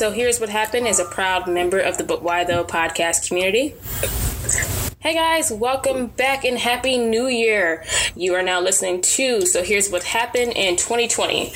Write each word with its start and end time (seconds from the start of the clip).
So 0.00 0.10
here's 0.10 0.40
what 0.40 0.48
happened 0.48 0.88
as 0.88 0.98
a 0.98 1.04
proud 1.04 1.46
member 1.46 1.78
of 1.78 1.98
the 1.98 2.04
But 2.04 2.22
Why 2.22 2.42
Though 2.42 2.64
podcast 2.64 3.28
community. 3.28 3.74
Hey 4.98 5.12
guys, 5.12 5.52
welcome 5.52 6.06
back 6.06 6.42
and 6.42 6.56
happy 6.56 6.96
new 6.96 7.26
year. 7.26 7.84
You 8.16 8.32
are 8.34 8.42
now 8.42 8.62
listening 8.62 9.02
to 9.02 9.44
So 9.44 9.62
Here's 9.62 9.90
What 9.90 10.02
Happened 10.04 10.54
in 10.56 10.76
2020. 10.76 11.52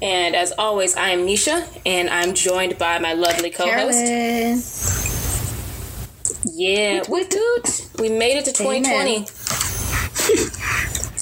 And 0.00 0.36
as 0.36 0.52
always, 0.56 0.94
I 0.94 1.08
am 1.08 1.26
Nisha 1.26 1.66
and 1.84 2.08
I'm 2.08 2.34
joined 2.34 2.78
by 2.78 3.00
my 3.00 3.14
lovely 3.14 3.50
co 3.50 3.68
host. 3.68 3.98
Yeah, 6.44 7.02
Woot 7.08 7.34
woot. 7.34 7.88
we 7.98 8.10
made 8.10 8.36
it 8.36 8.44
to 8.44 8.52
2020. 8.52 9.26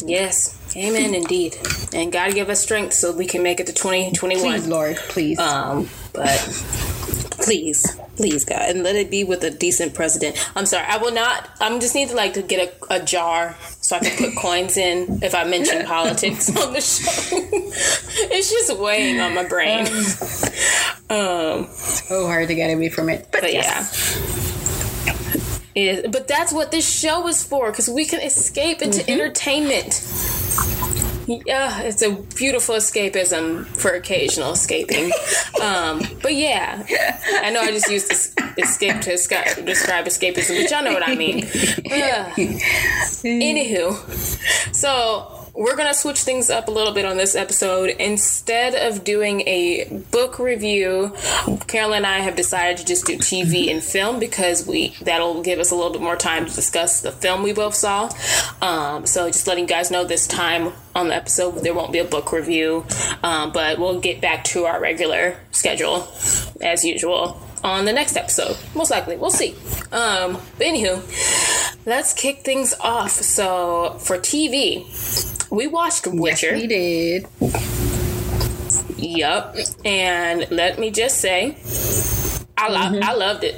yes, 0.07 0.61
amen 0.77 1.15
indeed. 1.15 1.57
And 1.95 2.13
God 2.13 2.35
give 2.35 2.51
us 2.51 2.63
strength 2.63 2.93
so 2.93 3.17
we 3.17 3.25
can 3.25 3.43
make 3.43 3.61
it 3.61 3.67
to 3.69 3.73
2021. 3.73 4.43
Please, 4.43 4.69
Lord, 4.69 4.97
please. 4.97 5.39
Um, 5.39 5.89
but 6.17 6.39
please, 7.45 7.99
please, 8.17 8.45
God, 8.45 8.63
and 8.63 8.83
let 8.83 8.97
it 8.97 9.11
be 9.11 9.23
with 9.25 9.45
a 9.45 9.51
decent 9.51 9.95
president. 9.95 10.37
I'm 10.57 10.67
sorry, 10.67 10.87
I 10.87 10.97
will 10.97 11.13
not. 11.13 11.49
I'm 11.61 11.79
just 11.81 11.95
need 11.95 12.09
to 12.09 12.17
like 12.17 12.35
to 12.35 12.43
get 12.43 12.75
a, 12.91 12.95
a 12.97 13.05
jar 13.05 13.55
so 13.81 13.97
I 13.97 14.01
can 14.01 14.17
put 14.33 14.37
coins 14.43 14.77
in 14.77 15.23
if 15.23 15.35
I 15.35 15.45
mention 15.45 15.85
politics 15.87 16.49
on 16.57 16.73
the 16.73 16.81
show. 16.81 17.37
it's 18.33 18.51
just 18.51 18.77
weighing 18.79 19.21
on 19.21 19.35
my 19.35 19.45
brain. 19.47 19.87
Um, 21.09 21.67
so 21.71 22.27
hard 22.27 22.49
to 22.49 22.55
get 22.55 22.73
away 22.75 22.89
from 22.89 23.09
it. 23.11 23.29
But, 23.31 23.43
but 23.43 23.53
yes. 23.53 24.17
yeah. 24.17 25.13
Is, 25.77 26.07
but 26.11 26.27
that's 26.27 26.55
what 26.55 26.71
this 26.71 26.89
show 26.89 27.29
is 27.29 27.45
for 27.45 27.71
because 27.71 27.89
we 27.91 28.07
can 28.07 28.21
escape 28.23 28.81
into 28.81 29.01
Mm-hmm. 29.01 29.11
entertainment. 29.21 29.93
Yeah, 31.27 31.81
it's 31.83 32.03
a 32.03 32.13
beautiful 32.37 32.77
escapism 32.77 33.67
for 33.67 33.91
occasional 33.93 34.53
escaping. 34.53 35.11
um, 35.63 36.03
but 36.23 36.35
yeah, 36.35 36.87
I 37.43 37.51
know 37.51 37.61
I 37.61 37.73
just 37.73 37.91
used 37.91 38.11
es- 38.13 38.33
escape 38.57 39.01
to 39.03 39.15
esca- 39.15 39.65
describe 39.67 40.07
escapism, 40.07 40.63
but 40.63 40.71
y'all 40.71 40.85
know 40.85 40.93
what 40.93 41.07
I 41.07 41.17
mean. 41.17 41.45
Ugh. 41.47 42.33
Anywho, 43.25 44.75
so 44.75 45.36
we're 45.57 45.77
gonna 45.77 45.95
switch 45.95 46.21
things 46.21 46.51
up 46.51 46.69
a 46.69 46.71
little 46.71 46.93
bit 46.93 47.05
on 47.07 47.17
this 47.17 47.35
episode. 47.35 47.91
Instead 47.99 48.75
of 48.75 49.05
doing 49.05 49.41
a 49.47 49.89
book 50.11 50.39
review, 50.39 51.15
Carolyn 51.67 51.99
and 51.99 52.07
I 52.07 52.19
have 52.19 52.37
decided 52.37 52.77
to 52.79 52.85
just 52.85 53.07
do 53.07 53.17
TV 53.17 53.71
and 53.71 53.83
film 53.83 54.21
because 54.21 54.67
we 54.67 54.95
that'll 55.01 55.43
give 55.43 55.59
us 55.59 55.71
a 55.71 55.75
little 55.75 55.93
bit 55.93 56.03
more 56.03 56.17
time 56.17 56.45
to 56.47 56.55
discuss 56.55 57.01
the 57.01 57.11
film 57.11 57.43
we 57.43 57.53
both 57.53 57.75
saw. 57.75 58.11
Um, 58.61 59.07
so 59.07 59.29
just 59.29 59.47
letting 59.47 59.65
you 59.65 59.69
guys 59.69 59.91
know 59.91 60.05
this 60.05 60.27
time 60.27 60.73
on 60.95 61.09
the 61.09 61.15
episode 61.15 61.53
there 61.63 61.75
won't 61.75 61.93
be 61.93 61.99
a 61.99 62.05
book 62.05 62.33
review, 62.33 62.85
um, 63.23 63.53
but 63.53 63.79
we'll 63.79 64.01
get 64.01 64.21
back 64.21 64.45
to 64.45 64.65
our 64.65 64.81
regular 64.81 65.39
schedule 65.53 66.09
as 66.61 66.85
usual 66.85 67.41
on 67.67 67.85
the 67.85 67.93
next 67.93 68.17
episode. 68.17 68.57
Most 68.75 68.91
likely, 68.91 69.17
we'll 69.17 69.31
see. 69.31 69.55
Um, 69.93 70.35
but 70.57 70.67
anywho, 70.67 71.03
let's 71.85 72.13
kick 72.13 72.41
things 72.45 72.75
off. 72.81 73.11
So 73.11 73.97
for 73.99 74.19
TV, 74.19 74.87
we 75.51 75.67
watched 75.67 76.07
Witcher. 76.07 76.55
we 76.55 76.67
did. 76.67 77.27
Yup. 78.97 79.57
And 79.85 80.47
let 80.51 80.79
me 80.79 80.91
just 80.91 81.19
say, 81.19 81.57
I 82.57 82.69
lo- 82.69 83.01
I 83.03 83.15
loved 83.15 83.45
it. 83.45 83.57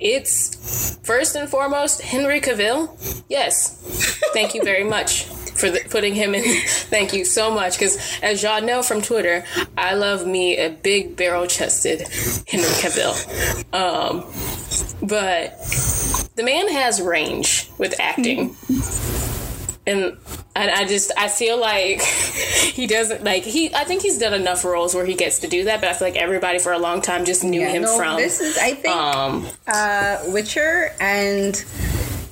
It's 0.00 0.96
first 1.02 1.34
and 1.34 1.48
foremost 1.48 2.02
Henry 2.02 2.40
Cavill. 2.40 3.22
Yes. 3.28 3.74
Thank 4.32 4.54
you 4.54 4.62
very 4.62 4.84
much 4.84 5.26
for 5.58 5.70
the, 5.70 5.80
putting 5.90 6.14
him 6.14 6.34
in. 6.34 6.42
Thank 6.66 7.12
you 7.12 7.24
so 7.24 7.50
much 7.50 7.74
because 7.78 7.98
as 8.22 8.42
y'all 8.42 8.62
know 8.62 8.82
from 8.82 9.02
Twitter, 9.02 9.44
I 9.76 9.94
love 9.94 10.26
me 10.26 10.56
a 10.58 10.70
big 10.70 11.16
barrel-chested 11.16 12.00
Henry 12.46 12.66
Cavill. 12.80 13.14
Um, 13.74 14.24
but 15.06 15.58
the 16.36 16.42
man 16.42 16.68
has 16.68 17.00
range 17.00 17.70
with 17.78 17.98
acting. 18.00 18.56
And 19.86 20.18
and 20.54 20.70
I 20.70 20.84
just 20.86 21.12
I 21.16 21.28
feel 21.28 21.58
like 21.58 22.02
he 22.02 22.86
doesn't 22.86 23.24
like 23.24 23.44
he 23.44 23.74
I 23.74 23.84
think 23.84 24.02
he's 24.02 24.18
done 24.18 24.34
enough 24.34 24.62
roles 24.64 24.94
where 24.94 25.06
he 25.06 25.14
gets 25.14 25.38
to 25.38 25.48
do 25.48 25.64
that, 25.64 25.80
but 25.80 25.88
I 25.88 25.94
feel 25.94 26.08
like 26.08 26.16
everybody 26.16 26.58
for 26.58 26.72
a 26.72 26.78
long 26.78 27.00
time 27.00 27.24
just 27.24 27.42
knew 27.42 27.60
Yeah, 27.60 27.70
him 27.70 27.82
no, 27.82 27.96
from 27.96 28.16
this 28.18 28.38
is, 28.40 28.58
I 28.58 28.74
think, 28.74 28.94
um 28.94 29.48
uh, 29.66 30.18
Witcher 30.26 30.94
and 31.00 31.64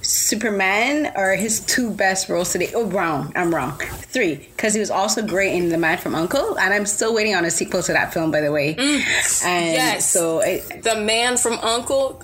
Superman 0.06 1.12
are 1.16 1.34
his 1.34 1.60
two 1.60 1.90
best 1.90 2.28
roles 2.28 2.52
today. 2.52 2.70
Oh, 2.74 2.86
wrong. 2.86 3.32
I'm 3.34 3.52
wrong. 3.52 3.76
Three, 3.78 4.36
because 4.36 4.72
he 4.72 4.80
was 4.80 4.90
also 4.90 5.26
great 5.26 5.54
in 5.54 5.68
The 5.68 5.78
Man 5.78 5.98
from 5.98 6.14
Uncle, 6.14 6.56
and 6.58 6.72
I'm 6.72 6.86
still 6.86 7.12
waiting 7.12 7.34
on 7.34 7.44
a 7.44 7.50
sequel 7.50 7.82
to 7.82 7.92
that 7.92 8.14
film, 8.14 8.30
by 8.30 8.40
the 8.40 8.52
way. 8.52 8.74
Mm. 8.74 9.44
and 9.44 9.72
yes. 9.72 10.10
so 10.10 10.42
I, 10.42 10.62
the 10.82 11.00
man 11.00 11.36
from 11.36 11.54
Uncle. 11.54 12.20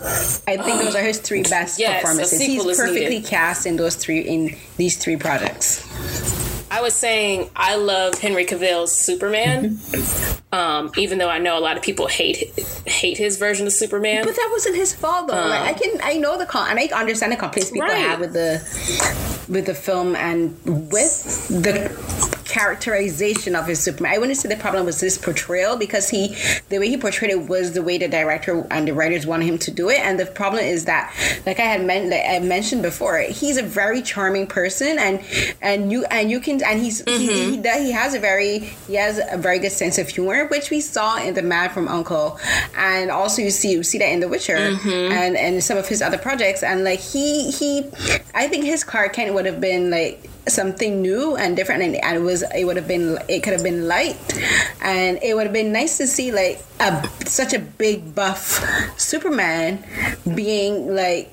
I 0.47 0.57
think 0.57 0.81
those 0.81 0.95
are 0.95 1.03
his 1.03 1.19
three 1.19 1.43
best 1.43 1.81
Yes, 1.81 2.03
performances. 2.03 2.41
He's 2.41 2.65
perfectly 2.65 3.09
needed. 3.09 3.25
cast 3.29 3.67
in 3.67 3.77
those 3.77 3.97
three 3.97 4.21
in 4.21 4.57
these 4.77 4.97
three 4.97 5.17
projects. 5.17 5.83
I 6.71 6.81
was 6.81 6.95
saying 6.95 7.51
I 7.57 7.77
love 7.77 8.15
Henry 8.15 8.45
Cavill's 8.45 8.95
Superman, 8.97 9.77
mm-hmm. 9.77 10.32
Um, 10.53 10.91
even 10.97 11.19
though 11.19 11.29
I 11.31 11.39
know 11.39 11.59
a 11.59 11.61
lot 11.61 11.77
of 11.77 11.83
people 11.83 12.07
hate 12.07 12.53
hate 12.87 13.17
his 13.19 13.39
version 13.39 13.67
of 13.67 13.73
Superman. 13.73 14.25
But 14.25 14.37
that 14.37 14.49
wasn't 14.53 14.77
his 14.77 14.95
fault 14.95 15.29
though. 15.29 15.35
like 15.35 15.63
I 15.63 15.73
can 15.73 15.99
I 16.03 16.15
know 16.19 16.37
the 16.39 16.47
con 16.47 16.69
and 16.71 16.79
I 16.79 16.87
understand 16.99 17.33
the 17.33 17.37
complaints 17.37 17.71
people 17.71 17.89
Right. 17.89 17.97
have 17.99 18.21
with 18.21 18.33
the 18.35 18.61
with 19.49 19.67
the 19.67 19.75
film 19.75 20.15
and 20.15 20.57
with 20.93 21.49
the 21.49 21.91
characterization 22.53 23.57
of 23.57 23.67
his 23.67 23.83
Superman. 23.83 24.13
I 24.13 24.19
wouldn't 24.19 24.37
say 24.37 24.47
the 24.47 24.57
problem 24.57 24.85
was 24.85 25.01
his 25.01 25.17
portrayal 25.17 25.79
because 25.79 26.11
he 26.11 26.37
the 26.69 26.79
way 26.79 26.89
he 26.89 26.99
portrayed 26.99 27.31
it 27.31 27.49
was 27.49 27.73
the 27.73 27.83
way 27.83 27.97
the 27.97 28.09
director 28.09 28.67
and 28.71 28.87
the 28.87 28.93
writers 28.93 29.27
wanted 29.27 29.47
him 29.47 29.59
to 29.61 29.71
do 29.71 29.89
it. 29.89 30.01
And 30.01 30.21
the 30.21 30.27
problem 30.27 30.63
is 30.63 30.85
that 30.85 31.15
like 31.47 31.59
I 31.59 31.63
had 31.63 31.83
men- 31.83 32.11
like 32.11 32.25
I 32.29 32.39
mentioned 32.41 32.83
before, 32.83 33.21
he's 33.21 33.57
a 33.57 33.63
very 33.63 34.03
charming 34.03 34.47
person 34.47 34.99
and 34.99 35.25
and 35.63 35.91
you 35.91 36.05
and 36.11 36.31
you 36.31 36.41
can 36.41 36.63
and 36.63 36.79
he's 36.79 36.99
he, 36.99 37.29
mm-hmm. 37.29 37.63
he, 37.63 37.85
he 37.87 37.91
has 37.91 38.13
a 38.13 38.19
very 38.19 38.59
he 38.87 38.97
has 38.97 39.19
a 39.31 39.39
very 39.39 39.59
good 39.59 39.73
sense 39.73 39.97
of 39.97 40.09
humor, 40.09 40.47
which 40.49 40.69
we 40.69 40.83
saw 40.83 41.17
in 41.17 41.33
The 41.33 41.43
Man 41.43 41.71
from 41.71 41.89
Uncle, 41.89 42.39
and 42.77 43.11
also 43.11 43.41
you 43.41 43.51
see 43.51 43.73
you 43.73 43.83
see 43.83 43.97
that 43.97 44.13
in 44.13 44.21
The 44.21 44.29
Witcher 44.29 44.59
mm-hmm. 44.59 45.13
and 45.13 45.39
and 45.39 45.65
some 45.65 45.79
of 45.79 45.89
his 45.89 46.03
other 46.03 46.19
projects. 46.19 46.63
And 46.63 46.85
like 46.85 47.01
he 47.01 47.51
he, 47.51 47.87
I 48.35 48.47
think 48.47 48.65
his 48.65 48.85
Clark 48.85 49.15
Kent 49.15 49.33
would 49.33 49.47
have 49.47 49.61
been 49.61 49.91
like 49.91 50.29
something 50.49 51.01
new 51.03 51.37
and 51.37 51.57
different 51.57 51.83
and, 51.83 52.17
it 52.17 52.21
was 52.21 52.43
it 52.55 52.65
would 52.65 52.77
have 52.77 52.89
been 52.89 53.19
it 53.29 53.43
could 53.43 53.53
have 53.53 53.63
been 53.63 53.89
light. 53.89 54.17
And 54.81 55.19
it 55.23 55.35
would 55.35 55.45
have 55.45 55.53
been 55.53 55.73
nice 55.73 55.99
to 55.99 56.07
see 56.07 56.33
like 56.33 56.65
a 56.83 57.09
such 57.27 57.53
a 57.55 57.59
big 57.59 58.15
buff 58.15 58.61
superman 58.99 59.83
being 60.35 60.95
like 60.95 61.33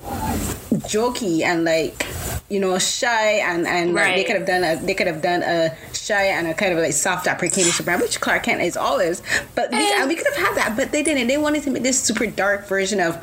jokey 0.88 1.42
and 1.42 1.64
like 1.64 2.06
you 2.48 2.58
know 2.60 2.78
shy 2.78 3.32
and 3.50 3.66
and 3.66 3.94
like, 3.94 4.16
they 4.16 4.24
could 4.24 4.36
have 4.36 4.46
done 4.46 4.64
a 4.64 4.76
they 4.86 4.94
could 4.94 5.06
have 5.06 5.22
done 5.22 5.42
a 5.42 5.74
shy 5.92 6.24
and 6.26 6.46
a 6.46 6.54
kind 6.54 6.72
of 6.72 6.78
like 6.78 6.92
soft 6.92 7.24
deprecating 7.24 7.70
superman 7.72 8.00
which 8.00 8.20
clark 8.20 8.42
kent 8.44 8.60
is 8.60 8.76
always 8.76 9.22
but 9.54 9.70
we, 9.70 9.78
And- 9.78 10.00
and 10.00 10.08
we 10.08 10.14
could 10.16 10.26
have 10.26 10.36
had 10.36 10.56
that 10.56 10.76
but 10.76 10.90
they 10.92 11.02
didn't 11.02 11.26
they 11.28 11.38
wanted 11.38 11.62
to 11.64 11.70
make 11.70 11.82
this 11.82 12.00
super 12.00 12.26
dark 12.26 12.66
version 12.66 13.00
of 13.00 13.16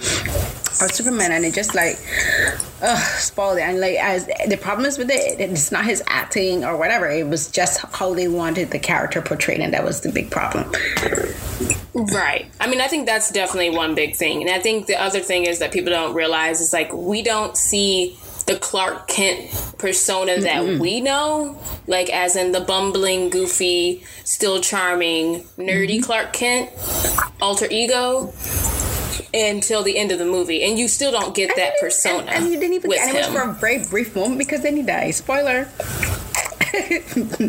of 0.79 0.91
superman 0.91 1.31
and 1.31 1.44
it 1.45 1.53
just 1.55 1.73
like 1.73 1.97
ugh, 2.83 2.99
spoiled 3.17 3.57
it. 3.57 3.61
And 3.61 3.79
like, 3.79 3.95
as 3.97 4.27
the 4.47 4.57
problem 4.61 4.85
is 4.85 4.99
with 4.99 5.09
it, 5.09 5.39
it's 5.39 5.71
not 5.71 5.85
his 5.85 6.03
acting 6.05 6.63
or 6.63 6.77
whatever. 6.77 7.09
It 7.09 7.27
was 7.27 7.49
just 7.49 7.83
how 7.95 8.13
they 8.13 8.27
wanted 8.27 8.69
the 8.69 8.77
character 8.77 9.19
portrayed, 9.19 9.59
and 9.59 9.73
that 9.73 9.83
was 9.83 10.01
the 10.01 10.11
big 10.11 10.29
problem. 10.29 10.71
Right. 11.97 12.49
I 12.59 12.67
mean, 12.67 12.79
I 12.79 12.87
think 12.87 13.07
that's 13.07 13.31
definitely 13.31 13.71
one 13.71 13.95
big 13.95 14.15
thing. 14.15 14.41
And 14.41 14.51
I 14.51 14.59
think 14.59 14.85
the 14.85 15.01
other 15.01 15.19
thing 15.19 15.45
is 15.45 15.59
that 15.59 15.71
people 15.71 15.91
don't 15.91 16.13
realize 16.13 16.61
is 16.61 16.73
like 16.73 16.94
we 16.94 17.23
don't 17.23 17.57
see 17.57 18.17
the 18.45 18.55
Clark 18.55 19.07
Kent 19.07 19.51
persona 19.77 20.39
that 20.39 20.79
we 20.79 21.01
know, 21.01 21.59
like 21.85 22.09
as 22.09 22.35
in 22.35 22.53
the 22.53 22.61
bumbling, 22.61 23.29
goofy, 23.29 24.03
still 24.23 24.61
charming, 24.61 25.44
nerdy 25.57 25.95
mm-hmm. 25.95 26.03
Clark 26.03 26.33
Kent 26.33 26.69
alter 27.41 27.67
ego 27.69 28.33
until 29.33 29.83
the 29.83 29.97
end 29.97 30.11
of 30.11 30.19
the 30.19 30.25
movie. 30.25 30.63
And 30.63 30.79
you 30.79 30.88
still 30.88 31.11
don't 31.11 31.35
get 31.35 31.55
that 31.57 31.73
persona 31.81 32.19
and, 32.19 32.43
and 32.43 32.47
you 32.47 32.59
didn't 32.59 32.73
even. 32.75 32.89
with 32.89 33.00
And 33.01 33.09
it 33.09 33.17
was 33.17 33.27
him. 33.27 33.33
for 33.33 33.41
a 33.41 33.53
very 33.53 33.83
brief 33.85 34.15
moment 34.15 34.38
because 34.38 34.61
then 34.61 34.77
he 34.77 34.83
died. 34.83 35.15
Spoiler. 35.15 35.67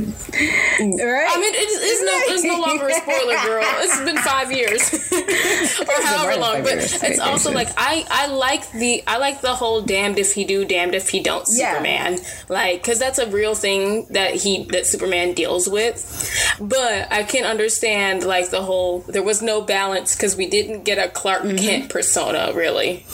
Right? 0.01 1.29
I 1.31 1.41
mean, 1.41 1.55
it's, 1.55 1.77
it's 1.83 2.03
no, 2.03 2.35
it's 2.35 2.45
no 2.45 2.61
longer 2.61 2.89
a 2.89 2.95
spoiler, 2.95 3.37
girl. 3.47 3.65
It's 3.81 4.01
been 4.01 4.17
five 4.19 4.53
years. 4.53 4.83
or 5.89 6.03
however 6.03 6.41
long. 6.41 6.63
But 6.63 6.79
it's 6.79 7.19
also 7.19 7.53
like 7.53 7.69
I 7.77 8.07
I 8.11 8.27
like 8.27 8.71
the 8.73 9.03
I 9.07 9.19
like 9.19 9.41
the 9.41 9.55
whole 9.55 9.83
damned 9.83 10.19
if 10.19 10.35
he 10.35 10.45
do, 10.45 10.65
damned 10.65 10.95
if 10.95 11.09
he 11.09 11.21
don't 11.21 11.47
Yeah. 11.51 11.73
Superman. 11.73 12.19
Like 12.49 12.83
because 12.83 12.99
that's 12.99 13.19
a 13.19 13.29
real 13.31 13.55
thing 13.55 14.07
that 14.11 14.35
he 14.35 14.65
that 14.65 14.87
Superman 14.87 15.35
deals 15.35 15.69
with. 15.69 16.57
But 16.61 17.11
I 17.13 17.23
can 17.23 17.45
understand 17.45 18.25
like 18.25 18.51
the 18.51 18.63
whole 18.63 19.01
there 19.01 19.23
was 19.23 19.43
no 19.43 19.61
balance 19.63 20.15
because 20.15 20.37
we 20.37 20.49
didn't 20.49 20.85
get 20.85 20.99
a 20.99 21.09
Clark 21.09 21.39
Mm-hmm. 21.39 21.57
Kent 21.59 21.89
persona 21.91 22.53
really. 22.55 23.05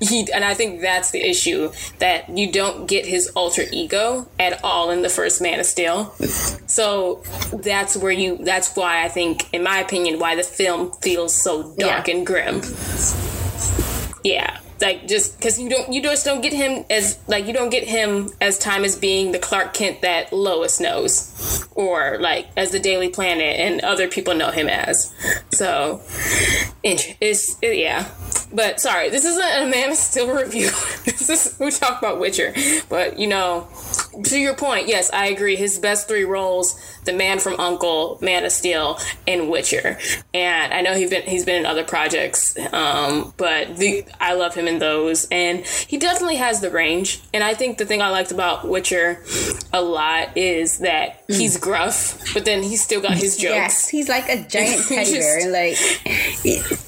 He 0.00 0.28
and 0.34 0.44
I 0.44 0.52
think 0.54 0.80
that's 0.82 1.10
the 1.12 1.22
issue 1.26 1.72
that 1.98 2.28
you 2.28 2.52
don't 2.52 2.86
get 2.86 3.06
his 3.06 3.28
alter 3.28 3.64
ego 3.72 4.28
at 4.38 4.62
all 4.62 4.90
in 4.90 5.00
the 5.02 5.08
first 5.08 5.40
Man 5.44 5.60
of 5.60 5.66
Steel. 5.66 6.12
So 6.66 7.22
that's 7.52 7.96
where 7.96 8.10
you. 8.10 8.38
That's 8.38 8.74
why 8.74 9.04
I 9.04 9.08
think, 9.08 9.48
in 9.52 9.62
my 9.62 9.78
opinion, 9.78 10.18
why 10.18 10.34
the 10.34 10.42
film 10.42 10.90
feels 11.02 11.32
so 11.40 11.62
dark 11.78 12.08
Yeah. 12.08 12.14
and 12.16 12.26
grim. 12.26 12.62
Yeah, 14.24 14.58
like 14.84 15.08
just 15.08 15.36
because 15.38 15.58
you 15.58 15.70
don't, 15.70 15.92
you 15.92 16.02
just 16.02 16.24
don't 16.24 16.42
get 16.42 16.52
him 16.52 16.84
as 16.90 17.18
like 17.26 17.46
you 17.46 17.54
don't 17.54 17.70
get 17.70 17.88
him 17.88 18.30
as 18.40 18.58
time 18.58 18.84
as 18.84 18.96
being 18.96 19.32
the 19.32 19.38
Clark 19.38 19.72
Kent 19.72 20.02
that 20.02 20.32
Lois 20.32 20.78
knows, 20.78 21.66
or 21.74 22.18
like 22.20 22.48
as 22.56 22.70
the 22.70 22.78
Daily 22.78 23.08
Planet 23.08 23.58
and 23.58 23.80
other 23.80 24.08
people 24.08 24.34
know 24.34 24.50
him 24.50 24.68
as. 24.68 25.14
So, 25.52 26.02
it's 26.84 27.56
it, 27.62 27.78
yeah. 27.78 28.08
But 28.52 28.78
sorry, 28.78 29.10
this 29.10 29.24
isn't 29.24 29.42
a 29.42 29.66
Man 29.68 29.90
of 29.90 29.96
Steel 29.96 30.32
review. 30.32 30.70
this 31.04 31.28
is 31.28 31.58
we 31.58 31.70
talk 31.70 31.98
about 31.98 32.20
Witcher, 32.20 32.54
but 32.88 33.18
you 33.18 33.26
know, 33.26 33.66
to 34.24 34.38
your 34.38 34.54
point, 34.54 34.86
yes, 34.86 35.10
I 35.12 35.26
agree. 35.26 35.56
His 35.56 35.78
best 35.78 36.06
three 36.06 36.24
roles: 36.24 36.78
The 37.04 37.12
Man 37.12 37.40
from 37.40 37.58
Uncle, 37.58 38.18
Man 38.20 38.44
of 38.44 38.52
Steel, 38.52 38.98
and 39.26 39.50
Witcher. 39.50 39.98
And 40.32 40.72
I 40.72 40.82
know 40.82 40.94
he's 40.94 41.10
been 41.10 41.22
he's 41.22 41.44
been 41.44 41.56
in 41.56 41.66
other 41.66 41.84
projects, 41.84 42.56
um, 42.72 43.32
but 43.36 43.76
the 43.76 44.04
I 44.20 44.34
love 44.34 44.54
him 44.54 44.68
in 44.68 44.73
those, 44.78 45.26
and 45.30 45.64
he 45.64 45.96
definitely 45.96 46.36
has 46.36 46.60
the 46.60 46.70
range. 46.70 47.20
And 47.32 47.42
I 47.42 47.54
think 47.54 47.78
the 47.78 47.86
thing 47.86 48.02
I 48.02 48.10
liked 48.10 48.32
about 48.32 48.68
Witcher 48.68 49.22
a 49.72 49.82
lot 49.82 50.36
is 50.36 50.78
that 50.78 51.24
he's 51.28 51.56
gruff, 51.56 52.32
but 52.34 52.44
then 52.44 52.62
he's 52.62 52.82
still 52.82 53.00
got 53.00 53.12
his 53.14 53.36
jokes. 53.36 53.54
Yes, 53.54 53.88
he's 53.88 54.08
like 54.08 54.28
a 54.28 54.42
giant 54.48 54.86
teddy 54.86 55.18
bear, 55.18 55.50
like, 55.50 55.76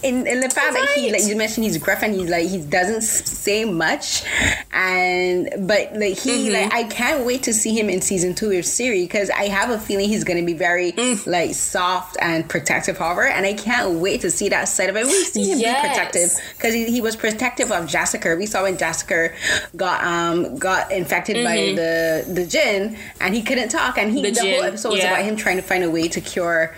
in, 0.06 0.26
in 0.26 0.40
the 0.40 0.50
fact 0.50 0.74
that 0.74 0.88
he 0.94 1.10
like 1.10 1.24
you 1.24 1.36
mentioned 1.36 1.64
he's 1.64 1.78
gruff 1.78 2.02
and 2.02 2.14
he's 2.14 2.30
like 2.30 2.48
he 2.48 2.58
doesn't 2.58 3.02
say 3.02 3.64
much, 3.64 4.24
and 4.72 5.48
but 5.66 5.92
like 5.94 6.18
he 6.18 6.48
mm-hmm. 6.48 6.52
like 6.52 6.72
I 6.72 6.84
can't 6.84 7.26
wait 7.26 7.42
to 7.44 7.52
see 7.52 7.78
him 7.78 7.90
in 7.90 8.00
season 8.00 8.34
two 8.34 8.50
of 8.52 8.64
Ciri 8.64 9.04
because 9.04 9.30
I 9.30 9.48
have 9.48 9.70
a 9.70 9.78
feeling 9.78 10.08
he's 10.08 10.24
gonna 10.24 10.44
be 10.44 10.54
very 10.54 10.92
mm. 10.92 11.26
like 11.26 11.54
soft 11.54 12.16
and 12.20 12.48
protective 12.48 12.98
however 12.98 13.26
and 13.26 13.44
I 13.44 13.54
can't 13.54 13.98
wait 13.98 14.20
to 14.22 14.30
see 14.30 14.48
that 14.50 14.64
side 14.68 14.88
of 14.90 14.96
it. 14.96 15.06
We 15.06 15.12
see 15.24 15.50
him 15.50 15.58
Yes. 15.58 15.82
be 15.82 15.88
protective 15.88 16.30
because 16.56 16.74
he, 16.74 16.90
he 16.90 17.00
was 17.00 17.16
protective 17.16 17.72
of 17.72 17.88
Jessica. 17.88 18.36
We 18.36 18.46
saw 18.46 18.62
when 18.62 18.78
Jessica 18.78 19.32
got 19.74 20.04
um 20.04 20.56
got 20.58 20.92
infected 20.92 21.44
by 21.44 21.56
mm-hmm. 21.56 21.76
the 21.76 22.34
the 22.34 22.46
jinn, 22.46 22.96
and 23.20 23.34
he 23.34 23.42
couldn't 23.42 23.70
talk, 23.70 23.98
and 23.98 24.12
he 24.12 24.22
The 24.22 24.30
the, 24.30 24.40
whole 24.40 24.64
episode 24.64 24.92
was 24.92 25.04
about 25.04 25.22
him 25.22 25.36
trying 25.36 25.56
to 25.56 25.62
find 25.62 25.82
a 25.84 25.90
way 25.90 26.08
to 26.08 26.20
cure 26.20 26.74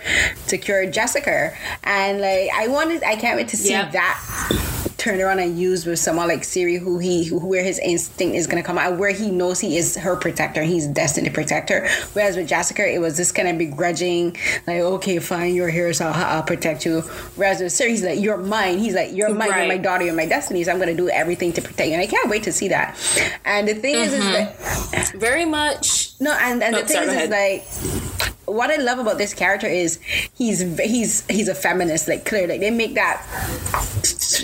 to 0.47 0.57
cure 0.57 0.89
Jessica. 0.89 1.53
And 1.83 2.21
like 2.21 2.49
I 2.53 2.67
wanted 2.67 3.03
I 3.03 3.15
can't 3.19 3.37
wait 3.37 3.49
to 3.49 3.57
see 3.57 3.69
Yep. 3.69 3.91
that 3.91 4.65
turned 4.97 5.21
around 5.21 5.39
and 5.39 5.57
used 5.57 5.87
with 5.87 5.97
someone 5.97 6.27
like 6.27 6.41
Ciri 6.41 6.77
who 6.77 6.99
he 6.99 7.23
who, 7.23 7.39
where 7.39 7.63
his 7.63 7.79
instinct 7.79 8.35
is 8.35 8.47
gonna 8.47 8.61
come 8.61 8.77
out 8.77 8.97
where 8.97 9.11
he 9.11 9.31
knows 9.31 9.59
he 9.59 9.77
is 9.77 9.95
her 9.95 10.17
protector 10.17 10.61
he's 10.61 10.87
destined 10.87 11.25
to 11.25 11.31
protect 11.31 11.69
her 11.69 11.87
whereas 12.11 12.35
with 12.35 12.49
Jessica 12.49 12.85
it 12.85 12.99
was 12.99 13.15
this 13.15 13.31
kind 13.31 13.47
of 13.47 13.57
begrudging 13.57 14.35
like 14.67 14.81
okay 14.81 15.19
fine 15.19 15.55
you're 15.55 15.69
here 15.69 15.93
so 15.93 16.07
I'll, 16.07 16.37
I'll 16.37 16.43
protect 16.43 16.85
you. 16.85 17.01
Whereas 17.37 17.61
with 17.61 17.71
Ciri 17.71 17.89
he's 17.89 18.03
like 18.03 18.19
you're 18.19 18.37
mine. 18.37 18.77
He's 18.77 18.93
like 18.93 19.13
you're 19.13 19.33
mine 19.33 19.47
you're 19.55 19.67
my 19.67 19.77
daughter 19.77 20.03
you're 20.03 20.13
my 20.13 20.25
destiny 20.25 20.63
so 20.65 20.71
I'm 20.71 20.79
gonna 20.79 20.93
do 20.93 21.09
everything 21.09 21.53
to 21.53 21.61
protect 21.61 21.87
you. 21.87 21.93
And 21.93 22.01
I 22.01 22.07
can't 22.07 22.29
wait 22.29 22.43
to 22.43 22.51
see 22.51 22.67
that. 22.67 22.97
And 23.45 23.67
the 23.67 23.75
thing 23.75 23.95
is 23.95 24.13
is 24.13 24.25
that 24.25 24.57
mm-hmm. 24.57 25.19
Very 25.19 25.45
much. 25.45 26.08
No, 26.19 26.33
and, 26.33 26.61
and 26.63 26.75
Oh, 26.75 26.81
the 26.81 26.87
thing 26.87 26.95
sorry, 26.95 27.15
is, 27.15 27.23
is 27.23 27.29
like 27.29 28.05
what 28.45 28.71
I 28.71 28.77
love 28.77 28.97
about 28.99 29.17
this 29.19 29.33
character 29.33 29.67
is 29.67 29.99
he's 30.35 30.59
he's 30.79 31.25
he's 31.27 31.47
a 31.47 31.55
feminist. 31.55 32.07
Like 32.07 32.25
clear, 32.25 32.47
like 32.47 32.59
they 32.59 32.71
make 32.71 32.95
that 32.95 33.21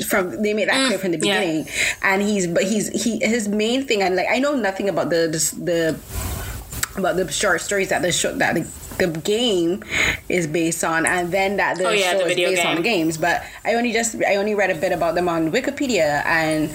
from 0.08 0.42
they 0.42 0.54
make 0.54 0.68
that 0.68 0.88
clear 0.88 1.00
from 1.00 1.12
the 1.12 1.18
yeah. 1.26 1.40
beginning. 1.40 1.68
And 2.04 2.22
he's 2.22 2.48
but 2.48 2.64
he's 2.64 2.90
he 3.04 3.20
his 3.20 3.48
main 3.48 3.86
thing. 3.86 4.02
And 4.02 4.16
like 4.16 4.28
I 4.30 4.40
know 4.40 4.56
nothing 4.56 4.90
about 4.90 5.10
the 5.10 5.28
the, 5.28 5.64
the 5.64 7.00
about 7.00 7.16
the 7.18 7.32
short 7.32 7.62
stories 7.62 7.90
that 7.90 8.02
the 8.02 8.12
show 8.12 8.34
that 8.36 8.56
the, 8.56 8.62
the 9.00 9.20
game 9.20 9.84
is 10.30 10.48
based 10.48 10.84
on, 10.84 11.06
and 11.06 11.32
then 11.32 11.58
that 11.58 11.78
the 11.78 11.88
Oh, 11.88 11.92
yeah, 11.92 12.12
show 12.14 12.20
the 12.20 12.30
is 12.30 12.36
based 12.36 12.62
game. 12.64 12.78
on 12.78 12.82
games. 12.84 13.18
But 13.18 13.44
I 13.66 13.74
only 13.74 13.92
just 13.92 14.16
I 14.24 14.36
only 14.38 14.56
read 14.56 14.70
a 14.70 14.76
bit 14.76 14.92
about 14.94 15.16
them 15.16 15.28
on 15.28 15.52
Wikipedia, 15.52 16.24
and 16.26 16.72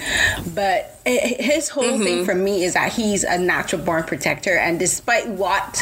but 0.54 0.99
his 1.04 1.68
whole 1.68 1.84
Mm-hmm. 1.84 2.02
thing 2.04 2.24
for 2.24 2.34
me 2.34 2.64
is 2.64 2.74
that 2.74 2.92
he's 2.92 3.24
a 3.24 3.38
natural 3.38 3.82
born 3.82 4.04
protector, 4.04 4.56
and 4.56 4.78
despite 4.78 5.26
what 5.28 5.76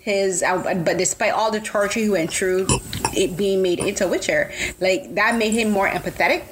his 0.00 0.42
uh, 0.42 0.74
but 0.84 0.98
despite 0.98 1.32
all 1.32 1.50
the 1.50 1.60
torture 1.60 2.00
he 2.00 2.08
went 2.10 2.30
through, 2.32 2.66
it 3.16 3.36
being 3.36 3.62
made 3.62 3.78
into 3.78 4.06
Witcher, 4.08 4.50
like 4.80 5.14
that 5.14 5.36
made 5.36 5.52
him 5.52 5.70
more 5.70 5.88
empathetic, 5.88 6.42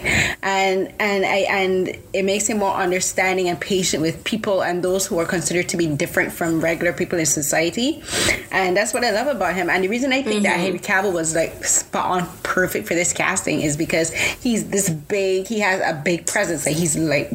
and 0.42 0.92
and 1.00 1.24
I 1.26 1.46
and 1.50 1.88
it 2.12 2.24
makes 2.24 2.46
him 2.46 2.58
more 2.58 2.72
understanding 2.74 3.48
and 3.48 3.60
patient 3.60 4.02
with 4.02 4.22
people 4.24 4.62
and 4.62 4.82
those 4.82 5.06
who 5.06 5.18
are 5.18 5.26
considered 5.26 5.68
to 5.70 5.76
be 5.76 5.86
different 5.88 6.32
from 6.32 6.60
regular 6.60 6.92
people 6.92 7.18
in 7.18 7.26
society, 7.26 8.02
and 8.50 8.76
that's 8.76 8.94
what 8.94 9.04
I 9.04 9.10
love 9.10 9.26
about 9.26 9.54
him. 9.54 9.68
And 9.68 9.82
the 9.84 9.88
reason 9.88 10.12
I 10.12 10.22
think 10.22 10.44
that 10.44 10.58
Henry 10.60 10.78
Cavill 10.78 11.12
was 11.12 11.34
like 11.34 11.64
spot 11.64 12.22
on 12.22 12.28
perfect 12.44 12.86
for 12.86 12.94
this 12.94 13.12
casting 13.12 13.60
is 13.62 13.76
because 13.76 14.12
he's 14.12 14.68
this 14.70 14.88
big, 14.90 15.46
he 15.48 15.58
has 15.60 15.80
a 15.80 16.00
big 16.02 16.26
presence. 16.26 16.66
Like 16.66 16.76
he's 16.76 16.96
like 16.96 17.28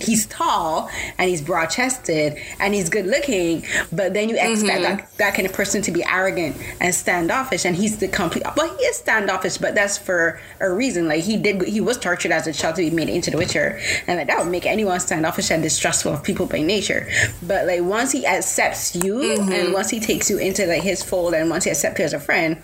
he's 0.00 0.27
tall 0.28 0.90
and 1.18 1.28
he's 1.28 1.42
broad 1.42 1.66
chested 1.66 2.38
and 2.60 2.74
he's 2.74 2.88
good 2.88 3.06
looking, 3.06 3.64
but 3.92 4.14
then 4.14 4.28
you 4.28 4.36
expect 4.36 4.82
mm-hmm. 4.82 4.96
that, 4.96 5.16
that 5.18 5.34
kind 5.34 5.46
of 5.46 5.52
person 5.52 5.82
to 5.82 5.90
be 5.90 6.04
arrogant 6.04 6.56
and 6.80 6.94
standoffish, 6.94 7.64
and 7.64 7.76
he's 7.76 7.98
the 7.98 8.08
complete. 8.08 8.44
Well, 8.56 8.76
he 8.76 8.84
is 8.84 8.96
standoffish, 8.96 9.58
but 9.58 9.74
that's 9.74 9.98
for 9.98 10.40
a 10.60 10.70
reason. 10.70 11.08
Like 11.08 11.24
he 11.24 11.36
did, 11.36 11.62
he 11.62 11.80
was 11.80 11.98
tortured 11.98 12.32
as 12.32 12.46
a 12.46 12.52
child 12.52 12.76
to 12.76 12.82
be 12.82 12.90
made 12.90 13.08
into 13.08 13.30
the 13.30 13.36
Witcher, 13.36 13.80
and 14.06 14.18
like 14.18 14.26
that 14.26 14.38
would 14.38 14.50
make 14.50 14.66
anyone 14.66 15.00
standoffish 15.00 15.50
and 15.50 15.62
distrustful 15.62 16.12
of 16.12 16.22
people 16.22 16.46
by 16.46 16.60
nature. 16.60 17.08
But 17.42 17.66
like 17.66 17.82
once 17.82 18.12
he 18.12 18.26
accepts 18.26 18.94
you, 18.94 19.14
mm-hmm. 19.14 19.52
and 19.52 19.72
once 19.72 19.90
he 19.90 20.00
takes 20.00 20.30
you 20.30 20.38
into 20.38 20.66
like 20.66 20.82
his 20.82 21.02
fold, 21.02 21.34
and 21.34 21.50
once 21.50 21.64
he 21.64 21.70
accepts 21.70 21.98
you 21.98 22.04
as 22.04 22.12
a 22.12 22.20
friend, 22.20 22.58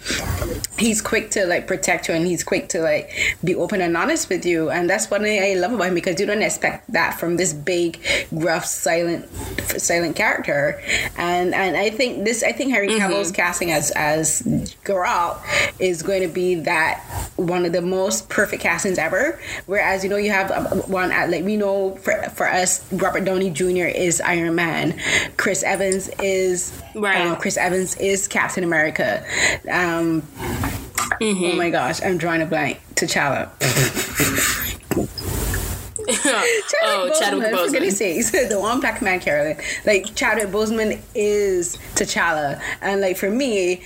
he's 0.78 1.00
quick 1.00 1.30
to 1.30 1.46
like 1.46 1.66
protect 1.66 2.08
you, 2.08 2.14
and 2.14 2.26
he's 2.26 2.44
quick 2.44 2.68
to 2.70 2.80
like 2.80 3.10
be 3.42 3.54
open 3.54 3.80
and 3.80 3.96
honest 3.96 4.28
with 4.28 4.44
you, 4.44 4.70
and 4.70 4.90
that's 4.90 5.10
what 5.10 5.22
I 5.22 5.54
love 5.54 5.72
about 5.72 5.88
him 5.88 5.94
because 5.94 6.20
you 6.20 6.26
don't 6.26 6.42
expect 6.42 6.92
that 6.92 7.18
from 7.18 7.36
this 7.36 7.53
big, 7.54 7.98
gruff, 8.36 8.64
silent, 8.66 9.28
silent 9.80 10.16
character, 10.16 10.82
and 11.16 11.54
and 11.54 11.76
I 11.76 11.90
think 11.90 12.24
this 12.24 12.42
I 12.42 12.52
think 12.52 12.72
Harry 12.72 12.88
Cavill's 12.88 13.30
casting 13.32 13.70
as 13.70 13.90
as 13.92 14.42
Geralt 14.84 15.38
is 15.78 16.02
going 16.02 16.22
to 16.22 16.28
be 16.28 16.56
that 16.56 17.00
one 17.36 17.64
of 17.64 17.72
the 17.72 17.80
most 17.82 18.28
perfect 18.28 18.62
castings 18.62 18.98
ever. 18.98 19.38
Whereas 19.66 20.04
you 20.04 20.10
know 20.10 20.16
you 20.16 20.30
have 20.30 20.50
um, 20.50 20.78
one 20.90 21.10
at 21.10 21.30
like 21.30 21.44
we 21.44 21.56
know 21.56 21.96
for 21.96 22.20
for 22.30 22.48
us 22.48 22.84
Robert 22.92 23.24
Downey 23.24 23.50
Jr. 23.50 23.86
is 23.86 24.20
Iron 24.20 24.54
Man, 24.54 24.98
Chris 25.36 25.62
Evans 25.62 26.08
is 26.20 26.72
Right. 26.94 27.26
uh, 27.26 27.36
Chris 27.36 27.56
Evans 27.56 27.96
is 27.96 28.28
Captain 28.28 28.64
America. 28.64 29.24
Um, 29.70 30.22
Mm-hmm. 31.20 31.44
Oh 31.44 31.56
my 31.56 31.70
gosh, 31.70 32.02
I'm 32.02 32.16
drawing 32.18 32.40
a 32.42 32.46
blank. 32.46 32.80
T'Challa. 32.94 33.50
oh, 36.82 37.10
Chadwick 37.18 37.50
For 37.50 37.56
Boseman. 37.56 37.72
goodness 37.72 37.98
sakes, 37.98 38.30
the 38.48 38.58
one 38.60 38.80
black 38.80 39.02
man, 39.02 39.20
Carolyn. 39.20 39.56
Like 39.84 40.14
Chadwick 40.14 40.48
Boseman 40.48 41.00
is 41.14 41.76
T'Challa, 41.94 42.60
and 42.80 43.00
like 43.00 43.16
for 43.16 43.30
me, 43.30 43.82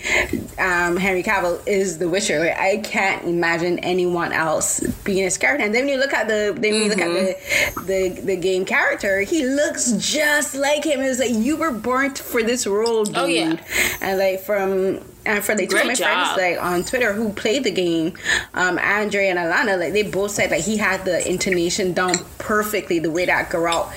um, 0.59 0.97
Henry 0.97 1.23
Cavill 1.23 1.61
is 1.67 1.99
the 1.99 2.09
Witcher. 2.09 2.39
Like 2.41 2.57
I 2.59 2.77
can't 2.79 3.25
imagine 3.25 3.79
anyone 3.81 4.33
else 4.33 4.81
being 5.05 5.27
a 5.27 5.31
character. 5.31 5.65
And 5.65 5.75
then 5.75 5.85
when 5.85 5.95
you 5.95 5.99
look 6.01 6.13
at 6.13 6.29
the, 6.29 6.55
then 6.59 6.75
you 6.75 6.89
look 6.89 6.99
at 6.99 7.09
Mm-hmm. 7.09 7.87
the, 7.87 8.09
the 8.15 8.21
the 8.23 8.37
game 8.37 8.65
character, 8.65 9.21
he 9.23 9.45
looks 9.47 9.93
just 9.93 10.55
like 10.55 10.85
him. 10.85 11.01
It's 11.01 11.19
like 11.21 11.31
you 11.33 11.57
were 11.57 11.71
born 11.73 12.15
for 12.15 12.43
this 12.43 12.67
role, 12.67 13.05
dude. 13.05 13.17
Oh, 13.17 13.27
yeah. 13.27 13.57
And 14.01 14.19
like 14.19 14.41
from 14.41 15.01
and 15.29 15.45
for 15.45 15.55
like 15.55 15.69
two 15.69 15.77
of 15.77 15.83
my 15.85 15.95
Great 15.95 15.99
friends 15.99 16.37
like 16.39 16.63
on 16.63 16.83
Twitter 16.85 17.13
who 17.13 17.33
played 17.35 17.63
the 17.65 17.71
game, 17.71 18.15
um, 18.55 18.79
Andre 18.79 19.29
and 19.29 19.39
Alana, 19.39 19.79
like 19.79 19.93
they 19.93 20.03
both 20.03 20.31
said 20.31 20.51
like 20.51 20.65
he 20.65 20.79
had 20.79 21.05
the 21.05 21.29
intonation 21.31 21.93
down 21.93 22.15
perfectly, 22.39 22.99
the 22.99 23.11
way 23.11 23.27
that 23.27 23.51
Geralt 23.51 23.93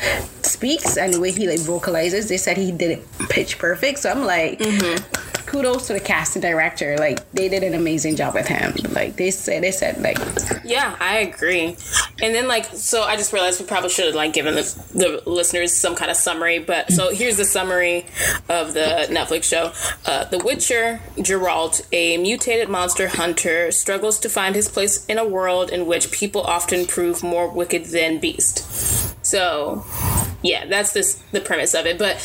speaks 0.46 0.98
and 0.98 1.14
the 1.14 1.20
way 1.20 1.32
he 1.32 1.48
like 1.48 1.60
vocalizes. 1.60 2.28
They 2.28 2.38
said 2.38 2.58
he 2.58 2.72
did 2.72 2.92
it 2.92 3.08
pitch 3.30 3.58
perfect. 3.58 4.00
So 4.00 4.12
I'm 4.12 4.26
like, 4.26 4.60
kudos 5.51 5.88
to 5.88 5.93
the 5.93 6.00
cast 6.00 6.36
and 6.38 6.41
director. 6.41 6.98
Like 6.98 7.29
they 7.31 7.50
did 7.50 7.63
an 7.63 7.74
amazing 7.74 8.15
job 8.15 8.34
with 8.34 8.48
him. 8.48 8.74
Like 8.93 9.17
they 9.17 9.31
said, 9.31 9.62
they 9.63 9.72
said 9.72 10.01
like 10.01 10.17
Yeah, 10.63 10.96
I 11.00 11.17
agree. 11.20 11.75
And 12.22 12.34
then 12.34 12.48
like 12.48 12.65
so 12.65 13.03
I 13.03 13.17
just 13.17 13.34
realized 13.34 13.60
we 13.60 13.65
probably 13.65 13.89
should 13.89 14.05
have 14.05 14.15
like 14.15 14.31
given 14.31 14.55
the, 14.55 14.84
the 14.93 15.29
listeners 15.29 15.75
some 15.75 15.96
kind 15.96 16.10
of 16.10 16.15
summary, 16.15 16.60
but 16.60 16.91
so 16.91 17.13
here's 17.13 17.36
the 17.36 17.46
summary 17.46 18.05
of 18.48 18.74
the 18.74 19.08
Netflix 19.10 19.43
show. 19.43 19.74
Uh, 20.05 20.24
the 20.25 20.39
Witcher, 20.39 21.01
Geralt, 21.17 21.86
a 21.91 22.17
mutated 22.17 22.70
monster 22.70 23.10
hunter, 23.10 23.72
struggles 23.72 24.20
to 24.20 24.29
find 24.29 24.55
his 24.55 24.70
place 24.70 25.05
in 25.08 25.17
a 25.17 25.27
world 25.27 25.70
in 25.70 25.86
which 25.86 26.12
people 26.12 26.41
often 26.41 26.86
prove 26.86 27.22
more 27.22 27.50
wicked 27.50 27.86
than 27.86 28.20
beast. 28.20 29.17
So 29.32 29.86
yeah, 30.42 30.66
that's 30.66 30.92
this 30.92 31.16
the 31.32 31.40
premise 31.40 31.74
of 31.74 31.86
it. 31.86 31.98
But 31.98 32.18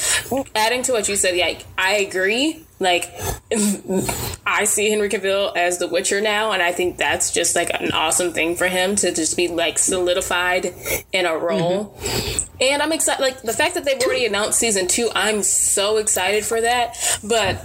adding 0.56 0.82
to 0.82 0.92
what 0.92 1.08
you 1.08 1.14
said, 1.14 1.36
like 1.36 1.64
I 1.78 1.98
agree. 1.98 2.64
Like 2.78 3.10
I 4.46 4.64
see 4.64 4.90
Henry 4.90 5.08
Cavill 5.08 5.56
as 5.56 5.78
the 5.78 5.86
Witcher 5.86 6.20
now, 6.20 6.50
and 6.50 6.62
I 6.62 6.72
think 6.72 6.98
that's 6.98 7.32
just 7.32 7.54
like 7.54 7.70
an 7.70 7.92
awesome 7.92 8.32
thing 8.32 8.56
for 8.56 8.66
him 8.66 8.96
to 8.96 9.14
just 9.14 9.36
be 9.36 9.46
like 9.46 9.78
solidified 9.78 10.74
in 11.12 11.26
a 11.26 11.36
role. 11.38 11.96
Mm-hmm. 11.96 12.54
And 12.60 12.82
I'm 12.82 12.92
excited. 12.92 13.22
Like 13.22 13.42
the 13.42 13.52
fact 13.52 13.76
that 13.76 13.84
they've 13.84 14.00
already 14.00 14.26
announced 14.26 14.58
season 14.58 14.88
two, 14.88 15.08
I'm 15.14 15.42
so 15.44 15.98
excited 15.98 16.44
for 16.44 16.60
that. 16.60 16.96
But 17.22 17.56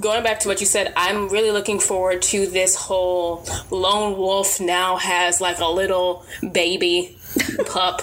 going 0.00 0.22
back 0.22 0.40
to 0.40 0.48
what 0.48 0.60
you 0.60 0.66
said, 0.66 0.92
I'm 0.96 1.28
really 1.28 1.50
looking 1.50 1.78
forward 1.78 2.22
to 2.22 2.46
this 2.46 2.74
whole 2.74 3.46
lone 3.70 4.18
wolf 4.18 4.60
now 4.60 4.96
has 4.96 5.40
like 5.40 5.60
a 5.60 5.66
little 5.66 6.24
baby 6.52 7.17
pup 7.66 8.02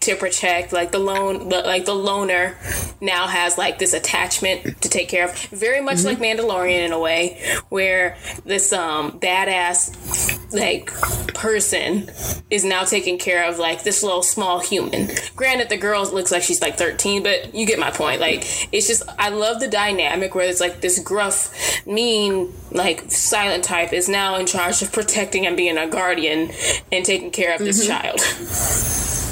to 0.00 0.16
protect 0.16 0.72
like 0.72 0.92
the 0.92 0.98
lone 0.98 1.48
the, 1.48 1.60
like 1.62 1.84
the 1.84 1.94
loner 1.94 2.56
now 3.00 3.26
has 3.26 3.58
like 3.58 3.78
this 3.78 3.92
attachment 3.94 4.80
to 4.82 4.88
take 4.88 5.08
care 5.08 5.24
of 5.28 5.36
very 5.46 5.80
much 5.80 5.98
mm-hmm. 5.98 6.08
like 6.08 6.18
mandalorian 6.18 6.86
in 6.86 6.92
a 6.92 6.98
way 6.98 7.42
where 7.68 8.16
this 8.44 8.72
um 8.72 9.18
badass 9.18 10.40
like 10.52 10.92
person 11.34 12.10
is 12.50 12.64
now 12.64 12.84
taking 12.84 13.18
care 13.18 13.48
of 13.48 13.58
like 13.58 13.82
this 13.82 14.02
little 14.02 14.22
small 14.22 14.60
human. 14.60 15.08
Granted 15.36 15.68
the 15.68 15.76
girl 15.76 16.04
looks 16.12 16.30
like 16.30 16.42
she's 16.42 16.60
like 16.60 16.76
13 16.76 17.22
but 17.22 17.54
you 17.54 17.66
get 17.66 17.78
my 17.78 17.90
point. 17.90 18.20
Like 18.20 18.42
it's 18.72 18.86
just 18.86 19.02
i 19.18 19.28
love 19.28 19.60
the 19.60 19.68
dynamic 19.68 20.34
where 20.34 20.48
it's 20.48 20.60
like 20.60 20.80
this 20.80 20.98
gruff 20.98 21.86
mean 21.86 22.52
like 22.70 23.10
silent 23.10 23.64
type 23.64 23.92
is 23.92 24.08
now 24.08 24.36
in 24.36 24.46
charge 24.46 24.82
of 24.82 24.92
protecting 24.92 25.46
and 25.46 25.56
being 25.56 25.78
a 25.78 25.88
guardian 25.88 26.50
and 26.90 27.04
taking 27.04 27.30
care 27.30 27.54
of 27.54 27.60
this 27.60 27.86
mm-hmm. 27.86 28.00
child 28.00 29.28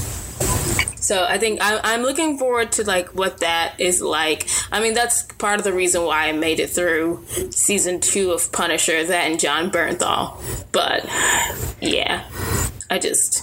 so 1.10 1.24
I 1.24 1.38
think 1.38 1.58
I, 1.60 1.80
I'm 1.82 2.02
looking 2.02 2.38
forward 2.38 2.70
to 2.72 2.84
like 2.84 3.08
what 3.16 3.38
that 3.38 3.74
is 3.80 4.00
like. 4.00 4.48
I 4.70 4.80
mean, 4.80 4.94
that's 4.94 5.24
part 5.24 5.58
of 5.58 5.64
the 5.64 5.72
reason 5.72 6.04
why 6.04 6.28
I 6.28 6.32
made 6.32 6.60
it 6.60 6.70
through 6.70 7.26
season 7.50 7.98
two 7.98 8.30
of 8.30 8.52
Punisher, 8.52 9.02
that 9.02 9.28
and 9.28 9.40
Jon 9.40 9.72
Bernthal. 9.72 10.40
But 10.70 11.04
yeah, 11.80 12.28
I 12.90 13.00
just 13.00 13.42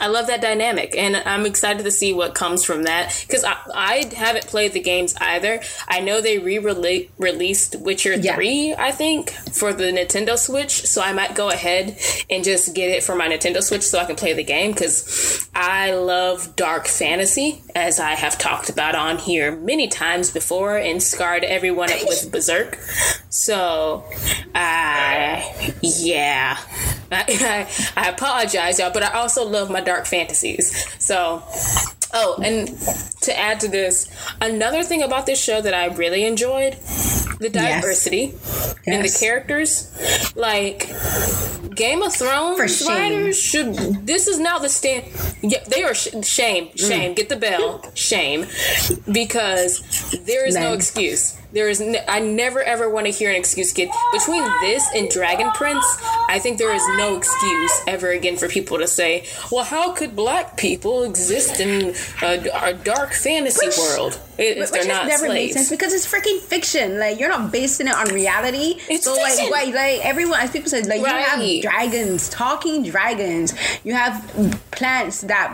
I 0.00 0.08
love 0.08 0.26
that 0.26 0.40
dynamic, 0.40 0.96
and 0.96 1.16
I'm 1.16 1.46
excited 1.46 1.84
to 1.84 1.90
see 1.90 2.12
what 2.12 2.34
comes 2.34 2.64
from 2.64 2.82
that 2.82 3.24
because 3.26 3.44
I, 3.44 3.56
I 3.72 4.10
haven't 4.16 4.46
played 4.48 4.72
the 4.72 4.80
games 4.80 5.14
either. 5.20 5.60
I 5.86 6.00
know 6.00 6.20
they 6.20 6.38
re 6.38 6.58
released 6.58 7.76
Witcher 7.76 8.14
yeah. 8.14 8.34
3, 8.34 8.74
I 8.76 8.90
think, 8.90 9.30
for 9.30 9.72
the 9.72 9.84
Nintendo 9.84 10.36
Switch, 10.36 10.84
so 10.86 11.00
I 11.00 11.12
might 11.12 11.36
go 11.36 11.48
ahead 11.48 11.96
and 12.28 12.42
just 12.42 12.74
get 12.74 12.90
it 12.90 13.04
for 13.04 13.14
my 13.14 13.28
Nintendo 13.28 13.62
Switch 13.62 13.82
so 13.82 14.00
I 14.00 14.04
can 14.04 14.16
play 14.16 14.32
the 14.32 14.42
game 14.42 14.72
because 14.72 15.48
I 15.54 15.92
love 15.94 16.56
dark 16.56 16.88
fantasy, 16.88 17.62
as 17.76 18.00
I 18.00 18.14
have 18.14 18.36
talked 18.36 18.70
about 18.70 18.96
on 18.96 19.18
here 19.18 19.54
many 19.54 19.86
times 19.86 20.30
before 20.30 20.76
and 20.76 21.00
scarred 21.00 21.44
everyone 21.44 21.92
up 21.92 22.00
with 22.02 22.32
Berserk. 22.32 22.78
So, 23.30 24.04
uh, 24.54 25.42
yeah. 25.82 26.58
I, 27.12 27.68
I, 27.96 28.08
apologize, 28.08 28.78
y'all, 28.78 28.92
but 28.92 29.02
I 29.02 29.12
also 29.12 29.44
love 29.44 29.70
my 29.70 29.80
dark 29.84 30.06
fantasies. 30.06 30.86
So, 30.98 31.42
oh, 32.12 32.40
and 32.42 32.68
to 33.22 33.38
add 33.38 33.60
to 33.60 33.68
this, 33.68 34.10
another 34.40 34.82
thing 34.82 35.02
about 35.02 35.26
this 35.26 35.42
show 35.42 35.60
that 35.60 35.74
I 35.74 35.86
really 35.86 36.24
enjoyed 36.24 36.74
the 37.40 37.50
diversity 37.50 38.34
yes. 38.34 38.82
in 38.86 39.02
the 39.02 39.16
characters. 39.18 39.90
Like 40.36 40.88
Game 41.74 42.02
of 42.02 42.14
Thrones 42.14 42.86
writers 42.86 43.38
should. 43.38 43.74
This 44.06 44.28
is 44.28 44.38
now 44.38 44.58
the 44.58 44.68
stand. 44.68 45.04
Yeah, 45.42 45.62
they 45.64 45.82
are 45.82 45.94
sh- 45.94 46.08
shame, 46.22 46.74
shame. 46.76 47.12
Mm. 47.12 47.16
Get 47.16 47.28
the 47.28 47.36
bell, 47.36 47.84
shame, 47.94 48.46
because 49.10 49.80
there 50.24 50.46
is 50.46 50.54
no 50.54 50.72
excuse 50.72 51.36
there 51.54 51.68
is, 51.68 51.80
I 52.08 52.18
never 52.18 52.62
ever 52.62 52.90
want 52.90 53.06
to 53.06 53.12
hear 53.12 53.30
an 53.30 53.36
excuse 53.36 53.72
get 53.72 53.88
between 54.12 54.42
this 54.60 54.84
and 54.92 55.08
Dragon 55.08 55.50
Prince. 55.52 55.84
I 56.28 56.40
think 56.40 56.58
there 56.58 56.74
is 56.74 56.82
no 56.98 57.16
excuse 57.16 57.80
ever 57.86 58.10
again 58.10 58.36
for 58.36 58.48
people 58.48 58.78
to 58.78 58.88
say, 58.88 59.26
"Well, 59.52 59.64
how 59.64 59.92
could 59.92 60.16
black 60.16 60.56
people 60.56 61.04
exist 61.04 61.60
in 61.60 61.94
a, 62.22 62.48
a 62.60 62.74
dark 62.74 63.12
fantasy 63.12 63.66
which, 63.66 63.78
world 63.78 64.20
if 64.36 64.72
they're 64.72 64.84
not 64.84 65.06
never 65.06 65.26
slaves?" 65.26 65.54
Sense 65.54 65.70
because 65.70 65.94
it's 65.94 66.12
freaking 66.12 66.40
fiction. 66.40 66.98
Like 66.98 67.20
you're 67.20 67.28
not 67.28 67.52
basing 67.52 67.86
it 67.86 67.94
on 67.94 68.08
reality. 68.08 68.80
It's 68.90 69.04
so 69.04 69.14
fiction. 69.14 69.50
like, 69.50 69.72
why, 69.72 69.80
like 69.80 70.04
everyone, 70.04 70.40
as 70.40 70.50
people 70.50 70.68
said, 70.68 70.86
like 70.86 71.02
right. 71.02 71.20
you 71.20 71.62
have 71.62 71.63
dragons, 71.64 72.28
talking 72.28 72.82
dragons. 72.82 73.54
You 73.84 73.94
have 73.94 74.22
plants 74.70 75.22
that 75.22 75.50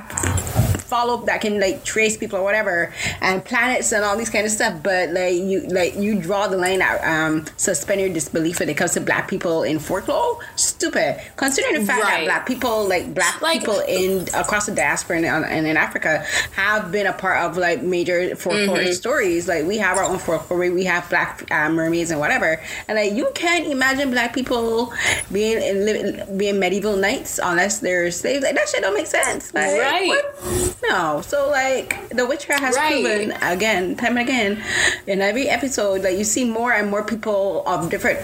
follow 0.90 1.24
that 1.24 1.40
can 1.40 1.60
like 1.60 1.84
trace 1.84 2.16
people 2.16 2.38
or 2.38 2.42
whatever 2.42 2.92
and 3.20 3.44
planets 3.44 3.92
and 3.92 4.04
all 4.04 4.16
these 4.16 4.30
kind 4.30 4.44
of 4.44 4.52
stuff 4.52 4.82
but 4.82 5.10
like 5.10 5.34
you 5.34 5.60
like 5.68 5.94
you 5.96 6.20
draw 6.20 6.48
the 6.48 6.56
line 6.56 6.82
out 6.82 7.02
um 7.04 7.46
suspend 7.56 8.00
your 8.00 8.10
disbelief 8.10 8.60
when 8.60 8.68
it 8.68 8.76
comes 8.76 8.92
to 8.92 9.00
black 9.00 9.28
people 9.28 9.62
in 9.62 9.78
folklore 9.78 10.38
stupid. 10.56 11.20
Considering 11.36 11.80
the 11.80 11.86
fact 11.86 12.02
right. 12.02 12.10
that 12.10 12.24
black 12.24 12.46
people 12.46 12.88
like 12.88 13.14
black 13.14 13.40
like, 13.40 13.60
people 13.60 13.80
in 13.80 14.26
across 14.34 14.66
the 14.66 14.74
diaspora 14.74 15.18
and, 15.18 15.26
and, 15.26 15.66
in 15.66 15.76
africa 15.76 16.24
have 16.52 16.90
been 16.90 17.06
a 17.06 17.12
part 17.12 17.38
of 17.38 17.56
like 17.56 17.82
major 17.82 18.34
folklore 18.34 18.78
mm-hmm. 18.78 18.92
stories. 18.92 19.46
Like 19.48 19.66
we 19.66 19.78
have 19.78 19.96
our 19.96 20.04
own 20.04 20.18
folklore 20.18 20.58
we 20.58 20.84
have 20.84 21.08
black 21.08 21.50
uh, 21.50 21.68
mermaids 21.68 22.10
and 22.10 22.20
whatever. 22.20 22.60
And 22.88 22.96
like 22.96 23.12
you 23.12 23.30
can't 23.34 23.66
imagine 23.66 24.10
black 24.10 24.34
people 24.34 24.92
being 25.30 25.60
in 25.60 26.36
being 26.36 26.58
medieval 26.58 26.96
knights 26.96 27.38
unless 27.42 27.80
they're 27.80 28.10
slaves. 28.10 28.44
Like 28.44 28.54
that 28.54 28.68
shit 28.68 28.82
don't 28.82 28.94
make 28.94 29.06
sense. 29.06 29.52
Like, 29.54 29.78
right. 29.78 30.08
what? 30.08 30.76
No. 30.88 31.20
So 31.20 31.48
like 31.50 32.08
The 32.10 32.26
Witcher 32.26 32.54
has 32.54 32.76
right. 32.76 33.02
proven 33.02 33.32
again, 33.42 33.96
time 33.96 34.16
and 34.16 34.28
again, 34.28 34.62
in 35.06 35.20
every 35.20 35.48
episode 35.48 36.02
that 36.02 36.16
you 36.16 36.24
see 36.24 36.44
more 36.44 36.72
and 36.72 36.90
more 36.90 37.04
people 37.04 37.62
of 37.66 37.90
different 37.90 38.20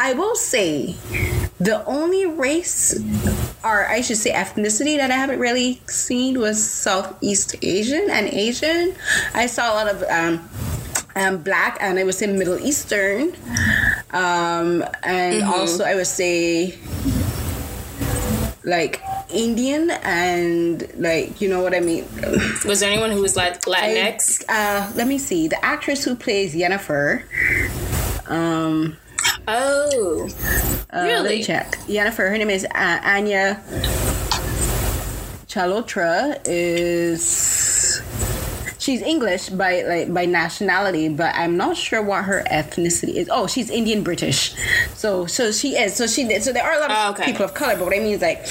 I 0.00 0.14
will 0.14 0.34
say 0.34 0.96
the 1.58 1.84
only 1.84 2.24
race 2.24 2.98
or 3.62 3.86
I 3.86 4.00
should 4.00 4.16
say 4.16 4.32
ethnicity 4.32 4.96
that 4.96 5.10
I 5.10 5.14
haven't 5.14 5.38
really 5.38 5.82
seen 5.86 6.38
was 6.38 6.62
Southeast 6.64 7.54
Asian 7.60 8.08
and 8.08 8.26
Asian. 8.28 8.94
I 9.34 9.44
saw 9.44 9.70
a 9.70 9.74
lot 9.74 9.88
of 9.94 10.02
um, 10.04 10.48
um, 11.16 11.42
black 11.42 11.76
and 11.82 11.98
I 11.98 12.04
would 12.04 12.14
say 12.14 12.26
Middle 12.28 12.58
Eastern. 12.58 13.34
Um, 14.10 14.82
and 15.02 15.42
mm-hmm. 15.42 15.50
also 15.52 15.84
I 15.84 15.94
would 15.94 16.06
say 16.06 16.78
like 18.64 19.02
Indian 19.32 19.90
and 19.90 20.86
like 20.96 21.40
you 21.40 21.48
know 21.48 21.62
what 21.62 21.74
I 21.74 21.80
mean. 21.80 22.04
Was 22.64 22.80
there 22.80 22.90
anyone 22.90 23.10
who 23.10 23.22
was 23.22 23.36
like 23.36 23.62
Latinx? 23.62 24.44
I, 24.48 24.78
uh, 24.78 24.92
let 24.94 25.06
me 25.06 25.18
see. 25.18 25.48
The 25.48 25.62
actress 25.64 26.04
who 26.04 26.14
plays 26.14 26.54
Yennefer. 26.54 27.22
Um. 28.28 28.96
Oh. 29.48 30.28
Uh, 30.92 31.02
really? 31.02 31.22
Let 31.22 31.30
me 31.30 31.42
check. 31.42 31.76
Yennefer. 31.86 32.30
Her 32.30 32.38
name 32.38 32.50
is 32.50 32.64
uh, 32.64 33.00
Anya 33.02 33.62
Chalotra. 35.46 36.40
Is 36.46 38.02
she's 38.78 39.02
English 39.02 39.50
by 39.50 39.82
like 39.82 40.12
by 40.12 40.24
nationality, 40.24 41.08
but 41.08 41.34
I'm 41.34 41.56
not 41.56 41.76
sure 41.76 42.02
what 42.02 42.24
her 42.24 42.42
ethnicity 42.50 43.14
is. 43.14 43.28
Oh, 43.30 43.46
she's 43.46 43.70
Indian 43.70 44.02
British. 44.02 44.54
So 44.94 45.26
so 45.26 45.52
she 45.52 45.76
is. 45.76 45.94
So 45.94 46.06
she 46.06 46.40
so 46.40 46.52
there 46.52 46.64
are 46.64 46.76
a 46.76 46.80
lot 46.80 46.90
of 46.90 46.96
oh, 46.98 47.10
okay. 47.12 47.30
people 47.30 47.44
of 47.44 47.54
color, 47.54 47.76
but 47.76 47.84
what 47.84 47.94
I 47.94 48.00
mean 48.00 48.14
is 48.14 48.22
like 48.22 48.46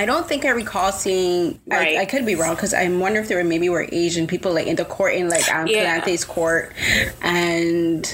I 0.00 0.06
don't 0.06 0.26
think 0.26 0.46
I 0.46 0.48
recall 0.48 0.92
seeing. 0.92 1.60
Right. 1.66 1.98
I, 1.98 2.00
I 2.00 2.04
could 2.06 2.24
be 2.24 2.34
wrong 2.34 2.54
because 2.54 2.72
I'm 2.72 3.00
wondering 3.00 3.22
if 3.22 3.28
there 3.28 3.36
were 3.36 3.44
maybe 3.44 3.68
were 3.68 3.86
Asian 3.92 4.26
people 4.26 4.54
like 4.54 4.66
in 4.66 4.76
the 4.76 4.86
court 4.86 5.12
in 5.12 5.28
like 5.28 5.46
um, 5.52 5.66
yeah. 5.66 6.00
court, 6.24 6.72
and 7.20 8.06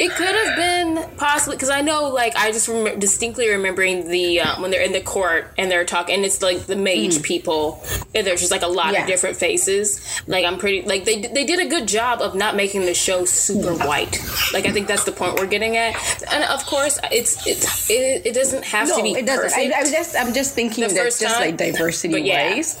It 0.00 0.12
could 0.12 0.34
have 0.34 0.56
been 0.56 1.18
possibly 1.18 1.56
because 1.56 1.68
I 1.68 1.82
know, 1.82 2.08
like, 2.08 2.34
I 2.34 2.52
just 2.52 2.68
remember 2.68 2.98
distinctly 2.98 3.50
remembering 3.50 4.08
the 4.08 4.40
um, 4.40 4.62
when 4.62 4.70
they're 4.70 4.80
in 4.80 4.92
the 4.92 5.02
court 5.02 5.52
and 5.58 5.70
they're 5.70 5.84
talking, 5.84 6.14
and 6.14 6.24
it's 6.24 6.40
like 6.40 6.60
the 6.60 6.74
mage 6.74 7.18
mm. 7.18 7.22
people, 7.22 7.84
and 8.14 8.26
there's 8.26 8.40
just 8.40 8.50
like 8.50 8.62
a 8.62 8.66
lot 8.66 8.94
yeah. 8.94 9.02
of 9.02 9.06
different 9.06 9.36
faces. 9.36 10.00
Like, 10.26 10.46
I'm 10.46 10.56
pretty 10.56 10.88
like 10.88 11.04
they 11.04 11.20
they 11.20 11.44
did 11.44 11.60
a 11.60 11.68
good 11.68 11.86
job 11.86 12.22
of 12.22 12.34
not 12.34 12.56
making 12.56 12.86
the 12.86 12.94
show 12.94 13.26
super 13.26 13.74
white. 13.74 14.18
Like, 14.54 14.64
I 14.64 14.72
think 14.72 14.88
that's 14.88 15.04
the 15.04 15.12
point 15.12 15.38
we're 15.38 15.44
getting 15.44 15.76
at, 15.76 15.94
and 16.32 16.44
of 16.44 16.64
course, 16.64 16.98
it's 17.12 17.46
it's 17.46 17.90
it, 17.90 18.24
it 18.24 18.32
doesn't 18.32 18.64
have 18.64 18.88
no, 18.88 18.96
to 18.96 19.02
be. 19.02 19.10
It 19.10 19.26
doesn't. 19.26 19.52
I, 19.52 19.64
am 19.64 19.84
just 19.84 20.16
I'm 20.16 20.32
just 20.32 20.54
thinking 20.54 20.88
that 20.88 20.94
just 20.94 21.20
time, 21.20 21.40
like 21.40 21.58
diversity 21.58 22.22
yeah. 22.22 22.54
ways. 22.54 22.78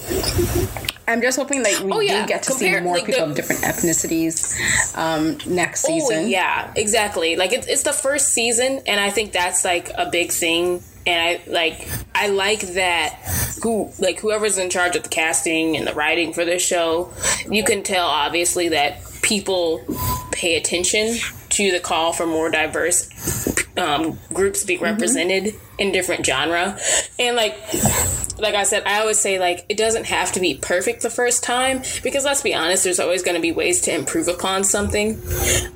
I'm 1.10 1.20
just 1.20 1.38
hoping 1.38 1.62
like 1.62 1.80
we 1.80 1.92
oh, 1.92 2.00
yeah. 2.00 2.22
do 2.22 2.28
get 2.28 2.42
to 2.44 2.52
Compare, 2.52 2.78
see 2.78 2.84
more 2.84 2.94
like 2.94 3.06
people 3.06 3.24
the, 3.24 3.30
of 3.30 3.36
different 3.36 3.62
ethnicities 3.62 4.56
um, 4.96 5.38
next 5.52 5.84
oh, 5.84 5.88
season. 5.88 6.24
Oh, 6.24 6.26
yeah, 6.26 6.72
exactly. 6.76 7.09
Like 7.36 7.52
it's 7.52 7.66
it's 7.66 7.82
the 7.82 7.92
first 7.92 8.28
season, 8.28 8.82
and 8.86 9.00
I 9.00 9.10
think 9.10 9.32
that's 9.32 9.64
like 9.64 9.90
a 9.96 10.08
big 10.10 10.30
thing. 10.30 10.82
And 11.06 11.20
I 11.20 11.50
like 11.50 11.88
I 12.14 12.28
like 12.28 12.60
that 12.60 13.14
who 13.62 13.90
like 13.98 14.20
whoever's 14.20 14.58
in 14.58 14.70
charge 14.70 14.96
of 14.96 15.02
the 15.02 15.08
casting 15.08 15.76
and 15.76 15.86
the 15.86 15.94
writing 15.94 16.32
for 16.32 16.44
this 16.44 16.64
show, 16.64 17.12
you 17.50 17.64
can 17.64 17.82
tell 17.82 18.06
obviously 18.06 18.68
that 18.68 19.00
people 19.22 19.82
pay 20.32 20.56
attention 20.56 21.16
to 21.50 21.70
the 21.70 21.80
call 21.80 22.12
for 22.12 22.26
more 22.26 22.50
diverse 22.50 23.08
um, 23.76 24.18
groups 24.32 24.64
being 24.64 24.78
mm-hmm. 24.78 24.92
represented 24.92 25.44
mm-hmm. 25.44 25.69
In 25.80 25.90
different 25.92 26.24
genre 26.24 26.78
and 27.18 27.36
like 27.36 27.56
like 28.38 28.54
i 28.54 28.62
said 28.62 28.82
i 28.86 29.00
always 29.00 29.18
say 29.18 29.38
like 29.38 29.66
it 29.68 29.76
doesn't 29.76 30.04
have 30.04 30.30
to 30.30 30.40
be 30.40 30.54
perfect 30.54 31.02
the 31.02 31.10
first 31.10 31.42
time 31.42 31.82
because 32.02 32.24
let's 32.24 32.42
be 32.42 32.54
honest 32.54 32.84
there's 32.84 33.00
always 33.00 33.22
going 33.22 33.34
to 33.34 33.40
be 33.40 33.50
ways 33.50 33.80
to 33.80 33.94
improve 33.94 34.28
upon 34.28 34.62
something 34.62 35.20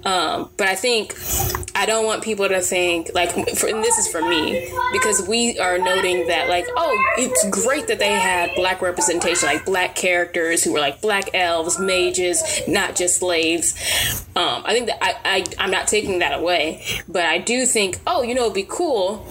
um, 0.05 0.49
but 0.57 0.69
i 0.69 0.75
think 0.75 1.15
i 1.75 1.85
don't 1.87 2.05
want 2.05 2.23
people 2.23 2.49
to 2.49 2.61
think 2.61 3.11
like 3.15 3.33
for, 3.57 3.67
and 3.67 3.83
this 3.83 3.99
is 3.99 4.07
for 4.09 4.21
me 4.21 4.71
because 4.93 5.27
we 5.27 5.59
are 5.59 5.79
noting 5.79 6.27
that 6.29 6.49
like 6.49 6.67
oh 6.77 7.15
it's 7.19 7.49
great 7.51 7.89
that 7.89 7.99
they 7.99 8.13
had 8.13 8.55
black 8.55 8.81
representation 8.81 9.49
like 9.49 9.65
black 9.65 9.95
characters 9.95 10.63
who 10.63 10.73
were 10.73 10.81
like 10.81 11.01
black 11.01 11.31
elves 11.35 11.79
mages 11.79 12.43
not 12.69 12.95
just 12.95 13.21
slaves 13.21 13.75
um, 14.37 14.63
i 14.65 14.73
think 14.73 14.87
that 14.87 15.03
I, 15.03 15.17
I 15.25 15.45
i'm 15.59 15.71
not 15.71 15.89
taking 15.89 16.21
that 16.21 16.39
away 16.39 16.85
but 17.09 17.25
i 17.25 17.39
do 17.39 17.67
think 17.67 17.99
oh, 18.07 18.23
you 18.23 18.35
know, 18.35 18.43
it'd 18.43 18.55
be 18.55 18.67
cool. 18.69 19.27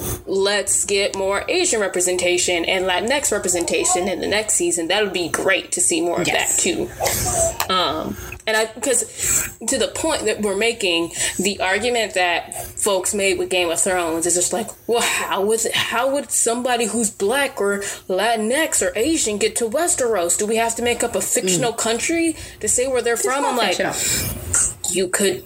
Let's 0.63 0.86
get 0.86 1.17
more 1.17 1.43
Asian 1.50 1.82
representation 1.82 2.63
and 2.63 2.86
Latinx 2.86 3.34
representation 3.34 4.08
in 4.08 4.22
the 4.22 4.27
next 4.27 4.53
season. 4.53 4.88
That 4.88 5.03
would 5.03 5.12
be 5.12 5.27
great 5.27 5.74
to 5.74 5.82
see 5.82 6.00
more 6.00 6.22
of 6.22 6.27
yes. 6.27 6.55
that 6.55 7.67
too. 7.67 7.74
Um, 7.74 8.15
and 8.48 8.55
I 8.55 8.67
because 8.74 9.58
to 9.67 9.77
the 9.77 9.89
point 9.89 10.24
that 10.24 10.41
we're 10.41 10.55
making, 10.55 11.12
the 11.38 11.60
argument 11.60 12.13
that 12.13 12.55
folks 12.79 13.13
made 13.13 13.39
with 13.39 13.50
Game 13.50 13.70
of 13.70 13.82
Thrones 13.82 14.25
is 14.25 14.36
just 14.36 14.53
like, 14.53 14.70
well, 14.88 15.01
how 15.01 15.43
would 15.46 15.60
how 15.74 16.13
would 16.13 16.32
somebody 16.32 16.86
who's 16.86 17.10
black 17.10 17.60
or 17.60 17.79
Latinx 18.08 18.82
or 18.82 18.98
Asian 18.98 19.39
get 19.39 19.58
to 19.58 19.65
Westeros? 19.65 20.39
Do 20.39 20.48
we 20.48 20.55
have 20.55 20.77
to 20.77 20.82
make 20.82 21.03
up 21.03 21.13
a 21.13 21.22
fictional 21.22 21.74
mm. 21.74 21.77
country 21.77 22.38
to 22.62 22.70
say 22.70 22.88
where 22.88 23.01
they're 23.01 23.15
it's 23.15 23.25
from? 23.25 23.43
I'm 23.43 23.58
like, 23.58 23.75
you 24.95 25.07
could. 25.07 25.43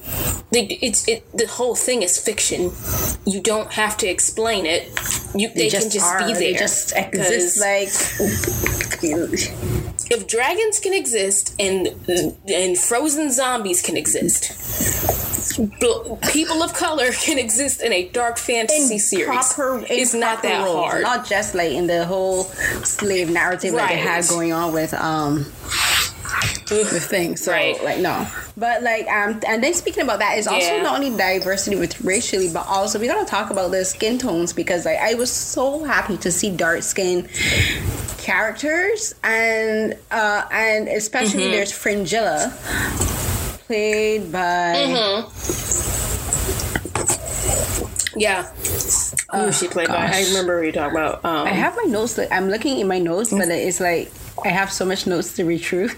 It's 0.51 1.08
it. 1.08 1.25
The 1.38 1.48
whole 1.48 1.75
thing 1.75 2.04
is 2.04 2.18
fiction. 2.18 2.72
You 3.25 3.42
don't 3.42 3.72
have 3.74 3.98
to 3.98 4.08
explain 4.08 4.66
it. 4.66 4.88
You 5.36 5.50
they, 5.50 5.62
they 5.62 5.70
just 5.70 5.84
can 5.84 5.92
just 5.92 6.06
are. 6.06 6.20
be 6.20 6.34
there. 6.34 6.39
They 6.39 6.54
just 6.54 6.96
exist 6.96 7.60
like 7.60 7.89
if 10.10 10.27
dragons 10.27 10.80
can 10.80 10.94
exist 10.94 11.56
and 11.60 11.88
and 12.48 12.77
frozen 12.77 13.32
zombies 13.32 13.82
can 13.82 13.98
exist 13.98 14.54
people 16.32 16.63
of 16.63 16.74
color 16.74 17.12
can 17.12 17.38
exist 17.38 17.82
in 17.82 17.92
a 17.92 18.08
dark 18.10 18.38
fantasy 18.38 18.94
in 18.94 19.00
series. 19.00 19.25
Proper, 19.25 19.86
it's 19.89 20.13
not 20.13 20.44
that 20.44 20.63
roles, 20.63 20.92
hard. 20.92 21.01
Not 21.01 21.25
just 21.25 21.56
like 21.56 21.72
in 21.72 21.88
the 21.88 22.06
whole 22.06 22.44
slave 22.84 23.30
narrative 23.30 23.74
right. 23.74 23.82
that 23.82 23.89
they 23.89 23.98
had 23.98 24.27
going 24.27 24.54
on 24.54 24.74
with 24.74 24.94
um 24.94 25.46
with 26.69 27.05
things. 27.05 27.43
So 27.43 27.51
right. 27.51 27.81
like 27.84 28.00
no. 28.00 28.27
But 28.55 28.84
like 28.84 29.07
um 29.07 29.39
and 29.48 29.63
then 29.63 29.74
speaking 29.74 30.03
about 30.03 30.19
that 30.19 30.38
is 30.38 30.48
also 30.48 30.75
yeah. 30.75 30.81
not 30.81 30.96
only 30.96 31.15
diversity 31.15 31.75
with 31.75 32.00
racially, 32.01 32.50
but 32.51 32.65
also 32.67 33.00
we 33.00 33.07
gotta 33.07 33.25
talk 33.25 33.50
about 33.50 33.72
the 33.72 33.86
skin 33.86 34.17
tones 34.17 34.53
because 34.53 34.86
like 34.86 34.98
I 34.98 35.13
was 35.15 35.31
so 35.31 35.84
happy 35.84 36.17
to 36.17 36.31
see 36.31 36.55
dark 36.55 36.84
skin 36.84 37.27
characters 38.17 39.15
and 39.24 39.98
uh 40.12 40.46
and 40.51 40.88
especially 40.88 41.43
mm-hmm. 41.43 41.51
there's 41.51 41.72
Fringilla 41.72 42.53
played 43.67 44.31
by 44.31 44.75
mm-hmm. 44.75 45.98
Yeah. 48.19 48.51
Who 49.31 49.51
she 49.51 49.67
played 49.67 49.88
gosh. 49.88 50.12
by? 50.12 50.17
I 50.17 50.24
remember 50.29 50.57
what 50.57 50.63
you're 50.63 50.72
talking 50.72 50.98
about. 50.98 51.24
Um, 51.24 51.46
I 51.46 51.51
have 51.51 51.75
my 51.75 51.84
notes. 51.84 52.19
I'm 52.31 52.50
looking 52.50 52.79
in 52.79 52.88
my 52.88 52.98
notes, 52.98 53.29
but 53.29 53.50
it's 53.50 53.79
like 53.79 54.12
I 54.44 54.50
have 54.50 54.72
so 54.72 54.86
much 54.86 55.08
notes 55.08 55.34
to 55.34 55.46
read 55.46 55.60
through. 55.63 55.89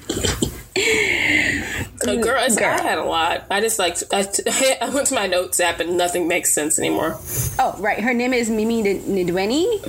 Girl, 1.99 2.17
girl, 2.21 2.37
I 2.37 2.81
had 2.81 2.97
a 2.97 3.03
lot. 3.03 3.45
I 3.51 3.59
just 3.59 3.77
like 3.77 3.97
I, 4.13 4.19
I 4.81 4.89
went 4.89 5.07
to 5.07 5.15
my 5.15 5.27
notes 5.27 5.59
app 5.59 5.79
and 5.79 5.97
nothing 5.97 6.27
makes 6.27 6.53
sense 6.53 6.79
anymore. 6.79 7.17
Oh, 7.59 7.75
right. 7.79 7.99
Her 7.99 8.13
name 8.13 8.33
is 8.33 8.49
Mimi 8.49 8.83
Ndiweni. 8.83 9.83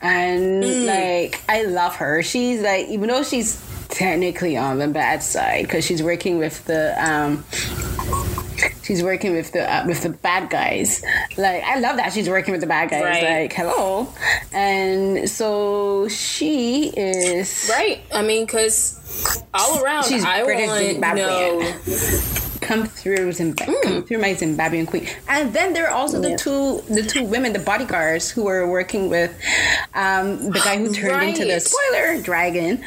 And 0.00 0.64
mm. 0.64 0.86
like 0.86 1.40
I 1.48 1.62
love 1.62 1.96
her. 1.96 2.22
She's 2.22 2.60
like 2.60 2.88
even 2.88 3.08
though 3.08 3.22
she's 3.22 3.62
technically 3.88 4.56
on 4.56 4.78
the 4.78 4.88
bad 4.88 5.22
side 5.22 5.62
because 5.62 5.84
she's 5.84 6.02
working 6.02 6.38
with 6.38 6.64
the 6.64 6.94
um 6.98 7.44
she's 8.84 9.02
working 9.02 9.32
with 9.32 9.52
the 9.52 9.62
uh, 9.62 9.84
with 9.86 10.02
the 10.02 10.10
bad 10.10 10.50
guys. 10.50 11.02
Like 11.36 11.62
I 11.64 11.78
love 11.80 11.96
that 11.96 12.12
she's 12.12 12.28
working 12.28 12.52
with 12.52 12.60
the 12.60 12.66
bad 12.66 12.90
guys. 12.90 13.02
Right. 13.02 13.42
Like 13.42 13.52
hello, 13.52 14.08
and 14.52 15.28
so 15.28 16.08
she 16.08 16.88
is 16.96 17.70
right. 17.72 18.00
I 18.12 18.22
mean, 18.22 18.46
because 18.46 19.00
all 19.52 19.82
around, 19.82 20.04
she's 20.04 20.24
I 20.24 20.42
want 20.42 20.58
to 20.58 22.44
come 22.64 22.86
through 22.86 23.32
Zimbabwe, 23.32 23.74
mm. 23.74 23.82
come 23.82 24.02
through 24.02 24.18
my 24.18 24.34
Zimbabwean 24.34 24.86
queen. 24.86 25.06
And 25.28 25.52
then 25.52 25.72
there 25.72 25.86
are 25.88 25.94
also 25.94 26.20
the 26.20 26.36
two 26.36 26.82
the 26.92 27.02
two 27.02 27.24
women, 27.24 27.52
the 27.52 27.58
bodyguards, 27.58 28.30
who 28.30 28.44
were 28.44 28.66
working 28.66 29.08
with 29.08 29.32
um, 29.94 30.50
the 30.50 30.60
guy 30.64 30.78
who 30.78 30.92
turned 30.92 31.12
right. 31.12 31.28
into 31.28 31.44
the 31.44 31.60
spoiler 31.60 32.20
dragon. 32.22 32.84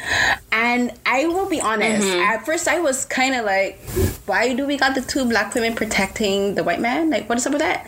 And 0.50 0.92
I 1.04 1.26
will 1.26 1.48
be 1.48 1.60
honest, 1.60 2.06
mm-hmm. 2.06 2.20
at 2.20 2.46
first 2.46 2.68
I 2.68 2.80
was 2.80 3.04
kind 3.04 3.34
of 3.34 3.44
like, 3.44 3.78
why 4.24 4.54
do 4.54 4.66
we 4.66 4.78
got 4.78 4.94
the 4.94 5.02
two 5.02 5.26
black 5.26 5.54
women 5.54 5.74
protecting 5.74 6.54
the 6.54 6.64
white 6.64 6.80
man? 6.80 7.10
Like, 7.10 7.28
what 7.28 7.36
is 7.36 7.46
up 7.46 7.52
with 7.52 7.60
that? 7.60 7.86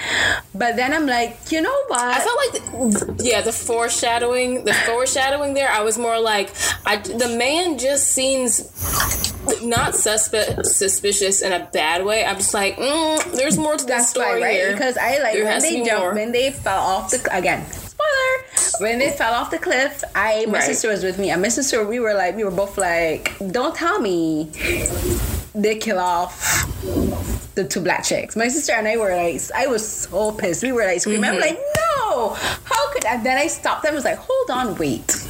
But 0.55 0.77
then 0.77 0.93
I'm 0.93 1.07
like, 1.07 1.39
you 1.51 1.63
know 1.63 1.85
what? 1.89 2.01
I 2.01 2.21
felt 2.21 2.37
like, 2.37 3.17
the, 3.17 3.25
yeah, 3.25 3.41
the 3.41 3.53
foreshadowing, 3.53 4.65
the 4.65 4.75
foreshadowing 4.75 5.55
there. 5.55 5.71
I 5.71 5.83
was 5.83 5.97
more 5.97 6.21
like, 6.21 6.51
I, 6.85 6.97
the 6.97 7.35
man 7.39 7.79
just 7.79 8.09
seems 8.09 8.61
not 9.63 9.95
suspe- 9.95 10.65
suspicious 10.65 11.41
in 11.43 11.53
a 11.53 11.69
bad 11.73 12.05
way. 12.05 12.25
I'm 12.25 12.37
just 12.37 12.55
like, 12.55 12.77
mm, 12.77 13.33
there's 13.33 13.57
more 13.57 13.77
to 13.77 13.87
that 13.87 14.03
story 14.03 14.43
right? 14.43 14.53
here. 14.53 14.73
Because 14.73 14.99
I 14.99 15.19
like 15.19 15.35
there 15.35 15.45
when 15.47 15.63
they 15.63 15.85
jumped, 15.85 16.15
when 16.15 16.33
they 16.33 16.51
fell 16.51 16.83
off 16.83 17.11
the 17.11 17.37
again. 17.37 17.65
When 18.79 18.99
they 18.99 19.11
fell 19.11 19.35
off 19.35 19.51
the 19.51 19.59
cliff, 19.59 20.03
I 20.15 20.47
my 20.47 20.55
right. 20.55 20.63
sister 20.63 20.89
was 20.89 21.05
with 21.05 21.19
me. 21.19 21.31
And 21.31 21.43
my 21.43 21.49
sister, 21.49 21.87
we 21.87 22.01
were 22.01 22.15
like, 22.15 22.37
we 22.37 22.45
were 22.45 22.51
both 22.51 22.79
like, 22.79 23.37
don't 23.51 23.75
tell 23.75 24.01
me 24.01 24.51
they 25.55 25.77
kill 25.77 25.99
off 25.99 26.67
the 27.55 27.65
two 27.65 27.81
black 27.81 28.05
chicks. 28.05 28.37
My 28.37 28.49
sister 28.49 28.73
and 28.73 28.89
I 28.89 28.97
were 28.97 29.15
like, 29.15 29.41
I 29.55 29.67
was 29.67 29.87
so 29.87 30.33
pissed. 30.33 30.63
We 30.63 30.73
were 30.73 30.85
like 30.85 31.01
screaming. 31.01 31.31
Mm-hmm. 31.31 31.35
I'm 31.35 31.41
like, 31.41 31.59
no, 31.77 32.35
how 32.65 32.93
could? 32.93 33.05
And 33.05 33.25
then 33.25 33.37
I 33.37 33.49
stopped. 33.49 33.83
Them. 33.83 33.93
I 33.93 33.95
was 33.95 34.05
like, 34.05 34.19
hold 34.19 34.51
on, 34.51 34.77
wait 34.77 35.27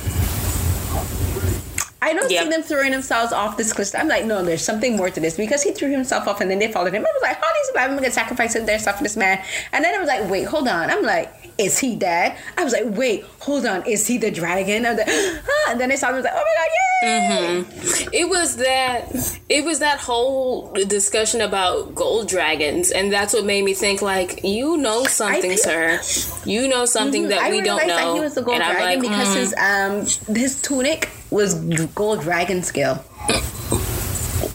I 2.02 2.14
don't 2.14 2.30
yep. 2.30 2.44
see 2.44 2.50
them 2.50 2.62
throwing 2.62 2.92
themselves 2.92 3.32
off 3.32 3.58
this 3.58 3.72
cliff. 3.72 3.94
I'm 3.94 4.08
like, 4.08 4.24
no, 4.24 4.42
there's 4.42 4.64
something 4.64 4.96
more 4.96 5.10
to 5.10 5.20
this 5.20 5.36
because 5.36 5.62
he 5.62 5.72
threw 5.72 5.90
himself 5.90 6.26
off 6.26 6.40
and 6.40 6.50
then 6.50 6.58
they 6.58 6.72
followed 6.72 6.94
him. 6.94 7.04
I 7.04 7.12
was 7.12 7.22
like, 7.22 7.36
how 7.36 7.52
these 7.52 7.70
black 7.72 7.88
women 7.88 8.02
gonna 8.02 8.12
sacrifice 8.12 8.54
their 8.54 8.78
stuff 8.78 8.96
for 8.96 9.02
this 9.02 9.16
man? 9.16 9.44
And 9.72 9.84
then 9.84 9.94
I 9.94 9.98
was 9.98 10.08
like, 10.08 10.28
wait, 10.30 10.44
hold 10.44 10.66
on. 10.66 10.88
I'm 10.88 11.02
like, 11.02 11.32
is 11.60 11.78
he 11.78 11.94
dead? 11.96 12.36
I 12.56 12.64
was 12.64 12.72
like, 12.72 12.84
wait, 12.86 13.24
hold 13.40 13.66
on, 13.66 13.86
is 13.86 14.06
he 14.06 14.18
the 14.18 14.30
dragon? 14.30 14.84
Like, 14.84 14.98
huh. 15.06 15.40
And 15.70 15.80
then 15.80 15.92
I 15.92 15.94
saw 15.94 16.08
him, 16.08 16.14
I 16.14 16.16
was 16.16 16.24
like, 16.24 16.34
oh 16.34 16.36
my 16.36 16.54
god, 16.56 16.68
yeah. 16.72 16.80
Mm-hmm. 17.02 18.08
It 18.12 18.28
was 18.28 18.56
that. 18.56 19.40
It 19.48 19.64
was 19.64 19.78
that 19.78 19.98
whole 19.98 20.72
discussion 20.72 21.40
about 21.40 21.94
gold 21.94 22.28
dragons, 22.28 22.90
and 22.90 23.12
that's 23.12 23.32
what 23.32 23.44
made 23.44 23.64
me 23.64 23.72
think 23.72 24.02
like, 24.02 24.44
you 24.44 24.76
know 24.76 25.04
something, 25.04 25.56
sir. 25.56 26.00
You 26.44 26.68
know 26.68 26.84
something 26.84 27.22
mm-hmm. 27.22 27.30
that 27.30 27.40
I 27.42 27.50
we 27.50 27.60
don't 27.62 27.86
know. 27.86 27.96
That 27.96 28.14
he 28.14 28.20
was 28.20 28.34
the 28.34 28.42
gold 28.42 28.60
and 28.60 28.64
dragon 28.64 28.86
like, 28.86 29.00
because 29.00 29.28
mm. 29.28 29.36
his 29.36 30.26
um 30.28 30.36
his 30.36 30.60
tunic 30.60 31.08
was 31.30 31.54
gold 31.94 32.20
dragon 32.20 32.62
scale. 32.62 33.04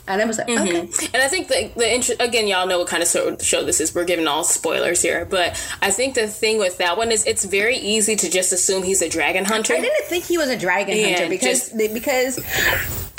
And 0.08 0.22
I 0.22 0.26
was 0.26 0.38
like, 0.38 0.48
mm-hmm. 0.48 0.62
okay. 0.62 1.08
And 1.14 1.24
I 1.24 1.28
think 1.28 1.48
the, 1.48 1.72
the 1.76 1.96
int- 1.96 2.20
again, 2.20 2.48
y'all 2.48 2.68
know 2.68 2.80
what 2.80 2.88
kind 2.88 3.02
of 3.02 3.10
show 3.10 3.64
this 3.64 3.82
is. 3.82 3.96
We're 3.96 4.06
giving 4.06 4.28
all 4.28 4.44
spoilers 4.44 5.02
here, 5.02 5.26
but 5.26 5.60
I 5.82 5.90
think 5.90 6.14
the 6.14 6.28
thing 6.28 6.60
with 6.60 6.78
that 6.78 6.98
one 6.98 7.12
is 7.12 7.26
it's 7.26 7.44
very 7.44 7.78
easy 7.78 8.16
to 8.16 8.30
just 8.30 8.54
assume 8.54 8.84
he's 8.84 9.02
a 9.02 9.10
dragon 9.10 9.46
hunter. 9.46 9.74
I 9.74 9.82
didn't 9.82 10.06
think 10.06 10.26
he 10.26 10.38
was 10.38 10.50
a 10.50 10.58
dragon 10.58 10.98
hunter 11.04 11.28
because 11.28 11.72
just, 11.72 11.94
because 11.94 12.38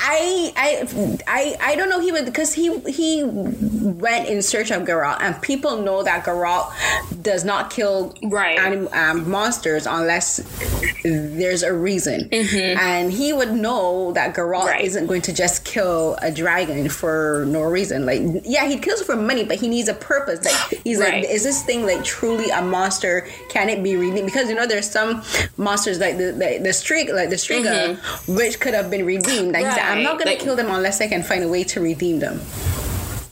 I 0.08 0.52
I 0.56 1.16
I 1.26 1.56
I 1.72 1.76
don't 1.76 1.88
know 1.90 1.98
he 2.00 2.12
would 2.12 2.24
because 2.26 2.52
he 2.54 2.78
he 2.88 3.24
went 3.24 4.28
in 4.28 4.40
search 4.42 4.70
of 4.70 4.82
Geralt 4.82 5.18
and 5.20 5.40
people 5.42 5.82
know 5.82 6.02
that 6.04 6.24
Geralt 6.24 6.70
does 7.22 7.44
not 7.44 7.70
kill 7.70 8.14
Right. 8.22 8.56
anim, 8.58 8.88
um, 8.92 9.28
monsters 9.28 9.86
unless 9.86 10.38
there's 11.02 11.62
a 11.62 11.72
reason 11.72 12.28
and 12.32 13.12
he 13.12 13.32
would 13.32 13.52
know 13.52 14.12
that 14.12 14.34
Geralt 14.34 14.46
Mm-hmm. 14.56 14.66
Right. 14.68 14.84
isn't 14.84 15.06
going 15.06 15.22
to 15.22 15.32
just 15.32 15.64
kill 15.64 16.16
a 16.22 16.30
dragon 16.30 16.88
for 16.88 17.44
no 17.48 17.62
reason 17.62 18.06
like 18.06 18.22
yeah 18.44 18.66
he 18.66 18.78
kills 18.78 19.02
for 19.02 19.16
money 19.16 19.44
but 19.44 19.56
he 19.58 19.68
needs 19.68 19.88
a 19.88 19.94
purpose 19.94 20.44
like 20.44 20.80
he's 20.84 20.98
Right. 21.00 21.22
like 21.24 21.30
is 21.30 21.42
this 21.42 21.62
thing 21.64 21.84
like 21.84 22.04
truly 22.04 22.48
a 22.50 22.62
monster 22.62 23.26
can 23.48 23.68
it 23.68 23.82
be 23.82 23.96
redeemed 23.96 24.26
because 24.26 24.48
you 24.48 24.54
know 24.54 24.66
there's 24.66 24.88
some 24.88 25.22
monsters 25.56 25.98
like 25.98 26.16
the 26.16 26.32
the, 26.32 26.60
the 26.62 26.72
streak 26.72 27.10
like 27.12 27.28
the 27.30 27.36
striga 27.36 27.96
which 28.28 28.60
could 28.60 28.72
have 28.74 28.88
been 28.90 29.04
redeemed 29.04 29.52
like 29.52 29.66
he 29.66 29.72
said 29.72 29.82
i'm 29.96 30.02
not. 30.04 30.18
Gonna 30.18 30.30
Like- 30.32 30.40
kill 30.40 30.56
them 30.56 30.70
unless 30.70 31.00
i 31.00 31.06
can 31.08 31.22
find 31.22 31.42
a 31.44 31.48
way 31.48 31.64
to 31.64 31.80
redeem 31.80 32.18
them 32.20 32.40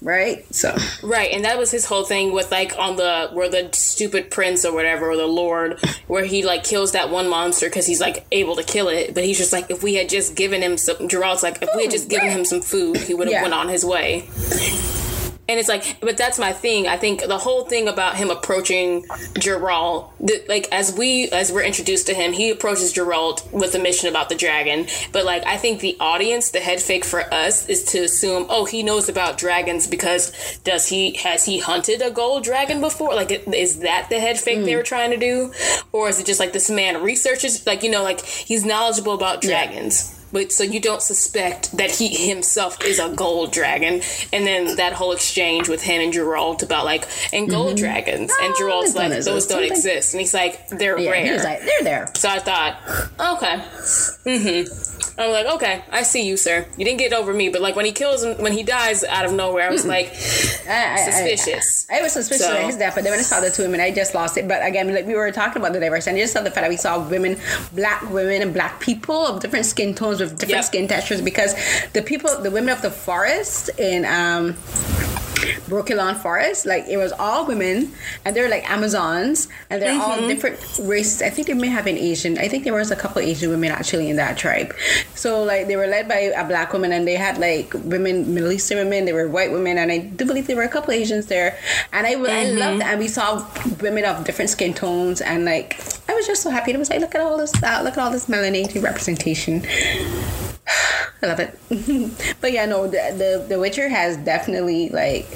right 0.03 0.45
so 0.55 0.77
Right, 1.03 1.31
and 1.33 1.45
that 1.47 1.57
was 1.57 1.71
his 1.71 1.87
whole 1.87 2.05
thing 2.05 2.33
with 2.35 2.51
like 2.51 2.77
on 2.79 2.97
the 2.97 3.31
where 3.33 3.49
the 3.49 3.71
stupid 3.73 4.31
prince 4.31 4.65
or 4.67 4.73
whatever 4.75 5.11
or 5.11 5.17
the 5.17 5.27
lord 5.27 5.81
where 6.09 6.25
he 6.25 6.43
like 6.45 6.63
kills 6.63 6.93
that 6.93 7.09
one 7.09 7.27
monster 7.29 7.67
because 7.71 7.87
he's 7.87 8.01
like 8.03 8.27
able 8.31 8.55
to 8.57 8.63
kill 8.63 8.89
it, 8.89 9.15
but 9.15 9.25
he's 9.25 9.39
just 9.39 9.53
like 9.53 9.71
if 9.71 9.83
we 9.83 9.95
had 9.95 10.11
just 10.11 10.35
given 10.35 10.61
him 10.63 10.77
some 10.77 11.09
Geralt's 11.09 11.43
like 11.43 11.63
if 11.63 11.71
we 11.75 11.83
had 11.85 11.89
oh, 11.89 11.97
just 11.97 12.11
given 12.11 12.29
him 12.31 12.45
some 12.45 12.61
food, 12.61 12.99
he 12.99 13.15
would 13.15 13.29
have 13.29 13.33
Yeah. 13.33 13.43
went 13.43 13.55
on 13.55 13.69
his 13.69 13.83
way. 13.85 14.29
And 15.47 15.61
it's 15.61 15.69
like, 15.69 15.99
but 16.01 16.17
that's 16.17 16.39
my 16.39 16.53
thing. 16.53 16.87
I 16.87 16.97
think 16.97 17.27
the 17.27 17.37
whole 17.37 17.65
thing 17.65 17.87
about 17.87 18.17
him 18.17 18.31
approaching 18.31 19.03
Geralt, 19.35 20.11
the, 20.19 20.43
like 20.49 20.69
as 20.73 20.95
we 20.97 21.29
as 21.31 21.53
we're 21.53 21.63
introduced 21.65 22.07
to 22.07 22.15
him, 22.15 22.33
he 22.33 22.51
approaches 22.51 22.95
Geralt 22.95 23.53
with 23.53 23.75
a 23.75 23.79
mission 23.79 24.09
about 24.09 24.31
the 24.31 24.35
dragon. 24.35 24.87
But 25.13 25.27
like, 25.27 25.45
I 25.45 25.59
think 25.59 25.81
the 25.81 25.97
audience, 26.01 26.51
the 26.51 26.61
head 26.61 26.81
fake 26.81 27.05
for 27.05 27.33
us, 27.33 27.69
is 27.69 27.85
to 27.87 28.05
assume, 28.05 28.47
oh, 28.49 28.65
he 28.65 28.83
knows 28.83 29.09
about 29.11 29.37
dragons 29.37 29.87
because 29.87 30.59
does 30.65 30.89
he 30.89 31.15
has 31.17 31.45
he 31.45 31.59
hunted 31.59 32.01
a 32.01 32.11
gold 32.11 32.45
dragon 32.45 32.81
before? 32.81 33.15
Like, 33.15 33.31
is 33.31 33.81
that 33.81 34.09
the 34.09 34.21
head 34.21 34.39
fake 34.39 34.65
they 34.65 34.73
hmm. 34.73 34.79
were 34.79 34.83
trying 34.83 35.11
to 35.11 35.19
do, 35.19 35.53
or 35.93 36.09
is 36.09 36.19
it 36.19 36.27
just 36.27 36.41
like 36.41 36.55
this 36.55 36.71
man 36.71 37.03
researches, 37.03 37.67
like 37.67 37.83
you 37.83 37.91
know, 37.91 38.03
like 38.03 38.25
he's 38.25 38.65
knowledgeable 38.65 39.13
about 39.13 39.43
dragons? 39.43 40.24
But 40.35 40.53
so 40.53 40.63
you 40.65 40.81
don't 40.81 41.01
suspect 41.01 41.75
that 41.79 41.91
he 41.93 42.09
himself 42.29 42.85
is 42.85 42.99
a 42.99 43.09
gold 43.09 43.53
dragon. 43.53 44.03
And 44.33 44.47
then 44.47 44.77
that 44.77 44.93
whole 44.93 45.13
exchange 45.13 45.69
with 45.71 45.83
him 45.83 46.03
and 46.03 46.13
Geralt 46.13 46.63
about 46.63 46.85
like 46.85 47.09
and 47.33 47.49
gold 47.49 47.79
dragons. 47.79 48.31
And 48.43 48.53
Geralt's 48.55 48.95
like 48.95 49.11
those 49.11 49.25
don't 49.47 49.61
Something- 49.61 49.71
exist. 49.73 50.13
And 50.13 50.21
he's 50.21 50.35
like 50.35 50.69
they're 50.69 50.99
yeah 50.99 51.11
rare. 51.11 51.43
like 51.43 51.61
they're 51.61 51.83
there. 51.85 52.11
So 52.17 52.29
I 52.29 52.39
thought 52.41 52.77
okay. 53.37 53.57
Mm-hmm 54.27 54.94
I'm 55.17 55.31
like 55.31 55.47
okay 55.57 55.85
I 55.93 56.03
see 56.03 56.27
you 56.27 56.37
sir 56.37 56.67
you 56.77 56.85
didn't 56.85 56.99
get 56.99 57.13
over 57.13 57.33
me 57.33 57.49
but 57.49 57.61
like 57.63 57.77
when 57.77 57.85
he 57.85 57.93
kills 57.93 58.25
him 58.25 58.37
when 58.43 58.53
he 58.53 58.63
dies 58.65 59.05
out 59.05 59.25
of 59.25 59.33
nowhere 59.33 59.69
I 59.69 59.71
was 59.71 59.87
like 59.87 60.07
I, 60.69 60.73
I- 60.73 60.93
I- 60.95 61.11
suspicious 61.11 61.87
I 61.93 62.01
was 62.03 62.13
suspicious 62.13 62.47
So- 62.47 62.57
of 62.59 62.67
his 62.67 62.77
death, 62.77 62.95
but 62.95 63.05
then 63.05 63.13
when 63.13 63.21
I 63.21 63.23
saw 63.23 63.41
the 63.41 63.51
two 63.51 63.63
women, 63.63 63.79
I 63.81 63.91
just 63.93 64.15
lost 64.15 64.37
it. 64.39 64.49
But 64.49 64.65
again, 64.67 64.93
like 64.93 65.07
we 65.07 65.15
were 65.15 65.31
talking 65.31 65.61
about 65.61 65.75
the 65.75 65.81
diversity, 65.81 66.11
and 66.13 66.19
I 66.19 66.23
just 66.23 66.33
saw 66.33 66.41
the 66.41 66.51
fact 66.51 66.63
that 66.65 66.71
we 66.71 66.77
saw 66.79 67.07
women, 67.09 67.37
black 67.75 68.01
women, 68.11 68.41
and 68.41 68.53
black 68.55 68.81
people 68.81 69.27
of 69.27 69.41
different 69.41 69.67
skin 69.67 69.95
tones 69.95 70.19
with 70.21 70.31
different 70.39 70.51
Yep. 70.57 70.65
skin 70.65 70.89
textures. 70.89 71.21
Because 71.21 71.55
the 71.93 72.01
people, 72.01 72.41
the 72.41 72.51
women 72.51 72.71
of 72.71 72.81
the 72.81 72.91
forest 72.91 73.69
in 73.79 74.05
um, 74.07 74.57
Brokilon 75.69 76.17
Forest, 76.17 76.67
like 76.67 76.87
it 76.89 76.97
was 76.97 77.13
all 77.13 77.47
women, 77.47 77.93
and 78.25 78.35
they're 78.35 78.49
like 78.49 78.69
Amazons, 78.71 79.49
and 79.71 79.81
they're 79.81 80.01
all 80.01 80.27
different 80.27 80.59
races. 80.83 81.23
I 81.23 81.31
think 81.31 81.49
they 81.49 81.55
may 81.55 81.69
have 81.69 81.85
been 81.85 81.97
Asian. 81.97 82.39
I 82.39 82.49
think 82.49 82.65
there 82.65 82.75
was 82.75 82.91
a 82.91 82.97
couple 82.97 83.21
Asian 83.21 83.51
women 83.51 83.71
actually 83.71 84.11
in 84.11 84.17
that 84.17 84.37
tribe. 84.37 84.75
So 85.15 85.43
like 85.43 85.67
they 85.67 85.77
were 85.77 85.87
led 85.87 86.09
by 86.09 86.33
a 86.37 86.47
black 86.47 86.73
woman, 86.73 86.93
and 86.93 87.07
they 87.07 87.17
had 87.17 87.39
like 87.39 87.73
women, 87.75 88.35
Middle 88.35 88.53
Eastern 88.53 88.79
women. 88.79 89.05
They 89.05 89.13
were 89.13 89.29
white 89.29 89.53
women, 89.53 89.79
and 89.79 89.91
I 89.91 89.99
do 89.99 90.25
believe 90.25 90.47
there 90.47 90.57
were 90.57 90.63
a 90.63 90.69
couple 90.69 90.93
Asians 90.93 91.27
there. 91.27 91.59
And 91.93 92.07
I, 92.07 92.13
I 92.13 92.45
loved 92.51 92.81
that. 92.81 92.93
And 92.93 93.01
we 93.01 93.09
saw 93.09 93.47
women 93.81 94.05
of 94.05 94.25
different 94.25 94.51
skin 94.51 94.75
tones, 94.75 95.21
and 95.21 95.45
like 95.45 95.81
I 96.09 96.15
was 96.15 96.27
just 96.27 96.43
so 96.43 96.51
happy. 96.51 96.73
It 96.73 96.79
was 96.79 96.91
like 96.91 97.01
look 97.01 97.15
at 97.15 97.21
all 97.21 97.37
this, 97.39 97.55
uh, 97.63 97.81
look 97.83 97.95
at 97.95 97.99
all 97.99 98.11
this 98.11 98.27
melanated 98.27 98.83
representation. 98.83 99.65
I 101.23 101.27
love 101.27 101.41
it. 101.41 101.59
but 102.41 102.53
yeah, 102.53 102.67
no, 102.67 102.87
the, 102.87 103.15
the 103.17 103.47
The 103.49 103.59
Witcher 103.59 103.89
has 103.89 104.17
definitely 104.19 104.91
like 104.91 105.27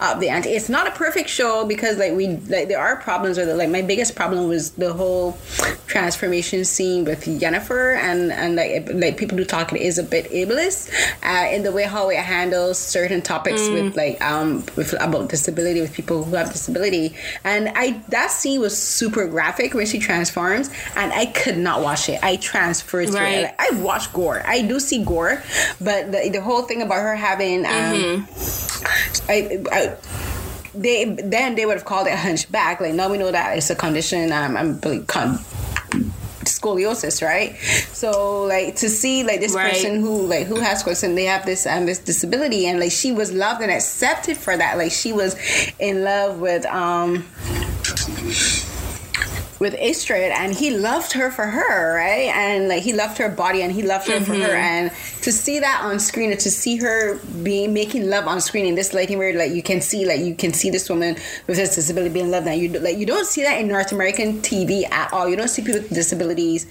up 0.00 0.18
the 0.18 0.28
ante. 0.28 0.50
It's 0.50 0.68
not 0.68 0.86
a 0.86 0.90
perfect 0.92 1.28
show 1.28 1.66
because 1.66 1.98
like 1.98 2.12
we 2.12 2.28
like 2.48 2.68
there 2.68 2.80
are 2.80 2.96
problems 2.96 3.36
with 3.38 3.48
it. 3.48 3.54
Like 3.54 3.68
my 3.70 3.82
biggest 3.82 4.14
problem 4.14 4.48
was 4.48 4.72
the 4.72 4.92
whole 4.92 5.38
transformation 5.86 6.64
scene 6.64 7.04
with 7.04 7.24
Yennefer 7.24 7.96
and 7.96 8.32
and 8.32 8.56
like 8.56 8.88
like 8.92 9.16
people 9.16 9.36
do 9.36 9.44
talk 9.44 9.72
it 9.72 9.80
is 9.80 9.98
a 9.98 10.02
bit 10.02 10.30
ableist 10.30 10.90
uh, 11.22 11.48
in 11.52 11.62
the 11.62 11.72
way 11.72 11.84
how 11.84 12.08
it 12.08 12.18
handles 12.18 12.78
certain 12.78 13.20
topics 13.22 13.68
with 13.68 13.96
like 13.96 14.20
um 14.22 14.64
with 14.76 14.94
about 15.00 15.28
disability 15.28 15.80
with 15.80 15.92
people 15.92 16.24
who 16.24 16.34
have 16.34 16.52
disability. 16.52 17.14
And 17.44 17.70
I 17.74 18.02
that 18.08 18.30
scene 18.30 18.60
was 18.60 18.76
super 18.76 19.26
graphic 19.26 19.74
when 19.74 19.86
she 19.86 19.98
transforms, 19.98 20.70
and 20.96 21.12
I 21.12 21.26
could 21.26 21.58
not 21.58 21.82
watch 21.82 22.08
it. 22.08 22.22
I 22.22 22.36
transferred 22.36 23.10
through 23.10 23.20
it. 23.20 23.22
Right. 23.22 23.42
Like, 23.42 23.54
I 23.58 23.80
watch 23.80 24.12
gore. 24.12 24.42
I 24.44 24.62
do 24.66 24.78
see 24.80 25.04
gore, 25.04 25.42
but 25.80 26.12
the, 26.12 26.28
the 26.30 26.40
whole 26.40 26.62
thing 26.62 26.82
about 26.82 27.00
her 27.02 27.14
having 27.16 27.64
um, 27.66 28.28
I, 29.28 29.62
I 29.72 29.96
they 30.74 31.04
then 31.06 31.54
they 31.54 31.64
would 31.66 31.76
have 31.76 31.84
called 31.86 32.06
it 32.06 32.12
a 32.12 32.16
hunchback. 32.16 32.80
Like 32.80 32.94
now 32.94 33.08
we 33.10 33.18
know 33.18 33.30
that 33.32 33.56
it's 33.56 33.70
a 33.70 33.74
condition. 33.74 34.30
Um, 34.32 34.56
I'm 34.56 34.76
believe 34.78 35.06
con- 35.06 35.38
scoliosis, 36.44 37.22
right? 37.26 37.56
So 37.92 38.44
like 38.44 38.76
to 38.76 38.88
see 38.88 39.24
like 39.24 39.40
this 39.40 39.54
Right. 39.54 39.72
person 39.72 40.00
who 40.00 40.26
like 40.26 40.46
who 40.46 40.60
has 40.60 40.82
scoliosis 40.82 41.04
and 41.04 41.18
they 41.18 41.24
have 41.24 41.44
this 41.46 41.66
um 41.66 41.86
this 41.86 41.98
disability 41.98 42.66
and 42.66 42.78
like 42.78 42.92
she 42.92 43.10
was 43.10 43.32
loved 43.32 43.62
and 43.62 43.70
accepted 43.70 44.36
for 44.36 44.56
that. 44.56 44.76
Like 44.78 44.92
she 44.92 45.12
was 45.12 45.34
in 45.78 46.04
love 46.04 46.38
with 46.38 46.64
um 46.66 47.24
with 49.58 49.74
Istredd 49.74 50.30
and 50.30 50.54
he 50.54 50.70
loved 50.70 51.12
her 51.12 51.30
for 51.30 51.46
her, 51.46 51.94
right? 51.94 52.28
And 52.34 52.68
like 52.68 52.82
he 52.82 52.92
loved 52.92 53.18
her 53.18 53.28
body 53.28 53.62
and 53.62 53.72
he 53.72 53.82
loved 53.82 54.08
her 54.08 54.20
for 54.20 54.34
her. 54.34 54.48
Mm-hmm. 54.48 54.56
And 54.56 54.90
to 55.26 55.32
see 55.32 55.58
that 55.58 55.80
on 55.82 55.98
screen 55.98 56.30
and 56.30 56.38
to 56.38 56.48
see 56.48 56.76
her 56.76 57.18
being 57.42 57.74
making 57.74 58.08
love 58.08 58.28
on 58.28 58.40
screen 58.40 58.64
in 58.64 58.76
this 58.76 58.94
lighting 58.94 59.18
where 59.18 59.36
like 59.36 59.50
you 59.50 59.60
can 59.60 59.80
see 59.80 60.06
like 60.06 60.20
you 60.20 60.36
can 60.36 60.52
see 60.52 60.70
this 60.70 60.88
woman 60.88 61.16
with 61.48 61.56
this 61.56 61.74
disability 61.74 62.14
being 62.14 62.30
loved. 62.30 62.46
And 62.46 62.60
you 62.62 62.68
like 62.78 62.96
you 62.96 63.06
don't 63.06 63.26
see 63.26 63.42
that 63.42 63.58
in 63.58 63.66
North 63.66 63.90
American 63.90 64.40
TV 64.40 64.88
at 64.88 65.12
all. 65.12 65.28
You 65.28 65.34
don't 65.34 65.48
see 65.48 65.62
people 65.62 65.80
with 65.80 65.90
disabilities 65.90 66.64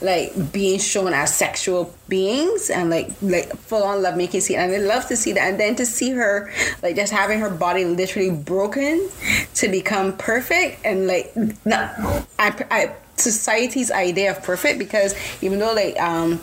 like 0.00 0.52
being 0.52 0.78
shown 0.78 1.12
as 1.14 1.34
sexual 1.34 1.92
beings 2.08 2.70
and 2.70 2.90
like 2.90 3.10
like 3.22 3.52
full 3.56 3.82
on 3.82 4.04
love 4.04 4.16
making 4.16 4.40
scene. 4.40 4.60
And 4.60 4.70
I 4.70 4.78
love 4.78 5.08
to 5.08 5.16
see 5.16 5.32
that. 5.32 5.50
And 5.50 5.58
then 5.58 5.74
to 5.74 5.84
see 5.84 6.12
her 6.12 6.48
like 6.84 6.94
just 6.94 7.12
having 7.12 7.40
her 7.40 7.50
body 7.50 7.84
literally 7.84 8.30
broken 8.30 9.08
to 9.54 9.66
become 9.66 10.16
perfect 10.16 10.78
and 10.86 11.08
like 11.08 11.34
not 11.64 11.90
I, 12.38 12.54
I 12.70 12.94
society's 13.16 13.90
idea 13.90 14.30
of 14.30 14.42
perfect 14.42 14.78
because 14.78 15.14
even 15.40 15.58
though 15.58 15.72
like 15.72 15.98
um 16.00 16.40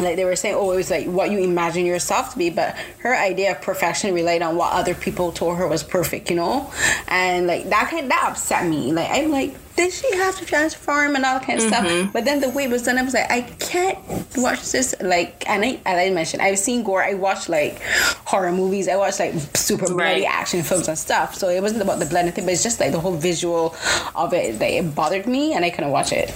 like 0.00 0.16
they 0.16 0.24
were 0.24 0.36
saying 0.36 0.54
oh 0.54 0.72
it 0.72 0.76
was 0.76 0.90
like 0.90 1.06
what 1.06 1.30
you 1.30 1.38
imagine 1.38 1.84
yourself 1.84 2.32
to 2.32 2.38
be 2.38 2.48
but 2.48 2.74
her 2.98 3.14
idea 3.14 3.52
of 3.52 3.60
perfection 3.60 4.14
relied 4.14 4.40
on 4.40 4.56
what 4.56 4.72
other 4.72 4.94
people 4.94 5.30
told 5.30 5.56
her 5.58 5.68
was 5.68 5.82
perfect 5.82 6.30
you 6.30 6.36
know? 6.36 6.72
And 7.08 7.46
like 7.46 7.68
that 7.68 7.90
kind 7.90 8.10
that 8.10 8.28
upset 8.30 8.66
me. 8.66 8.92
Like 8.92 9.08
i'm 9.10 9.30
like 9.30 9.54
did 9.76 9.92
she 9.92 10.14
have 10.16 10.36
to 10.38 10.44
transform 10.44 11.16
and 11.16 11.24
all 11.24 11.38
that 11.38 11.46
kind 11.46 11.58
of 11.60 11.66
stuff 11.66 11.84
mm-hmm. 11.86 12.10
but 12.12 12.24
then 12.24 12.40
the 12.40 12.50
way 12.50 12.64
it 12.64 12.70
was 12.70 12.82
done 12.82 12.98
i 12.98 13.02
was 13.02 13.14
like 13.14 13.30
i 13.30 13.40
can't 13.40 13.98
watch 14.36 14.70
this 14.72 14.94
like 15.00 15.48
and 15.48 15.64
i 15.64 15.80
as 15.86 15.98
i 15.98 16.10
mentioned 16.12 16.42
i've 16.42 16.58
seen 16.58 16.82
gore 16.82 17.02
i 17.02 17.14
watch 17.14 17.48
like 17.48 17.80
horror 18.26 18.52
movies 18.52 18.88
i 18.88 18.96
watch 18.96 19.18
like 19.18 19.34
super 19.56 19.86
bloody 19.86 20.22
Right. 20.22 20.24
action 20.28 20.62
films 20.62 20.88
and 20.88 20.98
stuff 20.98 21.34
so 21.34 21.48
it 21.48 21.60
wasn't 21.62 21.82
about 21.82 21.98
the 21.98 22.06
blending 22.06 22.34
thing 22.34 22.44
but 22.44 22.52
it's 22.52 22.62
just 22.62 22.80
like 22.80 22.92
the 22.92 23.00
whole 23.00 23.16
visual 23.16 23.74
of 24.14 24.32
it 24.34 24.58
that 24.58 24.70
it 24.70 24.94
bothered 24.94 25.26
me 25.26 25.54
and 25.54 25.64
i 25.64 25.70
couldn't 25.70 25.90
watch 25.90 26.12
it 26.12 26.30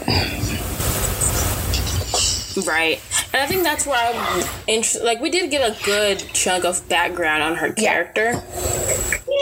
Right. 2.67 3.01
And 3.33 3.43
I 3.43 3.47
think 3.47 3.65
that's 3.65 3.85
where 3.85 3.99
I'm 3.99 4.47
interested. 4.69 5.03
Like, 5.03 5.21
we 5.21 5.29
did 5.29 5.51
get 5.51 5.69
a 5.69 5.85
good 5.85 6.21
chunk 6.33 6.65
of 6.65 6.89
background 6.89 7.43
on 7.43 7.57
her 7.57 7.75
Yeah. 7.77 7.93
character. 7.93 8.41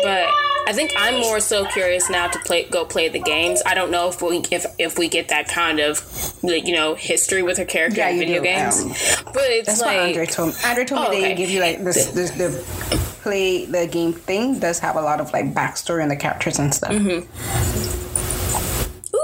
But 0.02 0.28
I 0.72 0.74
think 0.74 0.92
I'm 0.96 1.20
more 1.20 1.38
so 1.38 1.66
curious 1.66 2.08
now 2.08 2.28
to 2.28 2.38
play, 2.38 2.64
go 2.64 2.86
play 2.86 3.10
the 3.10 3.18
games. 3.20 3.62
I 3.66 3.74
don't 3.74 3.90
know 3.90 4.08
if 4.08 4.22
we 4.22 4.38
if 4.50 4.64
if 4.78 4.98
we 4.98 5.08
get 5.08 5.28
that 5.28 5.46
kind 5.48 5.80
of 5.80 6.00
like, 6.42 6.66
you 6.66 6.74
know 6.74 6.94
history 6.94 7.42
with 7.42 7.58
her 7.58 7.66
character 7.66 7.98
Yeah, 7.98 8.08
in 8.08 8.18
video 8.18 8.38
do. 8.38 8.44
games. 8.44 8.80
Um, 8.82 9.24
but 9.34 9.44
it's 9.50 9.66
That's 9.68 9.80
like 9.82 9.96
what 9.98 10.06
Andre 10.06 10.26
told 10.26 10.48
me. 10.48 10.54
Andre 10.64 10.84
told 10.86 11.06
Oh, 11.06 11.10
me 11.10 11.16
okay. 11.18 11.28
they 11.28 11.34
give 11.34 11.50
you 11.50 11.60
like 11.60 11.84
this, 11.84 12.06
this 12.12 12.30
the 12.30 12.48
play 13.22 13.66
the 13.66 13.86
game 13.86 14.14
thing 14.14 14.58
does 14.60 14.78
have 14.78 14.96
a 14.96 15.02
lot 15.02 15.20
of 15.20 15.30
like 15.34 15.52
backstory 15.52 16.02
on 16.02 16.08
the 16.08 16.16
characters 16.16 16.58
and 16.58 16.74
stuff. 16.74 16.92
Mm-hmm. 16.92 18.01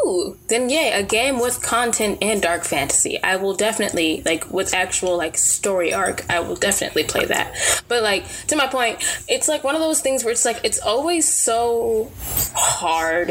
Ooh, 0.09 0.37
then 0.49 0.71
yeah, 0.71 0.99
a 0.99 1.03
game 1.03 1.39
with 1.39 1.63
content 1.63 2.19
and 2.23 2.41
dark 2.41 2.65
fantasy. 2.65 3.23
I 3.23 3.37
will 3.37 3.55
definitely 3.55 4.23
like 4.25 4.51
with 4.51 4.75
actual 4.75 5.17
like 5.17 5.37
story 5.37 5.93
arc. 5.93 6.29
I 6.31 6.41
will 6.41 6.57
definitely 6.57 7.05
play 7.05 7.27
that. 7.27 7.55
But 7.89 8.03
like 8.03 8.27
to 8.49 8.57
my 8.57 8.67
point, 8.67 8.99
it's 9.29 9.49
like 9.49 9.65
one 9.65 9.75
of 9.75 9.81
those 9.81 10.01
things 10.01 10.25
where 10.25 10.33
it's 10.33 10.45
like 10.45 10.61
it's 10.65 10.81
always 10.81 11.31
so 11.31 12.11
hard. 12.55 13.29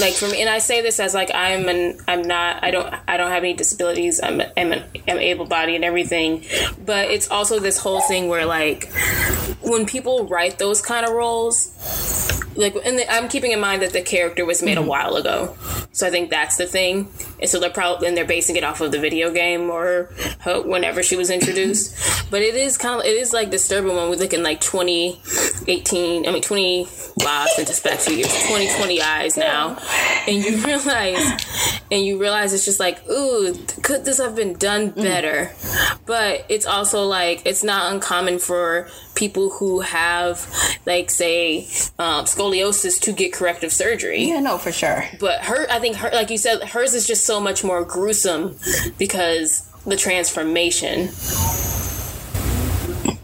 Like 0.00 0.14
for 0.14 0.28
me, 0.28 0.40
and 0.40 0.48
I 0.48 0.58
say 0.58 0.82
this 0.82 1.00
as 1.00 1.14
like 1.14 1.30
I'm 1.34 1.68
an 1.68 1.98
I'm 2.06 2.22
not 2.22 2.62
I 2.62 2.70
don't 2.70 2.94
I 3.08 3.16
don't 3.16 3.30
have 3.30 3.42
any 3.42 3.54
disabilities. 3.54 4.20
I'm 4.22 4.40
I'm, 4.56 4.72
an, 4.72 4.84
I'm 5.08 5.18
able 5.18 5.46
bodied 5.46 5.76
and 5.76 5.84
everything, 5.84 6.44
but 6.84 7.10
it's 7.10 7.30
also 7.30 7.58
this 7.58 7.78
whole 7.78 8.00
thing 8.00 8.28
where 8.28 8.46
like 8.46 8.90
when 9.62 9.86
people 9.86 10.26
write 10.26 10.58
those 10.58 10.80
kind 10.80 11.04
of 11.04 11.12
roles 11.12 11.72
like 12.56 12.74
and 12.84 12.98
the, 12.98 13.12
i'm 13.12 13.28
keeping 13.28 13.52
in 13.52 13.60
mind 13.60 13.82
that 13.82 13.92
the 13.92 14.00
character 14.00 14.44
was 14.44 14.62
made 14.62 14.76
mm-hmm. 14.76 14.86
a 14.86 14.88
while 14.88 15.16
ago 15.16 15.56
so 15.96 16.06
i 16.06 16.10
think 16.10 16.28
that's 16.28 16.58
the 16.58 16.66
thing. 16.66 17.08
And 17.40 17.48
so 17.48 17.58
they're 17.58 17.70
probably 17.70 18.06
and 18.06 18.16
they're 18.16 18.26
basing 18.26 18.56
it 18.56 18.64
off 18.64 18.80
of 18.82 18.92
the 18.92 18.98
video 18.98 19.32
game 19.32 19.70
or 19.70 20.10
whenever 20.44 21.02
she 21.02 21.16
was 21.16 21.30
introduced. 21.30 21.94
But 22.30 22.42
it 22.42 22.54
is 22.54 22.76
kind 22.76 23.00
of 23.00 23.06
it 23.06 23.16
is 23.16 23.32
like 23.32 23.50
disturbing 23.50 23.96
when 23.96 24.10
we 24.10 24.16
look 24.16 24.34
in 24.34 24.42
like 24.42 24.60
2018 24.60 26.26
i 26.26 26.32
mean 26.32 26.42
20 26.42 26.84
wow 27.18 27.44
it's 27.46 27.56
been 27.56 27.66
just 27.66 27.82
back 27.82 27.98
two 28.00 28.14
years 28.14 28.28
2020 28.28 29.00
eyes 29.00 29.36
now. 29.36 29.78
And 30.28 30.44
you 30.44 30.58
realize 30.64 31.42
and 31.90 32.04
you 32.04 32.20
realize 32.20 32.52
it's 32.52 32.64
just 32.66 32.80
like 32.80 33.08
ooh 33.08 33.54
could 33.82 34.04
this 34.04 34.18
have 34.18 34.36
been 34.36 34.54
done 34.54 34.90
better? 34.90 35.52
But 36.04 36.44
it's 36.50 36.66
also 36.66 37.04
like 37.04 37.42
it's 37.46 37.64
not 37.64 37.92
uncommon 37.92 38.38
for 38.38 38.88
people 39.16 39.50
who 39.50 39.80
have 39.80 40.46
like 40.86 41.10
say 41.10 41.64
um, 41.98 42.24
scoliosis 42.24 43.00
to 43.00 43.12
get 43.12 43.32
corrective 43.32 43.72
surgery. 43.72 44.24
Yeah, 44.24 44.40
no, 44.40 44.58
for 44.58 44.70
sure. 44.70 45.04
But 45.18 45.42
her, 45.44 45.66
I 45.70 45.80
think 45.80 45.96
her, 45.96 46.10
like 46.12 46.30
you 46.30 46.38
said, 46.38 46.62
hers 46.62 46.94
is 46.94 47.06
just 47.06 47.26
so 47.26 47.40
much 47.40 47.64
more 47.64 47.84
gruesome 47.84 48.56
because 48.98 49.62
the 49.84 49.96
transformation 49.96 51.08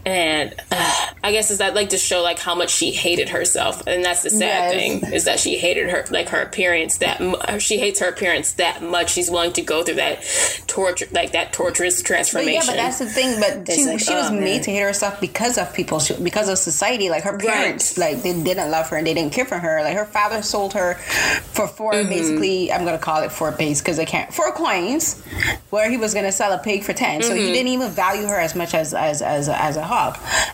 and 0.05 0.53
uh, 0.71 1.05
I 1.23 1.31
guess 1.31 1.51
is 1.51 1.59
that 1.59 1.75
like 1.75 1.89
to 1.89 1.97
show 1.97 2.21
like 2.21 2.39
how 2.39 2.55
much 2.55 2.69
she 2.69 2.91
hated 2.91 3.29
herself, 3.29 3.87
and 3.87 4.03
that's 4.03 4.23
the 4.23 4.29
sad 4.29 4.39
yes. 4.39 4.73
thing 4.73 5.13
is 5.13 5.25
that 5.25 5.39
she 5.39 5.57
hated 5.57 5.89
her 5.89 6.05
like 6.11 6.29
her 6.29 6.41
appearance 6.41 6.97
that 6.97 7.61
she 7.61 7.77
hates 7.77 7.99
her 7.99 8.09
appearance 8.09 8.53
that 8.53 8.83
much. 8.83 9.11
She's 9.11 9.29
willing 9.29 9.53
to 9.53 9.61
go 9.61 9.83
through 9.83 9.95
that 9.95 10.23
torture, 10.67 11.07
like 11.11 11.31
that 11.31 11.53
torturous 11.53 12.01
transformation. 12.01 12.61
But 12.65 12.75
yeah, 12.75 12.83
but 12.83 12.85
that's 12.85 12.99
the 12.99 13.05
thing. 13.05 13.39
But 13.39 13.71
she, 13.71 13.85
like, 13.85 13.99
she 13.99 14.13
was 14.13 14.29
oh, 14.29 14.33
made 14.33 14.41
man. 14.41 14.61
to 14.63 14.71
hate 14.71 14.81
herself 14.81 15.21
because 15.21 15.57
of 15.57 15.73
people, 15.73 16.01
because 16.21 16.49
of 16.49 16.57
society. 16.57 17.09
Like 17.09 17.23
her 17.23 17.37
parents, 17.37 17.97
right. 17.97 18.13
like 18.13 18.23
they 18.23 18.33
didn't 18.33 18.71
love 18.71 18.89
her 18.89 18.97
and 18.97 19.07
they 19.07 19.13
didn't 19.13 19.33
care 19.33 19.45
for 19.45 19.57
her. 19.57 19.81
Like 19.83 19.95
her 19.95 20.05
father 20.05 20.41
sold 20.41 20.73
her 20.73 20.95
for 20.95 21.67
4 21.67 21.93
mm-hmm. 21.93 22.09
basically. 22.09 22.71
I'm 22.71 22.83
gonna 22.83 22.97
call 22.97 23.23
it 23.23 23.31
four 23.31 23.51
pays 23.51 23.81
because 23.81 23.99
I 23.99 24.05
can't 24.05 24.33
four 24.33 24.51
coins, 24.51 25.21
where 25.69 25.89
he 25.89 25.97
was 25.97 26.13
gonna 26.13 26.31
sell 26.31 26.51
a 26.51 26.57
pig 26.57 26.83
for 26.83 26.93
10 26.93 27.21
mm-hmm. 27.21 27.27
So 27.27 27.35
he 27.35 27.43
mm-hmm. 27.43 27.53
didn't 27.53 27.67
even 27.69 27.91
value 27.91 28.27
her 28.27 28.39
as 28.39 28.55
much 28.55 28.73
as 28.73 28.93
as 28.93 29.21
as 29.21 29.47
as 29.47 29.77
a 29.77 29.83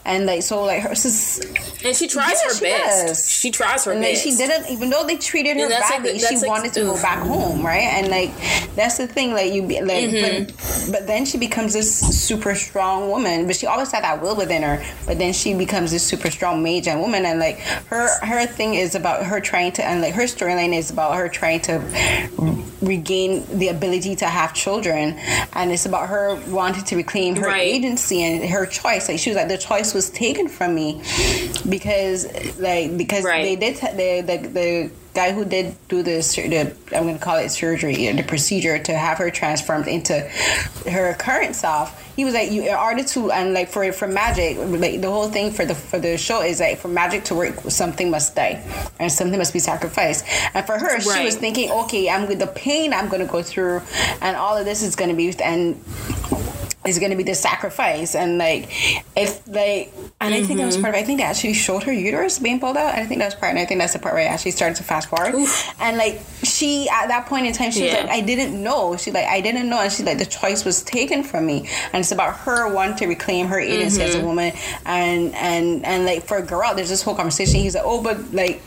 and 0.05 0.25
like 0.25 0.43
so 0.43 0.63
like 0.63 0.81
her 0.83 0.95
sis, 0.95 1.39
and 1.83 1.95
she 1.95 2.07
tries 2.07 2.41
her 2.41 2.59
best. 2.59 3.07
Does. 3.07 3.29
She 3.29 3.51
tries 3.51 3.85
her 3.85 3.91
and, 3.91 4.01
best. 4.01 4.25
Like, 4.25 4.33
she 4.33 4.37
didn't 4.37 4.69
even 4.69 4.89
though 4.89 5.05
they 5.05 5.17
treated 5.17 5.57
her 5.57 5.69
badly. 5.69 6.13
Like, 6.13 6.21
she 6.21 6.37
like, 6.37 6.47
wanted 6.47 6.73
to 6.73 6.81
go 6.81 6.95
back 7.01 7.19
home, 7.19 7.65
right? 7.65 7.83
And 7.83 8.09
like 8.09 8.31
that's 8.75 8.97
the 8.97 9.07
thing. 9.07 9.33
Like 9.33 9.53
you 9.53 9.63
be 9.63 9.81
like, 9.81 10.09
mm-hmm. 10.09 10.45
but, 10.45 10.99
but 10.99 11.07
then 11.07 11.25
she 11.25 11.37
becomes 11.37 11.73
this 11.73 11.89
super 12.27 12.55
strong 12.55 13.09
woman. 13.09 13.47
But 13.47 13.55
she 13.55 13.67
always 13.67 13.91
had 13.91 14.03
that 14.03 14.21
will 14.21 14.35
within 14.35 14.63
her. 14.63 14.83
But 15.05 15.17
then 15.17 15.33
she 15.33 15.53
becomes 15.53 15.91
this 15.91 16.03
super 16.03 16.29
strong 16.29 16.61
mage 16.63 16.87
and 16.87 17.01
woman. 17.01 17.25
And 17.25 17.39
like 17.39 17.59
her 17.89 18.07
her 18.25 18.45
thing 18.45 18.75
is 18.75 18.95
about 18.95 19.25
her 19.25 19.39
trying 19.39 19.71
to 19.73 19.85
and 19.85 20.01
like 20.01 20.13
her 20.13 20.23
storyline 20.23 20.73
is 20.73 20.91
about 20.91 21.15
her 21.15 21.29
trying 21.29 21.61
to 21.61 21.79
regain 22.81 23.45
the 23.57 23.67
ability 23.67 24.15
to 24.15 24.25
have 24.25 24.53
children, 24.53 25.13
and 25.53 25.71
it's 25.71 25.85
about 25.85 26.07
her 26.09 26.39
wanting 26.47 26.83
to 26.83 26.95
reclaim 26.95 27.35
her 27.35 27.47
right. 27.47 27.61
agency 27.61 28.23
and 28.23 28.49
her 28.49 28.65
choice. 28.65 29.09
Like 29.09 29.19
she 29.19 29.28
was 29.29 29.37
like 29.37 29.47
the 29.47 29.57
choice 29.57 29.93
was 29.93 30.09
taken 30.09 30.47
from 30.47 30.75
me 30.75 31.01
because 31.67 32.25
like 32.59 32.97
because 32.97 33.23
right. 33.23 33.43
they 33.43 33.55
did 33.55 33.75
the, 33.75 34.21
the 34.21 34.47
the 34.49 34.91
guy 35.13 35.31
who 35.31 35.43
did 35.43 35.75
do 35.87 36.03
this 36.03 36.35
the 36.35 36.75
I'm 36.93 37.05
gonna 37.07 37.17
call 37.17 37.37
it 37.37 37.49
surgery 37.49 38.09
uh, 38.09 38.15
the 38.15 38.23
procedure 38.23 38.77
to 38.77 38.93
have 38.93 39.17
her 39.17 39.31
transformed 39.31 39.87
into 39.87 40.19
her 40.89 41.15
current 41.15 41.55
self 41.55 42.05
he 42.15 42.25
was 42.25 42.33
like 42.33 42.51
you 42.51 42.69
are 42.69 42.95
the 42.95 43.03
two 43.03 43.31
and 43.31 43.53
like 43.53 43.69
for 43.69 43.91
for 43.91 44.07
magic 44.07 44.57
like 44.57 45.01
the 45.01 45.09
whole 45.09 45.29
thing 45.29 45.51
for 45.51 45.65
the 45.65 45.73
for 45.73 45.99
the 45.99 46.17
show 46.17 46.41
is 46.41 46.59
like 46.59 46.77
for 46.77 46.89
magic 46.89 47.23
to 47.25 47.35
work 47.35 47.55
something 47.69 48.11
must 48.11 48.35
die 48.35 48.61
and 48.99 49.11
something 49.11 49.39
must 49.39 49.53
be 49.53 49.59
sacrificed 49.59 50.25
and 50.53 50.65
for 50.65 50.77
her 50.77 50.97
right. 50.97 51.01
she 51.01 51.25
was 51.25 51.35
thinking 51.35 51.71
okay 51.71 52.09
I'm 52.09 52.27
with 52.27 52.39
the 52.39 52.47
pain 52.47 52.93
I'm 52.93 53.09
gonna 53.09 53.25
go 53.25 53.41
through 53.41 53.81
and 54.21 54.35
all 54.35 54.55
of 54.55 54.65
this 54.65 54.83
is 54.83 54.95
gonna 54.95 55.15
be 55.15 55.33
and 55.39 55.81
is 56.85 56.97
going 56.97 57.11
to 57.11 57.17
be 57.17 57.23
the 57.23 57.35
sacrifice 57.35 58.15
and 58.15 58.37
like 58.37 58.69
if 59.15 59.45
like 59.47 59.91
and 60.21 60.33
mm-hmm. 60.33 60.43
I 60.43 60.47
think 60.47 60.59
that 60.59 60.65
was 60.65 60.75
mm-hmm. 60.75 60.83
part 60.83 60.95
of 60.95 61.01
I 61.01 61.03
think 61.03 61.19
they 61.19 61.25
actually 61.25 61.53
showed 61.53 61.83
her 61.83 61.91
uterus 61.91 62.39
being 62.39 62.59
pulled 62.59 62.77
out 62.77 62.95
I 62.95 63.05
think 63.05 63.19
that 63.19 63.25
was 63.25 63.35
part 63.35 63.49
and 63.49 63.59
I 63.59 63.65
think 63.65 63.79
that's 63.79 63.93
the 63.93 63.99
part 63.99 64.15
where 64.15 64.23
I 64.23 64.27
actually 64.31 64.51
started 64.51 64.75
to 64.77 64.83
fast 64.83 65.09
forward 65.09 65.35
Oof. 65.35 65.73
and 65.81 65.97
like 65.97 66.21
she 66.59 66.89
at 66.89 67.07
that 67.07 67.25
point 67.25 67.45
in 67.47 67.53
time 67.53 67.71
she 67.71 67.85
yeah. 67.85 67.95
was 67.95 68.03
like 68.03 68.11
I 68.11 68.21
didn't 68.21 68.61
know 68.61 68.97
she 68.97 69.11
like 69.11 69.27
I 69.27 69.41
didn't 69.41 69.69
know 69.69 69.79
and 69.79 69.91
she 69.91 70.03
like 70.03 70.17
the 70.17 70.25
choice 70.25 70.65
was 70.65 70.83
taken 70.83 71.23
from 71.23 71.45
me 71.45 71.69
and 71.93 72.01
it's 72.01 72.11
about 72.11 72.35
her 72.37 72.71
wanting 72.73 72.97
to 72.97 73.07
reclaim 73.07 73.47
her 73.47 73.59
agency 73.59 73.99
mm-hmm. 73.99 74.09
as 74.09 74.15
a 74.15 74.17
mm-hmm. 74.17 74.27
woman 74.27 74.53
and 74.85 75.35
and 75.35 75.85
and 75.85 76.05
like 76.05 76.23
for 76.23 76.37
a 76.37 76.43
girl 76.43 76.75
there's 76.75 76.89
this 76.89 77.01
whole 77.01 77.15
conversation 77.15 77.59
he's 77.59 77.75
like 77.75 77.83
oh 77.85 78.01
but 78.01 78.17
like 78.33 78.61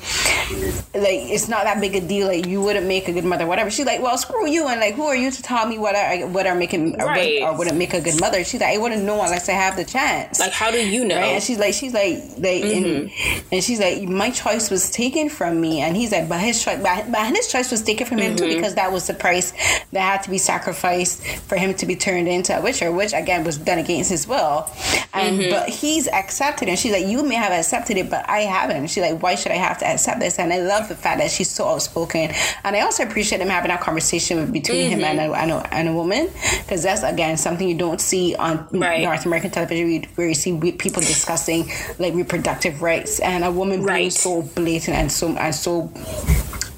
like 0.94 1.22
it's 1.34 1.48
not 1.48 1.64
that 1.64 1.80
big 1.80 1.94
a 1.94 2.00
deal 2.00 2.26
like 2.26 2.46
you 2.46 2.60
wouldn't 2.60 2.86
make 2.86 3.08
a 3.08 3.12
good 3.12 3.24
mother 3.24 3.46
whatever 3.46 3.70
she's 3.70 3.86
like 3.86 4.00
well 4.02 4.16
screw 4.16 4.48
you 4.48 4.66
and 4.68 4.80
like 4.80 4.94
who 4.94 5.04
are 5.04 5.16
you 5.16 5.30
to 5.30 5.42
tell 5.42 5.66
me 5.66 5.78
what 5.78 5.94
I 5.94 6.24
what 6.24 6.46
are 6.46 6.54
making 6.54 6.96
right. 6.98 7.42
or, 7.42 7.48
or 7.48 7.58
wouldn't 7.58 7.76
make 7.76 7.94
a 7.94 8.00
good 8.00 8.20
mother. 8.20 8.44
She's 8.44 8.60
like, 8.60 8.74
I 8.74 8.78
wouldn't 8.78 9.04
know 9.04 9.22
unless 9.22 9.48
I 9.48 9.52
have 9.52 9.76
the 9.76 9.84
chance. 9.84 10.40
Like, 10.40 10.52
how 10.52 10.70
do 10.70 10.78
you 10.78 11.04
know? 11.04 11.16
Right? 11.16 11.34
And 11.34 11.42
she's 11.42 11.58
like, 11.58 11.74
she's 11.74 11.92
like, 11.92 12.16
like, 12.38 12.62
mm-hmm. 12.62 12.84
and, 12.84 13.44
and, 13.52 13.64
she's 13.64 13.80
like, 13.80 14.08
my 14.08 14.30
choice 14.30 14.70
was 14.70 14.90
taken 14.90 15.28
from 15.28 15.60
me. 15.60 15.80
And 15.80 15.96
he's 15.96 16.12
like, 16.12 16.28
but 16.28 16.40
his 16.40 16.62
choice, 16.62 16.80
but, 16.82 17.10
but 17.10 17.34
his 17.34 17.50
choice 17.50 17.70
was 17.70 17.81
taken 17.82 18.06
from 18.06 18.18
him 18.18 18.36
mm-hmm. 18.36 18.48
too 18.48 18.56
because 18.56 18.74
that 18.74 18.92
was 18.92 19.06
the 19.06 19.14
price 19.14 19.52
that 19.92 20.00
had 20.00 20.22
to 20.22 20.30
be 20.30 20.38
sacrificed 20.38 21.24
for 21.48 21.56
him 21.56 21.74
to 21.74 21.86
be 21.86 21.96
turned 21.96 22.28
into 22.28 22.56
a 22.56 22.62
witcher, 22.62 22.90
which 22.90 23.12
again 23.12 23.44
was 23.44 23.58
done 23.58 23.78
against 23.78 24.10
his 24.10 24.26
will. 24.26 24.70
And 25.14 25.38
mm-hmm. 25.38 25.50
but 25.50 25.68
he's 25.68 26.08
accepted, 26.08 26.68
and 26.68 26.78
she's 26.78 26.92
like, 26.92 27.06
you 27.06 27.22
may 27.22 27.34
have 27.34 27.52
accepted 27.52 27.96
it, 27.96 28.08
but 28.08 28.28
I 28.28 28.40
haven't. 28.40 28.88
She's 28.88 29.02
like, 29.02 29.22
why 29.22 29.34
should 29.34 29.52
I 29.52 29.56
have 29.56 29.78
to 29.78 29.86
accept 29.86 30.20
this? 30.20 30.38
And 30.38 30.52
I 30.52 30.60
love 30.60 30.88
the 30.88 30.94
fact 30.94 31.18
that 31.18 31.30
she's 31.30 31.50
so 31.50 31.68
outspoken, 31.68 32.32
and 32.64 32.76
I 32.76 32.80
also 32.80 33.02
appreciate 33.02 33.40
him 33.40 33.48
having 33.48 33.68
that 33.68 33.80
conversation 33.80 34.50
between 34.50 34.90
him 34.90 35.04
and 35.04 35.18
a, 35.18 35.32
and 35.34 35.50
a, 35.50 35.74
and 35.74 35.88
a 35.88 35.92
woman 35.92 36.30
because 36.58 36.82
that's 36.82 37.02
again 37.02 37.36
something 37.36 37.68
you 37.68 37.76
don't 37.76 38.00
see 38.00 38.34
on 38.36 38.66
right. 38.72 39.02
North 39.02 39.26
American 39.26 39.50
television 39.50 40.08
where 40.14 40.28
you 40.28 40.34
see 40.34 40.58
people 40.72 41.02
discussing 41.02 41.70
like 41.98 42.14
reproductive 42.14 42.82
rights 42.82 43.20
and 43.20 43.44
a 43.44 43.50
woman 43.50 43.82
right. 43.82 43.98
being 43.98 44.10
so 44.10 44.42
blatant 44.42 44.96
and 44.96 45.12
so 45.12 45.28
and 45.36 45.54
so 45.54 45.90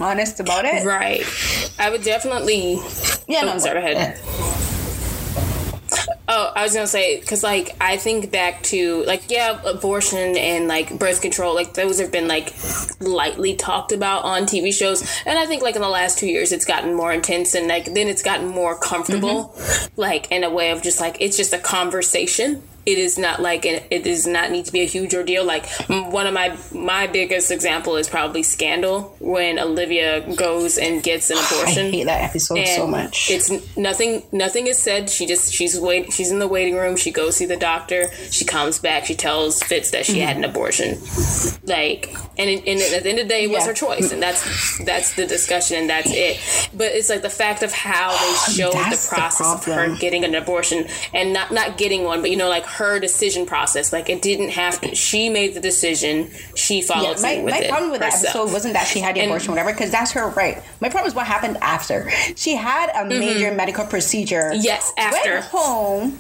honest 0.01 0.41
about 0.41 0.65
it. 0.65 0.85
Right. 0.85 1.25
I 1.79 1.91
would 1.91 2.03
definitely. 2.03 2.81
Yeah, 3.29 3.43
no, 3.43 3.55
oh, 3.55 3.59
sorry, 3.59 3.79
ahead. 3.79 4.21
Oh, 6.27 6.53
I 6.57 6.63
was 6.63 6.73
gonna 6.73 6.87
say 6.87 7.21
because 7.21 7.43
like 7.43 7.77
I 7.81 7.99
think 7.99 8.31
back 8.31 8.63
to 8.65 9.05
like 9.05 9.31
yeah, 9.31 9.61
abortion 9.63 10.37
and 10.39 10.67
like 10.67 10.99
birth 10.99 11.21
control, 11.21 11.55
like 11.55 11.75
those 11.75 12.01
have 12.01 12.11
been 12.11 12.27
like 12.27 12.55
lightly 13.01 13.55
talked 13.55 13.93
about 13.93 14.25
on 14.25 14.45
TV 14.45 14.73
shows, 14.73 15.03
and 15.27 15.39
I 15.39 15.45
think 15.47 15.63
like 15.63 15.77
in 15.77 15.83
the 15.83 15.89
last 15.89 16.19
two 16.19 16.27
years 16.27 16.51
it's 16.51 16.65
gotten 16.65 16.95
more 16.95 17.13
intense 17.13 17.55
and 17.55 17.69
like 17.69 17.93
then 17.93 18.09
it's 18.09 18.23
gotten 18.23 18.49
more 18.49 18.79
comfortable, 18.79 19.55
mm-hmm. 19.55 20.01
like 20.01 20.31
in 20.33 20.45
a 20.45 20.51
way 20.51 20.71
of 20.71 20.83
just 20.83 20.99
like 20.99 21.19
it's 21.21 21.37
just 21.37 21.53
a 21.53 21.59
conversation 21.59 22.63
it 22.87 22.99
is 22.99 23.19
not 23.19 23.41
like 23.41 23.65
an, 23.65 23.83
it 23.91 24.05
does 24.05 24.27
not 24.27 24.51
need 24.51 24.67
to 24.67 24.73
be 24.73 24.81
a 24.81 24.87
huge 24.87 25.15
ordeal. 25.15 25.45
Like 25.45 25.67
one 25.89 26.27
of 26.27 26.35
my 26.35 26.57
my 26.73 27.07
biggest 27.07 27.51
example 27.51 27.97
is 27.97 28.09
probably 28.09 28.43
Scandal 28.43 29.17
when 29.21 29.59
Olivia 29.59 30.35
goes 30.35 30.79
and 30.79 31.03
gets 31.03 31.31
an 31.31 31.39
abortion. 31.47 31.87
I 31.87 31.91
hate 31.91 32.05
that 32.05 32.23
episode 32.23 32.59
and 32.59 32.69
so 32.69 32.87
much. 32.87 33.31
It's 33.31 33.77
nothing. 33.77 34.23
Nothing 34.33 34.67
is 34.67 34.79
said. 34.79 35.11
She 35.11 35.27
just 35.27 35.53
she's 35.53 35.79
wait. 35.79 36.13
She's 36.13 36.31
in 36.31 36.39
the 36.39 36.49
waiting 36.49 36.77
room. 36.77 36.97
She 36.97 37.11
goes 37.11 37.37
see 37.37 37.47
the 37.47 37.57
doctor. 37.57 38.11
She 38.31 38.45
comes 38.45 38.79
back. 38.79 39.07
She 39.07 39.15
tells 39.15 39.63
Fitz 39.63 39.91
that 39.91 40.07
she 40.07 40.15
mm-hmm. 40.15 40.27
had 40.27 40.37
an 40.37 40.45
abortion. 40.45 40.99
Like 41.65 42.15
and, 42.37 42.51
it, 42.51 42.67
and 42.67 42.81
at 42.81 43.05
the 43.05 43.11
end 43.11 43.19
of 43.21 43.27
the 43.27 43.29
day, 43.29 43.45
it 43.45 43.51
was 43.51 43.61
yeah. 43.61 43.67
her 43.67 43.75
choice, 43.75 44.11
and 44.11 44.21
that's 44.21 44.79
that's 44.85 45.15
the 45.15 45.27
discussion, 45.27 45.79
and 45.79 45.91
that's 45.91 46.11
it. 46.11 46.41
But 46.75 46.89
it's 46.89 47.09
like 47.09 47.23
the 47.23 47.31
fact 47.31 47.63
of 47.63 47.73
how 47.73 48.11
they 48.11 48.53
showed 48.55 48.73
the 48.73 49.07
process 49.09 49.39
the 49.39 49.45
of 49.45 49.65
her 49.67 49.97
getting 49.97 50.25
an 50.25 50.35
abortion 50.35 50.87
and 51.13 51.33
not 51.33 51.53
not 51.53 51.79
getting 51.79 52.05
one, 52.05 52.21
but 52.21 52.31
you 52.31 52.37
know 52.37 52.49
like 52.49 52.65
her 52.75 52.99
decision 52.99 53.47
process. 53.47 53.93
Like 53.93 54.09
it 54.09 54.23
didn't 54.23 54.51
have 54.51 54.81
to. 54.81 54.95
She 54.95 55.29
made 55.29 55.55
the 55.55 55.61
decision. 55.61 56.31
She 56.55 56.83
followed 56.83 57.17
yeah, 57.17 57.39
my, 57.39 57.43
with 57.43 57.53
my 57.53 57.59
it. 57.61 57.63
My 57.63 57.69
problem 57.69 57.91
with 57.93 58.03
herself. 58.03 58.23
that 58.23 58.29
episode 58.29 58.53
wasn't 58.53 58.75
that 58.75 58.87
she 58.87 59.01
had 59.01 59.17
the 59.17 59.21
and, 59.21 59.31
abortion, 59.31 59.53
whatever, 59.53 59.73
because 59.73 59.91
that's 59.91 60.13
her 60.13 60.29
right. 60.31 60.63
My 60.81 60.89
problem 60.89 61.09
is 61.09 61.15
what 61.15 61.27
happened 61.27 61.59
after. 61.61 62.11
She 62.37 62.55
had 62.55 62.91
a 62.91 63.09
mm-hmm. 63.09 63.09
major 63.09 63.55
medical 63.55 63.85
procedure. 63.87 64.53
Yes, 64.55 64.93
after 64.97 65.35
went 65.35 65.45
home 65.47 66.19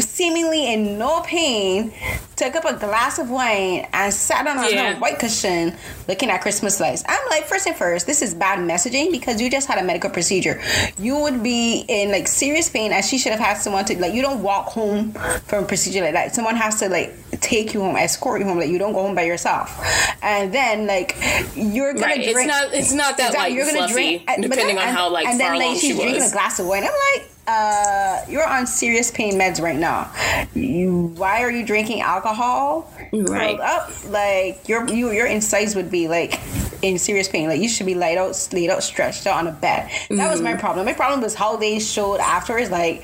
seemingly 0.00 0.72
in 0.72 0.98
no 0.98 1.20
pain, 1.22 1.92
took 2.36 2.54
up 2.56 2.64
a 2.64 2.74
glass 2.74 3.18
of 3.18 3.30
wine 3.30 3.86
and 3.92 4.12
sat 4.12 4.44
down 4.44 4.58
on 4.58 4.72
Yeah. 4.72 4.94
her 4.94 5.00
white 5.00 5.18
cushion 5.18 5.76
looking 6.08 6.30
at 6.30 6.40
Christmas 6.40 6.80
lights. 6.80 7.04
I'm 7.08 7.20
like, 7.28 7.44
first 7.44 7.66
and 7.66 7.76
first, 7.76 8.06
this 8.06 8.22
is 8.22 8.34
bad 8.34 8.58
messaging 8.60 9.10
because 9.10 9.40
you 9.40 9.50
just 9.50 9.68
had 9.68 9.78
a 9.78 9.82
medical 9.84 10.10
procedure. 10.10 10.60
You 10.98 11.18
would 11.18 11.42
be 11.42 11.84
in 11.88 12.10
like 12.10 12.28
serious 12.28 12.68
pain 12.68 12.92
and 12.92 13.04
she 13.04 13.18
should 13.18 13.32
have 13.32 13.40
had 13.40 13.54
someone 13.58 13.84
to 13.86 13.98
like 13.98 14.14
you 14.14 14.22
don't 14.22 14.42
walk 14.42 14.66
home 14.66 15.12
from 15.46 15.64
a 15.64 15.66
procedure 15.66 16.02
like 16.02 16.12
that. 16.14 16.34
Someone 16.34 16.56
has 16.56 16.78
to 16.80 16.88
like 16.88 17.14
take 17.40 17.74
you 17.74 17.80
home, 17.80 17.96
escort 17.96 18.40
you 18.40 18.46
home, 18.46 18.58
like 18.58 18.70
you 18.70 18.78
don't 18.78 18.92
go 18.92 19.02
home 19.02 19.14
by 19.14 19.22
yourself. 19.22 19.78
And 20.22 20.52
then 20.52 20.86
like 20.86 21.16
you're 21.54 21.92
gonna 21.94 22.06
Right. 22.06 22.22
drink 22.22 22.38
It's 22.38 22.46
not. 22.46 22.74
It's 22.74 22.92
not 22.92 23.16
that 23.18 23.30
Exactly, 23.30 23.62
like 23.62 23.70
fluffy. 23.90 24.24
and- 24.28 24.44
uh, 24.44 24.48
but 24.48 24.50
depending 24.50 24.76
then- 24.76 24.88
on 24.88 24.94
how 24.94 25.08
like 25.10 25.26
and 25.26 25.38
far 25.40 25.50
then 25.50 25.58
like 25.58 25.72
she's 25.72 25.80
she 25.82 25.92
drinking 25.94 26.14
was. 26.22 26.30
a 26.30 26.34
glass 26.34 26.58
of 26.58 26.66
wine. 26.66 26.84
I'm 26.84 26.90
like, 27.14 27.28
uh, 27.50 28.24
you're 28.28 28.46
on 28.46 28.66
serious 28.66 29.10
pain 29.10 29.34
meds 29.34 29.60
right 29.60 29.78
now. 29.78 30.10
You, 30.54 31.12
why 31.16 31.42
are 31.42 31.50
you 31.50 31.66
drinking 31.66 32.00
alcohol? 32.02 32.92
Right. 33.12 33.58
Up, 33.58 33.90
like 34.10 34.68
your 34.68 34.86
you 34.88 35.10
your 35.10 35.26
insides 35.26 35.74
would 35.74 35.90
be 35.90 36.06
like 36.08 36.38
in 36.82 36.96
serious 36.98 37.28
pain. 37.28 37.48
Like 37.48 37.60
you 37.60 37.68
should 37.68 37.86
be 37.86 37.94
laid 37.94 38.18
out, 38.18 38.48
laid 38.52 38.70
out, 38.70 38.82
stretched 38.82 39.26
out 39.26 39.36
on 39.38 39.46
a 39.48 39.52
bed. 39.52 39.90
That 40.10 40.30
was 40.30 40.40
my 40.40 40.52
Mm-hmm. 40.52 40.60
problem. 40.60 40.86
My 40.86 40.92
problem 40.94 41.20
was 41.20 41.34
how 41.34 41.56
they 41.56 41.78
showed 41.80 42.20
afterwards, 42.20 42.70
like. 42.70 43.02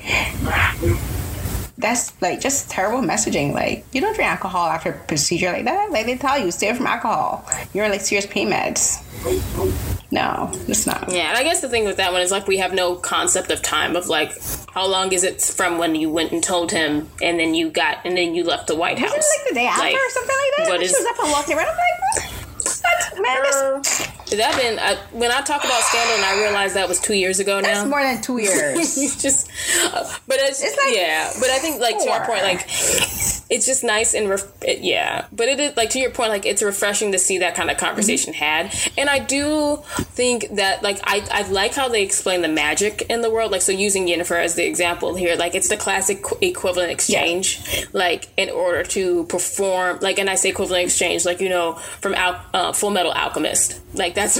That's 1.79 2.19
like 2.21 2.39
just 2.41 2.69
terrible 2.71 2.99
messaging. 3.07 3.53
Like 3.53 3.85
you 3.93 4.01
don't 4.01 4.15
drink 4.15 4.29
alcohol 4.29 4.67
after 4.67 4.91
a 4.91 4.97
procedure 5.05 5.51
like 5.51 5.65
that. 5.65 5.91
Like 5.91 6.05
they 6.07 6.17
tell 6.17 6.37
you, 6.39 6.49
stay 6.51 6.69
away 6.69 6.77
from 6.77 6.87
alcohol. 6.87 7.47
You're 7.73 7.85
on 7.85 7.91
like 7.91 8.01
serious 8.01 8.25
pain 8.25 8.49
meds. 8.49 9.03
No, 10.11 10.49
it's 10.67 10.87
not. 10.87 11.11
Yeah, 11.11 11.29
and 11.29 11.37
I 11.37 11.43
guess 11.43 11.61
the 11.61 11.69
thing 11.69 11.83
with 11.85 11.97
that 11.97 12.11
one 12.13 12.21
is 12.21 12.31
like 12.31 12.47
we 12.47 12.57
have 12.57 12.73
no 12.73 12.95
concept 12.95 13.51
of 13.51 13.61
time 13.61 13.95
of 13.95 14.07
like 14.07 14.31
how 14.73 14.87
long 14.87 15.11
is 15.11 15.23
it 15.23 15.41
from 15.41 15.77
when 15.77 15.95
you 15.95 16.09
went 16.09 16.31
and 16.31 16.43
told 16.43 16.71
him 16.71 17.09
and 17.21 17.39
then 17.39 17.53
you 17.53 17.69
got 17.69 17.97
and 18.05 18.17
then 18.17 18.33
you 18.33 18.43
left 18.43 18.67
the 18.67 18.75
White 18.75 18.97
House. 18.99 19.11
Wasn't 19.11 19.23
it 19.25 19.39
like 19.45 19.49
the 19.49 19.55
day 19.55 19.67
after 19.67 19.83
Like, 19.83 19.95
or 19.95 20.09
something 20.11 20.35
like 20.35 20.55
that? 20.57 20.69
what 20.69 20.71
When 20.79 20.81
is- 20.81 20.91
she 20.91 20.97
was 20.97 21.05
up 21.05 21.23
and 21.23 21.31
walking 21.31 21.57
around. 21.57 21.67
I'm 21.67 21.75
like, 21.77 22.31
what? 23.13 23.21
Man, 23.21 23.43
this, 23.43 24.07
that 24.31 24.55
been 24.59 24.77
I, 24.79 24.95
when 25.17 25.31
I 25.31 25.41
talk 25.41 25.63
about 25.63 25.81
scandal 25.83 26.15
and 26.15 26.25
I 26.25 26.41
realized 26.41 26.75
that 26.75 26.87
was 26.89 26.99
two 26.99 27.13
years 27.13 27.39
ago 27.39 27.59
now. 27.61 27.67
that's 27.67 27.89
more 27.89 28.01
than 28.03 28.21
two 28.21 28.37
years. 28.41 28.95
just, 29.21 29.49
uh, 29.85 30.03
but 30.27 30.37
it's, 30.41 30.61
It's 30.63 30.77
like 30.77 30.95
yeah. 30.95 31.31
But 31.39 31.49
I 31.49 31.59
think 31.59 31.79
like 31.79 31.97
to 31.99 32.03
your 32.05 32.17
four. 32.25 32.35
point, 32.35 32.43
like 32.43 32.67
it's 33.49 33.65
just 33.65 33.83
nice 33.83 34.13
and 34.13 34.29
ref- 34.29 34.51
it, 34.63 34.79
yeah. 34.79 35.25
But 35.31 35.47
it 35.49 35.59
is 35.59 35.77
like 35.77 35.89
to 35.91 35.99
your 35.99 36.11
point, 36.11 36.29
like 36.29 36.45
it's 36.45 36.61
refreshing 36.61 37.11
to 37.13 37.19
see 37.19 37.37
that 37.39 37.55
kind 37.55 37.71
of 37.71 37.77
conversation 37.77 38.33
Mm-hmm. 38.33 38.43
had. 38.43 38.73
And 38.97 39.09
I 39.09 39.19
do 39.19 39.77
think 40.15 40.55
that 40.55 40.83
like 40.83 40.99
I 41.03 41.25
I 41.31 41.47
like 41.49 41.73
how 41.73 41.87
they 41.87 42.03
explain 42.03 42.41
the 42.41 42.47
magic 42.47 43.03
in 43.09 43.21
the 43.21 43.29
world. 43.29 43.51
Like 43.51 43.61
so, 43.61 43.71
using 43.71 44.07
Yennefer 44.07 44.43
as 44.43 44.55
the 44.55 44.65
example 44.65 45.15
here, 45.15 45.35
like 45.35 45.55
it's 45.55 45.69
the 45.69 45.77
classic 45.77 46.23
qu- 46.23 46.37
equivalent 46.41 46.91
exchange. 46.91 47.61
Like 47.93 48.27
in 48.37 48.49
order 48.49 48.83
to 48.83 49.25
perform, 49.25 49.99
like 50.01 50.19
and 50.19 50.29
I 50.29 50.35
say 50.35 50.49
equivalent 50.49 50.83
exchange, 50.85 51.25
like 51.25 51.39
you 51.39 51.49
know 51.49 51.75
from 52.01 52.15
Al- 52.15 52.43
uh, 52.53 52.73
Full 52.73 52.89
Metal 52.89 53.11
Alchemist. 53.11 53.79
Like 53.93 54.15
that's 54.15 54.35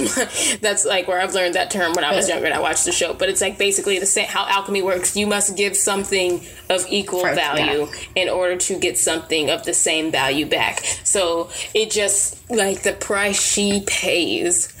that's 0.60 0.84
like 0.84 1.08
where 1.08 1.20
I've 1.20 1.34
learned 1.34 1.54
that 1.54 1.70
term 1.70 1.94
when 1.94 2.04
I 2.04 2.14
was 2.14 2.28
younger 2.28 2.46
and 2.46 2.54
I 2.54 2.60
watched 2.60 2.84
the 2.84 2.92
show. 2.92 3.14
But 3.14 3.28
it's 3.28 3.40
like 3.40 3.58
basically 3.58 3.98
the 3.98 4.06
same 4.06 4.26
how 4.26 4.46
alchemy 4.48 4.82
works. 4.82 5.16
You 5.16 5.26
must 5.26 5.56
give 5.56 5.76
something 5.76 6.40
of 6.68 6.84
equal 6.90 7.22
value 7.22 7.86
yeah. 7.86 8.22
in 8.22 8.28
order 8.28 8.56
to 8.56 8.78
get 8.78 8.97
something 8.98 9.50
of 9.50 9.64
the 9.64 9.74
same 9.74 10.10
value 10.10 10.46
back. 10.46 10.80
So 11.04 11.50
it 11.74 11.90
just 11.90 12.50
like 12.50 12.82
the 12.82 12.92
price 12.92 13.40
she 13.40 13.84
pays, 13.86 14.72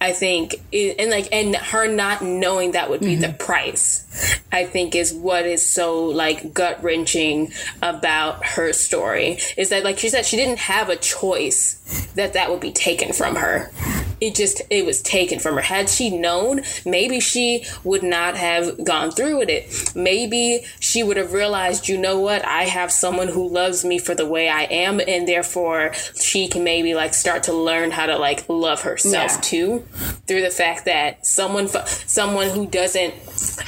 I 0.00 0.12
think, 0.12 0.56
it, 0.72 0.96
and 0.98 1.10
like 1.10 1.28
and 1.32 1.56
her 1.56 1.88
not 1.88 2.22
knowing 2.22 2.72
that 2.72 2.90
would 2.90 3.00
be 3.00 3.16
the 3.16 3.28
mm-hmm. 3.28 3.36
price, 3.36 4.05
I 4.52 4.64
think 4.64 4.94
is 4.94 5.12
what 5.12 5.46
is 5.46 5.68
so 5.68 6.04
like 6.04 6.52
gut 6.54 6.82
wrenching 6.82 7.52
about 7.82 8.44
her 8.44 8.72
story 8.72 9.38
is 9.56 9.68
that 9.70 9.84
like 9.84 9.98
she 9.98 10.08
said 10.08 10.24
she 10.26 10.36
didn't 10.36 10.58
have 10.60 10.88
a 10.88 10.96
choice 10.96 12.10
that 12.14 12.32
that 12.32 12.50
would 12.50 12.60
be 12.60 12.72
taken 12.72 13.12
from 13.12 13.36
her. 13.36 13.70
It 14.18 14.34
just 14.34 14.62
it 14.70 14.86
was 14.86 15.02
taken 15.02 15.38
from 15.38 15.56
her. 15.56 15.60
Had 15.60 15.90
she 15.90 16.16
known, 16.16 16.62
maybe 16.86 17.20
she 17.20 17.66
would 17.84 18.02
not 18.02 18.34
have 18.34 18.82
gone 18.82 19.10
through 19.10 19.36
with 19.36 19.50
it. 19.50 19.92
Maybe 19.94 20.64
she 20.80 21.02
would 21.02 21.18
have 21.18 21.34
realized, 21.34 21.86
you 21.86 21.98
know 21.98 22.18
what, 22.18 22.42
I 22.42 22.62
have 22.62 22.90
someone 22.90 23.28
who 23.28 23.46
loves 23.46 23.84
me 23.84 23.98
for 23.98 24.14
the 24.14 24.24
way 24.26 24.48
I 24.48 24.62
am, 24.62 25.00
and 25.06 25.28
therefore 25.28 25.92
she 26.18 26.48
can 26.48 26.64
maybe 26.64 26.94
like 26.94 27.12
start 27.12 27.42
to 27.42 27.52
learn 27.52 27.90
how 27.90 28.06
to 28.06 28.16
like 28.16 28.48
love 28.48 28.80
herself 28.82 29.32
Yeah. 29.34 29.40
too, 29.42 29.84
through 30.26 30.40
the 30.40 30.50
fact 30.50 30.86
that 30.86 31.26
someone 31.26 31.68
someone 31.68 32.48
who 32.48 32.66
doesn't 32.66 33.12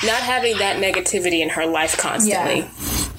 not 0.02 0.20
having 0.38 0.58
that 0.58 0.76
negativity 0.82 1.40
in 1.40 1.50
her 1.50 1.66
life 1.66 1.96
constantly 1.98 2.62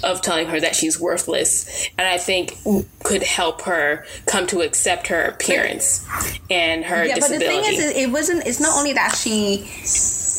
of 0.03 0.21
telling 0.21 0.47
her 0.47 0.59
that 0.59 0.75
she's 0.75 0.99
worthless 0.99 1.89
and 1.97 2.07
i 2.07 2.17
think 2.17 2.57
could 3.03 3.23
help 3.23 3.63
her 3.63 4.05
come 4.25 4.47
to 4.47 4.61
accept 4.61 5.07
her 5.07 5.23
appearance 5.23 6.05
and 6.49 6.85
her 6.85 7.05
yeah, 7.05 7.15
but 7.19 7.29
the 7.29 7.39
thing 7.39 7.63
is, 7.65 7.79
it 7.95 8.11
wasn't. 8.11 8.45
It's 8.45 8.59
not 8.59 8.77
only 8.77 8.93
that 8.93 9.15
she. 9.15 9.69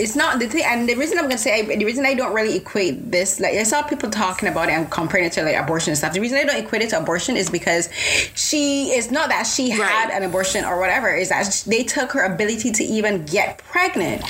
It's 0.01 0.17
not 0.17 0.39
the 0.39 0.49
thing, 0.49 0.65
and 0.67 0.89
the 0.89 0.95
reason 0.97 1.19
I'm 1.19 1.25
gonna 1.25 1.37
say 1.39 1.63
the 1.77 1.85
reason 1.85 2.07
I 2.07 2.15
don't 2.15 2.35
really 2.35 2.57
equate 2.57 3.11
this, 3.13 3.39
like 3.39 3.55
I 3.55 3.65
saw 3.65 3.83
people 3.83 4.09
talking 4.11 4.49
about 4.49 4.69
it 4.69 4.73
and 4.73 4.91
comparing 4.91 5.27
it 5.27 5.33
to 5.35 5.43
like 5.43 5.57
abortion 5.57 5.91
and 5.93 5.99
stuff. 5.99 6.13
The 6.15 6.21
reason 6.21 6.39
I 6.39 6.45
don't 6.45 6.57
equate 6.65 6.83
it 6.83 6.91
to 6.91 6.99
abortion 6.99 7.37
is 7.37 7.51
because 7.51 7.89
she 8.35 8.93
is 8.99 9.11
not 9.11 9.29
that 9.29 9.47
she 9.47 9.69
had 9.71 10.11
an 10.11 10.23
abortion 10.23 10.65
or 10.65 10.79
whatever. 10.81 11.09
Is 11.15 11.29
that 11.29 11.65
they 11.67 11.83
took 11.85 12.13
her 12.13 12.25
ability 12.25 12.71
to 12.73 12.83
even 12.85 13.25
get 13.27 13.59
pregnant. 13.59 14.25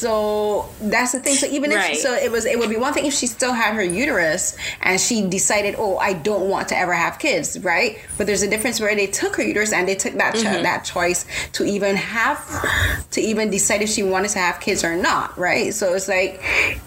So 0.00 0.68
that's 0.80 1.12
the 1.12 1.20
thing. 1.20 1.34
So 1.36 1.46
even 1.46 1.70
Right. 1.70 1.92
if 1.92 1.98
so, 1.98 2.14
it 2.14 2.30
was 2.30 2.44
it 2.46 2.58
would 2.58 2.70
be 2.70 2.76
one 2.86 2.92
thing 2.94 3.04
if 3.06 3.14
she 3.14 3.26
still 3.26 3.52
had 3.52 3.74
her 3.74 3.82
uterus 3.82 4.56
and 4.80 4.98
she 5.00 5.16
decided, 5.38 5.74
oh, 5.78 5.98
I 5.98 6.12
don't 6.14 6.48
want 6.48 6.68
to 6.68 6.76
ever 6.78 6.94
have 6.94 7.18
kids, 7.18 7.58
right? 7.60 7.98
But 8.16 8.26
there's 8.26 8.42
a 8.42 8.48
difference 8.54 8.80
where 8.80 8.94
they 8.94 9.06
took 9.06 9.36
her 9.36 9.42
uterus 9.42 9.72
and 9.72 9.86
they 9.86 9.94
took 10.04 10.14
that 10.14 10.30
Mm-hmm. 10.30 10.62
that 10.62 10.84
choice 10.84 11.20
to 11.56 11.64
even 11.64 11.96
have 11.96 12.38
to 13.10 13.20
even 13.20 13.50
decide 13.50 13.82
if 13.82 13.90
she 13.90 14.02
wanted 14.14 14.30
to 14.30 14.38
have 14.38 14.56
kids 14.60 14.84
or 14.84 14.94
not, 14.94 15.09
right? 15.36 15.72
So 15.74 15.94
it's 15.94 16.08
like 16.08 16.42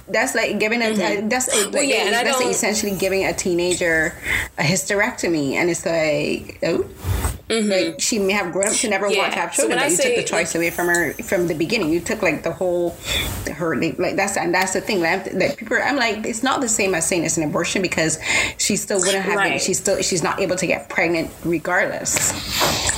that's 0.08 0.36
like 0.36 0.60
giving 0.60 0.82
a 0.82 0.92
uh, 0.92 1.22
that's 1.28 1.48
a, 1.48 1.70
like, 1.70 1.84
Mm-hmm. 1.84 1.90
yeah, 1.90 2.24
that's 2.24 2.42
essentially 2.42 2.96
giving 2.98 3.26
a 3.26 3.34
teenager 3.34 4.16
a 4.58 4.64
hysterectomy, 4.64 5.54
and 5.54 5.70
it's 5.70 5.86
like 5.86 6.60
oh. 6.64 6.88
Like 7.50 8.02
she 8.02 8.18
may 8.18 8.34
have 8.34 8.52
grown 8.52 8.70
up 8.70 8.74
to 8.74 8.90
never 8.90 9.06
want 9.06 9.16
to 9.16 9.22
Mm-hmm. 9.24 9.40
Have 9.40 9.54
children, 9.54 9.78
when 9.78 9.86
but 9.86 9.92
you 9.92 9.98
say, 9.98 10.16
took 10.16 10.26
the 10.26 10.30
choice 10.30 10.56
away 10.56 10.72
from 10.72 10.88
her 10.88 11.14
from 11.14 11.48
the 11.48 11.54
beginning. 11.54 11.92
You 11.92 12.00
took 12.00 12.24
like 12.24 12.42
the 12.42 12.52
whole 12.52 12.96
her 13.52 13.76
like 13.76 14.16
that's 14.16 14.38
and 14.38 14.56
that's 14.56 14.74
the 14.74 14.82
thing 14.82 15.02
like, 15.02 15.26
that 15.26 15.58
people. 15.58 15.78
I'm 15.78 15.96
like 15.98 16.26
it's 16.26 16.42
not 16.42 16.62
the 16.62 16.70
same 16.70 16.96
as 16.96 17.08
saying 17.08 17.26
it's 17.26 17.38
an 17.38 17.44
abortion 17.44 17.82
because 17.84 18.18
she 18.58 18.76
still 18.76 19.00
wouldn't 19.00 19.24
have. 19.24 19.36
Right. 19.36 19.62
She's 19.62 19.78
still 19.80 20.02
she's 20.02 20.24
not 20.24 20.40
able 20.40 20.56
to 20.56 20.66
get 20.66 20.90
pregnant 20.90 21.30
regardless. 21.44 22.92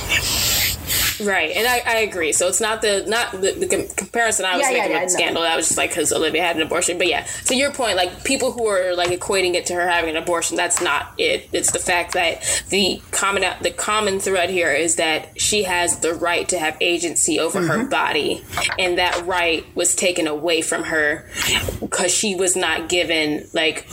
Right, 1.24 1.50
and 1.56 1.66
I, 1.66 1.80
I 1.86 1.96
agree. 2.00 2.32
So 2.32 2.48
it's 2.48 2.60
not 2.60 2.82
the 2.82 3.04
not 3.06 3.32
the, 3.32 3.52
the 3.52 3.92
comparison 3.96 4.44
I 4.44 4.56
was 4.56 4.62
Yeah, 4.62 4.70
yeah, 4.70 4.78
making 4.82 4.92
yeah, 4.96 5.02
with 5.04 5.12
no. 5.12 5.16
scandal. 5.18 5.42
I 5.42 5.56
was 5.56 5.66
just 5.68 5.78
like 5.78 5.90
because 5.90 6.12
Olivia 6.12 6.42
had 6.42 6.56
an 6.56 6.62
abortion, 6.62 6.98
but 6.98 7.06
yeah. 7.06 7.26
To 7.46 7.54
your 7.56 7.72
point, 7.72 7.96
like 7.96 8.24
people 8.24 8.52
who 8.52 8.66
are 8.66 8.94
like 8.94 9.10
equating 9.10 9.54
it 9.54 9.66
to 9.66 9.74
her 9.74 9.88
having 9.88 10.10
an 10.10 10.22
abortion, 10.22 10.56
that's 10.56 10.80
not 10.82 11.12
it. 11.18 11.48
It's 11.52 11.72
the 11.72 11.78
fact 11.78 12.12
that 12.14 12.64
the 12.70 13.00
common 13.12 13.44
the 13.62 13.70
common 13.70 14.20
thread 14.20 14.50
here 14.50 14.72
is 14.72 14.96
that 14.96 15.40
she 15.40 15.62
has 15.64 16.00
the 16.00 16.14
right 16.14 16.48
to 16.48 16.58
have 16.58 16.76
agency 16.80 17.40
over 17.40 17.56
Mm-hmm. 17.60 17.70
her 17.70 17.84
body, 17.86 18.44
and 18.78 18.98
that 18.98 19.24
right 19.26 19.64
was 19.74 19.94
taken 19.94 20.26
away 20.26 20.60
from 20.62 20.84
her 20.84 21.26
because 21.80 22.12
she 22.14 22.34
was 22.34 22.54
not 22.56 22.88
given 22.88 23.46
like 23.54 23.86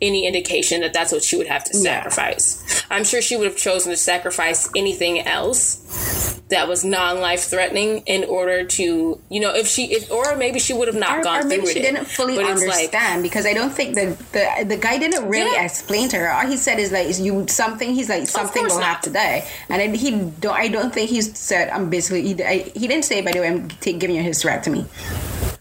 any 0.00 0.26
indication 0.26 0.80
that 0.80 0.92
that's 0.92 1.12
what 1.12 1.22
she 1.22 1.36
would 1.36 1.46
have 1.46 1.64
to 1.64 1.74
sacrifice. 1.74 2.82
I'm 2.90 3.04
sure 3.04 3.20
she 3.22 3.36
would 3.36 3.46
have 3.46 3.56
chosen 3.56 3.90
to 3.90 3.96
sacrifice 3.96 4.68
anything 4.74 5.20
else 5.20 6.40
that 6.48 6.61
was 6.68 6.84
non-life 6.84 7.42
threatening 7.44 8.02
in 8.06 8.24
order 8.24 8.64
to 8.64 9.18
you 9.30 9.40
know 9.40 9.54
if 9.54 9.66
she 9.66 9.84
if 9.92 10.10
or 10.10 10.36
maybe 10.36 10.58
she 10.58 10.72
would 10.72 10.88
have 10.88 10.96
not 10.96 11.18
Or, 11.18 11.22
gone 11.22 11.40
or 11.40 11.44
maybe 11.46 11.62
through 11.62 11.72
she 11.72 11.78
it 11.80 11.82
didn't 11.82 12.06
fully 12.06 12.36
but 12.36 12.46
understand 12.46 13.22
because 13.22 13.46
I 13.46 13.54
don't 13.54 13.72
think 13.72 13.94
that 13.94 14.18
the 14.32 14.64
the 14.64 14.76
guy 14.76 14.98
didn't 14.98 15.28
really 15.28 15.52
Yeah. 15.52 15.64
explain 15.64 16.08
to 16.10 16.16
her. 16.18 16.30
All 16.32 16.46
he 16.46 16.56
said 16.56 16.78
is 16.78 16.92
like 16.92 17.06
is 17.06 17.20
you 17.20 17.46
something. 17.48 17.94
He's 17.94 18.08
like 18.08 18.26
something 18.26 18.62
will 18.64 18.78
not. 18.80 18.84
have 18.84 19.00
to 19.02 19.10
die, 19.10 19.44
and 19.68 19.80
then 19.80 19.94
he 19.94 20.10
don't. 20.40 20.56
I 20.56 20.68
don't 20.68 20.92
think 20.92 21.10
he 21.10 21.20
said 21.22 21.68
I'm 21.70 21.90
basically. 21.90 22.22
He, 22.22 22.42
I, 22.44 22.58
he 22.74 22.86
didn't 22.88 23.04
say 23.04 23.20
by 23.22 23.32
the 23.32 23.40
way 23.40 23.48
I'm 23.48 23.68
t- 23.68 23.92
giving 23.94 24.16
you 24.16 24.22
a 24.22 24.24
hysterectomy. 24.24 24.86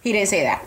He 0.01 0.11
didn't 0.13 0.29
say 0.29 0.43
that. 0.43 0.65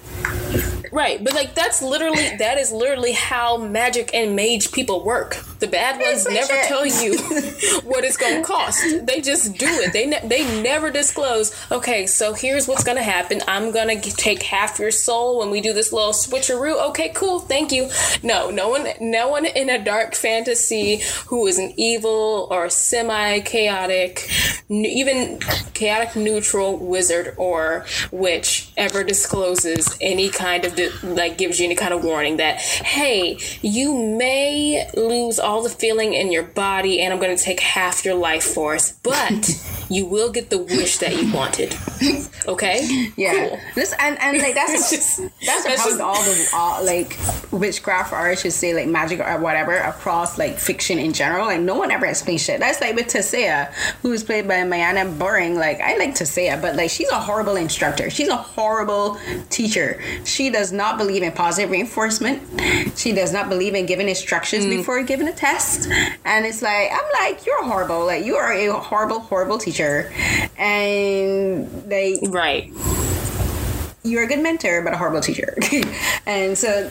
right 0.92 1.22
but 1.24 1.34
like 1.34 1.54
that's 1.54 1.82
literally 1.82 2.36
that 2.38 2.56
is 2.58 2.70
literally 2.72 3.12
how 3.12 3.56
magic 3.56 4.14
and 4.14 4.36
mage 4.36 4.70
people 4.72 5.04
work 5.04 5.36
the 5.64 5.70
bad 5.70 5.98
ones 6.00 6.26
never 6.26 6.52
tell 6.66 6.84
you 6.84 7.16
what 7.84 8.04
it's 8.04 8.18
going 8.18 8.42
to 8.42 8.46
cost. 8.46 9.06
They 9.06 9.20
just 9.22 9.56
do 9.56 9.66
it. 9.66 9.92
They 9.92 10.06
ne- 10.06 10.26
they 10.26 10.62
never 10.62 10.90
disclose 10.90 11.54
okay 11.70 12.06
so 12.06 12.34
here's 12.34 12.68
what's 12.68 12.84
going 12.84 12.98
to 12.98 13.02
happen. 13.02 13.40
I'm 13.48 13.72
going 13.72 14.00
to 14.00 14.10
take 14.16 14.42
half 14.42 14.78
your 14.78 14.90
soul 14.90 15.38
when 15.38 15.50
we 15.50 15.60
do 15.60 15.72
this 15.72 15.92
little 15.92 16.12
switcheroo. 16.12 16.88
Okay 16.90 17.10
cool. 17.10 17.40
Thank 17.40 17.72
you. 17.72 17.88
No 18.22 18.50
no 18.50 18.68
one 18.68 18.88
no 19.00 19.28
one 19.28 19.46
in 19.46 19.70
a 19.70 19.82
dark 19.82 20.14
fantasy 20.14 21.00
who 21.28 21.46
is 21.46 21.58
an 21.58 21.72
evil 21.76 22.48
or 22.50 22.68
semi 22.68 23.40
chaotic 23.40 24.28
even 24.68 25.38
chaotic 25.72 26.16
neutral 26.16 26.76
wizard 26.76 27.34
or 27.36 27.86
witch 28.10 28.72
ever 28.76 29.04
discloses 29.04 29.96
any 30.00 30.28
kind 30.28 30.64
of 30.64 30.78
like 31.04 31.38
gives 31.38 31.58
you 31.58 31.66
any 31.66 31.74
kind 31.74 31.94
of 31.94 32.02
warning 32.02 32.36
that 32.38 32.56
hey 32.58 33.38
you 33.62 33.94
may 33.94 34.88
lose 34.94 35.38
all 35.38 35.53
the 35.62 35.70
feeling 35.70 36.14
in 36.14 36.32
your 36.32 36.42
body 36.42 37.00
and 37.00 37.12
i'm 37.12 37.20
going 37.20 37.36
to 37.36 37.42
take 37.42 37.60
half 37.60 38.04
your 38.04 38.14
life 38.14 38.44
force 38.44 38.92
but 39.02 39.50
you 39.90 40.06
will 40.06 40.30
get 40.30 40.50
the 40.50 40.58
wish 40.58 40.98
that 40.98 41.14
you 41.20 41.32
wanted 41.32 41.74
okay 42.46 43.10
Yeah, 43.16 43.48
cool. 43.48 43.58
this 43.74 43.94
and 43.98 44.18
and 44.20 44.38
like 44.38 44.54
that's 44.54 44.90
just- 44.94 45.18
that's 45.44 45.64
that's 45.64 45.84
just- 45.84 46.00
all 46.00 46.22
the 46.22 46.48
all, 46.54 46.84
like 46.84 47.16
witchcraft 47.52 48.12
or 48.12 48.16
I 48.16 48.34
should 48.34 48.52
say 48.52 48.74
like 48.74 48.86
magic 48.88 49.20
or 49.20 49.38
whatever 49.38 49.76
across 49.76 50.38
like 50.38 50.58
fiction 50.58 50.98
in 50.98 51.12
general. 51.12 51.46
Like 51.46 51.60
no 51.60 51.76
one 51.76 51.90
ever 51.90 52.06
explains 52.06 52.42
shit. 52.42 52.60
That's 52.60 52.80
like 52.80 52.94
with 52.96 53.06
Tissaia, 53.06 53.72
who's 54.02 54.22
played 54.22 54.48
by 54.48 54.56
MyAnna 54.56 55.18
Buring. 55.18 55.54
Like 55.56 55.80
I 55.80 55.96
like 55.96 56.14
Tissaia, 56.14 56.60
but 56.60 56.76
like 56.76 56.90
she's 56.90 57.10
a 57.10 57.18
horrible 57.18 57.56
instructor. 57.56 58.10
She's 58.10 58.28
a 58.28 58.36
horrible 58.36 59.18
teacher. 59.50 60.00
She 60.24 60.50
does 60.50 60.72
not 60.72 60.98
believe 60.98 61.22
in 61.22 61.32
positive 61.32 61.70
reinforcement. 61.70 62.42
She 62.98 63.12
does 63.12 63.32
not 63.32 63.48
believe 63.48 63.74
in 63.74 63.86
giving 63.86 64.08
instructions 64.08 64.64
mm. 64.64 64.70
before 64.70 65.02
giving 65.02 65.28
a 65.28 65.32
test. 65.32 65.43
And 66.24 66.46
it's 66.46 66.62
like 66.62 66.90
I'm 66.90 67.04
like 67.12 67.44
you're 67.44 67.62
horrible. 67.64 68.06
Like 68.06 68.24
you 68.24 68.36
are 68.36 68.52
a 68.52 68.72
horrible, 68.72 69.20
horrible 69.20 69.58
teacher, 69.58 70.12
and 70.56 71.68
they 71.88 72.18
right. 72.28 72.72
You're 74.02 74.24
a 74.24 74.26
good 74.26 74.40
mentor 74.40 74.82
but 74.82 74.92
a 74.92 74.96
horrible 74.96 75.20
teacher. 75.20 75.56
And 76.26 76.56
so 76.56 76.90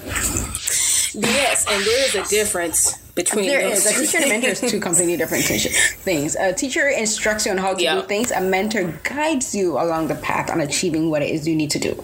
yes 1.14 1.66
and 1.70 1.84
there 1.84 2.06
is 2.08 2.16
a 2.16 2.24
difference 2.30 2.98
between 3.16 3.46
there 3.46 3.62
those 3.70 3.86
is 3.86 3.96
a 3.96 4.02
teacher 4.02 4.18
and 4.18 4.26
a 4.26 4.30
mentor 4.30 4.48
is 4.50 4.60
two 4.62 4.80
completely 4.80 5.16
different 5.18 5.44
things. 5.44 6.36
A 6.36 6.52
teacher 6.52 6.88
instructs 6.90 7.46
you 7.46 7.52
on 7.52 7.60
how 7.60 7.74
to 7.76 7.82
Yeah. 7.82 7.96
do 7.96 8.02
things. 8.08 8.32
A 8.32 8.42
mentor 8.42 8.92
guides 9.04 9.54
you 9.54 9.74
along 9.78 10.08
the 10.08 10.16
path 10.16 10.50
on 10.50 10.60
achieving 10.62 11.12
what 11.12 11.22
it 11.22 11.30
is 11.30 11.48
you 11.48 11.56
need 11.56 11.70
to 11.72 11.80
do. 11.80 12.04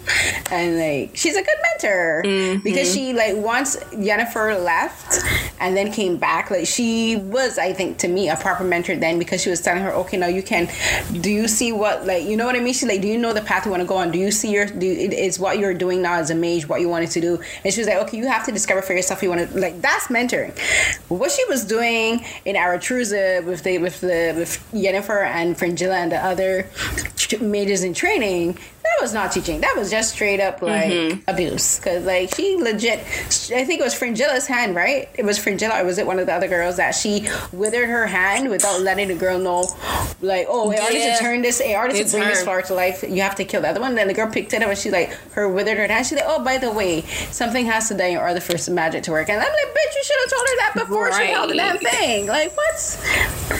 And 0.51 0.77
like 0.77 1.11
she's 1.15 1.35
a 1.35 1.41
good 1.41 1.55
mentor 1.71 2.21
Mm-hmm. 2.25 2.59
because 2.63 2.93
she 2.93 3.13
like 3.13 3.35
once 3.37 3.75
Yennefer 3.93 4.63
left 4.63 5.23
and 5.59 5.75
then 5.75 5.91
came 5.91 6.17
back 6.17 6.51
like 6.51 6.67
she 6.67 7.15
was 7.15 7.57
i 7.57 7.71
think 7.73 7.97
to 7.97 8.07
me 8.07 8.29
a 8.29 8.35
proper 8.35 8.63
mentor 8.63 8.95
then 8.95 9.17
because 9.19 9.41
she 9.41 9.49
was 9.49 9.61
telling 9.61 9.81
her 9.81 9.91
okay 9.91 10.17
now 10.17 10.27
you 10.27 10.43
can 10.43 10.67
do 11.21 11.29
you 11.31 11.47
see 11.47 11.71
what 11.71 12.05
like 12.05 12.23
you 12.25 12.35
know 12.37 12.45
what 12.45 12.55
i 12.55 12.59
mean? 12.59 12.73
She's 12.73 12.87
like 12.87 13.01
do 13.01 13.07
you 13.07 13.17
know 13.17 13.33
the 13.33 13.41
path 13.41 13.65
you 13.65 13.71
want 13.71 13.81
to 13.81 13.87
go 13.87 13.95
on? 13.97 14.11
Do 14.11 14.19
you 14.19 14.31
see 14.31 14.51
your 14.51 14.65
do 14.65 14.87
it 14.91 15.13
is 15.13 15.39
what 15.39 15.57
you're 15.59 15.73
doing 15.73 16.01
now 16.01 16.15
as 16.15 16.29
a 16.29 16.35
mage 16.35 16.67
what 16.67 16.81
you 16.81 16.89
wanted 16.89 17.11
to 17.11 17.21
do? 17.21 17.39
And 17.63 17.73
she 17.73 17.79
was 17.81 17.87
like 17.87 17.97
okay 18.07 18.17
you 18.17 18.27
have 18.27 18.45
to 18.45 18.51
discover 18.51 18.81
for 18.81 18.93
yourself 18.93 19.23
you 19.23 19.29
want 19.29 19.49
to 19.49 19.57
like 19.59 19.81
that's 19.81 20.07
mentoring 20.07 20.53
what 21.09 21.31
she 21.31 21.43
was 21.45 21.65
doing 21.65 22.23
in 22.45 22.55
Aretuza 22.55 23.43
with 23.43 23.63
the 23.63 23.77
with 23.79 23.99
the 24.01 24.33
with 24.37 24.63
Yennefer 24.71 25.25
and 25.25 25.57
Fringilla 25.57 25.97
and 25.97 26.11
the 26.11 26.23
other 26.23 26.69
mages 27.41 27.83
in 27.83 27.93
training 27.93 28.57
that 28.89 29.01
was 29.01 29.13
not 29.13 29.31
teaching. 29.31 29.61
That 29.61 29.75
was 29.77 29.89
just 29.89 30.13
straight 30.13 30.39
up 30.39 30.61
like 30.61 30.91
mm-hmm. 30.91 31.29
abuse. 31.29 31.77
Because 31.77 32.05
like 32.05 32.33
she 32.35 32.57
legit 32.57 32.99
I 32.99 33.65
think 33.65 33.79
it 33.79 33.83
was 33.83 33.93
Fringilla's 33.93 34.47
hand 34.47 34.75
right? 34.75 35.09
It 35.15 35.25
was 35.25 35.37
Fringilla 35.37 35.81
or 35.81 35.85
was 35.85 35.97
it 35.97 36.05
one 36.05 36.19
of 36.19 36.25
the 36.25 36.33
other 36.33 36.47
girls 36.47 36.77
that 36.77 36.91
she 36.91 37.27
withered 37.51 37.89
her 37.89 38.07
hand 38.07 38.49
without 38.49 38.81
letting 38.81 39.07
the 39.07 39.15
girl 39.15 39.39
know 39.39 39.67
like 40.21 40.47
oh 40.49 40.71
in 40.71 40.79
order 40.79 40.93
to 40.93 41.17
turn 41.19 41.41
this 41.41 41.59
in 41.59 41.75
order 41.75 41.93
to 41.93 42.09
bring 42.09 42.27
this 42.27 42.43
flower 42.43 42.61
to 42.63 42.73
life 42.73 43.03
you 43.07 43.21
have 43.21 43.35
to 43.35 43.45
kill 43.45 43.61
the 43.61 43.69
other 43.69 43.79
one. 43.79 43.91
And 43.91 43.97
then 43.97 44.07
the 44.07 44.13
girl 44.13 44.29
picked 44.29 44.53
it 44.53 44.61
up 44.61 44.69
and 44.69 44.77
she 44.77 44.89
like 44.89 45.11
her 45.33 45.47
withered 45.47 45.77
her 45.77 45.87
hand. 45.87 46.05
She's 46.05 46.17
like 46.17 46.27
oh 46.27 46.43
by 46.43 46.57
the 46.57 46.71
way 46.71 47.01
something 47.31 47.65
has 47.65 47.87
to 47.89 47.95
die 47.95 48.07
in 48.07 48.17
order 48.17 48.39
for 48.39 48.57
some 48.57 48.75
magic 48.75 49.03
to 49.03 49.11
work. 49.11 49.29
And 49.29 49.39
I'm 49.39 49.47
like 49.47 49.75
bitch 49.75 49.95
you 49.95 50.03
should 50.03 50.17
have 50.21 50.29
told 50.29 50.47
her 50.47 50.55
that 50.57 50.73
before 50.75 51.13
she 51.13 51.27
held 51.27 51.49
the 51.49 51.55
damn 51.55 51.77
thing. 51.77 52.27
Like 52.27 52.55
what? 52.55 53.59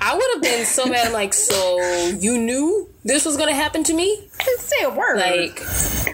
I 0.00 0.16
would 0.16 0.24
have 0.34 0.42
been 0.42 0.66
so 0.66 0.86
mad. 0.86 1.06
I'm 1.06 1.12
like, 1.12 1.32
so 1.32 1.78
you 2.18 2.36
knew 2.36 2.91
this 3.04 3.24
was 3.24 3.36
gonna 3.36 3.54
happen 3.54 3.82
to 3.84 3.92
me? 3.94 4.28
I 4.40 4.44
didn't 4.44 4.60
say 4.60 4.84
a 4.84 4.90
word 4.90 5.16
Like, 5.18 5.60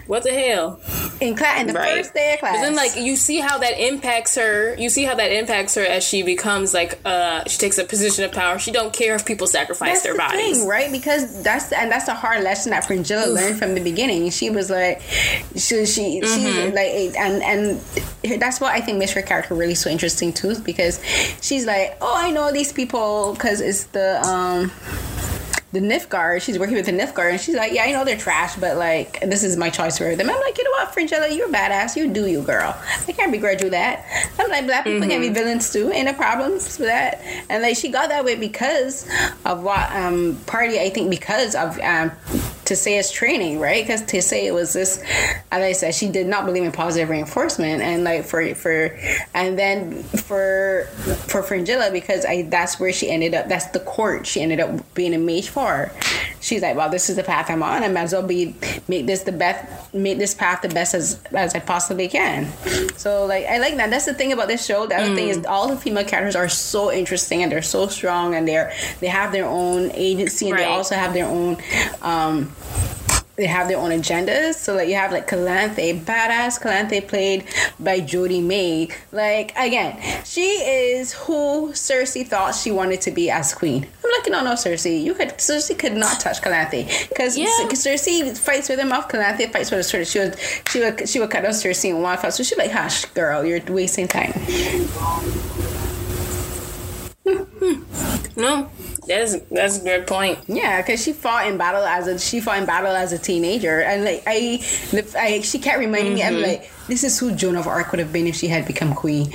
what 0.07 0.23
the 0.23 0.31
hell? 0.31 0.79
in 1.21 1.35
class 1.35 1.59
in 1.59 1.67
the 1.67 1.73
Right. 1.73 1.97
first 1.97 2.13
day 2.13 2.33
of 2.33 2.39
class 2.39 2.55
But 2.55 2.61
then, 2.61 2.75
like, 2.75 2.95
you 2.95 3.15
see 3.17 3.39
how 3.39 3.57
that 3.57 3.77
impacts 3.77 4.35
her. 4.35 4.73
You 4.77 4.89
see 4.89 5.03
how 5.03 5.15
that 5.15 5.31
impacts 5.33 5.75
her 5.75 5.83
as 5.83 6.01
she 6.03 6.23
becomes 6.23 6.73
like, 6.73 6.97
uh, 7.05 7.43
she 7.45 7.57
takes 7.57 7.77
a 7.77 7.83
position 7.83 8.23
of 8.23 8.31
power. 8.31 8.57
She 8.57 8.71
don't 8.71 8.93
care 8.93 9.15
if 9.15 9.25
people 9.25 9.45
sacrifice 9.45 9.89
that's 9.95 10.03
their 10.03 10.13
the 10.13 10.17
bodies. 10.19 10.59
thing, 10.59 10.67
right? 10.67 10.89
Because 10.91 11.43
that's 11.43 11.71
and 11.73 11.91
that's 11.91 12.07
a 12.07 12.13
hard 12.15 12.43
lesson 12.43 12.71
that 12.71 12.85
Fringilla 12.85 13.27
learned 13.27 13.59
from 13.59 13.75
the 13.75 13.81
beginning. 13.81 14.29
She 14.29 14.49
was 14.49 14.69
like, 14.69 15.01
she, 15.55 15.85
she 15.85 16.21
Mm-hmm. 16.21 16.25
she's 16.25 16.73
like, 16.73 17.17
and 17.19 17.43
and 18.23 18.41
that's 18.41 18.59
what 18.61 18.71
I 18.73 18.79
think 18.81 18.97
makes 18.97 19.11
her 19.11 19.21
character 19.21 19.53
really 19.55 19.75
so 19.75 19.89
interesting 19.89 20.31
too, 20.33 20.57
because 20.61 20.99
she's 21.41 21.65
like, 21.65 21.97
oh, 22.01 22.13
I 22.15 22.31
know 22.31 22.51
these 22.53 22.71
people 22.71 23.33
because 23.33 23.59
it's 23.61 23.83
the 23.85 24.21
um 24.25 24.71
the 25.71 25.79
Nilfgaard. 25.79 26.41
She's 26.41 26.57
working 26.57 26.75
with 26.75 26.85
the 26.85 26.91
Nilfgaard, 26.91 27.31
and 27.31 27.39
she's 27.39 27.55
like, 27.55 27.73
"Yeah, 27.73 27.83
I 27.83 27.91
know 27.91 28.03
they're 28.03 28.17
trash, 28.17 28.55
but 28.55 28.77
like, 28.77 29.19
this 29.21 29.43
is 29.43 29.55
my 29.55 29.69
choice 29.69 29.97
for 29.97 30.15
them." 30.15 30.29
I'm 30.29 30.39
like, 30.41 30.57
"You 30.57 30.63
know 30.63 30.71
what, 30.71 30.93
Fringilla, 30.93 31.29
you're 31.29 31.49
a 31.49 31.51
badass. 31.51 31.95
You 31.95 32.11
do 32.11 32.25
you, 32.25 32.41
girl. 32.41 32.75
I 33.07 33.11
can't 33.11 33.31
begrudge 33.31 33.61
you 33.61 33.69
that." 33.69 34.05
I'm 34.39 34.49
like, 34.49 34.65
"Black 34.65 34.85
people 34.85 35.07
can 35.07 35.21
be 35.21 35.29
villains 35.29 35.71
too. 35.71 35.91
Ain't 35.91 36.05
no 36.05 36.13
problems 36.13 36.79
with 36.79 36.87
that." 36.87 37.21
And 37.49 37.61
like, 37.61 37.77
she 37.77 37.89
got 37.89 38.09
that 38.09 38.25
way 38.25 38.35
because 38.35 39.07
of 39.45 39.63
what 39.63 39.91
um 39.91 40.37
party. 40.45 40.79
I 40.79 40.89
think 40.89 41.09
because 41.09 41.55
of 41.55 41.79
um 41.79 42.11
Tissaia's 42.69 43.11
training, 43.11 43.59
right? 43.59 43.83
Because 43.83 44.03
Tissaia 44.03 44.53
was 44.53 44.73
this, 44.73 45.03
as 45.51 45.63
I 45.63 45.71
said, 45.71 45.95
she 45.95 46.07
did 46.07 46.27
not 46.27 46.45
believe 46.45 46.63
in 46.63 46.71
positive 46.71 47.09
reinforcement, 47.09 47.81
and 47.81 48.03
like 48.03 48.25
for 48.25 48.53
for, 48.53 48.97
and 49.33 49.57
then 49.57 50.03
for 50.03 50.87
for 51.27 51.41
Fringilla 51.41 51.89
because 51.91 52.25
I 52.25 52.43
that's 52.43 52.79
where 52.79 52.93
she 52.93 53.09
ended 53.09 53.33
up. 53.33 53.49
That's 53.49 53.67
the 53.67 53.79
court 53.79 54.27
she 54.27 54.41
ended 54.41 54.59
up 54.59 54.93
being 54.93 55.15
a 55.15 55.17
mage 55.17 55.49
for. 55.49 55.91
She's 56.49 56.63
like, 56.63 56.75
well, 56.75 56.89
this 56.89 57.09
is 57.11 57.15
the 57.15 57.23
path 57.23 57.49
I'm 57.51 57.61
on. 57.61 57.83
I 57.83 57.87
might 57.89 58.01
as 58.01 58.13
well 58.13 58.25
be 58.25 58.55
make 58.87 59.05
this 59.05 59.21
the 59.21 59.31
best, 59.31 59.93
make 59.93 60.17
this 60.17 60.33
path 60.33 60.63
the 60.63 60.69
best 60.69 60.95
as 60.95 61.19
as 61.31 61.53
I 61.53 61.59
possibly 61.59 62.07
can. 62.07 62.47
So 62.97 63.25
like, 63.27 63.45
I 63.45 63.59
like 63.59 63.75
that. 63.77 63.91
That's 63.91 64.05
the 64.05 64.15
thing 64.15 64.33
about 64.33 64.47
this 64.47 64.65
show. 64.65 64.87
The 64.87 64.95
other 64.95 65.13
thing 65.13 65.27
is 65.29 65.45
all 65.45 65.67
the 65.67 65.77
female 65.77 66.03
characters 66.05 66.35
are 66.35 66.49
so 66.49 66.91
interesting 66.91 67.43
and 67.43 67.51
they're 67.51 67.61
so 67.61 67.85
strong 67.87 68.33
and 68.33 68.47
they're 68.47 68.73
they 68.99 69.07
have 69.07 69.31
their 69.31 69.45
own 69.45 69.91
agency 69.93 70.49
and 70.49 70.57
they 70.57 70.65
also 70.65 70.95
have 70.95 71.13
their 71.13 71.27
own. 71.27 71.57
um 72.01 72.51
they 73.39 73.47
have 73.47 73.69
their 73.69 73.77
own 73.77 73.91
agendas. 73.91 74.55
So 74.55 74.75
like 74.75 74.89
you 74.89 74.95
have 74.95 75.11
like 75.13 75.27
Calanthe, 75.27 76.01
badass 76.03 76.59
Calanthe 76.61 77.07
played 77.07 77.45
by 77.79 78.01
Jodhi 78.01 78.43
May. 78.43 78.89
Like 79.13 79.51
again, 79.57 79.97
she 80.25 80.41
is 80.41 81.13
who 81.13 81.71
Cersei 81.71 82.27
thought 82.27 82.53
she 82.53 82.69
wanted 82.69 82.99
to 83.01 83.11
be 83.11 83.29
as 83.31 83.53
queen. 83.53 83.87
I'm 84.03 84.11
like, 84.11 84.29
no, 84.29 84.43
no, 84.43 84.53
Cersei, 84.53 85.01
you 85.01 85.13
could 85.13 85.29
Cersei 85.37 85.79
could 85.79 85.93
not 85.93 86.19
touch 86.19 86.41
Calanthe 86.41 87.07
because 87.07 87.37
Yeah. 87.37 87.47
Cersei 87.69 88.37
fights 88.37 88.67
with 88.67 88.79
her 88.79 88.85
mouth. 88.85 89.07
Calanthe 89.07 89.49
fights 89.51 89.71
with 89.71 89.79
her 89.79 89.83
sword. 89.83 90.05
She 90.07 90.19
would 90.19 90.35
she 90.69 90.79
would 90.81 91.07
she 91.07 91.19
would 91.19 91.31
cut 91.31 91.45
off 91.45 91.53
Cersei 91.53 91.91
in 91.91 92.01
one 92.01 92.17
fight. 92.17 92.33
So 92.33 92.43
she's 92.43 92.57
like, 92.57 92.71
hush, 92.71 93.05
girl, 93.05 93.45
you're 93.45 93.61
wasting 93.69 94.07
time. 94.09 94.33
No, 98.35 98.69
that's 99.09 99.37
that's 99.49 99.81
a 99.81 99.83
good 99.83 100.07
point. 100.07 100.39
Yeah, 100.47 100.81
because 100.81 101.03
she 101.03 101.11
fought 101.11 101.47
in 101.47 101.57
battle 101.57 101.83
as 101.83 102.07
a 102.07 102.17
she 102.17 102.39
fought 102.39 102.59
in 102.59 102.65
battle 102.65 102.91
as 102.95 103.11
a 103.11 103.17
teenager, 103.17 103.81
and 103.81 104.05
like 104.05 104.23
I, 104.25 104.63
I 105.17 105.41
she 105.41 105.59
kept 105.59 105.79
reminding 105.79 106.13
me, 106.13 106.23
I'm 106.23 106.35
mm-hmm. 106.35 106.43
like, 106.43 106.71
this 106.87 107.03
is 107.03 107.19
who 107.19 107.33
Joan 107.33 107.55
of 107.55 107.67
Arc 107.67 107.91
would 107.91 107.99
have 107.99 108.13
been 108.13 108.27
if 108.27 108.35
she 108.35 108.47
had 108.47 108.65
become 108.65 108.93
queen. 108.93 109.33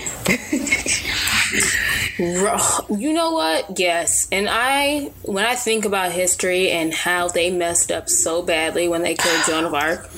You 2.18 3.12
know 3.12 3.32
what? 3.32 3.78
Yes. 3.78 4.28
And 4.30 4.48
I, 4.48 5.10
when 5.22 5.44
I 5.44 5.56
think 5.56 5.84
about 5.84 6.12
history 6.12 6.70
and 6.70 6.94
how 6.94 7.28
they 7.28 7.50
messed 7.50 7.90
up 7.90 8.08
so 8.08 8.42
badly 8.42 8.88
when 8.88 9.02
they 9.02 9.14
killed 9.14 9.42
Joan 9.46 9.64
of 9.64 9.74
Arc, 9.74 10.08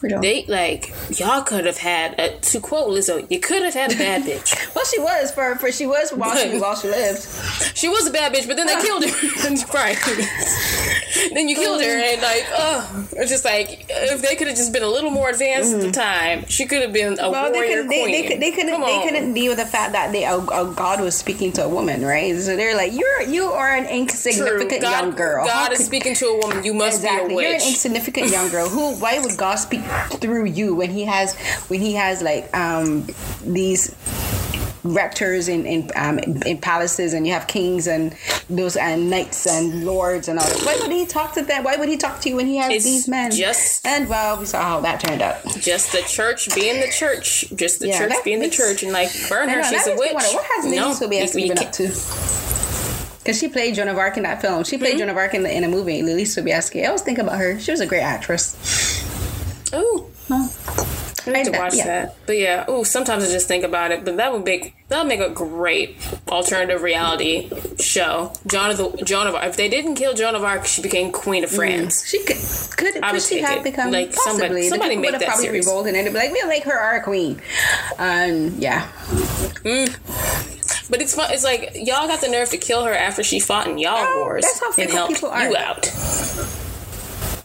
they 0.00 0.44
like 0.46 0.92
y'all 1.18 1.42
could 1.42 1.66
have 1.66 1.78
had 1.78 2.18
a, 2.18 2.38
to 2.38 2.60
quote 2.60 2.88
Lizzo, 2.88 3.28
you 3.30 3.40
could 3.40 3.62
have 3.62 3.74
had 3.74 3.92
a 3.92 3.96
bad 3.96 4.22
bitch. 4.22 4.54
well, 4.74 4.84
she 4.84 4.98
was 5.00 5.30
for 5.30 5.56
for 5.56 5.72
she 5.72 5.86
was 5.86 6.12
while 6.12 6.36
she 6.36 6.58
while 6.58 6.76
she 6.76 6.88
lived. 6.88 7.26
She 7.78 7.88
was 7.88 8.08
a 8.08 8.10
bad 8.10 8.34
bitch, 8.34 8.48
but 8.48 8.56
then 8.56 8.66
they 8.66 8.74
killed 8.82 9.04
her. 9.04 9.10
right. 9.72 9.96
then 11.34 11.48
you 11.48 11.56
killed 11.56 11.82
her, 11.82 11.88
and 11.98 12.22
like, 12.22 12.46
oh, 12.52 13.08
it's 13.12 13.30
just 13.30 13.44
like 13.44 13.86
if 13.88 14.22
they 14.22 14.34
could 14.36 14.46
have 14.48 14.56
just 14.56 14.72
been 14.72 14.82
a 14.82 14.88
little 14.88 15.10
more 15.10 15.30
advanced 15.30 15.74
at 15.74 15.80
the 15.80 15.92
time, 15.92 16.44
she 16.46 16.66
could 16.66 16.82
have 16.82 16.92
been 16.92 17.14
a 17.14 17.16
Mm-hmm. 17.28 17.32
Well, 17.32 17.52
they 17.52 17.58
warrior 17.58 17.82
could 17.82 17.90
they, 17.90 18.02
queen. 18.02 18.12
they 18.12 18.28
could 18.28 18.40
they 18.40 18.50
couldn't 18.52 18.80
they 18.80 19.02
couldn't 19.02 19.34
deal 19.34 19.50
with 19.50 19.58
the 19.58 19.66
fact 19.66 19.92
that 19.92 20.12
they 20.12 20.24
a, 20.24 20.36
a 20.38 20.72
god 20.74 21.00
was 21.00 21.14
speaking 21.16 21.52
to 21.52 21.64
a 21.64 21.68
woman, 21.68 22.04
right? 22.04 22.36
So 22.38 22.56
they're 22.56 22.76
like, 22.76 22.92
you're 22.92 23.22
you 23.22 23.44
are 23.46 23.74
an 23.76 23.84
True. 23.86 23.96
insignificant 23.98 24.82
God, 24.82 24.90
young 24.90 25.10
girl. 25.14 25.44
God 25.46 25.72
is 25.72 25.78
could- 25.78 25.86
speaking 25.86 26.14
to 26.14 26.26
a 26.26 26.38
woman. 26.38 26.64
You 26.64 26.74
must 26.74 26.98
Exactly. 26.98 27.28
be 27.28 27.34
a 27.34 27.36
witch. 27.36 27.44
You're 27.46 27.54
an 27.62 27.68
insignificant 27.68 28.30
young 28.30 28.48
girl. 28.50 28.68
Who? 28.68 28.94
Why 28.96 29.18
would 29.18 29.36
God 29.36 29.56
speak 29.56 29.82
through 30.20 30.46
you 30.46 30.74
when 30.74 30.90
He 30.90 31.04
has 31.04 31.36
when 31.68 31.80
He 31.80 31.94
has 31.94 32.22
like 32.22 32.54
um 32.56 33.06
these 33.44 33.94
rectors 34.84 35.48
in 35.48 35.66
in 35.66 35.90
um, 35.96 36.18
in 36.20 36.58
palaces 36.58 37.12
and 37.12 37.26
you 37.26 37.32
have 37.32 37.46
kings 37.46 37.86
and 37.86 38.14
those 38.48 38.76
and 38.76 39.10
knights 39.10 39.46
and 39.46 39.84
lords 39.84 40.28
and 40.28 40.38
all 40.38 40.46
that. 40.46 40.62
Why 40.64 40.76
would 40.80 40.90
He 40.92 41.04
talk 41.06 41.34
to 41.34 41.42
them? 41.42 41.64
Why 41.64 41.76
would 41.76 41.88
He 41.88 41.96
talk 41.96 42.20
to 42.20 42.28
you 42.28 42.36
when 42.36 42.46
He 42.46 42.56
has 42.56 42.72
It's 42.72 42.84
these 42.84 43.08
men? 43.08 43.30
just- 43.30 43.86
and 43.86 44.08
well, 44.08 44.38
we 44.38 44.46
saw 44.46 44.62
how 44.62 44.80
that 44.80 45.00
turned 45.00 45.22
out. 45.22 45.44
just 45.60 45.92
the 45.92 46.02
church 46.02 46.54
being 46.54 46.80
the 46.80 46.88
church, 46.88 47.44
just 47.54 47.80
the 47.80 47.88
Yeah, 47.88 47.98
church 48.08 48.12
being 48.24 48.40
the 48.40 48.48
church, 48.50 48.82
and 48.82 48.92
like 48.92 49.10
burn 49.28 49.48
her. 49.48 49.62
She's 49.64 49.86
a 49.86 49.94
witch. 49.96 50.12
wonder, 50.14 50.28
What 50.32 50.44
has 50.56 50.64
no, 50.64 50.70
you- 51.00 51.42
you 51.42 51.48
been 51.54 51.58
up 51.58 51.72
to? 51.72 51.88
Because 53.18 53.38
she 53.40 53.48
played 53.48 53.74
Joan 53.74 53.88
of 53.88 53.98
Arc 53.98 54.16
in 54.16 54.22
that 54.22 54.40
film. 54.40 54.64
She 54.64 54.78
played 54.78 54.96
Joan 54.98 55.10
of 55.10 55.16
Arc 55.18 55.34
in, 55.34 55.42
the, 55.42 55.54
in 55.54 55.62
a 55.64 55.68
movie, 55.68 56.00
Leelee 56.00 56.22
Sobieski. 56.22 56.82
I 56.82 56.86
always 56.86 57.02
think 57.02 57.18
about 57.18 57.36
her. 57.38 57.58
She 57.60 57.70
was 57.70 57.80
a 57.80 57.86
great 57.86 58.00
actress. 58.00 58.56
Oh. 59.72 60.06
No. 60.30 60.48
I 61.26 61.30
need 61.32 61.44
to 61.46 61.56
I- 61.56 61.58
watch 61.58 61.74
yeah. 61.76 61.84
that. 61.86 62.16
But 62.26 62.38
yeah, 62.38 62.64
oh, 62.68 62.82
sometimes 62.84 63.24
I 63.24 63.28
just 63.32 63.48
think 63.48 63.64
about 63.64 63.90
it. 63.90 64.04
But 64.04 64.16
that 64.18 64.32
would 64.32 64.44
make 64.44 64.74
that 64.88 64.98
would 64.98 65.08
make 65.08 65.20
a 65.20 65.28
great 65.30 65.96
alternative 66.28 66.82
reality 66.82 67.50
show. 67.78 68.32
Joan 68.46 68.70
of 68.70 68.76
the 68.78 69.04
Joan 69.04 69.26
of 69.26 69.34
Arc. 69.34 69.44
If 69.46 69.56
they 69.56 69.68
didn't 69.68 69.96
kill 69.96 70.14
Joan 70.14 70.34
of 70.34 70.44
Arc, 70.44 70.66
she 70.66 70.80
became 70.82 71.10
Queen 71.12 71.44
of 71.44 71.50
mm. 71.50 71.56
France. 71.56 72.06
She 72.06 72.18
could 72.24 72.36
could, 72.76 73.02
I 73.02 73.12
could 73.12 73.22
she 73.22 73.40
have 73.40 73.58
it. 73.58 73.64
become 73.64 73.90
Like, 73.90 74.14
possibly 74.14 74.40
somebody- 74.40 74.62
The 74.62 74.68
somebody 74.68 74.96
make 74.96 75.04
would 75.06 75.14
have 75.14 75.20
that 75.20 75.28
probably 75.28 75.46
series. 75.46 75.66
revolted 75.66 75.94
and 75.94 76.06
be 76.06 76.12
like 76.18 76.30
we'll 76.32 76.46
make 76.48 76.62
her 76.64 76.78
our 76.78 77.02
queen 77.02 77.40
and 77.98 78.52
yeah 78.62 78.88
mm. 79.64 80.88
But 80.90 81.02
it's 81.02 81.14
fun. 81.14 81.30
It's 81.32 81.44
like 81.44 81.72
y'all 81.74 82.06
got 82.06 82.20
the 82.22 82.28
nerve 82.28 82.48
to 82.50 82.56
kill 82.56 82.84
her 82.84 82.94
after 82.94 83.22
she 83.22 83.40
fought 83.40 83.66
in 83.66 83.76
y'all 83.78 83.96
Oh, 83.98 84.20
wars 84.20 84.42
that's 84.44 84.60
how 84.60 84.82
and 84.82 84.90
helped 84.90 85.14
people 85.14 85.28
are. 85.30 85.50
you 85.50 85.56
out. 85.56 85.86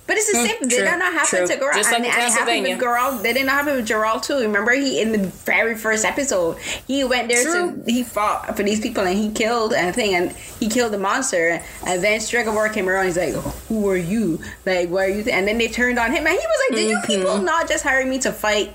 But 0.05 0.17
it's 0.17 0.27
the 0.27 0.33
same 0.33 0.47
did 0.47 0.63
Mm, 0.63 0.69
true, 0.69 0.83
that 0.85 0.99
not 0.99 1.13
happen 1.13 1.39
true. 1.39 1.47
to 1.47 1.55
Geralt 1.63 1.73
Just 1.75 1.89
like 1.91 1.99
and, 1.99 2.05
it 2.07 2.11
happened 2.11 2.63
with 2.63 2.79
Geralt 2.79 3.23
did 3.23 3.37
it 3.37 3.45
not 3.45 3.55
happen 3.55 3.75
with 3.77 3.87
Geralt 3.87 4.23
too 4.23 4.39
remember 4.41 4.71
he 4.73 5.01
in 5.01 5.11
the 5.13 5.19
very 5.45 5.75
first 5.75 6.03
episode 6.05 6.57
he 6.87 7.03
went 7.03 7.29
there 7.29 7.43
True. 7.43 7.81
to 7.83 7.91
he 7.91 8.03
fought 8.03 8.55
for 8.57 8.63
these 8.63 8.79
people 8.81 9.05
and 9.05 9.17
he 9.17 9.31
killed 9.31 9.73
and 9.73 9.95
thing 9.95 10.13
and 10.15 10.31
he 10.59 10.67
killed 10.67 10.91
the 10.93 10.97
monster 10.97 11.61
and 11.87 12.03
then 12.03 12.19
Stregobor 12.19 12.71
came 12.73 12.89
around 12.89 13.05
he's 13.05 13.17
like 13.17 13.33
who 13.69 13.87
are 13.89 13.95
you 13.97 14.39
like 14.65 14.89
why 14.89 15.05
are 15.05 15.09
you 15.09 15.23
th-? 15.23 15.33
and 15.35 15.47
then 15.47 15.57
they 15.57 15.67
turned 15.69 15.97
on 15.97 16.11
him 16.11 16.25
and 16.27 16.35
he 16.35 16.45
was 16.45 16.59
like 16.69 16.77
did 16.77 16.83
Mm-hmm. 16.91 17.11
you 17.11 17.17
people 17.19 17.37
not 17.41 17.67
just 17.69 17.83
hire 17.83 18.05
me 18.05 18.19
to 18.19 18.31
fight 18.31 18.73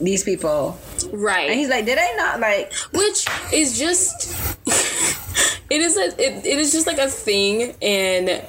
these 0.00 0.24
people 0.24 0.78
Right. 1.04 1.50
and 1.50 1.58
he's 1.58 1.68
like 1.68 1.84
did 1.86 1.98
I 1.98 2.14
not 2.16 2.40
like 2.40 2.72
which 2.92 3.26
is 3.52 3.78
just 3.78 4.34
it 5.70 5.80
is 5.80 5.96
a 5.96 6.06
it, 6.20 6.44
it 6.44 6.58
is 6.58 6.72
just 6.72 6.86
like 6.86 6.98
a 6.98 7.08
thing 7.08 7.74
in 7.80 8.42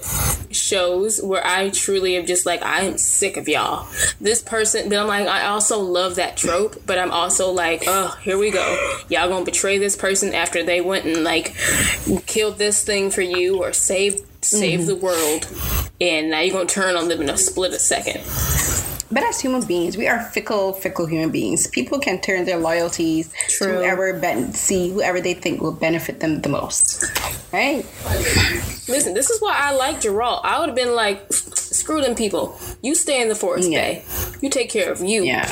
shows 0.53 1.21
where 1.21 1.45
I 1.45 1.69
truly 1.69 2.17
am 2.17 2.25
just 2.25 2.45
like 2.45 2.61
I 2.61 2.81
am 2.81 2.97
sick 2.97 3.37
of 3.37 3.47
y'all. 3.47 3.87
This 4.19 4.41
person, 4.41 4.89
but 4.89 4.97
I'm 4.97 5.07
like 5.07 5.27
I 5.27 5.47
also 5.47 5.79
love 5.79 6.15
that 6.15 6.37
trope, 6.37 6.85
but 6.85 6.97
I'm 6.97 7.11
also 7.11 7.51
like, 7.51 7.83
oh, 7.87 8.17
here 8.21 8.37
we 8.37 8.51
go. 8.51 8.99
Y'all 9.09 9.29
gonna 9.29 9.45
betray 9.45 9.77
this 9.77 9.95
person 9.95 10.33
after 10.33 10.63
they 10.63 10.81
went 10.81 11.05
and 11.05 11.23
like 11.23 11.55
killed 12.25 12.57
this 12.57 12.83
thing 12.83 13.11
for 13.11 13.21
you 13.21 13.61
or 13.61 13.73
saved 13.73 14.25
saved 14.43 14.83
mm-hmm. 14.83 14.87
the 14.87 14.95
world, 14.95 15.47
and 15.99 16.31
now 16.31 16.39
you're 16.39 16.53
gonna 16.53 16.65
turn 16.65 16.95
on 16.95 17.07
them 17.07 17.21
in 17.21 17.29
a 17.29 17.37
split 17.37 17.73
a 17.73 17.79
second. 17.79 18.90
But 19.11 19.23
as 19.23 19.41
human 19.41 19.65
beings, 19.65 19.97
we 19.97 20.07
are 20.07 20.21
fickle, 20.21 20.73
fickle 20.73 21.05
human 21.05 21.31
beings. 21.31 21.67
People 21.67 21.99
can 21.99 22.21
turn 22.21 22.45
their 22.45 22.57
loyalties 22.57 23.29
to 23.59 23.65
whoever 23.65 24.17
ben- 24.19 24.53
see 24.53 24.89
whoever 24.89 25.19
they 25.19 25.33
think 25.33 25.61
will 25.61 25.73
benefit 25.73 26.19
them 26.21 26.41
the 26.41 26.49
most. 26.49 27.03
Right? 27.51 27.85
Listen, 28.87 29.13
this 29.13 29.29
is 29.29 29.41
why 29.41 29.53
I 29.55 29.73
like 29.73 29.97
Geralt. 30.01 30.41
I 30.43 30.59
would 30.59 30.69
have 30.69 30.75
been 30.75 30.95
like, 30.95 31.29
screw 31.71 32.01
them 32.01 32.15
people. 32.15 32.59
You 32.81 32.95
stay 32.95 33.21
in 33.21 33.29
the 33.29 33.35
forest, 33.35 33.69
Yeah. 33.69 33.81
Bay. 33.81 34.03
You 34.41 34.49
take 34.49 34.69
care 34.69 34.91
of 34.91 35.01
you. 35.01 35.23
Yeah. 35.23 35.47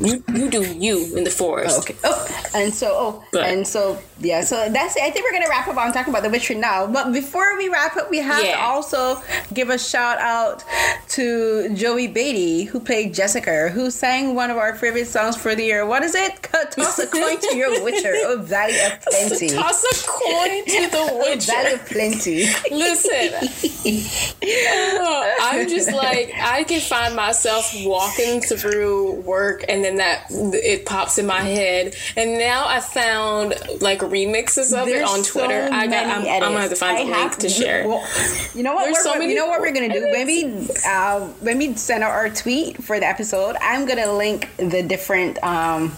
You 0.00 0.22
you 0.34 0.50
do 0.50 0.62
you 0.74 1.16
in 1.16 1.24
the 1.24 1.30
forest. 1.30 1.76
Oh, 1.76 1.80
okay. 1.82 1.96
Oh, 2.04 2.26
and 2.54 2.74
so 2.74 2.88
oh, 2.94 3.24
But- 3.32 3.44
and 3.44 3.66
so 3.66 3.98
yeah. 4.20 4.40
So 4.42 4.68
that's 4.68 4.96
it. 4.96 5.02
I 5.02 5.10
think 5.10 5.24
we're 5.24 5.32
gonna 5.38 5.48
wrap 5.48 5.68
up 5.68 5.76
on 5.76 5.92
talking 5.92 6.12
about 6.12 6.22
The 6.24 6.30
Witcher 6.30 6.54
now. 6.54 6.86
But 6.86 7.12
before 7.12 7.56
we 7.56 7.68
wrap 7.68 7.96
up, 7.96 8.10
we 8.10 8.18
have 8.18 8.42
to 8.42 8.58
also 8.60 9.22
give 9.54 9.70
a 9.70 9.78
shout 9.78 10.18
out 10.18 10.64
to 11.10 11.72
Joey 11.74 12.08
Batey, 12.08 12.64
who 12.64 12.80
played 12.80 13.14
Jaskier, 13.14 13.68
who 13.70 13.90
sang 13.90 14.34
one 14.34 14.50
of 14.50 14.56
our 14.58 14.74
favorite 14.74 15.06
songs 15.06 15.36
for 15.36 15.54
the 15.54 15.62
year. 15.64 15.86
What 15.86 16.02
is 16.02 16.14
it? 16.14 16.42
Toss 16.72 16.98
a 16.98 17.06
coin 17.06 17.38
to 17.38 17.56
your 17.56 17.82
Witcher. 17.84 18.12
Oh, 18.26 18.38
Valley 18.42 18.78
of 18.80 19.00
Plenty. 19.02 19.48
Toss 19.50 19.84
a 19.84 19.94
coin 20.08 20.64
to 20.66 20.90
the 20.90 20.98
Oh, 20.98 21.06
Valley 21.06 21.36
witcher. 21.36 21.74
of 21.74 21.86
Plenty. 21.86 22.46
Listen, 22.70 23.30
Oh, 24.42 25.33
I'm 25.40 25.68
just 25.68 25.92
like 25.92 26.32
I 26.40 26.64
can 26.64 26.80
find 26.80 27.14
myself 27.16 27.72
walking 27.84 28.40
through 28.40 29.20
work, 29.22 29.64
and 29.68 29.84
then 29.84 29.96
that 29.96 30.26
it 30.30 30.86
pops 30.86 31.18
in 31.18 31.26
my 31.26 31.40
head. 31.40 31.94
And 32.16 32.38
now 32.38 32.66
I 32.66 32.80
found 32.80 33.54
like 33.80 34.00
remixes 34.00 34.72
of 34.76 34.88
it 34.88 34.92
There's 34.92 35.10
on 35.10 35.24
so 35.24 35.40
Twitter. 35.40 35.68
I 35.72 35.86
got. 35.86 36.06
I'm, 36.06 36.20
I'm 36.26 36.40
gonna 36.40 36.60
have 36.60 36.70
to 36.70 36.76
find 36.76 36.96
I 36.96 37.00
a 37.00 37.04
link 37.04 37.16
have- 37.16 37.38
to 37.38 37.48
share. 37.48 37.86
well, 37.88 38.06
you 38.54 38.62
know 38.62 38.74
what? 38.74 38.84
There's 38.84 39.02
so 39.02 39.14
many 39.14 39.32
you 39.32 39.38
know 39.38 39.46
what 39.46 39.60
we're 39.60 39.72
gonna 39.72 39.92
do? 39.92 40.10
We 40.24 40.68
uh, 40.86 41.20
when 41.40 41.58
we 41.58 41.74
send 41.76 42.02
out 42.04 42.10
our 42.12 42.30
tweet 42.30 42.82
for 42.82 42.98
the 43.00 43.06
episode, 43.06 43.56
I'm 43.60 43.86
gonna 43.86 44.12
link 44.12 44.48
the 44.56 44.82
different 44.82 45.42
um, 45.42 45.92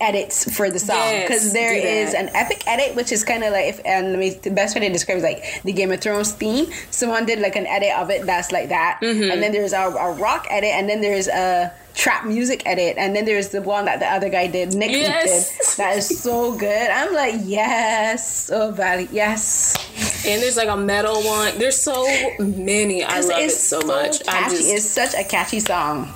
edits 0.00 0.54
for 0.56 0.70
the 0.70 0.78
song 0.78 0.98
because 1.22 1.52
there 1.52 1.74
do 1.74 1.82
that. 1.82 1.88
is 1.88 2.14
an 2.14 2.28
epic 2.34 2.62
edit, 2.66 2.96
which 2.96 3.12
is 3.12 3.24
kind 3.24 3.42
of 3.44 3.52
like 3.52 3.66
if 3.66 3.80
and 3.84 4.10
let 4.10 4.18
me, 4.18 4.30
the 4.30 4.50
best 4.50 4.74
way 4.74 4.80
to 4.86 4.92
describe 4.92 5.18
is 5.18 5.22
like 5.24 5.62
the 5.62 5.72
Game 5.72 5.92
of 5.92 6.00
Thrones 6.00 6.32
theme. 6.32 6.66
Someone 6.90 7.26
did 7.26 7.38
like 7.40 7.56
an 7.56 7.66
edit 7.66 7.92
of 7.98 8.10
it 8.10 8.26
that's 8.26 8.52
like 8.54 8.70
that, 8.70 9.00
Mm-hmm. 9.02 9.30
and 9.30 9.42
then 9.42 9.52
there's 9.52 9.74
a, 9.74 9.82
a 9.82 10.12
rock 10.14 10.46
edit, 10.48 10.70
and 10.70 10.88
then 10.88 11.02
there's 11.02 11.28
a 11.28 11.70
trap 11.94 12.24
music 12.26 12.62
edit, 12.66 12.96
and 12.96 13.14
then 13.14 13.24
there's 13.24 13.48
the 13.50 13.60
one 13.62 13.84
that 13.84 14.00
the 14.00 14.06
other 14.06 14.28
guy 14.30 14.46
did, 14.48 14.74
Nick 14.74 14.90
Yes. 14.92 15.50
did. 15.50 15.76
That 15.84 15.96
is 15.98 16.08
so 16.22 16.56
good. 16.56 16.90
I'm 16.90 17.12
like, 17.14 17.34
yes, 17.44 18.50
oh 18.52 18.70
Valley, 18.72 19.08
yes. 19.12 19.76
And 20.26 20.40
there's 20.42 20.56
like 20.56 20.68
a 20.68 20.76
metal 20.76 21.22
one. 21.22 21.58
There's 21.58 21.76
so 21.80 22.02
many. 22.40 23.04
I 23.04 23.20
love 23.20 23.30
it 23.38 23.44
it's 23.44 23.60
so 23.60 23.80
much. 23.82 24.22
I 24.26 24.32
Catchy. 24.40 24.56
just 24.56 24.70
it's 24.72 24.84
such 24.86 25.14
a 25.14 25.22
catchy 25.24 25.60
song. 25.60 26.12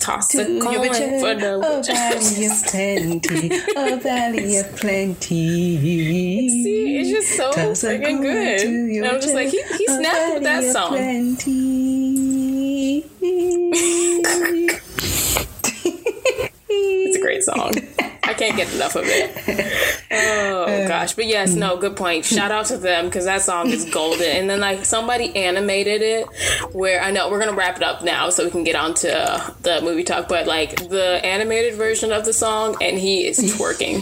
Toss 0.00 0.28
To 0.28 0.38
a 0.40 0.48
your 0.48 0.62
coin 0.62 0.80
witcher, 0.80 1.18
for 1.20 1.34
the 1.34 1.58
witcher. 1.58 1.92
valley 1.92 2.46
of 2.46 2.64
plenty, 2.66 3.50
oh 3.76 3.96
valley 4.02 4.56
of 4.58 4.76
plenty. 4.76 6.48
See, 6.48 6.98
it's 6.98 7.10
just 7.10 7.36
so 7.36 7.50
Toss 7.52 7.82
freaking 7.84 8.20
good. 8.20 8.60
And 8.62 9.06
I'm 9.06 9.20
just 9.20 9.34
like, 9.34 9.48
he, 9.48 9.62
he 9.76 9.86
snapped 9.86 10.34
with 10.34 10.42
that 10.44 10.64
song. 10.72 10.92
It's 16.74 17.16
a 17.16 17.20
great 17.20 17.42
song. 17.42 17.72
I 18.32 18.34
can't 18.34 18.56
get 18.56 18.72
enough 18.74 18.96
of 18.96 19.04
it. 19.06 19.30
Oh 20.10 20.64
gosh, 20.88 21.12
but 21.12 21.26
yes, 21.26 21.54
no, 21.54 21.76
good 21.76 21.96
point. 21.96 22.24
Shout 22.24 22.50
out 22.50 22.64
to 22.66 22.78
them 22.78 23.04
because 23.06 23.26
that 23.26 23.42
song 23.42 23.68
is 23.68 23.84
golden. 23.90 24.22
And 24.26 24.48
then 24.48 24.60
like 24.60 24.86
somebody 24.86 25.36
animated 25.36 26.00
it, 26.00 26.26
where 26.74 27.02
I 27.02 27.10
know 27.10 27.30
we're 27.30 27.38
gonna 27.40 27.52
wrap 27.56 27.76
it 27.76 27.82
up 27.82 28.02
now 28.02 28.30
so 28.30 28.44
we 28.44 28.50
can 28.50 28.64
get 28.64 28.74
on 28.74 28.94
to 28.94 29.14
uh, 29.14 29.50
the 29.60 29.82
movie 29.82 30.02
talk. 30.04 30.28
But 30.28 30.46
like 30.46 30.88
the 30.88 31.20
animated 31.22 31.74
version 31.74 32.10
of 32.10 32.24
the 32.24 32.32
song, 32.32 32.76
and 32.80 32.98
he 32.98 33.26
is 33.26 33.38
twerking 33.54 34.00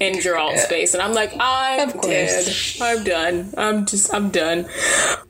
in 0.00 0.14
Geralt's 0.20 0.66
face, 0.66 0.94
and 0.94 1.02
I'm 1.02 1.12
like, 1.12 1.32
I'm 1.40 1.90
dead. 2.00 2.54
I'm 2.80 3.02
done. 3.02 3.54
I'm 3.56 3.86
just, 3.86 4.14
I'm 4.14 4.30
done. 4.30 4.66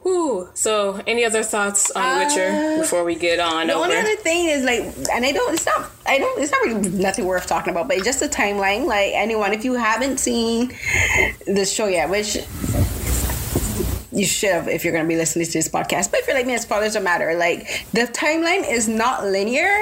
Whew. 0.03 0.51
So, 0.55 1.01
any 1.07 1.25
other 1.25 1.43
thoughts 1.43 1.91
on 1.93 2.19
Witcher 2.19 2.77
before 2.81 3.05
we 3.05 3.15
get 3.15 3.41
on 3.41 3.69
The 3.69 3.75
over? 3.75 3.85
only 3.85 3.97
other 3.97 4.17
thing 4.17 4.49
is 4.49 4.63
like, 4.65 4.83
and 5.15 5.25
I 5.25 5.33
don't. 5.33 5.55
It's 5.55 5.65
not. 5.65 5.91
I 6.05 6.19
don't. 6.19 6.41
It's 6.41 6.51
not 6.51 6.63
really 6.63 6.89
nothing 6.91 7.27
worth 7.27 7.47
talking 7.47 7.71
about. 7.71 7.89
But 7.89 8.03
just 8.05 8.23
a 8.23 8.29
timeline. 8.29 8.87
Like 8.87 9.13
anyone, 9.15 9.53
if 9.53 9.65
you 9.65 9.75
haven't 9.75 10.19
seen 10.19 10.77
the 11.47 11.65
show 11.65 11.87
yet, 11.87 12.11
which 12.11 12.39
you 14.13 14.27
should 14.27 14.51
have 14.51 14.69
if 14.69 14.85
you're 14.85 14.93
going 14.93 15.05
to 15.05 15.09
be 15.09 15.17
listening 15.17 15.47
to 15.47 15.53
this 15.53 15.69
podcast. 15.69 16.11
But 16.11 16.21
if 16.21 16.27
you're 16.27 16.37
like 16.37 16.47
me, 16.47 16.57
spoilers 16.59 16.93
don't 16.95 17.03
matter. 17.05 17.35
Like 17.35 17.87
the 17.93 18.03
timeline 18.03 18.71
is 18.71 18.87
not 18.89 19.25
linear, 19.25 19.73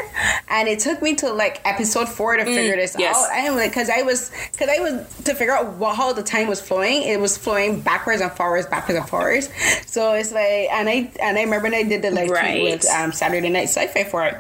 and 0.49 0.69
it 0.69 0.79
took 0.79 1.03
me 1.03 1.15
to 1.17 1.33
like 1.33 1.61
episode 1.65 2.09
four 2.09 2.37
to 2.37 2.45
figure 2.45 2.77
this 2.77 2.95
yes. 2.99 3.17
out. 3.17 3.31
I 3.33 3.39
am 3.41 3.57
like, 3.57 3.71
because 3.71 3.91
I 3.91 4.03
was, 4.03 4.31
because 4.53 4.69
I 4.69 4.79
was 4.81 5.23
to 5.25 5.35
figure 5.35 5.55
out 5.55 5.75
what, 5.75 5.97
how 5.97 6.13
the 6.13 6.23
time 6.23 6.47
was 6.49 6.61
flowing. 6.61 7.03
It 7.03 7.19
was 7.21 7.37
flowing 7.37 7.81
backwards 7.81 8.21
and 8.23 8.31
forwards, 8.33 8.67
backwards 8.67 8.99
and 9.01 9.09
forwards. 9.09 9.49
So 9.87 10.13
it's 10.15 10.33
like, 10.33 10.69
and 10.71 10.89
I 10.89 11.11
and 11.21 11.37
I 11.37 11.43
remember 11.43 11.65
when 11.65 11.75
I 11.75 11.83
did 11.83 12.03
the 12.03 12.11
like 12.11 12.31
Right. 12.31 12.63
with 12.63 12.89
um, 12.91 13.13
Saturday 13.13 13.49
Night 13.49 13.65
Sci-Fi 13.69 14.05
for 14.05 14.25
it. 14.27 14.37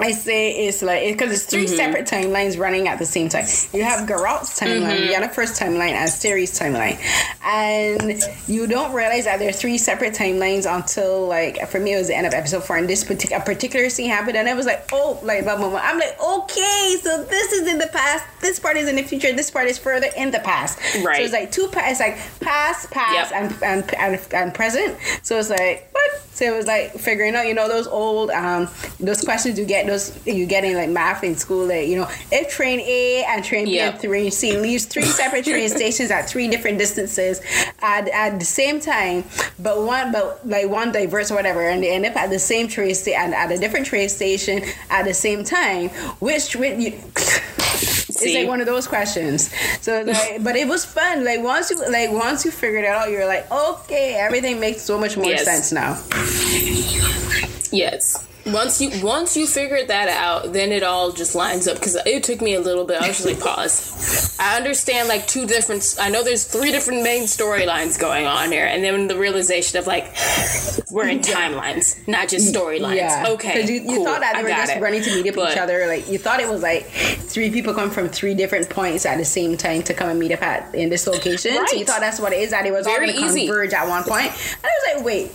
I 0.00 0.10
say 0.10 0.66
it's 0.66 0.82
like 0.82 1.06
because 1.16 1.30
it's 1.32 1.46
3 1.46 1.64
Mm-hmm. 1.66 1.76
separate 1.76 2.06
timelines 2.06 2.58
running 2.58 2.88
at 2.88 2.98
the 2.98 3.06
same 3.06 3.28
time. 3.28 3.46
You 3.72 3.84
have 3.84 4.08
Geralt's 4.08 4.58
timeline, 4.58 5.06
Mm-hmm. 5.08 5.12
Yennefer's 5.22 5.56
timeline, 5.58 5.92
and 5.92 6.10
Ciri's 6.10 6.58
timeline, 6.58 6.98
and 7.44 8.20
you 8.48 8.66
don't 8.66 8.92
realize 9.04 9.24
that 9.24 9.38
there 9.38 9.48
are 9.48 9.52
three 9.52 9.78
separate 9.78 10.14
timelines 10.14 10.64
until 10.72 11.26
like 11.28 11.68
for 11.68 11.78
me 11.80 11.94
it 11.94 11.98
was 11.98 12.08
the 12.08 12.16
end 12.16 12.26
of 12.26 12.34
episode 12.34 12.64
four, 12.64 12.76
and 12.76 12.88
this 12.88 13.04
particular 13.04 13.42
particular 13.42 13.88
scene 13.90 14.10
happened, 14.10 14.36
and 14.36 14.48
I 14.48 14.54
was 14.54 14.66
like, 14.66 14.88
oh, 14.92 15.18
like 15.22 15.44
blah, 15.44 15.56
blah, 15.56 15.68
blah. 15.70 15.80
I'm 15.82 15.98
like, 15.98 16.16
okay, 16.20 16.96
so 17.02 17.24
this 17.24 17.52
is 17.52 17.68
in 17.68 17.78
the 17.78 17.86
past, 17.88 18.24
this 18.40 18.58
part 18.58 18.76
is 18.76 18.88
in 18.88 18.96
the 18.96 19.02
future, 19.02 19.32
this 19.32 19.50
part 19.50 19.66
is 19.68 19.78
further 19.78 20.08
in 20.16 20.30
the 20.30 20.40
past. 20.40 20.78
Right. 21.04 21.16
So 21.16 21.22
it's 21.22 21.32
like 21.32 21.50
two 21.52 21.68
past, 21.68 21.90
it's 21.92 22.00
like 22.00 22.16
past, 22.40 22.90
past, 22.90 23.32
Yep. 23.32 23.42
and, 23.42 23.62
and 23.62 23.94
and 23.94 24.32
and 24.32 24.54
present. 24.54 24.98
So 25.22 25.38
it's 25.38 25.50
like 25.50 25.88
what? 25.92 26.10
So 26.34 26.44
it 26.44 26.54
was 26.56 26.66
like 26.66 26.92
figuring 26.98 27.34
out, 27.36 27.46
you 27.46 27.54
know, 27.54 27.68
those 27.68 27.86
old 27.86 28.30
um 28.30 28.68
those 29.00 29.22
questions 29.22 29.58
you 29.58 29.64
get 29.64 29.86
those 29.86 30.12
you 30.26 30.46
get 30.46 30.64
in 30.64 30.76
like 30.76 30.90
math 30.90 31.22
in 31.24 31.36
school 31.36 31.66
that 31.68 31.86
you 31.86 31.96
know 31.96 32.08
if 32.32 32.50
train 32.50 32.80
A 32.80 33.24
and 33.24 33.44
train 33.44 33.64
B 33.66 33.76
Yep. 33.76 33.94
and 33.94 34.02
train 34.02 34.30
C 34.30 34.58
leaves 34.58 34.84
three 34.86 35.02
separate 35.04 35.44
train 35.44 35.68
stations 35.80 36.10
at 36.10 36.28
three 36.28 36.48
different 36.48 36.78
distances 36.78 37.40
at, 37.80 38.08
at 38.08 38.38
the 38.38 38.44
same 38.44 38.80
time, 38.80 39.24
but 39.58 39.82
one 39.82 40.12
but 40.12 40.46
like 40.46 40.68
one 40.68 40.92
diverts 40.92 41.30
or 41.30 41.36
whatever, 41.36 41.62
and 41.68 41.82
they 41.82 41.90
end 41.94 42.04
up 42.06 42.16
at 42.16 42.30
the 42.30 42.38
same 42.38 42.68
train 42.68 42.94
station 42.94 43.20
and 43.20 43.34
at 43.34 43.50
a 43.52 43.58
different 43.58 43.86
train 43.86 44.08
station 44.08 44.62
at 44.90 45.04
the 45.04 45.14
same 45.14 45.44
time. 45.44 45.88
Which 46.20 46.56
which 46.56 46.78
you 46.78 46.92
it's 48.26 48.34
like 48.34 48.48
one 48.48 48.60
of 48.60 48.66
those 48.66 48.86
questions. 48.86 49.50
So 49.80 50.02
like, 50.02 50.42
but 50.42 50.56
it 50.56 50.66
was 50.68 50.84
fun. 50.84 51.24
Like 51.24 51.40
once 51.42 51.70
you 51.70 51.76
like 51.90 52.10
once 52.10 52.44
you 52.44 52.50
figured 52.50 52.84
it 52.84 52.88
out, 52.88 53.10
you're 53.10 53.26
like, 53.26 53.50
okay, 53.50 54.14
everything 54.14 54.60
makes 54.60 54.82
so 54.82 54.98
much 54.98 55.16
more 55.16 55.26
Yes. 55.26 55.44
sense 55.44 55.72
now. 55.72 56.00
Yes. 57.72 58.26
Once 58.46 58.80
you 58.80 58.90
once 59.04 59.36
you 59.36 59.46
figured 59.46 59.88
that 59.88 60.08
out, 60.08 60.52
then 60.52 60.70
it 60.72 60.82
all 60.82 61.12
just 61.12 61.34
lines 61.34 61.66
up. 61.66 61.76
Because 61.76 61.96
it 62.06 62.22
took 62.24 62.40
me 62.40 62.54
a 62.54 62.60
little 62.60 62.84
bit. 62.84 63.00
I 63.00 63.08
was 63.08 63.16
just 63.22 63.26
like, 63.28 63.40
pause. 63.40 64.36
I 64.38 64.56
understand 64.56 65.08
like 65.08 65.26
two 65.26 65.46
different. 65.46 65.96
I 66.00 66.10
know 66.10 66.22
there's 66.22 66.44
three 66.44 66.70
different 66.72 67.02
main 67.02 67.22
storylines 67.24 67.98
going 67.98 68.26
on 68.26 68.50
here, 68.52 68.66
and 68.66 68.82
then 68.84 69.08
the 69.08 69.16
realization 69.18 69.78
of 69.78 69.86
like 69.86 70.04
we're 70.90 71.08
in 71.08 71.20
timelines, 71.20 72.06
not 72.06 72.28
just 72.28 72.54
storylines. 72.54 72.96
Yeah. 72.96 73.24
Okay. 73.28 73.54
Because 73.54 73.70
you, 73.70 73.76
you 73.80 73.96
cool, 73.96 74.04
thought 74.04 74.20
that 74.20 74.34
they 74.36 74.42
were 74.42 74.48
just 74.50 74.72
it. 74.72 74.80
running 74.82 75.02
to 75.02 75.14
meet 75.14 75.28
up 75.28 75.34
But- 75.36 75.52
each 75.52 75.58
other. 75.58 75.86
Like 75.86 76.08
you 76.08 76.18
thought 76.18 76.40
it 76.40 76.48
was 76.48 76.62
like 76.62 76.86
three 76.86 77.50
people 77.50 77.72
come 77.74 77.90
from 77.90 78.08
three 78.08 78.34
different 78.34 78.68
points 78.68 79.06
at 79.06 79.16
the 79.18 79.24
same 79.24 79.56
time 79.56 79.82
to 79.84 79.94
come 79.94 80.08
and 80.10 80.18
meet 80.20 80.32
up 80.32 80.42
at 80.42 80.74
in 80.74 80.90
this 80.90 81.06
location. 81.06 81.56
So 81.68 81.76
you 81.76 81.84
thought 81.84 82.00
that's 82.00 82.20
what 82.20 82.32
it 82.32 82.40
is. 82.40 82.50
That 82.50 82.66
it 82.66 82.72
was 82.72 82.86
Very 82.86 83.10
all 83.12 83.20
going 83.20 83.34
to 83.34 83.42
converge 83.46 83.72
at 83.72 83.88
one 83.88 84.02
point. 84.04 84.26
And 84.26 84.64
I 84.64 84.68
was 84.68 84.96
like, 84.96 85.04
wait. 85.04 85.30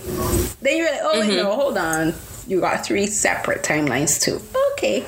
Then 0.62 0.76
you're 0.76 0.90
like, 0.90 1.00
oh 1.02 1.20
wait, 1.20 1.30
Mm-hmm. 1.30 1.36
no, 1.36 1.54
hold 1.56 1.78
on. 1.78 2.14
You 2.50 2.60
got 2.60 2.84
three 2.84 3.06
separate 3.06 3.62
timelines 3.62 4.20
too. 4.20 4.40
Okay, 4.72 5.02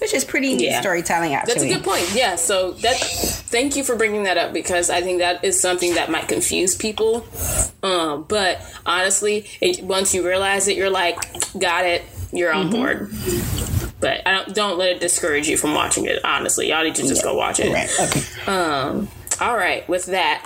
which 0.00 0.12
is 0.12 0.24
pretty 0.24 0.56
neat 0.56 0.64
Yeah. 0.66 0.80
storytelling. 0.80 1.32
Actually, 1.32 1.54
That's 1.54 1.64
a 1.64 1.74
good 1.74 1.84
point. 1.84 2.10
Yeah. 2.12 2.34
So 2.34 2.72
that. 2.72 2.96
Thank 2.96 3.76
you 3.76 3.84
for 3.84 3.94
bringing 3.94 4.24
that 4.24 4.36
up 4.36 4.52
because 4.52 4.90
I 4.90 5.00
think 5.00 5.20
that 5.20 5.44
is 5.44 5.60
something 5.60 5.94
that 5.94 6.10
might 6.10 6.26
confuse 6.28 6.74
people. 6.74 7.24
Um, 7.82 8.24
but 8.28 8.60
honestly, 8.84 9.46
it, 9.60 9.82
once 9.82 10.12
you 10.12 10.26
realize 10.26 10.66
it, 10.68 10.76
you're 10.76 10.90
like, 10.90 11.16
got 11.58 11.86
it. 11.86 12.02
You're 12.32 12.52
on 12.52 12.68
board. 12.70 13.10
But 14.00 14.26
I 14.26 14.34
don't 14.34 14.54
don't 14.54 14.78
let 14.78 14.90
it 14.90 15.00
discourage 15.00 15.48
you 15.48 15.56
from 15.56 15.74
watching 15.74 16.04
it. 16.04 16.24
Honestly, 16.24 16.68
y'all 16.68 16.82
need 16.84 16.96
to 16.96 17.02
just 17.06 17.22
go 17.22 17.34
watch 17.34 17.60
it. 17.60 17.72
Right. 17.72 17.90
Okay. 18.00 18.22
Um. 18.50 19.08
All 19.40 19.56
right. 19.56 19.88
With 19.88 20.06
that, 20.06 20.44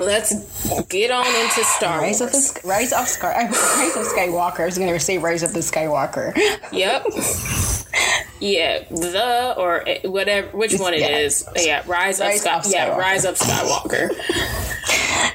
let's 0.00 0.84
get 0.88 1.10
on 1.10 1.26
into 1.26 1.64
Star 1.64 2.00
Rise 2.00 2.20
of 2.20 2.32
the 2.32 2.60
Rise 2.64 2.92
of 2.92 3.06
Sky 3.08 3.48
Rise 3.48 3.96
of 3.96 4.06
Skywalker. 4.06 4.60
I 4.60 4.66
was 4.66 4.78
gonna 4.78 4.98
say 5.00 5.18
Rise 5.18 5.42
of 5.42 5.52
the 5.52 5.60
Skywalker. 5.60 6.34
Yep. 6.72 7.06
Yeah, 8.40 8.80
the 8.90 9.54
or 9.56 9.86
eh, 9.88 10.00
whatever, 10.06 10.48
which 10.56 10.78
one 10.78 10.92
it 10.94 11.00
Yeah. 11.00 11.18
is. 11.18 11.46
Yeah, 11.56 11.82
Rise, 11.86 12.20
Rise 12.20 12.36
of 12.36 12.40
Sky. 12.40 12.56
of 12.58 12.66
Yeah, 12.66 12.88
Skywalker. 12.90 12.98
Rise 12.98 13.24
of 13.24 13.38
Skywalker. 13.38 14.10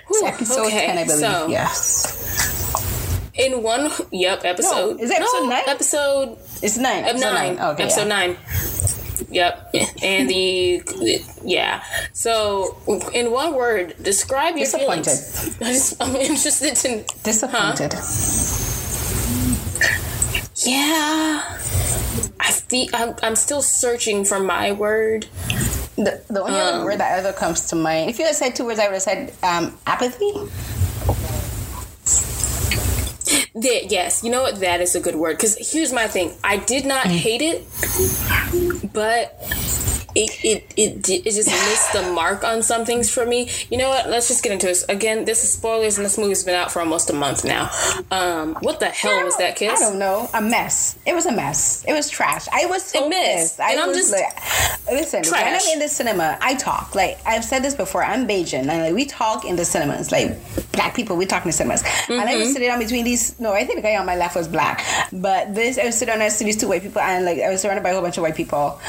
Whew, 0.08 0.26
episode 0.28 0.68
okay, 0.68 0.86
ten, 0.88 0.98
I 0.98 1.04
believe. 1.06 1.20
So 1.20 1.48
yes, 1.48 3.32
in 3.36 3.64
one, 3.64 3.90
yep, 4.12 4.44
episode. 4.44 5.00
is 5.00 5.10
it 5.12 5.18
episode 5.18 5.44
no, 5.44 5.50
nine? 5.50 5.64
Episode 5.68 6.38
it's 6.62 6.78
nine. 6.78 7.04
episode 7.06 7.34
nine. 7.34 7.60
Okay, 7.60 7.84
episode 7.84 8.08
yeah. 8.08 8.08
nine. 8.08 8.38
Yep, 9.30 9.76
and 10.04 10.30
the 10.30 10.82
yeah. 11.44 11.84
So, 12.14 12.78
in 13.14 13.32
one 13.32 13.54
word, 13.56 13.96
describe 14.02 14.56
your 14.56 14.66
Disappointed. 14.66 15.18
feelings. 15.18 15.96
I'm 16.02 16.16
interested 16.16 16.76
to. 16.78 17.04
Disappointed. 17.24 17.94
Yeah, 20.66 21.58
I 22.40 22.52
feel 22.52 22.88
I'm, 22.94 23.16
I'm 23.24 23.36
still 23.36 23.62
searching 23.62 24.26
for 24.26 24.40
my 24.40 24.72
word. 24.74 25.28
The, 25.96 26.22
the 26.30 26.42
only 26.42 26.60
other 26.60 26.80
Um, 26.80 26.86
word 26.86 27.00
that 27.00 27.18
ever 27.20 27.34
comes 27.34 27.68
to 27.70 27.76
mind, 27.76 28.10
if 28.10 28.20
you 28.20 28.26
had 28.26 28.36
said 28.36 28.56
two 28.56 28.66
words, 28.66 28.80
I 28.80 28.86
would 28.88 28.94
have 28.94 29.02
said 29.02 29.34
um, 29.44 29.78
apathy. 29.86 30.32
That, 33.62 33.92
yes, 33.92 34.24
you 34.24 34.32
know 34.32 34.44
what? 34.44 34.60
That 34.62 34.80
is 34.80 34.96
a 34.96 35.02
good 35.02 35.16
word. 35.16 35.36
Because 35.36 35.58
here's 35.72 35.92
my 35.92 36.08
thing: 36.08 36.34
I 36.44 36.58
did 36.58 36.86
not 36.86 37.06
mm. 37.06 37.12
hate 37.12 37.42
it, 37.42 37.66
but 38.94 39.36
it 40.20 40.32
it 40.44 40.74
it 40.78 41.10
it 41.10 41.24
just 41.24 41.48
missed 41.50 41.94
the 41.94 42.12
mark 42.14 42.44
on 42.44 42.62
some 42.62 42.86
things 42.86 43.10
for 43.10 43.26
me. 43.26 43.50
You 43.72 43.78
know 43.78 43.90
what? 43.90 44.10
Let's 44.10 44.28
just 44.28 44.44
get 44.44 44.52
into 44.52 44.68
this. 44.68 44.84
Again, 44.90 45.26
this 45.26 45.44
is 45.44 45.52
spoilers, 45.54 45.98
and 45.98 46.06
this 46.06 46.18
movie's 46.18 46.44
been 46.44 46.56
out 46.56 46.72
for 46.72 46.80
almost 46.80 47.10
a 47.10 47.14
month 47.14 47.44
now. 47.46 47.70
Um, 48.12 48.56
what 48.62 48.80
the 48.80 48.88
hell 48.88 49.24
was 49.24 49.38
that, 49.38 49.62
I 49.62 49.76
don't 49.76 50.00
know. 50.00 50.30
A 50.34 50.42
mess. 50.42 50.98
It 51.06 51.14
was 51.14 51.26
a 51.26 51.32
mess. 51.32 51.84
It 51.88 51.94
was 51.94 52.10
trash. 52.10 52.48
I 52.52 52.66
was 52.66 52.84
so 52.84 53.06
A 53.06 53.10
mess. 53.10 53.58
pissed. 53.58 53.60
I 53.60 53.72
And 53.72 53.80
I'm 53.82 53.88
was 53.90 53.98
just- 53.98 54.12
like, 54.12 54.92
listen. 54.92 55.24
When 55.32 55.44
I'm 55.54 55.68
in 55.74 55.80
the 55.80 55.88
cinema, 55.90 56.38
I 56.42 56.56
talk. 56.56 56.96
Like 56.96 57.20
I've 57.26 57.46
said 57.46 57.64
this 57.64 57.76
before. 57.76 58.04
I'm 58.04 58.28
Bajan, 58.28 58.68
and 58.68 58.68
like, 58.68 58.94
we 58.94 59.06
talk 59.06 59.46
in 59.46 59.56
the 59.56 59.66
cinemas. 59.66 60.12
Like 60.12 60.38
black 60.74 60.96
people, 60.96 61.16
we 61.18 61.26
talk 61.26 61.44
in 61.44 61.50
the 61.50 61.54
cinemas. 61.54 61.82
And 62.10 62.20
I 62.22 62.30
Mm-hmm. 62.30 62.40
was 62.40 62.54
sitting 62.54 62.70
on 62.72 62.80
between 62.80 63.06
these. 63.06 63.40
No, 63.40 63.54
I 63.54 63.64
think 63.66 63.78
the 63.78 63.82
guy 63.82 63.96
on 63.98 64.06
my 64.06 64.16
left 64.16 64.36
was 64.36 64.48
black, 64.48 64.84
but 65.12 65.54
this 65.56 65.78
I 65.78 65.86
was 65.86 65.98
sitting 65.98 66.18
next 66.20 66.38
to 66.40 66.44
these 66.44 66.58
two 66.58 66.68
white 66.68 66.82
people, 66.84 67.02
and 67.02 67.26
like 67.26 67.40
I 67.40 67.50
was 67.50 67.62
surrounded 67.62 67.84
by 67.84 67.90
a 67.90 67.94
whole 67.94 68.02
bunch 68.02 68.18
of 68.18 68.24
white 68.24 68.36
people. 68.36 68.80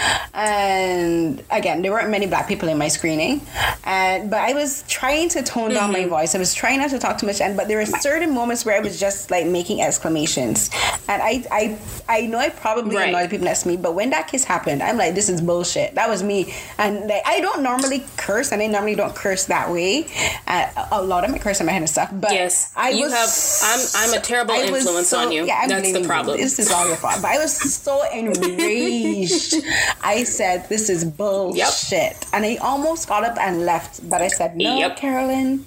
And 1.21 1.43
again, 1.51 1.83
there 1.83 1.93
weren't 1.93 2.09
many 2.11 2.27
black 2.27 2.49
people 2.49 2.69
in 2.69 2.79
my 2.79 2.89
screening, 2.89 3.43
and 3.85 4.31
but 4.31 4.41
I 4.41 4.53
was 4.55 4.85
trying 4.89 5.29
to 5.31 5.43
tone 5.43 5.71
down 5.71 5.91
Mm-hmm. 5.93 6.03
my 6.03 6.07
voice. 6.07 6.35
I 6.35 6.39
was 6.39 6.55
trying 6.55 6.79
not 6.81 6.91
to 6.91 6.99
talk 6.99 7.19
too 7.19 7.27
much, 7.27 7.41
and 7.41 7.57
but 7.57 7.69
there 7.69 7.79
were 7.79 7.87
certain 7.87 8.33
moments 8.35 8.65
where 8.65 8.77
I 8.77 8.81
was 8.81 8.99
just 8.99 9.31
like 9.31 9.47
making 9.47 9.81
exclamations, 9.83 10.71
and 11.09 11.21
I 11.23 11.45
I 11.51 11.79
I 12.09 12.27
know 12.27 12.39
I 12.39 12.49
probably 12.49 12.97
Right. 12.97 13.09
annoyed 13.11 13.29
people 13.31 13.45
next 13.47 13.63
to 13.63 13.69
me, 13.69 13.77
but 13.77 13.95
when 13.95 14.11
that 14.11 14.29
kiss 14.29 14.45
happened, 14.45 14.83
I'm 14.83 14.97
like, 14.97 15.15
this 15.15 15.29
is 15.29 15.41
bullshit. 15.41 15.95
That 15.97 16.09
was 16.09 16.23
me, 16.23 16.55
and 16.79 17.07
like 17.09 17.23
I 17.27 17.41
don't 17.41 17.63
normally 17.63 18.05
curse, 18.17 18.53
and 18.53 18.63
I 18.63 18.67
normally 18.67 18.95
don't 18.95 19.15
curse 19.15 19.45
that 19.47 19.71
way. 19.71 20.07
Uh, 20.47 20.67
a 20.93 21.03
lot 21.03 21.25
of 21.25 21.31
my 21.31 21.39
curse 21.39 21.61
in 21.61 21.67
my 21.67 21.73
head 21.73 21.83
and 21.83 21.91
stuff, 21.91 22.11
but 22.13 22.33
Yes, 22.33 22.73
I 22.77 22.91
you 22.91 23.05
was, 23.05 23.13
have. 23.13 23.31
I'm 23.71 24.11
I'm 24.13 24.19
a 24.19 24.23
terrible 24.23 24.55
I 24.55 24.63
influence 24.65 25.09
so- 25.09 25.19
on 25.21 25.33
you. 25.33 25.45
Yeah, 25.45 25.61
I'm 25.63 25.69
That's 25.69 25.93
the 25.93 26.01
you. 26.01 26.07
problem. 26.07 26.37
This 26.39 26.59
is 26.59 26.71
all 26.71 26.87
your 26.87 26.97
fault. 26.97 27.21
But 27.23 27.31
I 27.33 27.39
was 27.39 27.53
so 27.57 28.03
enraged. 28.21 29.55
I 30.03 30.25
said, 30.25 30.69
"This 30.69 30.89
is 30.89 31.00
bullshit," 31.05 32.27
and 32.33 32.45
I 32.45 32.57
almost 32.57 33.09
got 33.09 33.25
up 33.25 33.37
and 33.39 33.65
left. 33.67 34.09
But 34.09 34.23
I 34.23 34.29
said, 34.29 34.57
"No, 34.57 34.79
Yep. 34.79 34.97
Carolyn, 34.97 35.67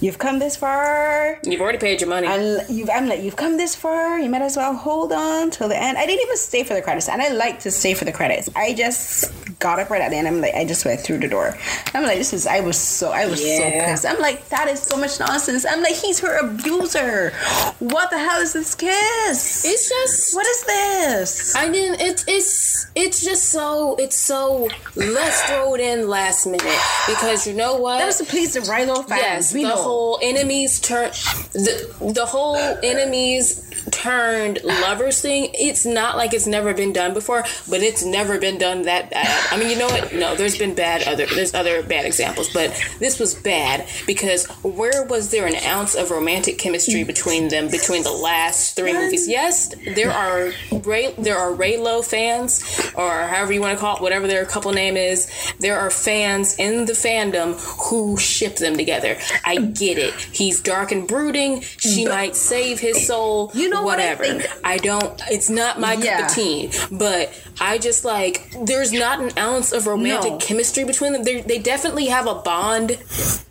you've 0.00 0.18
come 0.18 0.38
this 0.38 0.56
far." 0.56 1.38
You've 1.44 1.60
already 1.60 1.78
paid 1.78 2.00
your 2.00 2.10
money. 2.10 2.26
And 2.26 2.64
you've, 2.68 2.90
I'm 2.90 3.08
like, 3.08 3.20
you've 3.22 3.36
come 3.36 3.56
this 3.56 3.74
far. 3.74 4.18
You 4.18 4.28
might 4.30 4.42
as 4.42 4.56
well 4.56 4.74
hold 4.74 5.12
on 5.12 5.50
till 5.50 5.68
the 5.68 5.76
end. 5.76 5.98
I 5.98 6.06
didn't 6.06 6.22
even 6.22 6.36
stay 6.36 6.64
for 6.64 6.74
the 6.74 6.82
credits, 6.82 7.08
and 7.08 7.20
I 7.22 7.28
like 7.28 7.60
to 7.60 7.70
stay 7.70 7.94
for 7.94 8.04
the 8.04 8.12
credits. 8.12 8.48
I 8.56 8.72
just 8.74 9.32
got 9.64 9.80
up 9.80 9.88
right 9.88 10.02
at 10.02 10.10
the 10.10 10.16
end. 10.16 10.28
I'm 10.28 10.42
like, 10.42 10.54
I 10.54 10.66
just 10.66 10.84
went 10.84 11.00
through 11.00 11.18
the 11.18 11.28
door. 11.28 11.56
I'm 11.94 12.02
like, 12.02 12.18
this 12.18 12.34
is. 12.34 12.46
I 12.46 12.60
was 12.60 12.78
so. 12.78 13.10
I 13.12 13.26
was 13.26 13.40
so 13.40 13.70
pissed. 13.70 14.04
I'm 14.04 14.20
like, 14.20 14.46
that 14.50 14.68
is 14.68 14.82
so 14.82 14.96
much 14.98 15.18
nonsense. 15.18 15.64
I'm 15.64 15.82
like, 15.82 15.94
he's 15.94 16.20
her 16.20 16.36
abuser. 16.36 17.30
What 17.78 18.10
the 18.10 18.18
hell 18.18 18.40
is 18.42 18.52
this 18.52 18.74
kiss? 18.74 19.64
it's 19.64 19.88
just. 19.88 20.36
what 20.36 20.46
is 20.46 20.64
this? 20.64 21.56
I 21.56 21.70
didn't. 21.70 22.00
It's 22.02 22.24
it's 22.28 22.86
it's 22.94 23.24
just 23.24 23.48
so 23.48 23.96
it's 23.96 24.16
so. 24.16 24.68
Let's 24.96 25.40
throw 25.44 25.74
it 25.74 25.80
in 25.80 26.08
last 26.08 26.46
minute 26.46 26.80
because 27.08 27.46
you 27.46 27.54
know 27.54 27.76
what? 27.76 27.98
That 27.98 28.06
was 28.06 28.18
to 28.18 28.24
please 28.24 28.52
the 28.52 28.60
Reylo 28.60 29.08
fans. 29.08 29.22
Yes, 29.22 29.54
we 29.54 29.62
the 29.62 29.70
know. 29.70 29.76
whole 29.76 30.18
enemies 30.22 30.78
turn 30.78 31.10
the 31.54 32.12
the 32.14 32.26
whole 32.26 32.56
enemies 32.82 33.64
turned 33.90 34.62
lovers 34.62 35.22
thing. 35.22 35.50
It's 35.54 35.86
not 35.86 36.18
like 36.18 36.34
it's 36.34 36.46
never 36.46 36.74
been 36.74 36.92
done 36.92 37.14
before, 37.14 37.44
but 37.70 37.80
it's 37.80 38.04
never 38.04 38.38
been 38.38 38.58
done 38.58 38.82
that 38.82 39.10
bad. 39.10 39.52
I 39.54 39.58
mean, 39.58 39.70
you 39.70 39.78
know 39.78 39.86
what? 39.86 40.12
No, 40.12 40.34
there's 40.34 40.58
been 40.58 40.74
bad 40.74 41.04
other 41.06 41.26
there's 41.26 41.54
other 41.54 41.82
bad 41.82 42.04
examples, 42.04 42.52
but 42.52 42.70
this 42.98 43.18
was 43.18 43.34
bad 43.34 43.86
because 44.06 44.46
where 44.62 45.04
was 45.04 45.30
there 45.30 45.46
an 45.46 45.56
ounce 45.64 45.94
of 45.94 46.10
romantic 46.10 46.58
chemistry 46.58 47.04
between 47.04 47.48
them 47.48 47.68
between 47.68 48.02
the 48.02 48.12
last 48.12 48.76
three 48.76 48.92
movies? 48.92 49.28
Yes, 49.28 49.74
there 49.94 50.10
are 50.10 50.52
Rey 50.72 51.14
there 51.18 51.38
are 51.38 51.52
Reylo 51.52 52.04
fans 52.04 52.62
or 52.96 53.22
however 53.22 53.52
you 53.52 53.60
want 53.60 53.76
to 53.76 53.80
call 53.80 53.96
it, 53.96 54.02
whatever 54.02 54.26
their 54.26 54.44
couple 54.44 54.72
name 54.72 54.96
is. 54.96 55.30
There 55.60 55.78
are 55.78 55.90
fans 55.90 56.58
in 56.58 56.86
the 56.86 56.92
fandom 56.92 57.54
who 57.90 58.16
ship 58.16 58.56
them 58.56 58.76
together. 58.76 59.18
I 59.44 59.56
get 59.56 59.98
it. 59.98 60.14
He's 60.14 60.60
dark 60.60 60.92
and 60.92 61.06
brooding. 61.06 61.60
She 61.60 62.06
might 62.06 62.36
save 62.36 62.80
his 62.80 63.06
soul. 63.06 63.50
You 63.54 63.68
know 63.68 63.82
what 63.82 64.00
I 64.00 64.14
whatever. 64.14 64.42
I 64.64 64.78
don't. 64.78 65.20
It's 65.30 65.50
not 65.50 65.80
my 65.80 65.94
Yeah. 65.94 66.20
cup 66.20 66.30
of 66.30 66.34
tea. 66.34 66.70
But 66.90 67.32
I 67.60 67.78
just 67.78 68.04
like 68.04 68.54
there's 68.64 68.92
not 68.92 69.20
an 69.20 69.32
of 69.72 69.86
romantic 69.86 70.32
No. 70.32 70.38
chemistry 70.38 70.84
between 70.84 71.12
them. 71.12 71.24
They 71.24 71.40
they 71.40 71.58
definitely 71.58 72.06
have 72.06 72.26
a 72.26 72.34
bond 72.34 72.98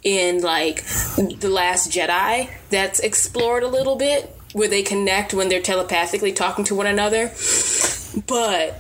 in 0.04 0.42
like 0.42 0.84
the 1.18 1.50
Last 1.50 1.92
Jedi 1.92 2.50
that's 2.70 3.00
explored 3.00 3.64
a 3.64 3.68
little 3.68 3.96
bit 3.96 4.36
where 4.54 4.68
they 4.68 4.84
connect 4.84 5.34
when 5.34 5.50
they're 5.50 5.62
telepathically 5.62 6.32
talking 6.32 6.64
to 6.66 6.76
one 6.76 6.88
another. 6.88 7.32
But 8.28 8.80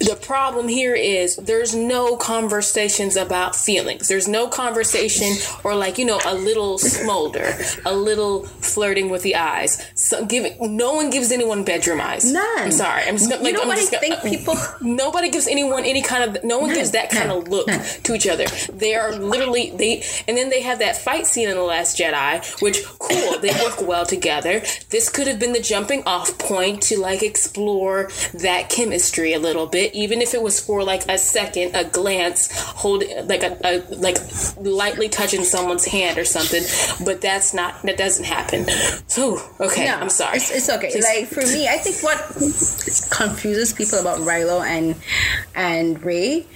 the 0.00 0.18
problem 0.20 0.68
here 0.68 0.94
is 0.94 1.36
there's 1.36 1.74
no 1.74 2.16
conversations 2.16 3.16
about 3.16 3.54
feelings. 3.54 4.08
There's 4.08 4.26
no 4.28 4.48
conversation 4.48 5.34
or 5.64 5.74
like 5.74 5.98
you 5.98 6.04
know 6.04 6.20
a 6.26 6.34
little 6.34 6.78
smolder, 6.78 7.54
a 7.84 7.94
little 7.94 8.44
flirting 8.46 9.08
with 9.10 9.22
the 9.22 9.36
eyes. 9.36 9.84
So 9.94 10.24
giving 10.26 10.76
no 10.76 10.94
one 10.94 11.10
gives 11.10 11.30
anyone 11.30 11.64
bedroom 11.64 12.00
eyes. 12.00 12.30
None. 12.32 12.44
I'm 12.58 12.72
sorry. 12.72 13.04
I'm 13.04 13.16
just 13.16 13.30
gonna, 13.30 13.40
You 13.42 13.46
like 13.46 13.54
know 13.54 13.62
I'm 13.62 13.68
what 13.68 13.78
I 13.78 13.84
gonna, 13.90 13.98
think 14.18 14.22
people- 14.22 14.56
Nobody 14.80 15.30
gives 15.30 15.46
anyone 15.46 15.84
any 15.84 16.02
kind 16.02 16.24
of. 16.36 16.42
No 16.44 16.58
one 16.58 16.74
gives 16.74 16.90
that 16.92 17.10
kind 17.10 17.30
of 17.30 17.48
look 17.48 17.68
to 17.68 18.14
each 18.14 18.26
other. 18.26 18.46
They 18.72 18.94
are 18.94 19.12
literally 19.12 19.70
they, 19.76 20.02
and 20.26 20.36
then 20.36 20.50
they 20.50 20.62
have 20.62 20.80
that 20.80 20.96
fight 20.96 21.26
scene 21.26 21.48
in 21.48 21.56
the 21.56 21.62
Last 21.62 21.98
Jedi, 21.98 22.60
which 22.60 22.84
cool. 22.98 23.38
They 23.38 23.50
work 23.62 23.80
well 23.86 24.04
together. 24.06 24.62
This 24.90 25.08
could 25.08 25.26
have 25.26 25.38
been 25.38 25.52
the 25.52 25.60
jumping 25.60 26.02
off 26.04 26.36
point 26.38 26.82
to 26.84 26.98
like 26.98 27.22
explore 27.22 28.10
that 28.34 28.68
chemistry 28.72 29.34
a 29.34 29.38
little 29.38 29.66
bit, 29.66 29.94
even 29.94 30.22
if 30.22 30.32
it 30.32 30.42
was 30.42 30.58
for 30.58 30.82
like 30.82 31.06
a 31.08 31.18
second, 31.18 31.76
a 31.76 31.84
glance, 31.84 32.48
hold 32.50 33.04
like 33.26 33.42
a, 33.42 33.56
a 33.64 33.72
like 33.94 34.16
lightly 34.56 35.08
touching 35.08 35.44
someone's 35.44 35.84
hand 35.84 36.18
or 36.18 36.24
something. 36.24 36.62
But 37.04 37.20
that's 37.20 37.52
not 37.52 37.82
that 37.82 37.98
doesn't 37.98 38.24
happen. 38.24 38.66
So 39.06 39.38
okay, 39.60 39.86
no, 39.86 39.96
I'm 39.96 40.08
sorry. 40.08 40.38
It's, 40.38 40.50
it's 40.50 40.70
okay. 40.70 40.90
Please. 40.90 41.04
Like 41.04 41.26
for 41.28 41.42
me, 41.42 41.68
I 41.68 41.76
think 41.76 42.02
what 42.02 42.18
confuses 43.10 43.72
people 43.74 43.98
about 43.98 44.18
Reylo 44.20 44.64
and 44.64 44.96
and 45.54 46.02
Rey, 46.02 46.46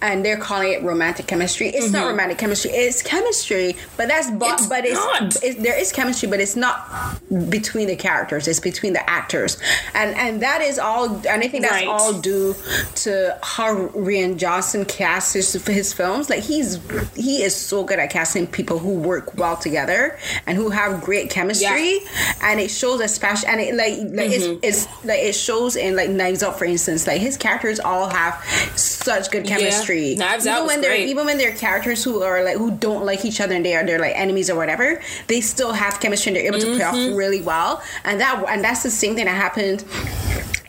and 0.00 0.24
they're 0.24 0.38
calling 0.38 0.72
it 0.72 0.82
romantic 0.82 1.26
chemistry. 1.26 1.68
It's 1.68 1.86
mm-hmm. 1.86 1.96
not 1.96 2.06
romantic 2.06 2.38
chemistry. 2.38 2.70
It's 2.70 3.02
chemistry, 3.02 3.76
but 3.98 4.08
that's 4.08 4.30
but, 4.30 4.62
but 4.68 4.84
it's, 4.86 5.42
it's, 5.42 5.60
there 5.60 5.78
is 5.78 5.92
chemistry, 5.92 6.28
but 6.28 6.40
it's 6.40 6.56
not 6.56 7.20
between 7.50 7.86
the 7.86 7.96
characters. 7.96 8.48
It's 8.48 8.60
between 8.60 8.94
the 8.94 9.08
actors, 9.08 9.60
and 9.94 10.16
and 10.16 10.40
that 10.40 10.62
is 10.62 10.78
all. 10.78 11.20
And 11.28 11.49
think 11.50 11.64
that's 11.64 11.74
right. 11.74 11.86
all 11.86 12.20
due 12.20 12.54
to 12.96 13.38
how 13.42 13.88
Rian 13.88 14.36
Johnson 14.36 14.84
casts 14.84 15.32
his, 15.34 15.52
his 15.66 15.92
films. 15.92 16.30
Like 16.30 16.42
he's 16.42 16.78
he 17.14 17.42
is 17.42 17.54
so 17.54 17.84
good 17.84 17.98
at 17.98 18.10
casting 18.10 18.46
people 18.46 18.78
who 18.78 18.94
work 18.94 19.36
well 19.36 19.56
together 19.56 20.18
and 20.46 20.56
who 20.56 20.70
have 20.70 21.02
great 21.02 21.30
chemistry, 21.30 21.98
yeah. 21.98 22.32
and 22.42 22.60
it 22.60 22.70
shows 22.70 23.00
especially 23.00 23.48
and 23.48 23.60
it 23.60 23.74
like 23.74 23.98
like 23.98 24.30
mm-hmm. 24.30 24.58
it's, 24.62 24.86
it's 24.86 25.04
like 25.04 25.20
it 25.20 25.34
shows 25.34 25.76
in 25.76 25.96
like 25.96 26.10
Knives 26.10 26.42
Out 26.42 26.58
for 26.58 26.64
instance. 26.64 27.06
Like 27.06 27.20
his 27.20 27.36
characters 27.36 27.80
all 27.80 28.08
have 28.08 28.42
such 28.76 29.30
good 29.30 29.46
chemistry. 29.46 30.10
Yeah. 30.10 30.18
Knives 30.18 30.46
even 30.46 30.58
Out 30.58 30.66
when 30.66 30.80
they're 30.80 30.90
great. 30.90 31.08
even 31.08 31.26
when 31.26 31.38
they're 31.38 31.54
characters 31.54 32.02
who 32.04 32.22
are 32.22 32.42
like 32.42 32.56
who 32.56 32.70
don't 32.70 33.04
like 33.04 33.24
each 33.24 33.40
other 33.40 33.54
and 33.54 33.64
they 33.64 33.74
are 33.74 33.84
they're 33.84 33.98
like 33.98 34.16
enemies 34.16 34.48
or 34.50 34.56
whatever, 34.56 35.00
they 35.26 35.40
still 35.40 35.72
have 35.72 36.00
chemistry 36.00 36.30
and 36.30 36.36
they're 36.36 36.46
able 36.46 36.58
mm-hmm. 36.58 36.72
to 36.72 36.76
play 36.76 36.84
off 36.84 36.94
mm-hmm. 36.94 37.14
really 37.14 37.42
well. 37.42 37.82
And 38.04 38.20
that 38.20 38.44
and 38.48 38.62
that's 38.62 38.82
the 38.82 38.90
same 38.90 39.14
thing 39.14 39.26
that 39.26 39.36
happened 39.36 39.84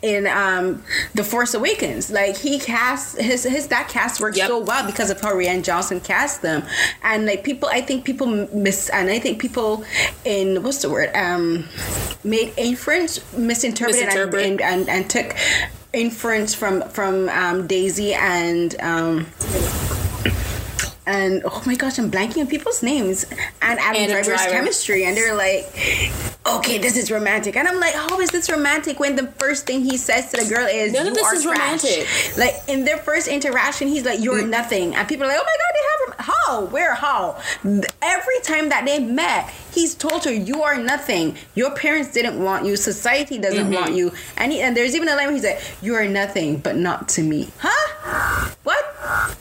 in 0.02 0.28
um 0.28 0.84
the 1.14 1.24
Force 1.24 1.54
Awakens. 1.54 2.12
Like 2.12 2.38
he 2.38 2.60
cast 2.60 3.20
his 3.20 3.43
his 3.43 3.68
that 3.68 3.89
cast 3.89 4.20
works 4.22 4.38
yep. 4.38 4.47
so 4.47 4.60
well 4.60 4.86
because 4.86 5.10
of 5.10 5.22
how 5.22 5.34
Rian 5.34 5.64
Johnson 5.64 5.99
cast 5.99 6.41
them, 6.41 6.64
and 7.04 7.26
like 7.26 7.43
people, 7.43 7.70
I 7.72 7.82
think 7.82 8.06
people 8.06 8.28
miss, 8.28 8.89
and 8.89 9.10
I 9.10 9.20
think 9.20 9.39
people 9.39 9.84
in 10.26 10.64
what's 10.64 10.82
the 10.82 10.89
word 10.89 11.16
um 11.16 11.68
made 12.24 12.54
inference 12.58 13.20
misinterpreted 13.34 14.06
Misinterpret. 14.06 14.45
and, 14.45 14.62
and, 14.62 14.82
and 14.82 14.89
and 14.89 15.10
took 15.10 15.36
inference 15.93 16.54
from 16.54 16.82
from 16.89 17.30
um, 17.30 17.68
Daisy 17.68 18.14
and. 18.14 18.80
Um, 18.82 19.28
and 21.12 21.43
oh 21.45 21.62
my 21.66 21.76
gosh, 21.76 21.99
I'm 21.99 22.09
blanking 22.09 22.41
on 22.41 22.47
people's 22.47 22.82
names. 22.82 23.26
And 23.62 23.80
Adam, 23.80 24.07
Driver's 24.07 24.28
Driver. 24.28 24.51
chemistry, 24.51 25.05
and 25.05 25.16
they're 25.16 25.36
like, 25.36 25.66
"Okay, 26.45 26.78
this 26.78 26.95
is 26.95 27.12
romantic," 27.12 27.55
and 27.55 27.68
I'm 27.68 27.80
like, 27.80 27.93
"How 27.93 28.20
is 28.20 28.30
this 28.30 28.49
romantic?" 28.49 28.99
When 28.99 29.16
the 29.16 29.28
first 29.38 29.66
thing 29.66 29.82
he 29.82 29.97
says 29.97 30.32
to 30.32 30.43
the 30.43 30.49
girl 30.49 30.68
is, 30.68 30.93
"None 30.93 31.07
of 31.07 31.14
this 31.14 31.32
is 31.34 31.43
trash. 31.43 31.84
romantic." 31.84 32.07
Like 32.38 32.55
in 32.68 32.86
their 32.86 32.97
first 32.97 33.28
interaction, 33.28 33.88
he's 33.88 34.05
like, 34.05 34.20
"You're 34.22 34.43
mm. 34.43 34.49
nothing," 34.49 34.95
and 34.95 35.07
people 35.07 35.26
are 35.26 35.28
like, 35.28 35.39
"Oh 35.39 35.45
my 35.45 35.57
god, 35.62 35.72
they 35.76 35.86
have 35.91 36.26
how? 36.26 36.62
Where? 36.66 36.95
How?" 36.95 37.41
Every 38.01 38.39
time 38.43 38.70
that 38.70 38.86
they 38.86 38.99
met, 38.99 39.49
he's 39.74 39.93
told 39.93 40.24
her, 40.26 40.34
"You 40.34 40.64
are 40.64 40.78
nothing. 40.78 41.38
Your 41.55 41.72
parents 41.72 42.12
didn't 42.12 42.41
want 42.41 42.66
you. 42.66 42.76
Society 42.78 43.38
doesn't 43.38 43.66
mm-hmm. 43.66 43.74
want 43.74 43.93
you." 43.93 44.14
And 44.38 44.51
he, 44.51 44.62
and 44.62 44.76
there's 44.76 44.95
even 44.95 45.09
a 45.09 45.16
line 45.16 45.28
where 45.28 45.36
he's 45.36 45.43
like, 45.43 45.62
"You 45.82 45.95
are 45.95 46.07
nothing, 46.07 46.57
but 46.57 46.78
not 46.78 47.09
to 47.09 47.22
me." 47.22 47.49
Huh? 47.59 48.49
What? 48.64 48.84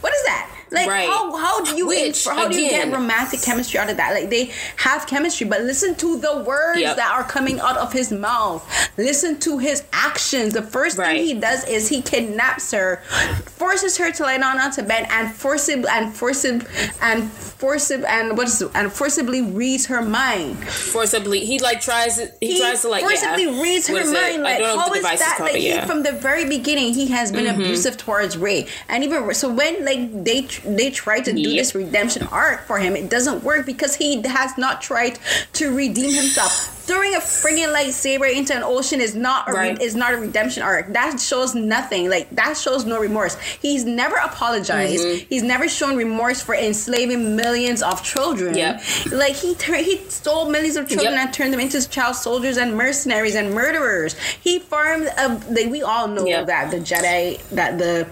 What 0.01 0.12
is 0.12 0.25
that? 0.25 0.51
Like 0.71 0.89
right. 0.89 1.09
how 1.09 1.37
how 1.37 1.64
do 1.64 1.77
you 1.77 1.89
Which, 1.89 2.25
how 2.25 2.47
again, 2.47 2.51
do 2.51 2.61
you 2.61 2.71
get 2.71 2.93
romantic 2.93 3.43
chemistry 3.43 3.81
out 3.81 3.91
of 3.91 3.97
that? 3.97 4.14
Like 4.14 4.31
they 4.31 4.53
have 4.77 5.07
chemistry, 5.07 5.47
but 5.47 5.62
listen 5.62 5.97
to 5.97 6.18
the 6.21 6.45
words 6.45 6.81
yep. 6.81 6.97
that 6.97 7.12
are 7.12 7.25
coming 7.25 7.59
out 7.61 7.77
of 7.77 7.93
his 7.93 8.12
mouth. 8.12 8.62
Listen 8.97 9.39
to 9.41 9.59
his 9.59 9.85
actions. 9.93 10.55
The 10.55 10.62
first 10.62 10.97
right. 10.97 11.16
thing 11.16 11.25
he 11.25 11.35
does 11.35 11.66
is 11.66 11.89
he 11.89 12.03
kidnaps 12.03 12.71
her, 12.73 13.03
forces 13.47 13.97
her 13.99 14.12
to 14.12 14.23
lie 14.23 14.39
down 14.39 14.59
onto 14.59 14.83
bed, 14.83 15.07
and 15.11 15.35
forcibly 15.35 15.89
and 15.91 16.14
forcibly 16.14 16.66
and 17.03 17.31
forcibly 17.31 18.07
and 18.07 18.37
what's 18.39 18.61
and 18.62 18.93
forcibly 18.93 19.43
reads 19.43 19.87
her 19.87 20.03
mind. 20.03 20.57
Forcibly, 20.68 21.45
he 21.45 21.59
like 21.59 21.81
tries 21.81 22.18
he, 22.41 22.53
he 22.55 22.61
tries 22.61 22.83
to 22.83 22.89
like 22.89 23.03
forcibly 23.03 23.45
yeah. 23.45 23.62
reads 23.62 23.89
her 23.89 24.05
mind. 24.05 24.43
Like 24.43 24.62
how 24.62 24.93
is 24.93 25.03
that? 25.03 25.39
Like 25.41 25.61
yeah. 25.61 25.81
he, 25.81 25.87
from 25.87 26.03
the 26.03 26.12
very 26.12 26.49
beginning, 26.49 26.95
he 26.95 27.09
has 27.09 27.33
been 27.33 27.47
mm-hmm. 27.47 27.61
abusive 27.61 27.97
towards 27.97 28.39
Rey, 28.39 28.68
and 28.89 29.03
even 29.03 29.35
so 29.35 29.53
when 29.53 29.85
like 29.85 30.25
they 30.25 30.43
they 30.65 30.91
try 30.91 31.21
to 31.21 31.33
do 31.33 31.41
yep. 31.41 31.59
this 31.61 31.75
redemption 31.75 32.27
arc 32.29 32.67
for 32.67 32.79
him, 32.79 32.97
it 32.97 33.11
doesn't 33.11 33.43
work 33.45 33.67
because 33.67 33.97
he 33.97 34.23
has 34.23 34.57
not 34.59 34.83
tried 34.83 35.19
to 35.55 35.75
redeem 35.75 36.13
himself. 36.15 36.77
Throwing 36.87 37.15
a 37.15 37.19
friggin' 37.19 37.73
lightsaber 37.73 38.35
into 38.35 38.53
an 38.55 38.65
ocean 38.65 39.01
is 39.01 39.15
not 39.15 39.49
a 39.49 39.53
right. 39.53 39.79
re- 39.79 39.85
is 39.85 39.95
not 39.95 40.13
a 40.13 40.17
redemption 40.17 40.63
arc. 40.65 40.93
That 40.93 41.21
shows 41.21 41.55
nothing. 41.55 42.11
Like 42.11 42.29
that 42.31 42.57
shows 42.57 42.85
no 42.85 42.99
remorse. 42.99 43.39
He's 43.61 43.85
never 43.85 44.17
apologized. 44.17 45.05
Mm-hmm. 45.05 45.27
He's 45.29 45.45
never 45.45 45.69
shown 45.69 45.97
remorse 45.97 46.43
for 46.43 46.55
enslaving 46.55 47.37
millions 47.37 47.83
of 47.83 48.03
children. 48.03 48.57
Yep. 48.57 48.83
Like 49.13 49.37
he 49.37 49.55
he 49.55 49.99
stole 50.09 50.51
millions 50.51 50.77
of 50.77 50.89
children 50.89 51.13
yep. 51.13 51.27
and 51.27 51.35
turned 51.35 51.53
them 51.53 51.61
into 51.61 51.89
child 51.89 52.17
soldiers 52.17 52.57
and 52.57 52.77
mercenaries 52.77 53.37
and 53.37 53.55
murderers. 53.55 54.19
He 54.41 54.59
farmed 54.59 55.07
a. 55.17 55.41
Like, 55.51 55.71
we 55.71 55.83
all 55.83 56.09
know 56.09 56.27
yep. 56.27 56.47
that 56.47 56.71
the 56.73 56.79
Jedi 56.79 57.41
that 57.51 57.79
the 57.79 58.09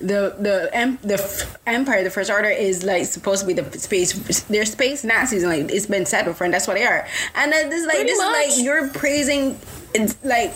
the 0.00 0.34
the 0.38 0.70
em- 0.72 0.98
the 1.02 1.46
empire, 1.66 2.02
the 2.04 2.10
first 2.10 2.30
order, 2.30 2.48
is 2.48 2.84
like 2.84 3.04
supposed 3.06 3.40
to 3.42 3.46
be 3.46 3.52
the 3.54 3.78
space. 3.78 4.12
They're 4.42 4.64
space 4.66 5.04
Nazis, 5.04 5.42
and 5.42 5.52
like 5.52 5.72
it's 5.72 5.86
been 5.86 6.06
said 6.06 6.24
before, 6.24 6.44
and 6.44 6.54
that's 6.54 6.66
what 6.68 6.74
they 6.74 6.84
are. 6.84 7.06
And 7.34 7.52
then 7.52 7.70
this 7.70 7.86
like 7.86 7.96
Pretty 7.96 8.10
this 8.10 8.18
much. 8.18 8.46
is 8.48 8.56
like 8.56 8.64
you're 8.64 8.88
praising 8.88 9.58
like 10.24 10.52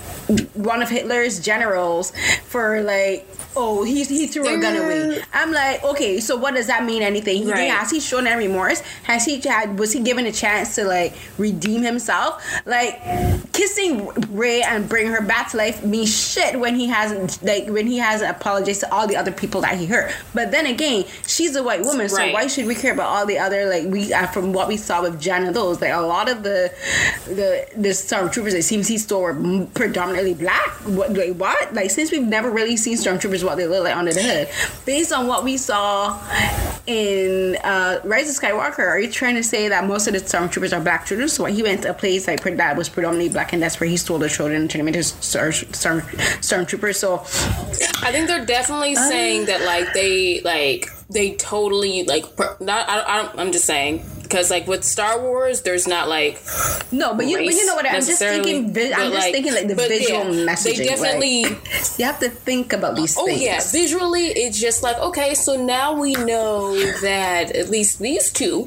one 0.55 0.82
of 0.82 0.88
Hitler's 0.88 1.41
generals 1.41 2.12
for 2.45 2.82
like 2.82 3.28
oh 3.57 3.82
he 3.84 4.05
he 4.05 4.26
threw 4.26 4.47
a 4.47 4.61
gun 4.61 4.76
away. 4.76 5.22
I'm 5.32 5.53
like 5.53 5.82
okay, 5.84 6.20
so 6.20 6.36
what 6.36 6.55
does 6.55 6.66
that 6.68 6.84
mean? 6.84 7.03
Anything? 7.03 7.49
Right. 7.49 7.70
Has 7.70 7.91
he 7.91 8.01
shown 8.01 8.26
any 8.26 8.47
remorse? 8.47 8.80
Has 9.05 9.24
he 9.24 9.41
had 9.41 9.78
was 9.78 9.93
he 9.93 10.01
given 10.01 10.26
a 10.26 10.32
chance 10.32 10.74
to 10.76 10.84
like 10.84 11.14
redeem 11.38 11.82
himself? 11.82 12.45
Like 12.66 13.01
kissing 13.53 14.09
Rey 14.30 14.62
and 14.62 14.88
bring 14.88 15.09
her 15.09 15.20
back 15.22 15.51
to 15.51 15.57
life 15.57 15.84
means 15.84 16.14
shit 16.14 16.59
when 16.59 16.74
he 16.74 16.86
hasn't 16.86 17.43
like 17.43 17.68
when 17.68 17.86
he 17.86 17.99
hasn't 17.99 18.30
apologized 18.30 18.80
to 18.80 18.93
all 18.93 19.07
the 19.07 19.16
other 19.16 19.32
people 19.32 19.61
that 19.62 19.76
he 19.76 19.86
hurt. 19.86 20.14
But 20.34 20.51
then 20.51 20.66
again, 20.66 21.05
she's 21.26 21.57
a 21.57 21.62
white 21.62 21.82
woman, 21.82 22.09
so 22.09 22.16
right. 22.16 22.32
why 22.32 22.47
should 22.47 22.66
we 22.66 22.74
care 22.74 22.93
about 22.93 23.09
all 23.09 23.26
the 23.26 23.38
other 23.38 23.66
like 23.66 23.84
we 23.86 24.12
uh, 24.12 24.26
from 24.28 24.53
what 24.53 24.68
we 24.68 24.76
saw 24.76 25.03
with 25.03 25.20
Jen 25.20 25.53
those 25.53 25.80
like 25.80 25.93
a 25.93 26.01
lot 26.01 26.30
of 26.30 26.43
the 26.43 26.72
the 27.26 27.66
the 27.76 27.91
stormtroopers 27.91 28.55
it 28.55 28.62
seems 28.62 28.88
he 28.88 28.99
stole 28.99 29.30
were 29.33 29.66
predominantly 29.66 30.35
black. 30.35 30.68
What, 30.87 31.12
like 31.12 31.35
what? 31.35 31.74
Like 31.74 31.91
since 31.91 32.11
we've 32.11 32.26
never 32.26 32.51
really 32.51 32.76
seen 32.76 32.97
stormtroopers 32.97 33.45
what 33.45 33.57
they 33.57 33.66
look 33.66 33.85
like 33.85 33.97
under 33.97 34.12
the 34.12 34.22
hood, 34.22 34.49
based 34.85 35.12
on 35.12 35.26
what 35.26 35.45
we 35.45 35.57
saw 35.57 36.18
in 36.87 37.57
uh, 37.62 38.01
Rise 38.05 38.28
of 38.28 38.43
Skywalker, 38.43 38.81
are 38.81 38.99
you 38.99 39.11
trying 39.11 39.37
to 39.37 39.43
say 39.43 39.68
that 39.68 39.87
most 39.87 40.07
of 40.07 40.14
the 40.14 40.20
stormtroopers 40.20 40.76
are 40.76 40.81
black 40.81 41.07
troopers? 41.07 41.33
So 41.33 41.45
he 41.45 41.62
went 41.62 41.83
to 41.83 41.91
a 41.91 41.95
place 41.95 42.26
like 42.26 42.43
that 42.43 42.76
was 42.76 42.89
predominantly 42.89 43.31
black, 43.31 43.53
and 43.53 43.62
that's 43.62 43.81
where 43.81 43.89
he 43.89 43.97
stole 43.97 44.18
the 44.18 44.28
children 44.28 44.62
and 44.62 44.70
turned 44.70 44.81
them 44.81 44.89
into 44.89 45.03
storm, 45.03 45.53
storm, 45.53 46.01
stormtroopers. 46.01 46.97
So 46.97 47.20
I 48.03 48.12
think 48.12 48.26
they're 48.26 48.47
definitely 48.47 48.95
saying 48.97 49.47
that 49.47 49.62
like 49.62 49.93
they 49.95 50.41
like 50.43 50.89
they 51.11 51.35
totally 51.35 52.05
like 52.05 52.24
not 52.61 52.89
I, 52.89 53.01
I, 53.01 53.31
I'm 53.37 53.53
just 53.53 53.64
saying 53.64 54.05
because 54.31 54.51
like 54.51 54.66
with 54.68 54.85
Star 54.85 55.20
Wars, 55.20 55.62
there's 55.62 55.89
not 55.89 56.09
like 56.09 56.41
no, 56.93 57.14
but 57.14 57.26
you 57.26 57.37
but 57.37 57.47
you 57.47 57.66
know 57.66 57.74
what 57.74 57.87
I'm 57.87 57.97
just 57.97 58.18
thinking. 58.18 58.72
Vi- 58.72 58.93
I'm 58.93 59.11
just 59.11 59.14
like, 59.14 59.33
thinking 59.33 59.55
like 59.55 59.66
the 59.66 59.74
visual 59.74 60.35
yeah, 60.35 60.47
messaging. 60.47 60.76
They 60.78 60.87
definitely 60.87 61.43
like, 61.45 61.99
you 61.99 62.05
have 62.05 62.20
to 62.20 62.31
think 62.31 62.72
about 62.72 62.95
these. 62.95 63.16
Oh 63.18 63.26
things. 63.26 63.43
yeah, 63.43 63.61
visually, 63.61 64.26
it's 64.26 64.61
just 64.61 64.83
like 64.83 64.97
okay, 64.99 65.35
so 65.35 65.62
now 65.62 65.99
we 65.99 66.12
know 66.14 66.74
that 67.01 67.51
at 67.57 67.68
least 67.68 67.99
these 67.99 68.33
two 68.33 68.64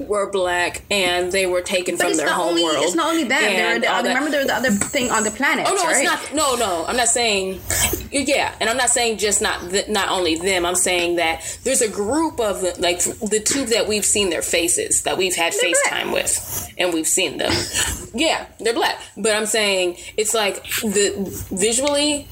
were 0.00 0.30
black 0.30 0.82
and 0.90 1.30
they 1.30 1.46
were 1.46 1.60
taken 1.60 1.96
but 1.96 2.08
from 2.08 2.16
their 2.16 2.32
home 2.32 2.50
only, 2.50 2.64
world. 2.64 2.78
It's 2.80 2.94
not 2.94 3.10
only 3.10 3.24
that. 3.24 3.40
There 3.40 3.78
the 3.78 3.92
other, 3.92 4.08
remember, 4.08 4.30
there 4.30 4.40
was 4.40 4.48
the 4.48 4.54
other 4.54 4.70
thing 4.70 5.10
on 5.10 5.22
the 5.22 5.30
planet. 5.30 5.66
Oh 5.68 5.74
no, 5.74 5.84
right? 5.84 6.04
it's 6.04 6.32
not. 6.32 6.34
No, 6.34 6.56
no, 6.56 6.86
I'm 6.86 6.96
not 6.96 7.08
saying. 7.08 7.60
Yeah, 8.16 8.54
and 8.60 8.70
I'm 8.70 8.76
not 8.76 8.90
saying 8.90 9.18
just 9.18 9.42
not 9.42 9.70
th- 9.70 9.88
not 9.88 10.08
only 10.08 10.36
them. 10.36 10.64
I'm 10.64 10.76
saying 10.76 11.16
that 11.16 11.58
there's 11.64 11.82
a 11.82 11.88
group 11.88 12.38
of 12.38 12.62
like 12.78 13.02
the 13.02 13.42
two 13.44 13.66
that 13.66 13.88
we've 13.88 14.04
seen 14.04 14.30
their 14.30 14.40
faces 14.40 15.02
that 15.02 15.18
we've 15.18 15.34
had 15.34 15.52
they're 15.52 15.72
FaceTime 15.72 16.10
black. 16.10 16.14
with 16.14 16.74
and 16.78 16.94
we've 16.94 17.08
seen 17.08 17.38
them. 17.38 17.52
yeah, 18.14 18.46
they're 18.60 18.72
black. 18.72 19.00
But 19.16 19.34
I'm 19.34 19.46
saying 19.46 19.96
it's 20.16 20.32
like 20.32 20.62
the 20.82 21.12
visually 21.50 22.28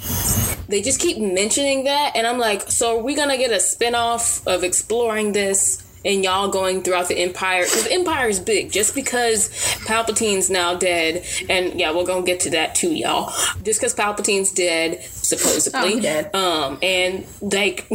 they 0.69 0.83
just 0.83 1.01
keep 1.01 1.19
mentioning 1.19 1.85
that 1.85 2.13
and 2.15 2.29
I'm 2.29 2.39
like, 2.39 2.63
so 2.71 2.99
are 2.99 3.03
we 3.03 3.17
gonna 3.17 3.37
get 3.37 3.51
a 3.51 3.59
spin-off 3.59 4.47
of 4.47 4.63
exploring 4.63 5.33
this 5.33 5.83
and 6.05 6.25
y'all 6.25 6.49
going 6.49 6.83
throughout 6.83 7.09
the 7.09 7.17
empire 7.17 7.63
because 7.63 7.85
the 7.85 7.93
empire 7.93 8.29
is 8.29 8.41
big. 8.41 8.73
Just 8.73 8.95
because 8.95 9.49
palpatine's 9.87 10.51
now 10.51 10.75
dead 10.75 11.25
and 11.49 11.79
yeah 11.79 11.95
we're 11.95 12.07
gonna 12.07 12.25
get 12.25 12.41
to 12.41 12.51
that 12.51 12.75
too 12.75 12.95
y'all. 12.95 13.33
Just 13.63 13.81
because 13.81 13.95
palpatine's 13.95 14.53
dead 14.53 15.03
supposedly. 15.03 15.95
Oh, 15.95 16.01
dead. 16.01 16.35
um 16.35 16.79
and 16.83 17.27
like 17.41 17.87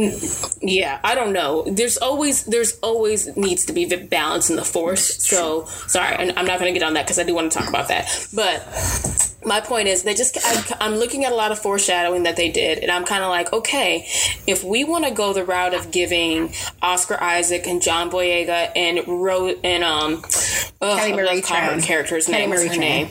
yeah 0.60 1.00
i 1.04 1.14
don't 1.14 1.32
know. 1.32 1.64
There's 1.68 1.98
always 1.98 2.44
there's 2.44 2.78
always 2.80 3.36
needs 3.36 3.66
to 3.66 3.72
be 3.72 3.86
balance 3.86 4.50
in 4.50 4.56
the 4.56 4.64
force. 4.64 5.26
So 5.26 5.64
sorry 5.86 6.16
i'm 6.16 6.46
not 6.46 6.58
gonna 6.58 6.72
get 6.72 6.82
on 6.82 6.94
that 6.94 7.06
because 7.06 7.18
i 7.18 7.24
do 7.24 7.34
want 7.34 7.50
to 7.52 7.58
talk 7.58 7.68
about 7.68 7.88
that. 7.88 8.28
But 8.34 8.66
my 9.48 9.60
point 9.60 9.88
is 9.88 10.02
they 10.02 10.14
just 10.14 10.36
I, 10.40 10.76
I'm 10.80 10.96
looking 10.96 11.24
at 11.24 11.32
a 11.32 11.34
lot 11.34 11.50
of 11.50 11.58
foreshadowing 11.58 12.24
that 12.24 12.36
they 12.36 12.50
did, 12.50 12.78
and 12.78 12.92
I'm 12.92 13.04
kind 13.04 13.24
of 13.24 13.30
like, 13.30 13.52
okay, 13.52 14.06
if 14.46 14.62
we 14.62 14.84
want 14.84 15.06
to 15.06 15.10
go 15.10 15.32
the 15.32 15.44
route 15.44 15.74
of 15.74 15.90
giving 15.90 16.52
Oscar 16.82 17.20
Isaac 17.20 17.66
and 17.66 17.82
John 17.82 17.97
Boyega 18.06 18.70
and 18.74 19.06
Ro 19.06 19.48
and 19.62 19.84
um, 19.84 20.22
ugh, 20.80 20.98
Kelly 20.98 21.12
Marie 21.12 21.42
Tran. 21.42 21.82
character's 21.82 22.26
Kelly 22.26 22.38
name. 22.38 22.50
Marie 22.50 22.68
her 22.68 22.76
name? 22.76 23.10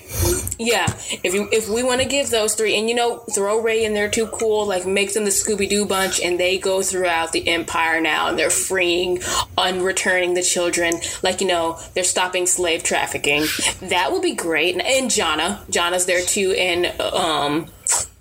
Yeah, 0.59 0.87
if 1.23 1.33
you 1.33 1.47
if 1.51 1.69
we 1.69 1.83
want 1.83 2.01
to 2.01 2.07
give 2.07 2.29
those 2.29 2.55
three, 2.55 2.75
and 2.77 2.89
you 2.89 2.95
know, 2.95 3.19
throw 3.35 3.61
Rey 3.61 3.85
in 3.85 3.93
there 3.93 4.09
too, 4.09 4.27
cool. 4.27 4.65
Like 4.65 4.85
make 4.87 5.13
them 5.13 5.25
the 5.25 5.29
Scooby 5.29 5.69
Doo 5.69 5.85
bunch, 5.85 6.19
and 6.19 6.39
they 6.39 6.57
go 6.57 6.81
throughout 6.81 7.31
the 7.31 7.47
Empire 7.47 8.01
now, 8.01 8.29
and 8.29 8.39
they're 8.39 8.49
freeing, 8.49 9.17
unreturning 9.57 10.33
the 10.33 10.41
children. 10.41 10.93
Like 11.21 11.41
you 11.41 11.47
know, 11.47 11.79
they're 11.93 12.03
stopping 12.03 12.47
slave 12.47 12.83
trafficking. 12.83 13.45
That 13.81 14.11
would 14.11 14.23
be 14.23 14.33
great. 14.33 14.73
And, 14.73 14.83
and 14.85 15.11
Jannah, 15.11 15.63
Jannah's 15.69 16.05
there 16.05 16.21
too, 16.21 16.51
and 16.51 16.87
um. 17.01 17.67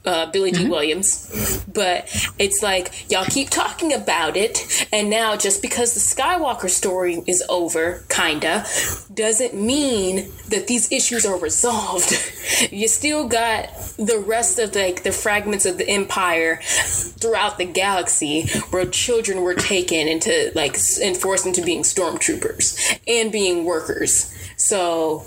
Uh, 0.07 0.31
Billy 0.31 0.53
Dee 0.53 0.69
Williams, 0.69 1.65
but 1.67 2.09
it's 2.39 2.63
like 2.63 3.11
y'all 3.11 3.25
keep 3.25 3.51
talking 3.51 3.93
about 3.93 4.37
it, 4.37 4.87
and 4.93 5.11
now 5.11 5.37
just 5.37 5.61
because 5.61 5.95
the 5.95 6.01
Skywalker 6.01 6.71
story 6.71 7.25
is 7.27 7.43
over, 7.49 8.05
kinda, 8.09 8.65
doesn't 9.13 9.55
mean 9.55 10.31
that 10.49 10.69
these 10.69 10.93
issues 10.93 11.27
are 11.27 11.37
resolved. 11.39 12.13
you 12.71 12.87
still 12.87 13.27
got 13.27 13.69
the 13.97 14.23
rest 14.25 14.59
of 14.59 14.75
like 14.75 15.03
the 15.03 15.13
fragments 15.13 15.67
of 15.67 15.79
the 15.79 15.89
empire 15.89 16.61
throughout 16.63 17.59
the 17.59 17.65
galaxy 17.65 18.47
where 18.71 18.87
children 18.87 19.43
were 19.43 19.55
taken 19.55 20.07
into 20.07 20.53
like 20.55 20.77
and 21.03 21.17
forced 21.17 21.47
into 21.47 21.63
being 21.63 21.83
stormtroopers 21.83 23.01
and 23.09 23.33
being 23.33 23.65
workers. 23.65 24.33
So 24.59 25.23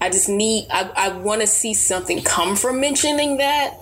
I 0.00 0.08
just 0.08 0.28
need 0.28 0.68
I, 0.70 0.90
I 0.96 1.08
want 1.18 1.40
to 1.40 1.46
see 1.48 1.74
something 1.74 2.22
come 2.22 2.54
from 2.54 2.80
mentioning 2.80 3.38
that, 3.38 3.74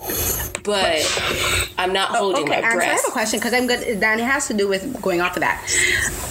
but 0.63 1.73
I'm 1.77 1.93
not 1.93 2.09
holding 2.09 2.43
Okay, 2.49 2.61
my 2.61 2.73
breath. 2.73 2.73
so 2.73 2.79
I 2.79 2.85
have 2.93 3.05
a 3.07 3.11
question 3.11 3.39
because 3.39 3.53
I'm 3.53 3.67
good. 3.67 3.99
Then 3.99 4.19
it 4.19 4.23
has 4.23 4.47
to 4.47 4.55
do 4.55 4.67
with 4.67 4.99
going 5.01 5.21
off 5.21 5.37
of 5.37 5.41
that. 5.41 5.63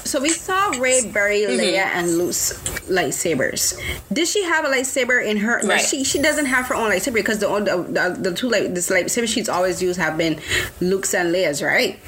So 0.05 0.21
we 0.21 0.31
saw 0.31 0.71
Rey 0.81 1.09
bury 1.13 1.43
Mm-hmm. 1.43 1.61
Leia 1.61 1.87
and 1.95 2.19
Luke's 2.19 2.53
lightsabers. 2.89 3.81
Did 4.13 4.27
she 4.27 4.43
have 4.43 4.65
a 4.65 4.69
lightsaber 4.69 5.25
in 5.25 5.37
her? 5.39 5.63
no, 5.63 5.69
Right. 5.69 5.81
She 5.81 6.03
she 6.03 6.21
doesn't 6.21 6.47
have 6.47 6.67
her 6.67 6.75
own 6.75 6.91
lightsaber 6.91 7.15
because 7.15 7.39
the 7.39 7.47
the, 7.61 7.77
the, 8.17 8.31
the 8.31 8.37
two 8.37 8.49
light 8.49 8.75
this 8.75 8.91
lightsaber 8.91 9.29
she's 9.29 9.49
always 9.49 9.81
used 9.81 10.01
have 10.01 10.19
been 10.19 10.41
Luke's 10.81 11.15
and 11.15 11.33
Leia's, 11.33 11.63
right? 11.63 12.01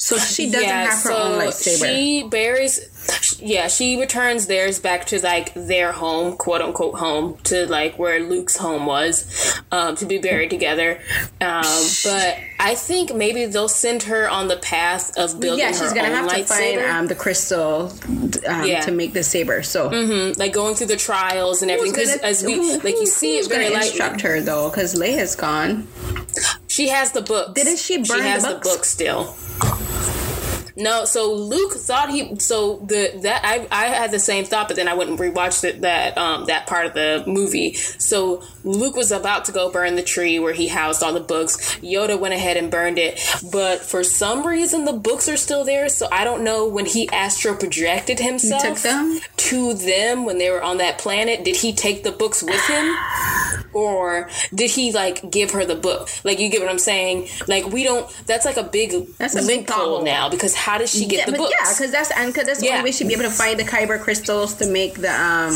So 0.00 0.16
she 0.16 0.50
doesn't 0.50 0.68
have 0.68 1.02
her 1.02 1.12
own 1.12 1.38
lightsaber. 1.38 1.86
She 1.94 2.22
buries, 2.30 2.78
yeah, 3.40 3.68
she 3.68 3.98
returns 3.98 4.46
theirs 4.46 4.78
back 4.78 5.06
to 5.06 5.20
like 5.22 5.52
their 5.54 5.92
home, 5.92 6.36
quote 6.36 6.60
unquote 6.60 6.96
home, 6.96 7.36
to 7.44 7.66
like 7.66 7.98
where 7.98 8.20
Luke's 8.20 8.56
home 8.56 8.86
was, 8.86 9.60
um, 9.70 9.94
to 9.96 10.06
be 10.06 10.18
buried 10.18 10.50
together. 10.50 11.00
Um, 11.40 11.64
but 12.04 12.36
I 12.60 12.74
think 12.74 13.14
maybe 13.14 13.46
they'll 13.46 13.68
send 13.68 14.04
her 14.04 14.28
on 14.28 14.48
the 14.48 14.56
path 14.56 15.16
of 15.16 15.40
building 15.40 15.60
yeah, 15.64 15.72
she's 15.72 15.92
gonna 15.92 16.08
have 16.14 16.28
to 16.34 16.44
find 16.44 16.80
um, 16.80 17.06
the 17.06 17.14
crystal 17.14 17.92
um, 18.46 18.64
Yeah. 18.64 18.80
to 18.82 18.90
make 18.90 19.12
the 19.12 19.22
saber. 19.22 19.62
So 19.62 19.88
like 20.36 20.52
going 20.52 20.74
through 20.74 20.88
the 20.88 20.96
trials 20.96 21.62
and 21.62 21.70
everything. 21.70 21.92
Because 21.92 22.16
as 22.18 22.42
we 22.44 22.54
who- 22.54 22.78
like, 22.80 22.96
you 22.96 23.06
see 23.06 23.38
it 23.38 23.48
very 23.48 23.64
gonna 23.64 23.74
lightly. 23.76 23.88
instruct 23.90 24.20
her 24.22 24.40
though, 24.40 24.68
because 24.68 24.94
Leia's 24.94 25.34
gone. 25.36 25.86
She 26.66 26.88
has 26.88 27.12
the 27.12 27.22
book. 27.22 27.54
Didn't 27.54 27.78
she 27.78 27.96
burn 27.98 28.04
She 28.04 28.12
the 28.14 28.22
has 28.22 28.42
the 28.44 28.50
books? 28.54 28.68
book 28.68 28.84
still. 28.84 29.36
No, 30.78 31.04
so 31.04 31.34
Luke 31.34 31.72
thought 31.74 32.08
he 32.08 32.38
so 32.38 32.76
the 32.76 33.10
that 33.22 33.44
I 33.44 33.66
I 33.72 33.88
had 33.88 34.12
the 34.12 34.20
same 34.20 34.44
thought, 34.44 34.68
but 34.68 34.76
then 34.76 34.86
I 34.86 34.94
went 34.94 35.10
and 35.10 35.18
rewatched 35.18 35.64
it, 35.64 35.80
that 35.80 36.16
um 36.16 36.44
that 36.44 36.68
part 36.68 36.86
of 36.86 36.94
the 36.94 37.24
movie. 37.26 37.74
So 37.74 38.44
Luke 38.64 38.96
was 38.96 39.12
about 39.12 39.44
to 39.46 39.52
go 39.52 39.70
burn 39.70 39.96
the 39.96 40.02
tree 40.02 40.38
where 40.38 40.52
he 40.52 40.68
housed 40.68 41.02
all 41.02 41.12
the 41.12 41.20
books. 41.20 41.76
Yoda 41.76 42.18
went 42.18 42.34
ahead 42.34 42.56
and 42.56 42.70
burned 42.70 42.98
it, 42.98 43.20
but 43.52 43.80
for 43.80 44.02
some 44.04 44.46
reason 44.46 44.84
the 44.84 44.92
books 44.92 45.28
are 45.28 45.36
still 45.36 45.64
there. 45.64 45.88
So 45.88 46.08
I 46.12 46.24
don't 46.24 46.44
know 46.44 46.66
when 46.68 46.86
he 46.86 47.08
astro 47.10 47.54
projected 47.54 48.18
himself 48.20 48.62
took 48.62 48.78
them? 48.78 49.20
to 49.36 49.74
them 49.74 50.24
when 50.24 50.38
they 50.38 50.50
were 50.50 50.62
on 50.62 50.78
that 50.78 50.98
planet. 50.98 51.44
Did 51.44 51.56
he 51.56 51.72
take 51.72 52.02
the 52.02 52.12
books 52.12 52.42
with 52.42 52.60
him? 52.66 52.94
or 53.74 54.28
did 54.54 54.70
he 54.70 54.92
like 54.92 55.30
give 55.30 55.50
her 55.52 55.64
the 55.64 55.74
book? 55.74 56.08
Like 56.24 56.38
you 56.38 56.48
get 56.50 56.60
what 56.60 56.70
I'm 56.70 56.78
saying? 56.78 57.28
Like 57.46 57.66
we 57.66 57.84
don't. 57.84 58.08
That's 58.26 58.44
like 58.44 58.56
a 58.56 58.62
big 58.64 59.06
That's 59.18 59.34
a 59.36 59.46
big 59.46 59.66
bubble. 59.66 60.02
now 60.02 60.28
because 60.28 60.54
how 60.54 60.78
does 60.78 60.90
she 60.90 61.06
get 61.06 61.26
yeah, 61.26 61.32
the 61.32 61.38
books? 61.38 61.52
yeah, 61.58 61.72
because 61.72 61.92
that's 61.92 62.10
and 62.16 62.32
because 62.32 62.46
that's 62.46 62.60
the 62.60 62.66
Yeah. 62.66 62.72
only 62.78 62.84
way 62.84 62.92
she'd 62.92 63.08
be 63.08 63.14
able 63.14 63.24
to 63.24 63.30
find 63.30 63.58
the 63.58 63.64
kyber 63.64 64.00
crystals 64.00 64.54
to 64.56 64.66
make 64.66 64.94
the 64.94 65.12
um 65.12 65.50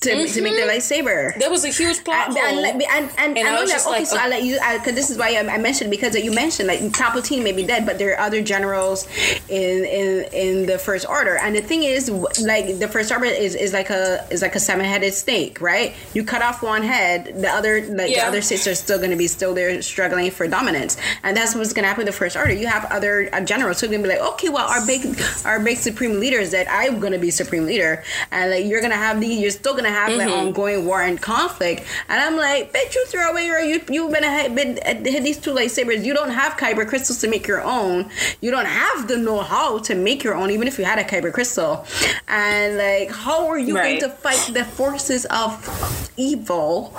to, 0.00 0.26
to 0.26 0.42
make 0.42 0.54
the 0.54 0.66
lightsaber. 0.68 1.38
that 1.38 1.50
was 1.50 1.64
a 1.64 1.68
huge 1.68 2.01
plot 2.04 2.28
And, 2.28 2.36
hole. 2.36 2.64
and, 2.64 2.82
and, 2.82 3.38
and, 3.38 3.48
I 3.48 3.52
I 3.52 3.60
that, 3.60 3.68
just 3.68 3.86
okay, 3.86 3.98
like, 3.98 4.06
so 4.06 4.16
I 4.16 4.28
let 4.28 4.42
you, 4.42 4.58
because 4.78 4.94
this 4.94 5.10
is 5.10 5.18
why 5.18 5.34
I, 5.34 5.54
I 5.54 5.58
mentioned, 5.58 5.90
because 5.90 6.14
you 6.16 6.32
mentioned, 6.32 6.68
like, 6.68 6.80
Palpatine 6.80 7.42
may 7.42 7.52
be 7.52 7.64
dead, 7.64 7.86
but 7.86 7.98
there 7.98 8.12
are 8.12 8.20
other 8.20 8.42
generals 8.42 9.06
in, 9.48 9.84
in, 9.84 10.24
in 10.32 10.66
the 10.66 10.78
First 10.78 11.08
Order. 11.08 11.36
And 11.36 11.54
the 11.54 11.62
thing 11.62 11.82
is, 11.82 12.10
like, 12.40 12.78
the 12.78 12.88
First 12.88 13.12
Order 13.12 13.26
is, 13.26 13.54
is 13.54 13.72
like 13.72 13.90
a, 13.90 14.26
is 14.30 14.42
like 14.42 14.54
a 14.54 14.60
seven-headed 14.60 15.14
snake, 15.14 15.60
right? 15.60 15.94
You 16.14 16.24
cut 16.24 16.42
off 16.42 16.62
one 16.62 16.82
head, 16.82 17.40
the 17.40 17.48
other, 17.48 17.80
like, 17.86 18.08
the 18.08 18.20
other 18.20 18.42
six 18.42 18.66
are 18.66 18.74
still 18.74 18.98
going 18.98 19.10
to 19.10 19.16
be 19.16 19.26
still 19.26 19.54
there 19.54 19.80
struggling 19.82 20.30
for 20.30 20.48
dominance. 20.48 20.96
And 21.22 21.36
that's 21.36 21.54
what's 21.54 21.72
going 21.72 21.84
to 21.84 21.88
happen 21.88 22.02
in 22.02 22.06
the 22.06 22.12
First 22.12 22.36
Order. 22.36 22.52
You 22.52 22.66
have 22.66 22.84
other 22.86 23.28
uh, 23.32 23.40
generals 23.40 23.80
who 23.80 23.86
are 23.86 23.90
going 23.90 24.02
to 24.02 24.08
be 24.08 24.14
like, 24.14 24.32
okay, 24.34 24.48
well, 24.48 24.68
our 24.68 24.84
big, 24.86 25.20
our 25.44 25.60
big 25.60 25.78
supreme 25.78 26.20
leader 26.20 26.38
is 26.38 26.50
that 26.52 26.66
I'm 26.70 27.00
going 27.00 27.12
to 27.12 27.18
be 27.18 27.30
supreme 27.30 27.66
leader. 27.66 28.02
And, 28.30 28.50
like, 28.50 28.64
you're 28.66 28.80
going 28.80 28.92
to 28.92 28.96
have 28.96 29.20
the 29.20 29.26
you're 29.26 29.50
still 29.50 29.72
going 29.72 29.84
to 29.84 29.90
have, 29.90 30.12
like, 30.16 30.28
ongoing 30.28 30.84
war 30.84 31.02
and 31.02 31.20
conflict. 31.20 31.84
And 32.08 32.20
I'm 32.20 32.36
like, 32.36 32.72
bitch, 32.72 32.94
you 32.94 33.06
throw 33.06 33.30
away 33.30 33.46
your, 33.46 33.60
you, 33.60 33.80
you've 33.88 34.12
been 34.12 34.24
ahead, 34.24 34.54
been, 34.54 34.78
uh, 34.84 34.94
hit 35.10 35.22
these 35.24 35.38
two 35.38 35.52
lightsabers. 35.52 36.04
You 36.04 36.14
don't 36.14 36.30
have 36.30 36.54
kyber 36.54 36.86
crystals 36.86 37.20
to 37.20 37.28
make 37.28 37.46
your 37.46 37.62
own. 37.62 38.10
You 38.40 38.50
don't 38.50 38.66
have 38.66 39.08
the 39.08 39.16
know-how 39.16 39.78
to 39.80 39.94
make 39.94 40.22
your 40.24 40.34
own, 40.34 40.50
even 40.50 40.68
if 40.68 40.78
you 40.78 40.84
had 40.84 40.98
a 40.98 41.04
kyber 41.04 41.32
crystal. 41.32 41.84
And, 42.28 42.78
like, 42.78 43.10
how 43.10 43.48
are 43.48 43.58
you 43.58 43.76
Right. 43.76 44.00
going 44.00 44.10
to 44.12 44.16
fight 44.16 44.50
the 44.52 44.64
forces 44.64 45.24
of 45.26 45.50
evil? 46.16 46.94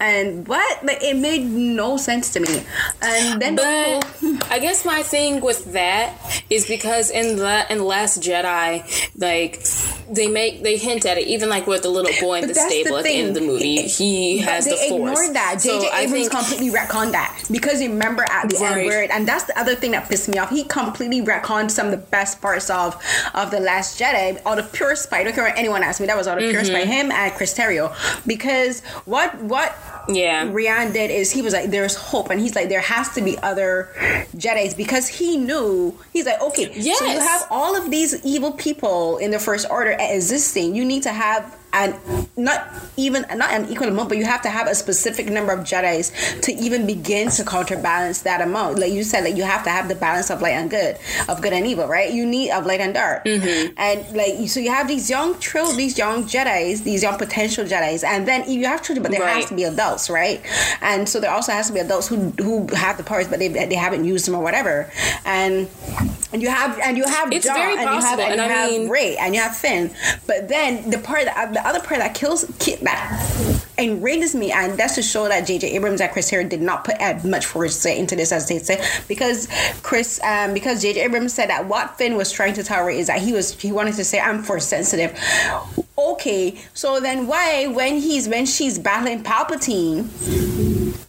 And 0.00 0.46
what? 0.46 0.84
Like, 0.84 1.02
it 1.02 1.16
made 1.16 1.44
no 1.44 1.96
sense 1.96 2.32
to 2.34 2.40
me. 2.40 2.62
And 3.02 3.40
then 3.40 3.56
But 3.56 3.64
whole- 3.64 4.36
I 4.50 4.58
guess 4.58 4.84
my 4.84 5.02
thing 5.02 5.40
with 5.40 5.72
that 5.72 6.14
is 6.50 6.66
because 6.66 7.10
in 7.10 7.36
the 7.36 7.66
in 7.70 7.84
Last 7.84 8.20
Jedi, 8.22 8.82
like 9.18 9.62
they 10.08 10.28
make 10.28 10.62
they 10.62 10.76
hint 10.76 11.04
at 11.06 11.18
it, 11.18 11.26
even 11.26 11.48
like 11.48 11.66
with 11.66 11.82
the 11.82 11.88
little 11.88 12.12
boy 12.20 12.36
in 12.36 12.42
the 12.42 12.54
that's 12.54 12.64
the 12.64 12.70
stable 12.82 12.96
at 12.98 13.04
the 13.04 13.10
end 13.10 13.28
of 13.30 13.34
the 13.34 13.40
movie, 13.40 13.82
he 13.82 14.15
Has 14.38 14.64
they 14.64 14.70
the 14.72 14.76
force. 14.88 15.18
ignored 15.20 15.34
that. 15.36 15.60
So 15.60 15.80
J.J. 15.80 15.86
Abrams 16.04 16.28
think 16.28 16.30
completely 16.30 16.70
retconned 16.70 17.12
that 17.12 17.44
because 17.50 17.80
remember 17.80 18.24
at 18.30 18.48
the 18.48 18.56
end 18.56 18.76
Right. 18.76 18.86
where, 18.86 19.12
and 19.12 19.26
that's 19.26 19.44
the 19.44 19.58
other 19.58 19.74
thing 19.74 19.92
that 19.92 20.08
pissed 20.08 20.28
me 20.28 20.38
off. 20.38 20.50
He 20.50 20.64
completely 20.64 21.20
retconned 21.22 21.70
some 21.70 21.86
of 21.86 21.92
the 21.92 21.98
best 21.98 22.40
parts 22.40 22.68
of 22.70 22.96
of 23.34 23.50
the 23.50 23.60
Last 23.60 23.98
Jedi 24.00 24.40
out 24.46 24.58
of 24.58 24.72
pure 24.72 24.96
spite. 24.96 25.20
I 25.20 25.24
don't 25.24 25.34
care 25.34 25.44
what 25.44 25.56
anyone 25.58 25.82
asked 25.82 26.00
me. 26.00 26.06
That 26.06 26.16
was 26.16 26.28
out 26.28 26.38
of 26.38 26.48
pure 26.50 26.62
Mm-hmm. 26.62 26.66
spite. 26.74 26.86
Him 26.86 27.10
and 27.12 27.32
Chris 27.34 27.52
Terrio, 27.54 27.92
because 28.26 28.80
what 29.04 29.36
what 29.42 29.74
Yeah. 30.08 30.46
Rian 30.46 30.92
did 30.92 31.10
is 31.10 31.32
he 31.32 31.42
was 31.42 31.52
like, 31.52 31.70
"There's 31.70 31.96
hope," 31.96 32.30
and 32.30 32.40
he's 32.40 32.54
like, 32.54 32.68
"There 32.68 32.80
has 32.80 33.08
to 33.16 33.20
be 33.22 33.36
other 33.38 33.88
Jedi's," 34.36 34.74
because 34.74 35.08
he 35.08 35.36
knew 35.36 35.98
he's 36.12 36.26
like, 36.26 36.40
"Okay, 36.40 36.66
so 36.80 37.04
you 37.06 37.18
have 37.20 37.46
all 37.50 37.76
of 37.76 37.90
these 37.90 38.24
evil 38.24 38.52
people 38.52 39.16
in 39.18 39.30
the 39.32 39.38
First 39.40 39.66
Order 39.70 39.96
existing. 39.98 40.74
You 40.74 40.84
need 40.84 41.02
to 41.04 41.10
have." 41.12 41.42
And 41.76 41.94
not 42.36 42.66
even 42.96 43.26
not 43.36 43.50
an 43.50 43.68
equal 43.68 43.88
amount, 43.88 44.08
but 44.08 44.16
you 44.16 44.24
have 44.24 44.40
to 44.42 44.48
have 44.48 44.66
a 44.66 44.74
specific 44.74 45.26
number 45.28 45.52
of 45.52 45.60
Jedi's 45.60 46.08
to 46.40 46.52
even 46.52 46.86
begin 46.86 47.28
to 47.30 47.44
counterbalance 47.44 48.22
that 48.22 48.40
amount. 48.40 48.78
Like 48.78 48.92
you 48.92 49.04
said, 49.04 49.24
like 49.24 49.36
you 49.36 49.42
have 49.44 49.62
to 49.64 49.70
have 49.70 49.88
the 49.88 49.94
balance 49.94 50.30
of 50.30 50.40
light 50.40 50.56
and 50.60 50.70
good, 50.70 50.96
of 51.28 51.42
good 51.42 51.52
and 51.52 51.66
evil, 51.66 51.86
right? 51.86 52.10
You 52.12 52.24
need 52.24 52.50
of 52.50 52.64
light 52.64 52.80
and 52.80 52.94
dark, 52.94 53.24
mm-hmm. 53.24 53.74
and 53.76 53.98
like 54.16 54.48
so 54.48 54.58
you 54.60 54.70
have 54.70 54.88
these 54.88 55.10
young 55.10 55.38
trill, 55.38 55.70
these 55.72 55.98
young 55.98 56.24
Jedi's, 56.24 56.82
these 56.82 57.02
young 57.02 57.18
potential 57.18 57.64
Jedi's, 57.64 58.02
and 58.04 58.26
then 58.26 58.48
you 58.50 58.64
have 58.66 58.82
children, 58.82 59.02
but 59.02 59.12
there 59.12 59.26
has 59.26 59.46
to 59.46 59.54
be 59.54 59.64
adults, 59.64 60.08
right? 60.08 60.40
And 60.80 61.06
so 61.08 61.20
there 61.20 61.30
also 61.30 61.52
has 61.52 61.66
to 61.68 61.74
be 61.74 61.80
adults 61.80 62.08
who 62.08 62.30
who 62.40 62.66
have 62.74 62.96
the 62.96 63.04
powers, 63.04 63.28
but 63.28 63.38
they 63.38 63.48
they 63.48 63.74
haven't 63.74 64.04
used 64.04 64.26
them 64.26 64.34
or 64.34 64.42
whatever. 64.42 64.90
And 65.26 65.68
and 66.32 66.42
you 66.42 66.48
have 66.48 66.78
and 66.80 66.96
you 66.96 67.04
have 67.04 67.32
It's 67.32 67.46
John, 67.46 67.56
very 67.56 67.72
and 67.72 67.82
you 67.82 67.86
have 67.88 68.02
possible, 68.02 68.24
and, 68.24 68.40
and 68.40 68.50
you 68.50 68.56
I 68.56 68.60
have 68.60 68.70
mean- 68.70 68.88
Rey, 68.88 69.16
and 69.16 69.34
you 69.34 69.40
have 69.40 69.56
Finn. 69.56 69.90
But 70.26 70.48
then 70.48 70.90
the 70.90 70.98
part 70.98 71.24
that 71.26 71.65
the 71.66 71.78
other 71.78 71.86
part 71.86 72.00
that 72.00 72.14
kills 72.14 72.44
ki- 72.58 72.76
that 72.82 73.62
enrages 73.78 74.34
me, 74.34 74.52
and 74.52 74.78
that's 74.78 74.94
to 74.94 75.02
show 75.02 75.28
that 75.28 75.46
J.J. 75.46 75.72
Abrams 75.72 76.00
and 76.00 76.10
Chris 76.12 76.30
Terrio 76.30 76.48
did 76.48 76.62
not 76.62 76.84
put 76.84 76.94
as 77.00 77.24
much 77.24 77.44
foresight 77.46 77.98
into 77.98 78.14
this 78.16 78.32
as 78.32 78.48
they 78.48 78.58
said, 78.58 78.84
because 79.08 79.48
Chris, 79.82 80.20
um, 80.22 80.54
because 80.54 80.80
J.J. 80.80 81.00
Abrams 81.00 81.32
said 81.32 81.50
that 81.50 81.66
what 81.66 81.98
Finn 81.98 82.16
was 82.16 82.30
trying 82.30 82.54
to 82.54 82.62
tell 82.62 82.84
Rey 82.84 82.98
is 82.98 83.08
that 83.08 83.20
he 83.20 83.32
was 83.32 83.60
he 83.60 83.72
wanted 83.72 83.94
to 83.96 84.04
say 84.04 84.20
I'm 84.20 84.42
force 84.42 84.66
sensitive. 84.66 85.18
Okay, 85.98 86.58
so 86.74 87.00
then 87.00 87.26
why 87.26 87.66
when 87.66 87.96
he's 87.96 88.28
when 88.28 88.46
she's 88.46 88.78
battling 88.78 89.22
Palpatine 89.22 90.08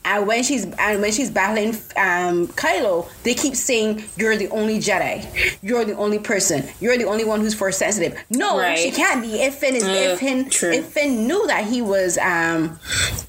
And 0.10 0.26
when 0.26 0.42
she's 0.42 0.64
and 0.80 1.02
when 1.02 1.12
she's 1.12 1.30
battling 1.30 1.70
um, 1.98 2.48
Kylo, 2.56 3.10
they 3.24 3.34
keep 3.34 3.56
saying 3.56 4.06
you're 4.16 4.38
the 4.38 4.48
only 4.50 4.80
Jedi, 4.80 5.58
you're 5.62 5.84
the 5.84 5.98
only 5.98 6.18
person, 6.18 6.64
you're 6.80 6.98
the 6.98 7.04
only 7.04 7.26
one 7.26 7.42
who's 7.42 7.54
force 7.54 7.78
sensitive. 7.78 8.18
No, 8.30 8.58
Right. 8.58 8.80
she 8.80 8.90
can't 8.92 9.22
be. 9.22 9.42
If 9.42 9.56
Finn 9.56 9.76
is, 9.76 9.84
if 9.86 10.20
Finn, 10.20 10.50
true. 10.50 10.72
if 10.72 10.86
Finn 10.86 11.28
knew 11.28 11.46
that 11.48 11.66
he 11.66 11.82
was, 11.82 12.18
um, 12.20 12.80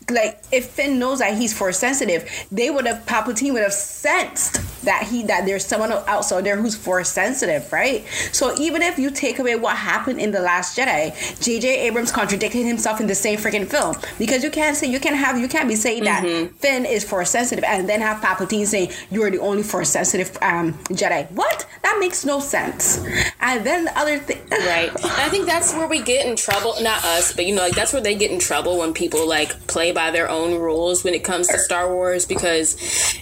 like 0.08 0.40
if 0.52 0.66
Finn 0.66 1.00
knows 1.00 1.18
that 1.18 1.36
he's 1.36 1.52
force 1.56 1.78
sensitive, 1.80 2.30
they 2.52 2.70
would 2.70 2.86
have 2.86 3.04
Palpatine 3.06 3.52
would 3.54 3.62
have 3.64 3.72
sensed 3.72 4.60
that 4.84 5.02
he 5.02 5.24
that 5.24 5.44
there's 5.46 5.66
someone 5.66 5.90
else 5.90 6.30
out 6.30 6.44
there 6.44 6.56
who's 6.56 6.76
force 6.76 7.08
sensitive, 7.10 7.70
right? 7.72 8.06
So 8.30 8.54
even 8.58 8.82
if 8.82 9.00
you 9.00 9.10
take 9.10 9.40
away 9.40 9.56
what 9.56 9.76
happened 9.76 10.20
in 10.20 10.30
the 10.30 10.40
Last 10.40 10.78
Jedi, 10.78 11.12
J.J. 11.42 11.80
Abrams 11.88 12.12
contradicted 12.12 12.64
himself 12.64 13.00
in 13.00 13.08
the 13.08 13.14
same 13.16 13.36
freaking 13.38 13.66
film 13.66 13.96
because 14.16 14.44
you 14.44 14.50
can't 14.50 14.76
say 14.76 14.86
you 14.86 15.00
can't 15.00 15.16
have 15.16 15.36
you 15.38 15.48
can't 15.48 15.68
be 15.68 15.74
saying 15.74 16.04
that 16.04 16.22
Finn 16.60 16.67
is 16.84 17.04
force 17.04 17.30
sensitive 17.30 17.64
and 17.64 17.88
then 17.88 18.00
have 18.00 18.22
Palpatine 18.22 18.66
saying 18.66 18.90
you're 19.10 19.30
the 19.30 19.38
only 19.38 19.62
force 19.62 19.90
sensitive 19.90 20.36
um, 20.42 20.74
Jedi. 20.84 21.30
What? 21.32 21.66
That 21.82 21.96
makes 22.00 22.24
no 22.24 22.40
sense. 22.40 23.04
And 23.40 23.64
then 23.64 23.84
the 23.84 23.98
other 23.98 24.18
thing, 24.18 24.40
Right. 24.50 24.90
And 24.90 25.12
I 25.12 25.28
think 25.28 25.46
that's 25.46 25.72
where 25.74 25.88
we 25.88 26.02
get 26.02 26.26
in 26.26 26.36
trouble. 26.36 26.74
Not 26.80 27.04
us, 27.04 27.32
but 27.32 27.46
you 27.46 27.54
know, 27.54 27.62
like 27.62 27.74
that's 27.74 27.92
where 27.92 28.02
they 28.02 28.14
get 28.14 28.30
in 28.30 28.38
trouble 28.38 28.78
when 28.78 28.92
people 28.92 29.26
like 29.28 29.66
play 29.66 29.92
by 29.92 30.10
their 30.10 30.28
own 30.28 30.58
rules 30.58 31.04
when 31.04 31.14
it 31.14 31.24
comes 31.24 31.48
to 31.48 31.58
Star 31.58 31.92
Wars. 31.92 32.26
Because 32.26 32.76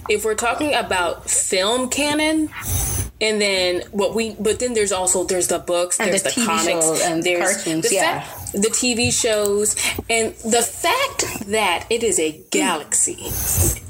if 0.09 0.25
we're 0.25 0.35
talking 0.35 0.75
about 0.75 1.29
film 1.29 1.89
canon, 1.89 2.51
and 3.21 3.41
then 3.41 3.83
what 3.93 4.15
we, 4.15 4.35
but 4.39 4.59
then 4.59 4.75
there's 4.75 4.93
also 4.93 5.25
there's 5.25 5.49
the 5.49 5.59
books, 5.59 5.99
And 5.99 6.11
there's 6.11 6.23
the 6.23 6.45
comics, 6.45 7.03
and 7.03 7.23
there's 7.23 7.55
cartoons, 7.55 7.89
the 7.89 7.95
yeah. 7.95 8.21
fact, 8.23 8.36
the 8.53 8.69
TV 8.69 9.13
shows, 9.13 9.77
and 10.09 10.35
the 10.37 10.63
fact 10.63 11.49
that 11.51 11.87
it 11.91 12.03
is 12.03 12.19
a 12.19 12.43
galaxy 12.51 13.31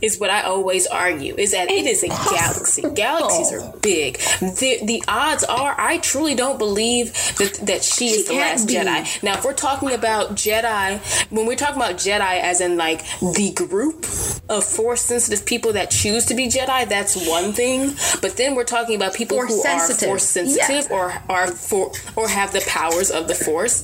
is 0.03 0.19
what 0.19 0.31
I 0.31 0.43
always 0.43 0.87
argue. 0.87 1.35
Is 1.37 1.53
that 1.53 1.71
it 1.71 1.87
is 1.87 2.03
a 2.03 2.09
galaxy. 2.09 2.83
Galaxies 2.95 3.53
are 3.53 3.61
oh. 3.61 3.79
big. 3.81 4.19
The 4.41 4.81
the 4.85 5.03
odds 5.09 5.45
are 5.45 5.75
I 5.79 5.99
truly 5.99 6.35
don't 6.35 6.59
believe 6.59 7.13
that 7.39 7.61
that 7.63 7.83
she, 7.83 8.09
is 8.09 8.29
the 8.29 8.35
last 8.35 8.67
be. 8.67 8.75
Jedi. 8.75 9.23
Now, 9.23 9.35
if 9.35 9.45
we're 9.45 9.53
talking 9.53 9.93
about 9.93 10.31
Jedi, 10.33 10.99
when 11.31 11.47
we're 11.47 11.57
talking 11.57 11.77
about 11.77 11.97
Jedi 11.97 12.41
as 12.41 12.61
in 12.61 12.77
like 12.77 13.05
the 13.21 13.53
group 13.55 14.05
of 14.49 14.65
force 14.65 15.03
sensitive 15.03 15.45
people 15.45 15.73
that 15.73 15.91
choose 15.91 16.25
to 16.27 16.35
be 16.35 16.49
Jedi, 16.49 16.89
that's 16.89 17.29
one 17.29 17.53
thing. 17.53 17.95
But 18.21 18.37
then 18.37 18.55
we're 18.55 18.65
talking 18.65 18.97
about 18.97 19.15
people 19.15 19.37
Force 19.39 19.51
who 19.51 19.63
sensitive. 19.63 20.03
are 20.03 20.11
force 20.11 20.25
sensitive 20.25 20.91
or 20.91 21.23
are 21.29 21.49
for 21.49 21.93
or 22.15 22.29
have 22.29 22.53
the 22.53 22.65
powers 22.67 23.11
of 23.11 23.29
the 23.29 23.35
force. 23.35 23.83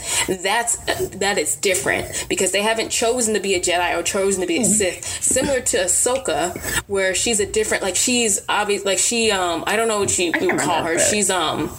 That's 0.63 0.77
that 1.17 1.39
is 1.39 1.57
different 1.57 2.27
because 2.29 2.53
they 2.53 2.63
haven't 2.63 2.91
chosen 2.91 3.35
to 3.35 3.41
be 3.41 3.55
a 3.55 3.61
Jedi 3.61 3.99
or 3.99 4.03
chosen 4.05 4.41
to 4.43 4.47
be 4.47 4.59
a 4.59 4.65
Sith. 4.65 5.05
Similar 5.05 5.61
to 5.61 5.77
Ahsoka, 5.79 6.57
where 6.89 7.15
she's 7.17 7.41
a 7.41 7.47
different 7.47 7.83
like 7.83 7.97
she's 7.97 8.41
obvious 8.49 8.85
like 8.85 8.99
she 8.99 9.31
um 9.33 9.65
I 9.67 9.75
don't 9.77 9.89
know 9.89 9.99
what 10.01 10.17
you 10.19 10.31
would 10.31 10.61
call 10.61 10.83
her. 10.85 10.91
remember. 10.91 10.99
She's 11.01 11.31
um 11.31 11.71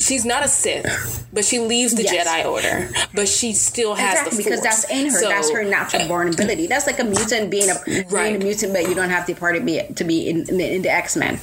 she's 0.00 0.24
not 0.24 0.44
a 0.44 0.48
Sith, 0.48 1.26
but 1.32 1.44
she 1.44 1.60
leaves 1.60 1.94
the 1.94 2.02
Yes. 2.02 2.26
Jedi 2.26 2.44
Order, 2.50 2.90
but 3.14 3.28
she 3.28 3.52
still 3.52 3.94
has 3.94 4.18
Exactly, 4.18 4.38
the 4.38 4.42
because 4.44 4.60
that's 4.60 4.90
in 4.90 5.06
her. 5.06 5.18
So- 5.20 5.28
that's 5.28 5.50
her 5.52 5.62
natural 5.64 6.08
born 6.08 6.28
ability. 6.34 6.66
That's 6.66 6.86
like 6.88 6.98
a 6.98 7.04
mutant 7.04 7.50
being 7.50 7.70
a 7.70 7.76
being 7.86 8.36
a 8.36 8.38
mutant, 8.38 8.72
but 8.72 8.88
you 8.88 8.94
don't 8.96 9.10
have 9.10 9.26
the 9.26 9.34
part 9.34 9.54
to 9.54 9.60
be 9.60 9.80
to 9.94 10.04
be 10.04 10.28
in, 10.28 10.48
in, 10.48 10.56
the, 10.58 10.74
in 10.76 10.82
the 10.82 10.90
X 10.90 11.14
Men. 11.16 11.38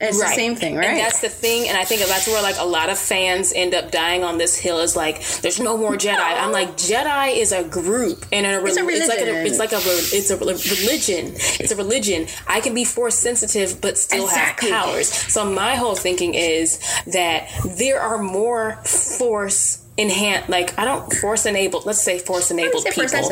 It's 0.00 0.18
the 0.18 0.28
same 0.28 0.56
thing, 0.56 0.76
right? 0.76 0.86
And 0.88 0.98
that's 0.98 1.20
the 1.20 1.28
thing, 1.28 1.68
and 1.68 1.76
I 1.76 1.84
think 1.84 2.00
that's 2.00 2.26
where 2.26 2.42
like 2.42 2.56
a 2.58 2.64
lot 2.64 2.88
of 2.88 2.98
fans 2.98 3.52
end 3.54 3.74
up 3.74 3.90
dying 3.90 4.24
on 4.24 4.38
this 4.38 4.56
hill 4.56 4.80
is 4.80 4.96
like, 4.96 5.22
there's 5.42 5.60
no 5.60 5.76
more 5.76 5.92
Jedi. 5.92 6.18
I'm 6.18 6.52
like, 6.52 6.70
Jedi 6.76 7.36
is 7.36 7.52
a 7.52 7.64
group 7.64 8.24
and 8.32 8.46
a, 8.46 8.64
It's 8.64 8.78
a 8.78 8.86
it's 8.88 9.08
like 9.08 9.20
a, 9.20 9.24
religion. 9.26 9.46
it's 9.46 9.58
like 9.58 9.72
a 9.72 9.76
re- 9.76 9.82
it's 10.18 10.30
a 10.30 10.36
religion. 10.38 11.34
It's 11.60 11.70
a 11.72 11.76
religion. 11.76 12.26
I 12.46 12.60
can 12.60 12.74
be 12.74 12.84
force 12.84 13.16
sensitive 13.18 13.80
but 13.82 13.98
still 13.98 14.24
Exactly. 14.24 14.70
have 14.70 14.84
powers. 14.86 15.08
So 15.12 15.44
my 15.50 15.76
whole 15.76 15.94
thinking 15.94 16.32
is 16.34 16.78
that 17.08 17.48
there 17.76 18.00
are 18.00 18.18
more 18.22 18.76
force 18.84 19.79
enhanced 20.00 20.48
like 20.48 20.76
I 20.78 20.84
don't 20.84 21.12
force 21.12 21.44
enabled 21.46 21.84
let's 21.86 22.00
say 22.02 22.18
force 22.18 22.50
enabled 22.50 22.84
people 22.86 23.08
force 23.08 23.28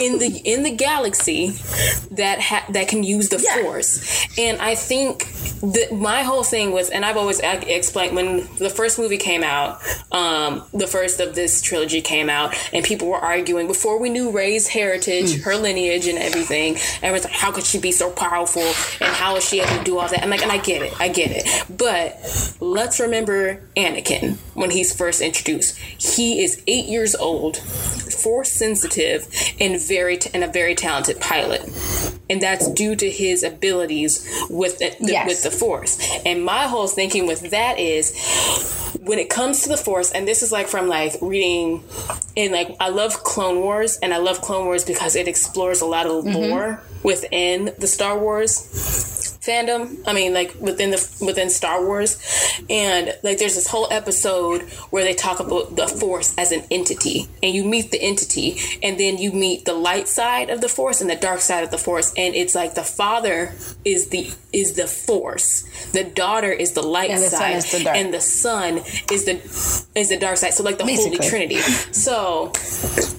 in 0.00 0.18
the 0.18 0.40
in 0.44 0.62
the 0.62 0.70
galaxy 0.70 1.50
that 2.12 2.40
ha- 2.40 2.66
that 2.70 2.88
can 2.88 3.02
use 3.02 3.28
the 3.30 3.38
Yeah. 3.42 3.62
force. 3.62 4.26
And 4.38 4.60
I 4.60 4.74
think 4.74 5.26
that 5.62 5.88
my 5.92 6.22
whole 6.22 6.42
thing 6.44 6.72
was 6.72 6.90
and 6.90 7.04
I've 7.04 7.16
always 7.16 7.40
explained 7.40 8.14
when 8.16 8.46
the 8.58 8.68
first 8.70 8.98
movie 8.98 9.16
came 9.16 9.42
out 9.42 9.80
um 10.12 10.62
the 10.74 10.86
first 10.86 11.20
of 11.20 11.34
this 11.34 11.62
trilogy 11.62 12.00
came 12.00 12.28
out 12.28 12.54
and 12.72 12.84
people 12.84 13.08
were 13.08 13.18
arguing 13.18 13.66
before 13.66 13.98
we 13.98 14.10
knew 14.10 14.30
Rey's 14.30 14.68
heritage 14.68 15.40
her 15.42 15.56
lineage 15.56 16.06
and 16.06 16.18
everything 16.18 16.76
everyone's 17.02 17.24
like 17.24 17.32
how 17.32 17.50
could 17.50 17.64
she 17.64 17.78
be 17.78 17.92
so 17.92 18.10
powerful 18.10 18.62
and 18.62 19.14
how 19.14 19.36
is 19.36 19.48
she 19.48 19.60
able 19.60 19.76
to 19.78 19.84
do 19.84 19.98
all 19.98 20.08
that? 20.08 20.22
I'm 20.22 20.30
like 20.30 20.42
and 20.42 20.52
I 20.52 20.58
get 20.58 20.82
it 20.82 20.92
I 21.00 21.08
get 21.08 21.30
it. 21.30 21.44
But 21.76 22.18
let's 22.60 23.00
remember 23.00 23.60
Anakin 23.76 24.36
when 24.54 24.70
he's 24.70 24.94
first 24.94 25.20
introduced 25.22 25.78
he 25.98 26.42
is 26.42 26.62
eight 26.66 26.86
years 26.86 27.14
old 27.14 27.56
force 27.56 28.52
sensitive 28.52 29.26
and 29.60 29.80
very 29.80 30.18
and 30.32 30.42
a 30.42 30.48
very 30.48 30.74
talented 30.74 31.20
pilot. 31.20 31.62
And 32.30 32.40
that's 32.40 32.70
due 32.70 32.96
to 32.96 33.10
his 33.10 33.42
abilities 33.42 34.26
with 34.48 34.78
the, 34.78 34.96
Yes. 35.00 35.28
with 35.28 35.42
the 35.42 35.50
force. 35.50 35.98
And 36.24 36.44
my 36.44 36.66
whole 36.66 36.86
thinking 36.86 37.26
with 37.26 37.50
that 37.50 37.78
is 37.78 38.14
when 39.00 39.18
it 39.18 39.28
comes 39.28 39.62
to 39.62 39.68
the 39.68 39.76
force 39.76 40.10
and 40.12 40.26
this 40.26 40.42
is 40.42 40.50
like 40.50 40.66
from 40.66 40.88
like 40.88 41.12
reading 41.20 41.84
and 42.38 42.52
like 42.52 42.74
i 42.80 42.88
love 42.88 43.22
clone 43.22 43.60
wars 43.60 43.98
and 44.02 44.14
i 44.14 44.16
love 44.16 44.40
clone 44.40 44.64
wars 44.64 44.82
because 44.82 45.14
it 45.14 45.28
explores 45.28 45.82
a 45.82 45.84
lot 45.84 46.06
of 46.06 46.24
mm-hmm. 46.24 46.50
lore 46.50 46.82
within 47.02 47.70
the 47.78 47.86
star 47.86 48.18
wars 48.18 49.13
fandom 49.46 50.02
i 50.06 50.12
mean 50.12 50.32
like 50.32 50.54
within 50.60 50.90
the 50.90 51.00
within 51.20 51.50
star 51.50 51.84
wars. 51.84 52.18
And 52.68 53.16
like 53.22 53.38
there's 53.38 53.54
this 53.54 53.68
whole 53.68 53.88
episode 53.90 54.62
where 54.90 55.04
they 55.04 55.14
talk 55.14 55.40
about 55.40 55.76
the 55.76 55.88
force 55.88 56.34
as 56.36 56.52
an 56.52 56.64
entity. 56.70 57.28
And 57.42 57.54
you 57.54 57.64
meet 57.64 57.90
the 57.90 58.00
entity 58.00 58.58
and 58.82 58.98
then 58.98 59.18
you 59.18 59.32
meet 59.32 59.64
the 59.64 59.74
light 59.74 60.08
side 60.08 60.50
of 60.50 60.60
the 60.60 60.68
force 60.68 61.00
and 61.00 61.08
the 61.08 61.16
dark 61.16 61.40
side 61.40 61.64
of 61.64 61.70
the 61.70 61.78
force. 61.78 62.12
And 62.16 62.34
it's 62.34 62.54
like 62.54 62.74
the 62.74 62.84
father 62.84 63.54
is 63.84 64.08
the 64.08 64.32
is 64.52 64.74
the 64.74 64.86
force. 64.86 65.64
The 65.92 66.04
daughter 66.04 66.52
is 66.52 66.72
the 66.72 66.82
light 66.82 67.10
And 67.10 67.22
the 67.22 67.30
side 67.30 67.62
the 67.62 67.90
and 67.90 68.14
the 68.14 68.20
son 68.20 68.78
is 69.10 69.24
the 69.24 69.36
is 69.98 70.08
the 70.08 70.18
dark 70.18 70.36
side. 70.36 70.54
So 70.54 70.62
like 70.62 70.78
the 70.78 70.84
holy 70.84 71.18
trinity. 71.18 71.56
So 71.92 72.52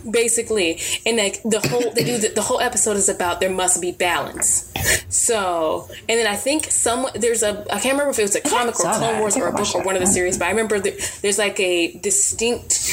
basically 0.09 0.79
and 1.05 1.17
like 1.17 1.41
the 1.43 1.59
whole 1.67 1.91
they 1.91 2.03
do 2.03 2.17
the, 2.17 2.29
the 2.29 2.41
whole 2.41 2.59
episode 2.59 2.97
is 2.97 3.09
about 3.09 3.39
there 3.39 3.51
must 3.51 3.81
be 3.81 3.91
balance. 3.91 4.71
So 5.09 5.89
and 6.07 6.14
then 6.17 6.27
i 6.27 6.35
think 6.35 6.65
some 6.71 7.07
there's 7.15 7.43
a 7.43 7.61
i 7.73 7.79
can't 7.79 7.93
remember 7.93 8.09
if 8.11 8.19
it 8.19 8.23
was 8.23 8.35
a 8.35 8.41
comic 8.41 8.75
or 8.79 8.83
clone 8.83 9.01
that. 9.01 9.19
wars 9.19 9.35
or 9.37 9.47
a 9.47 9.51
book 9.51 9.61
or 9.75 9.79
that. 9.79 9.85
one 9.85 9.95
of 9.95 10.01
the 10.01 10.07
series 10.07 10.37
but 10.37 10.45
i 10.45 10.49
remember 10.49 10.79
there's 10.79 11.37
like 11.37 11.59
a 11.59 11.93
distinct 11.99 12.91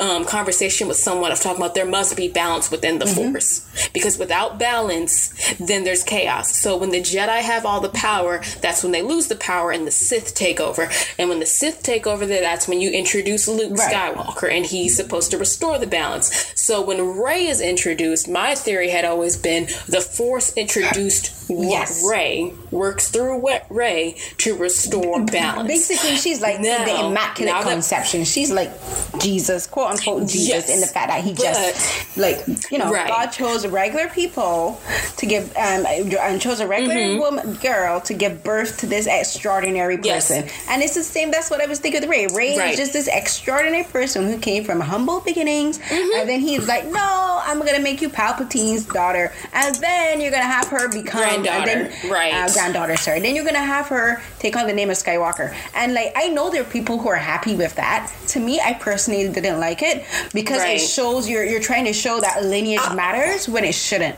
um, 0.00 0.24
conversation 0.24 0.88
with 0.88 0.96
someone 0.96 1.32
of 1.32 1.40
talking 1.40 1.60
about 1.60 1.74
there 1.74 1.86
must 1.86 2.16
be 2.16 2.28
balance 2.28 2.70
within 2.70 2.98
the 2.98 3.02
Mm-hmm. 3.12 3.32
force 3.32 3.88
because 3.92 4.16
without 4.16 4.58
balance 4.58 5.54
then 5.58 5.84
there's 5.84 6.02
chaos 6.04 6.56
so 6.56 6.76
when 6.76 6.90
the 6.90 7.00
jedi 7.00 7.40
have 7.40 7.66
all 7.66 7.80
the 7.80 7.88
power 7.90 8.40
that's 8.60 8.82
when 8.82 8.92
they 8.92 9.02
lose 9.02 9.26
the 9.26 9.34
power 9.36 9.70
and 9.72 9.86
the 9.86 9.90
sith 9.90 10.34
take 10.34 10.60
over 10.60 10.88
and 11.18 11.28
when 11.28 11.40
the 11.40 11.46
sith 11.46 11.82
take 11.82 12.06
over 12.06 12.24
that's 12.24 12.66
when 12.68 12.80
you 12.80 12.90
introduce 12.90 13.48
luke 13.48 13.72
Right. 13.76 13.92
skywalker 14.14 14.50
and 14.50 14.64
he's 14.66 14.96
supposed 14.96 15.30
to 15.32 15.38
restore 15.38 15.78
the 15.78 15.86
balance 15.86 16.52
so 16.54 16.80
when 16.80 17.18
Rey 17.20 17.46
is 17.46 17.60
introduced 17.60 18.28
my 18.28 18.54
theory 18.54 18.90
had 18.90 19.04
always 19.04 19.36
been 19.36 19.64
the 19.88 20.00
force 20.00 20.52
introduced 20.56 21.41
Yes. 21.60 22.02
Rey 22.08 22.52
works 22.70 23.10
through 23.10 23.38
Wa- 23.38 23.60
Rey 23.70 24.16
to 24.38 24.56
restore 24.56 25.24
balance 25.26 25.68
Basically, 25.68 26.16
she's 26.16 26.40
like 26.40 26.60
Now- 26.60 26.84
the 26.84 27.06
immaculate 27.06 27.52
that- 27.54 27.64
conception. 27.72 28.24
She's 28.24 28.50
like 28.50 28.70
Jesus, 29.18 29.66
quote 29.66 29.90
unquote 29.92 30.28
Jesus, 30.28 30.48
Yes. 30.48 30.70
in 30.70 30.80
the 30.80 30.86
fact 30.86 31.08
that 31.08 31.22
he 31.24 31.32
But- 31.34 31.42
just 31.42 32.16
like 32.16 32.44
you 32.70 32.78
know 32.78 32.90
Right. 32.90 33.08
God 33.08 33.26
chose 33.26 33.66
regular 33.66 34.08
people 34.08 34.80
to 35.16 35.26
give 35.26 35.44
um 35.56 35.86
and 35.86 36.40
chose 36.40 36.60
a 36.60 36.66
regular 36.66 37.18
woman 37.18 37.54
girl 37.54 38.00
to 38.02 38.14
give 38.14 38.42
birth 38.42 38.78
to 38.78 38.86
this 38.86 39.06
extraordinary 39.06 39.96
Mm-hmm. 39.96 40.04
Yes. 40.04 40.28
person. 40.28 40.48
And 40.68 40.82
it's 40.82 40.94
the 40.94 41.02
same. 41.02 41.30
That's 41.30 41.50
what 41.50 41.60
I 41.60 41.66
was 41.66 41.78
thinking 41.78 42.00
with 42.00 42.08
Rey. 42.10 42.26
Rey 42.28 42.56
Right. 42.58 42.72
is 42.72 42.78
just 42.78 42.92
this 42.92 43.08
extraordinary 43.08 43.84
person 43.84 44.26
who 44.30 44.38
came 44.38 44.64
from 44.64 44.80
humble 44.80 45.20
beginnings, 45.20 45.78
Mm-hmm. 45.78 46.20
and 46.20 46.28
then 46.28 46.40
he's 46.40 46.66
like, 46.66 46.86
no, 46.86 47.40
I'm 47.44 47.58
gonna 47.60 47.80
make 47.80 48.00
you 48.00 48.08
Palpatine's 48.08 48.84
daughter, 48.86 49.32
and 49.52 49.74
then 49.76 50.20
you're 50.20 50.30
gonna 50.30 50.42
have 50.44 50.68
her 50.68 50.88
become 50.88 51.22
and 51.22 51.41
Granddaughter. 51.42 51.88
then- 52.02 52.10
Right. 52.10 52.34
uh, 52.34 52.48
granddaughter, 52.52 52.96
sorry. 52.96 53.20
Then 53.20 53.34
you're 53.34 53.44
gonna 53.44 53.58
have 53.60 53.88
her 53.88 54.22
take 54.38 54.56
on 54.56 54.66
the 54.66 54.72
name 54.72 54.90
of 54.90 54.96
Skywalker. 54.96 55.54
And 55.74 55.94
like 55.94 56.12
I 56.16 56.28
know 56.28 56.50
there 56.50 56.62
are 56.62 56.64
people 56.64 56.98
who 56.98 57.08
are 57.08 57.16
happy 57.16 57.54
with 57.54 57.74
that. 57.76 58.10
To 58.28 58.40
me, 58.40 58.60
I 58.60 58.74
personally 58.74 59.28
didn't 59.28 59.60
like 59.60 59.82
it 59.82 60.04
because 60.32 60.58
Right. 60.60 60.76
it 60.80 60.84
shows 60.84 61.28
you're 61.28 61.44
you're 61.44 61.60
trying 61.60 61.84
to 61.86 61.92
show 61.92 62.20
that 62.20 62.44
lineage 62.44 62.80
matters 62.94 63.48
when 63.48 63.64
it 63.64 63.74
shouldn't. 63.74 64.16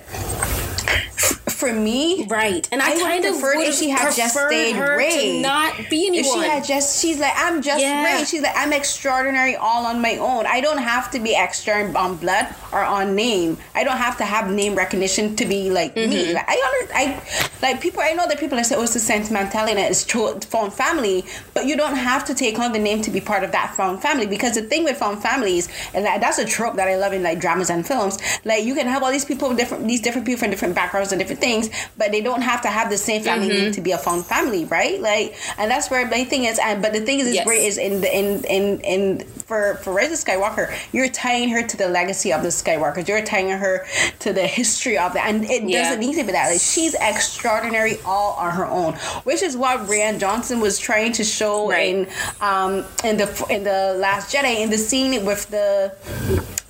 For 1.49 1.72
me, 1.72 2.27
right, 2.29 2.68
and 2.72 2.83
I, 2.83 2.91
I 2.93 2.99
kind 3.01 3.25
of 3.25 3.35
preferred 3.41 3.61
if 3.61 3.75
she 3.77 3.89
had 3.89 4.12
just 4.14 4.35
stayed 4.37 4.77
Rey. 4.77 5.37
to 5.37 5.41
not 5.41 5.72
be 5.89 6.09
anyone. 6.09 6.18
If 6.39 6.43
she 6.45 6.49
had 6.51 6.64
just, 6.64 7.01
she's 7.01 7.18
like, 7.18 7.33
I'm 7.37 7.62
just 7.62 7.81
Yeah. 7.81 8.05
Rey. 8.18 8.25
She's 8.25 8.43
like, 8.43 8.53
I'm 8.57 8.72
extraordinary 8.72 9.57
all 9.57 9.87
on 9.87 10.03
my 10.03 10.16
own. 10.18 10.45
I 10.47 10.61
don't 10.61 10.79
have 10.79 11.11
to 11.12 11.20
be 11.20 11.35
extra 11.35 11.91
on 11.95 12.16
blood 12.16 12.49
or 12.72 12.83
on 12.83 13.14
name. 13.14 13.57
I 13.75 13.85
don't 13.85 13.97
have 13.97 14.18
to 14.18 14.25
have 14.25 14.51
name 14.51 14.75
recognition 14.75 15.37
to 15.37 15.47
be 15.47 15.70
like 15.70 15.95
Mm-hmm. 15.95 16.11
me. 16.11 16.35
Like, 16.35 16.45
I 16.49 16.81
under, 16.83 16.95
I 17.05 17.48
like 17.62 17.80
people. 17.80 18.00
I 18.02 18.12
know 18.12 18.26
that 18.28 18.38
people 18.38 18.59
are 18.59 18.64
say, 18.64 18.74
"Oh, 18.76 18.82
it's 18.82 18.94
the 18.94 19.00
sentimentality 19.00 19.72
and 19.72 19.80
it's 19.80 20.05
found 20.46 20.72
family," 20.74 21.24
but 21.55 21.66
you 21.66 21.76
don't 21.76 21.96
have 21.96 22.24
to 22.26 22.34
take 22.34 22.59
on 22.59 22.72
the 22.72 22.78
name 22.78 23.02
to 23.02 23.11
be 23.11 23.20
part 23.20 23.42
of 23.44 23.52
that 23.52 23.74
found 23.74 24.02
family. 24.02 24.26
Because 24.26 24.55
the 24.55 24.62
thing 24.62 24.84
with 24.84 24.96
found 24.98 25.22
families, 25.22 25.68
and 25.94 26.05
that, 26.07 26.20
that's 26.20 26.38
a 26.38 26.44
trope 26.44 26.76
that 26.76 26.88
I 26.88 26.96
love 26.96 27.12
in 27.12 27.22
like 27.22 27.40
dramas 27.40 27.70
and 27.70 27.86
films. 27.86 28.18
Like 28.44 28.64
you 28.64 28.74
can 28.74 28.86
have 28.86 29.02
all 29.02 29.11
these 29.11 29.24
people 29.24 29.48
with 29.48 29.59
different, 29.59 29.86
these 29.88 30.00
different 30.00 30.26
people 30.26 30.40
from 30.40 30.50
different 30.50 30.74
backgrounds 30.74 31.12
and 31.12 31.18
different 31.18 31.40
things, 31.40 31.70
but 31.96 32.12
they 32.12 32.20
don't 32.20 32.42
have 32.42 32.61
to 32.62 32.68
have 32.68 32.90
the 32.90 32.98
same 32.98 33.22
family 33.22 33.48
Mm-hmm. 33.48 33.62
name 33.64 33.72
to 33.72 33.80
be 33.80 33.92
a 33.92 33.98
found 33.98 34.24
family, 34.24 34.64
right? 34.66 35.00
Like, 35.00 35.36
and 35.59 35.70
that's 35.70 35.90
where 35.90 36.07
my 36.07 36.24
thing 36.24 36.44
is. 36.44 36.59
And 36.59 36.80
but 36.82 36.92
the 36.92 37.00
thing 37.00 37.18
is, 37.20 37.26
is 37.28 37.34
Yes. 37.34 37.46
great 37.46 37.62
is 37.64 37.78
in 37.78 38.00
the 38.00 38.11
in 38.16 38.44
in 38.44 38.80
in 38.80 39.24
for 39.48 39.74
for 39.82 39.92
Rise 39.92 40.12
of 40.12 40.18
Skywalker, 40.24 40.72
you're 40.92 41.09
tying 41.09 41.48
her 41.50 41.62
to 41.62 41.76
the 41.76 41.88
legacy 41.88 42.32
of 42.32 42.42
the 42.42 42.48
Skywalkers. 42.48 43.07
You're 43.09 43.22
tying 43.22 43.50
her 43.50 43.86
to 44.20 44.32
the 44.32 44.46
history 44.46 44.96
of 44.98 45.12
that, 45.14 45.28
and 45.28 45.44
it 45.44 45.62
Yeah. 45.64 45.82
doesn't 45.82 46.00
need 46.00 46.14
to 46.16 46.24
be 46.24 46.32
that. 46.32 46.50
Like 46.50 46.61
she's 46.61 46.93
extraordinary 47.01 47.99
all 48.05 48.32
on 48.34 48.53
her 48.53 48.66
own, 48.66 48.95
which 49.24 49.42
is 49.42 49.57
what 49.57 49.80
Rian 49.88 50.18
Johnson 50.18 50.61
was 50.61 50.78
trying 50.78 51.12
to 51.12 51.24
show 51.24 51.68
Right. 51.70 51.88
in 51.95 52.09
um 52.40 52.84
in 53.05 53.16
the 53.16 53.47
in 53.51 53.64
the 53.64 53.95
Last 53.99 54.34
Jedi 54.34 54.61
in 54.61 54.70
the 54.70 54.78
scene 54.78 55.24
with 55.24 55.49
the. 55.51 55.92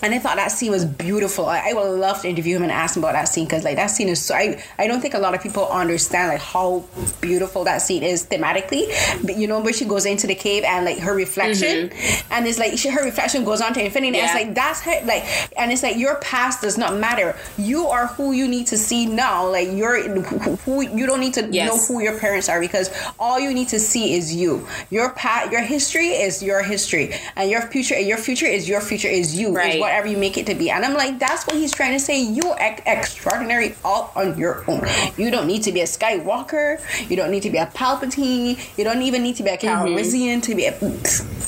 And 0.04 0.12
I 0.12 0.18
thought 0.18 0.36
that 0.36 0.52
scene 0.52 0.70
was 0.70 0.84
beautiful. 0.84 1.46
I, 1.46 1.70
I 1.70 1.72
would 1.72 1.98
love 1.98 2.20
to 2.22 2.28
interview 2.28 2.56
him 2.56 2.62
and 2.62 2.70
ask 2.70 2.94
him 2.94 3.02
about 3.02 3.14
that 3.14 3.24
scene 3.24 3.46
because 3.46 3.64
like 3.64 3.76
that 3.76 3.86
scene 3.86 4.10
is 4.10 4.20
so. 4.20 4.34
I, 4.34 4.62
I 4.78 4.86
don't 4.86 5.00
think 5.00 5.14
a 5.14 5.18
lot 5.18 5.34
of 5.34 5.42
people 5.42 5.66
understand 5.66 6.28
like 6.28 6.42
how 6.42 6.84
beautiful 7.22 7.64
that 7.64 7.78
scene 7.78 8.02
is 8.02 8.26
thematically. 8.26 8.84
But 9.24 9.38
you 9.38 9.46
know 9.46 9.60
where 9.60 9.72
she 9.72 9.86
goes 9.86 10.04
into 10.04 10.26
the 10.26 10.34
cave 10.34 10.62
and 10.64 10.84
like 10.84 10.98
her 10.98 11.14
reflection, 11.14 11.88
mm-hmm. 11.88 12.32
and 12.34 12.46
it's 12.46 12.58
like 12.58 12.76
she, 12.76 12.90
her 12.90 13.02
reflection 13.02 13.46
goes 13.46 13.62
on 13.62 13.72
to 13.72 13.82
infinity. 13.82 14.18
And 14.18 14.26
it's 14.26 14.34
like 14.34 14.54
that's 14.54 14.82
her 14.82 15.00
like, 15.06 15.24
and 15.58 15.72
it's 15.72 15.82
like 15.82 15.96
your 15.96 16.16
past 16.16 16.60
does 16.60 16.76
not 16.76 16.98
matter. 16.98 17.34
You 17.56 17.86
are 17.86 18.08
who 18.08 18.32
you 18.32 18.46
need 18.46 18.66
to 18.66 18.76
see 18.76 19.06
now. 19.06 19.48
Like 19.48 19.68
you're 19.72 20.02
who, 20.06 20.56
who 20.56 20.82
you 20.82 21.06
don't 21.06 21.20
need 21.20 21.32
to 21.34 21.48
Yes. 21.50 21.68
know 21.70 21.78
who 21.86 22.02
your 22.02 22.18
parents 22.18 22.50
are 22.50 22.60
because 22.60 22.90
all 23.18 23.40
you 23.40 23.54
need 23.54 23.68
to 23.68 23.80
see 23.80 24.12
is 24.14 24.34
you. 24.34 24.66
Your 24.90 25.14
past, 25.14 25.50
your 25.50 25.62
history 25.62 26.08
is 26.08 26.42
your 26.42 26.62
history, 26.62 27.14
and 27.36 27.50
your 27.50 27.62
future, 27.62 27.98
your 27.98 28.18
future 28.18 28.46
is 28.46 28.68
your 28.68 28.82
future 28.82 29.08
is 29.08 29.34
you. 29.34 29.48
Is 29.48 29.54
Right. 29.54 29.93
Whatever 29.94 30.08
you 30.08 30.18
make 30.18 30.36
it 30.36 30.46
to 30.46 30.56
be. 30.56 30.70
And 30.70 30.84
I'm 30.84 30.94
like, 30.94 31.20
that's 31.20 31.46
what 31.46 31.54
he's 31.54 31.70
trying 31.70 31.92
to 31.92 32.00
say. 32.00 32.20
You're 32.20 32.56
ex- 32.58 32.82
extraordinary 32.84 33.76
all 33.84 34.10
on 34.16 34.36
your 34.36 34.68
own. 34.68 34.84
You 35.16 35.30
don't 35.30 35.46
need 35.46 35.62
to 35.62 35.70
be 35.70 35.82
a 35.82 35.84
Skywalker. 35.84 36.80
You 37.08 37.14
don't 37.14 37.30
need 37.30 37.44
to 37.44 37.50
be 37.50 37.58
a 37.58 37.66
Palpatine. 37.66 38.58
You 38.76 38.82
don't 38.82 39.02
even 39.02 39.22
need 39.22 39.36
to 39.36 39.44
be 39.44 39.50
a 39.50 39.56
mm-hmm. 39.56 39.86
Calrissian 39.94 40.42
to 40.42 40.54
be 40.56 40.66
a. 40.66 40.72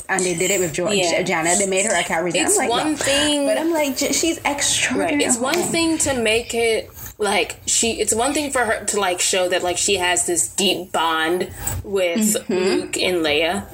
And 0.07 0.23
they 0.23 0.33
did 0.33 0.49
it 0.49 0.61
with 0.61 0.71
jo- 0.73 0.89
Yeah. 0.91 1.23
Jannah. 1.23 1.57
They 1.57 1.67
made 1.67 1.87
her 1.87 1.91
a 1.91 2.03
Calrissian. 2.03 2.45
It's 2.45 2.57
I'm 2.57 2.69
like, 2.69 2.69
one 2.69 2.91
no. 2.91 2.97
thing- 2.97 3.45
but 3.47 3.57
I'm 3.57 3.71
like, 3.71 3.97
she's 3.97 4.39
extraordinary. 4.45 5.25
It's 5.25 5.37
one 5.37 5.55
thing 5.55 5.97
to 5.97 6.13
make 6.13 6.53
it 6.53 6.89
like 7.19 7.59
she. 7.65 7.99
It's 7.99 8.13
one 8.13 8.33
thing 8.33 8.51
for 8.51 8.63
her 8.63 8.85
to 8.85 8.99
like 8.99 9.19
show 9.19 9.49
that 9.49 9.63
like 9.63 9.77
she 9.77 9.95
has 9.95 10.27
this 10.27 10.47
deep 10.47 10.91
bond 10.91 11.49
with 11.83 12.17
Mm-hmm. 12.47 12.53
Luke 12.53 12.97
and 12.97 13.17
Leia, 13.25 13.65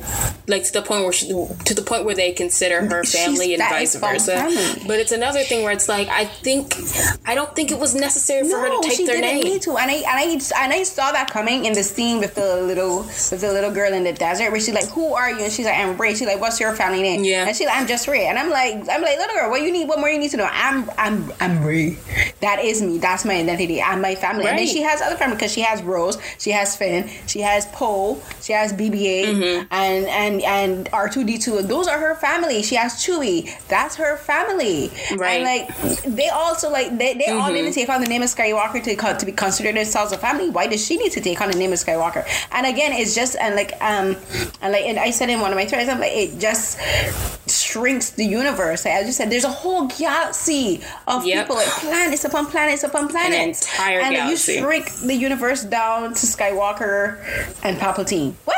like 0.48 0.64
to 0.64 0.72
the 0.74 0.82
point 0.82 1.04
where 1.04 1.12
she, 1.14 1.28
to 1.66 1.74
the 1.74 1.82
point 1.82 2.06
where 2.06 2.16
they 2.16 2.32
consider 2.32 2.86
her 2.86 3.04
She's- 3.04 3.26
family 3.26 3.54
and 3.54 3.62
vice 3.64 3.96
versa. 3.96 4.36
family. 4.36 4.84
But 4.88 5.00
it's 5.00 5.12
another 5.12 5.42
thing 5.44 5.64
where 5.64 5.74
it's 5.74 5.90
like 5.90 6.08
I 6.08 6.26
think 6.26 6.74
I 7.26 7.36
don't 7.36 7.54
think 7.56 7.72
it 7.72 7.80
was 7.80 7.94
necessary 7.96 8.48
for 8.50 8.58
her 8.60 8.70
to 8.70 8.80
take 8.82 8.98
she 8.98 9.06
their 9.06 9.20
didn't 9.20 9.42
name. 9.42 9.54
need 9.54 9.62
to, 9.64 9.78
and 9.78 9.92
I 9.92 9.96
and 9.96 10.08
I 10.08 10.64
and 10.64 10.74
I 10.74 10.84
saw 10.84 11.12
that 11.12 11.30
coming 11.30 11.66
in 11.66 11.74
the 11.74 11.84
scene 11.84 12.20
with 12.20 12.36
the 12.36 12.62
little 12.62 13.00
with 13.04 13.42
the 13.42 13.52
little 13.52 13.72
girl 13.72 13.92
in 13.94 14.04
the 14.06 14.14
desert, 14.14 14.52
where 14.52 14.60
she's 14.62 14.74
like, 14.74 14.88
"Who 14.90 15.14
are 15.14 15.30
you?" 15.32 15.40
And 15.44 15.52
she's 15.52 15.66
like, 15.66 15.78
"I'm 15.78 15.98
Rey." 15.98 16.14
She's 16.16 16.28
like, 16.28 16.40
"What's 16.40 16.60
your 16.60 16.74
family 16.76 17.02
name?" 17.02 17.24
Yeah. 17.26 17.46
and 17.48 17.56
she's 17.56 17.68
like, 17.68 17.76
"I'm 17.78 17.88
just 17.88 18.08
Rey." 18.08 18.28
And 18.28 18.40
I'm 18.40 18.50
like, 18.50 18.76
"I'm 18.90 19.02
like, 19.02 19.18
little 19.18 19.36
girl, 19.36 19.50
what 19.50 19.62
you 19.62 19.72
need? 19.72 19.88
What 19.90 20.00
more 20.00 20.10
you 20.10 20.20
need 20.20 20.32
to 20.32 20.38
know?" 20.38 20.50
I'm 20.50 20.90
I'm 20.98 21.32
I'm 21.42 21.64
Rey. 21.66 21.98
That 22.42 22.60
is 22.64 22.82
me. 22.82 22.98
That's 23.00 23.26
my 23.26 23.33
identity. 23.34 23.82
I'm 23.82 24.02
my 24.02 24.16
family. 24.16 24.48
And 24.48 24.58
then 24.58 24.68
she 24.68 24.82
has 24.82 25.02
other 25.02 25.16
family 25.16 25.36
because 25.36 25.52
she 25.52 25.62
has 25.62 25.82
Rose, 25.84 26.18
she 26.40 26.52
has 26.52 26.76
Finn, 26.76 27.10
she 27.28 27.42
has 27.42 27.66
Poe, 27.68 28.22
she 28.42 28.54
has 28.54 28.74
BB-8, 28.74 29.24
Mm-hmm. 29.24 29.68
and 29.74 30.06
and 30.08 30.42
and 30.44 30.92
R2D2. 30.92 31.68
Those 31.68 31.88
are 31.88 32.00
her 32.00 32.16
family. 32.16 32.62
She 32.64 32.76
has 32.76 32.94
Chewie. 32.94 33.50
That's 33.68 33.96
her 33.96 34.18
family. 34.18 34.92
Right. 35.18 35.42
And 35.42 35.44
like 35.44 36.04
they 36.04 36.30
also 36.30 36.70
like 36.70 36.98
they, 36.98 37.14
they 37.16 37.28
all 37.32 37.52
need 37.52 37.64
to 37.64 37.72
take 37.72 37.90
on 37.90 38.02
the 38.02 38.08
name 38.08 38.22
of 38.22 38.30
Skywalker 38.30 38.84
to 38.84 38.96
to 39.20 39.26
be 39.26 39.32
considered 39.32 39.76
themselves 39.76 40.12
a 40.12 40.18
family. 40.18 40.50
Why 40.50 40.68
does 40.68 40.86
she 40.86 40.98
need 40.98 41.12
to 41.14 41.22
take 41.22 41.42
on 41.42 41.50
the 41.52 41.58
name 41.58 41.72
of 41.74 41.80
Skywalker? 41.80 42.26
And 42.52 42.66
again, 42.68 42.92
it's 42.94 43.16
just 43.16 43.36
and 43.38 43.56
like 43.56 43.72
um 43.82 44.16
and 44.62 44.72
like 44.74 44.84
and 44.86 45.00
I 45.00 45.12
said 45.12 45.30
in 45.30 45.40
one 45.40 45.52
of 45.52 45.58
my 45.58 45.66
threads, 45.66 45.90
I'm 45.90 46.00
like 46.00 46.12
it 46.14 46.40
just 46.40 46.78
shrinks 47.48 48.12
the 48.12 48.26
universe. 48.26 48.86
Like 48.86 48.94
I 48.96 49.04
just 49.04 49.18
said, 49.18 49.30
there's 49.30 49.44
a 49.44 49.50
whole 49.50 49.88
galaxy 49.88 50.82
of 51.08 51.26
Yep. 51.26 51.46
people, 51.46 51.56
like 51.58 51.68
planets 51.68 52.24
upon 52.26 52.48
planets 52.48 52.84
upon 52.84 53.08
planets, 53.08 53.23
entire 53.32 54.00
and 54.02 54.16
galaxy. 54.16 54.54
you 54.54 54.60
shrink 54.62 54.92
the 54.96 55.14
universe 55.16 55.64
down 55.64 56.10
to 56.14 56.26
Skywalker 56.26 57.18
and 57.64 57.78
Palpatine. 57.78 58.34
What? 58.44 58.58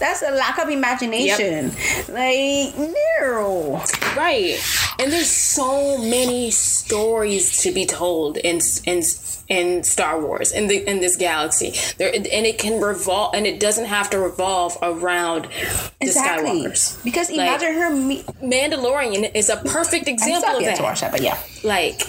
That's 0.00 0.22
a 0.22 0.32
lack 0.32 0.58
of 0.58 0.68
imagination. 0.68 1.70
Like 2.12 2.76
no. 2.76 3.82
Right. 4.16 4.58
And 4.98 5.12
there's 5.12 5.30
so 5.30 5.96
many 5.98 6.50
stories 6.50 7.58
to 7.62 7.72
be 7.72 7.86
told 7.86 8.36
in 8.38 8.60
in 8.84 9.02
in 9.48 9.82
Star 9.84 10.20
Wars 10.20 10.52
in 10.52 10.66
the 10.68 10.88
in 10.88 11.00
this 11.00 11.16
galaxy. 11.16 11.74
There 11.98 12.08
and 12.14 12.26
it 12.26 12.58
can 12.58 12.80
revolve 12.80 13.34
and 13.34 13.46
it 13.46 13.60
doesn't 13.60 13.84
have 13.86 14.10
to 14.10 14.18
revolve 14.18 14.76
around 14.82 15.44
the 15.44 15.90
Exactly. 16.00 16.50
Skywalkers. 16.50 17.04
Because 17.04 17.30
Like, 17.30 17.38
imagine 17.48 17.74
her. 17.74 17.90
Me- 17.90 18.24
Mandalorian 18.42 19.30
is 19.34 19.48
a 19.50 19.56
perfect 19.58 20.08
example 20.08 20.56
of 20.56 20.64
that. 20.64 20.76
to 20.78 20.82
watch 20.82 21.00
that, 21.02 21.12
but 21.12 21.22
yeah. 21.22 21.38
Like 21.62 22.02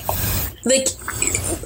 like 0.65 0.87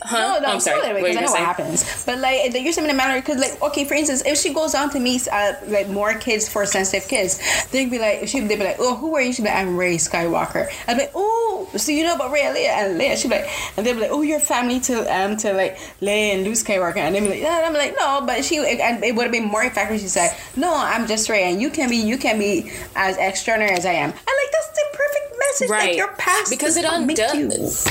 huh? 0.10 0.40
No, 0.40 0.40
no, 0.40 0.54
I'm 0.54 0.60
sorry. 0.60 0.94
because 0.94 1.16
I 1.16 1.22
know 1.22 1.32
what 1.32 1.40
happens. 1.40 2.06
But 2.06 2.20
like, 2.20 2.54
you're 2.54 2.74
saying 2.74 2.90
in 2.90 2.94
a 2.94 2.98
manner 2.98 3.20
because, 3.20 3.40
like, 3.40 3.62
okay, 3.62 3.86
for 3.86 3.94
instance, 3.94 4.24
if 4.26 4.38
she 4.38 4.54
goes 4.54 4.76
on 4.76 4.90
to 4.92 5.00
meet 5.00 5.28
uh, 5.32 5.54
like 5.68 5.88
more 5.90 6.14
kids 6.16 6.50
for 6.50 6.66
sensitive 6.66 7.08
kids, 7.08 7.40
they'd 7.72 7.90
be 7.90 8.00
like, 8.00 8.28
she'd 8.28 8.48
be 8.48 8.58
like, 8.58 8.78
oh, 8.80 8.96
who 8.96 9.16
are 9.16 9.22
you? 9.22 9.32
She'd 9.32 9.44
be 9.44 9.50
like, 9.50 9.58
I'm 9.58 9.78
Rey 9.78 9.96
Skywalker. 9.96 10.68
I'd 10.88 10.96
be 10.96 11.04
like, 11.04 11.12
oh, 11.16 11.70
so 11.78 11.92
you 11.92 12.04
know 12.04 12.16
about 12.16 12.32
Rey 12.32 12.42
and 12.42 12.56
Leia 12.56 12.70
and 12.70 13.00
Leia? 13.00 13.18
She'd 13.18 13.30
be 13.30 13.36
like, 13.36 13.50
and 13.78 13.86
they'd 13.86 13.94
be 13.94 14.02
like, 14.02 14.12
oh, 14.12 14.22
you're 14.22 14.40
family 14.40 14.80
to 14.82 15.16
um 15.16 15.38
to 15.38 15.54
like 15.54 15.78
Leia 16.02 16.36
and 16.36 16.44
Luke 16.44 16.56
Skywalker, 16.56 16.98
and 16.98 17.16
they'd 17.16 17.22
be 17.22 17.30
like, 17.30 17.42
yeah, 17.42 17.58
and 17.58 17.66
I'm 17.66 17.74
like, 17.74 17.96
no, 17.98 18.24
but 18.26 18.44
she 18.44 18.58
and 18.58 19.04
it 19.04 19.16
would 19.16 19.24
have 19.24 19.32
been 19.32 19.46
more 19.46 19.64
effective. 19.64 19.96
if 19.96 20.02
She 20.02 20.08
said, 20.08 20.36
no, 20.56 20.74
I'm 20.76 21.08
just 21.08 21.30
Rey, 21.30 21.52
and 21.52 21.62
you 21.62 21.70
can 21.70 21.90
be 21.90 21.98
you 21.98 22.18
can 22.18 22.40
be 22.40 22.72
as 22.96 23.18
extraordinary 23.18 23.78
as 23.78 23.86
I 23.86 23.94
am. 23.94 24.10
And 24.10 24.16
like 24.16 24.52
that's 24.52 24.70
the 24.70 24.86
perfect 24.94 25.40
message. 25.40 25.70
Right. 25.70 25.88
Like 25.90 25.98
your 25.98 26.14
past 26.14 26.50
Because 26.50 26.78
it 26.78 26.86
undoes 26.86 27.88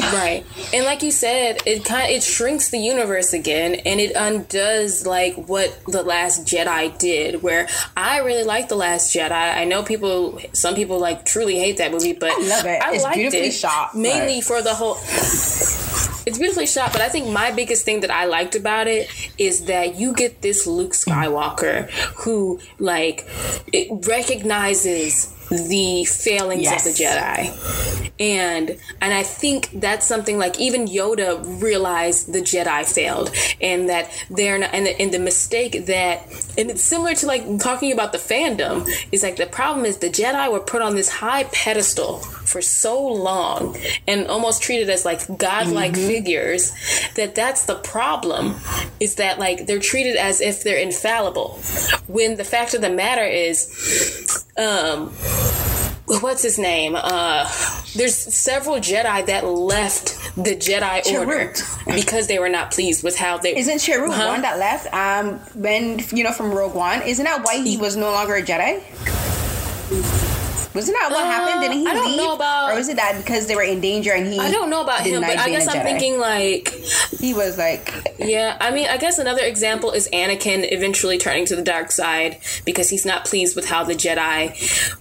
right 0.00 0.44
and 0.74 0.84
like 0.84 1.02
you 1.02 1.10
said 1.10 1.60
it 1.66 1.84
kind 1.84 2.10
it 2.10 2.22
shrinks 2.22 2.70
the 2.70 2.78
universe 2.78 3.32
again 3.32 3.74
and 3.86 4.00
it 4.00 4.12
undoes 4.16 5.06
like 5.06 5.34
what 5.48 5.78
the 5.86 6.02
last 6.02 6.46
jedi 6.46 6.96
did 6.98 7.42
where 7.42 7.66
i 7.96 8.18
really 8.18 8.44
like 8.44 8.68
the 8.68 8.74
last 8.76 9.14
jedi 9.14 9.30
i 9.32 9.64
know 9.64 9.82
people 9.82 10.38
some 10.52 10.74
people 10.74 10.98
like 10.98 11.24
truly 11.24 11.58
hate 11.58 11.78
that 11.78 11.90
movie 11.92 12.12
but 12.12 12.30
I 12.30 12.38
love 12.46 12.66
it. 12.66 12.82
i 12.82 12.94
It's 12.94 13.04
liked 13.04 13.16
beautifully 13.16 13.48
it 13.48 13.52
shot, 13.52 13.90
but- 13.92 14.00
mainly 14.00 14.40
for 14.40 14.62
the 14.62 14.74
whole 14.74 14.96
it's 16.28 16.38
beautifully 16.38 16.66
shot, 16.66 16.90
but 16.92 17.00
I 17.00 17.08
think 17.08 17.28
my 17.28 17.52
biggest 17.52 17.84
thing 17.84 18.00
that 18.00 18.10
I 18.10 18.24
liked 18.24 18.56
about 18.56 18.88
it 18.88 19.08
is 19.38 19.66
that 19.66 19.94
you 19.94 20.12
get 20.12 20.42
this 20.42 20.66
Luke 20.66 20.90
Skywalker 20.92 21.88
who 22.24 22.58
like 22.80 23.24
it 23.72 24.04
recognizes 24.08 25.32
the 25.50 26.04
failings 26.04 26.62
Yes. 26.62 26.86
of 26.86 26.96
the 26.96 27.02
Jedi. 27.04 28.12
And 28.18 28.78
and 29.02 29.12
I 29.12 29.22
think 29.22 29.68
that's 29.74 30.06
something 30.06 30.38
like 30.38 30.58
even 30.58 30.86
Yoda 30.86 31.60
realized 31.62 32.32
the 32.32 32.40
Jedi 32.40 32.84
failed 32.90 33.30
and 33.60 33.88
that 33.90 34.10
they're 34.30 34.58
not 34.58 34.72
and 34.72 34.86
the, 34.86 34.98
and 35.00 35.12
the 35.12 35.18
mistake 35.18 35.86
that 35.86 36.22
and 36.56 36.70
it's 36.70 36.82
similar 36.82 37.14
to 37.14 37.26
like 37.26 37.58
talking 37.58 37.92
about 37.92 38.12
the 38.12 38.18
fandom 38.18 38.88
is 39.12 39.22
like 39.22 39.36
the 39.36 39.46
problem 39.46 39.84
is 39.84 39.98
the 39.98 40.08
Jedi 40.08 40.50
were 40.50 40.60
put 40.60 40.80
on 40.82 40.94
this 40.96 41.10
high 41.10 41.44
pedestal 41.44 42.22
for 42.46 42.62
so 42.62 43.04
long 43.06 43.76
and 44.06 44.26
almost 44.28 44.62
treated 44.62 44.88
as 44.88 45.04
like 45.04 45.20
godlike 45.38 45.94
figures 45.94 46.72
that 47.16 47.34
that's 47.34 47.64
the 47.66 47.74
problem 47.76 48.54
is 49.00 49.16
that 49.16 49.38
like 49.38 49.66
they're 49.66 49.78
treated 49.80 50.16
as 50.16 50.40
if 50.40 50.62
they're 50.62 50.78
infallible 50.78 51.58
when 52.06 52.36
the 52.36 52.44
fact 52.44 52.72
of 52.74 52.80
the 52.80 52.90
matter 52.90 53.24
is 53.24 54.44
um 54.56 55.08
what's 56.22 56.42
his 56.42 56.56
name 56.58 56.94
uh 56.96 57.42
there's 57.96 58.14
several 58.14 58.76
jedi 58.76 59.26
that 59.26 59.44
left 59.44 60.14
the 60.36 60.54
jedi 60.54 61.02
order 61.12 61.52
because 61.86 62.28
they 62.28 62.38
were 62.38 62.48
not 62.48 62.70
pleased 62.70 63.02
with 63.02 63.16
how 63.18 63.38
they 63.38 63.56
Isn't 63.56 63.78
Chirrut 63.78 64.12
Huh? 64.14 64.28
one 64.28 64.42
that 64.42 64.58
left? 64.58 64.92
Um, 64.94 65.38
when 65.60 66.00
you 66.12 66.22
know 66.24 66.32
from 66.32 66.52
Rogue 66.52 66.74
One, 66.74 67.00
isn't 67.02 67.24
that 67.24 67.42
why 67.44 67.56
he 67.62 67.76
was 67.76 67.96
no 67.96 68.10
longer 68.12 68.34
a 68.34 68.42
Jedi? 68.42 68.82
Wasn't 70.76 70.96
that 71.00 71.10
what 71.10 71.24
uh, 71.24 71.26
happened? 71.26 71.62
Didn't 71.62 71.78
he 71.78 71.86
I 71.86 71.94
don't 71.94 72.08
leave? 72.08 72.16
know 72.18 72.34
about, 72.34 72.70
or 72.70 72.76
was 72.76 72.90
it 72.90 72.96
that 72.96 73.16
because 73.16 73.46
they 73.46 73.56
were 73.56 73.62
in 73.62 73.80
danger 73.80 74.12
and 74.12 74.26
he? 74.26 74.38
I 74.38 74.50
don't 74.50 74.68
know 74.68 74.82
about 74.82 75.00
him, 75.00 75.22
but 75.22 75.38
I 75.38 75.48
guess 75.48 75.66
I'm 75.66 75.82
thinking 75.82 76.18
like 76.18 76.68
he 77.18 77.32
was 77.32 77.56
like. 77.56 77.94
Yeah, 78.18 78.56
I 78.60 78.70
mean, 78.70 78.86
I 78.88 78.96
guess 78.96 79.18
another 79.18 79.42
example 79.42 79.92
is 79.92 80.08
Anakin 80.12 80.70
eventually 80.70 81.16
turning 81.18 81.46
to 81.46 81.56
the 81.56 81.62
dark 81.62 81.92
side 81.92 82.38
because 82.64 82.90
he's 82.90 83.06
not 83.06 83.24
pleased 83.24 83.56
with 83.56 83.66
how 83.66 83.84
the 83.84 83.94
Jedi 83.94 84.52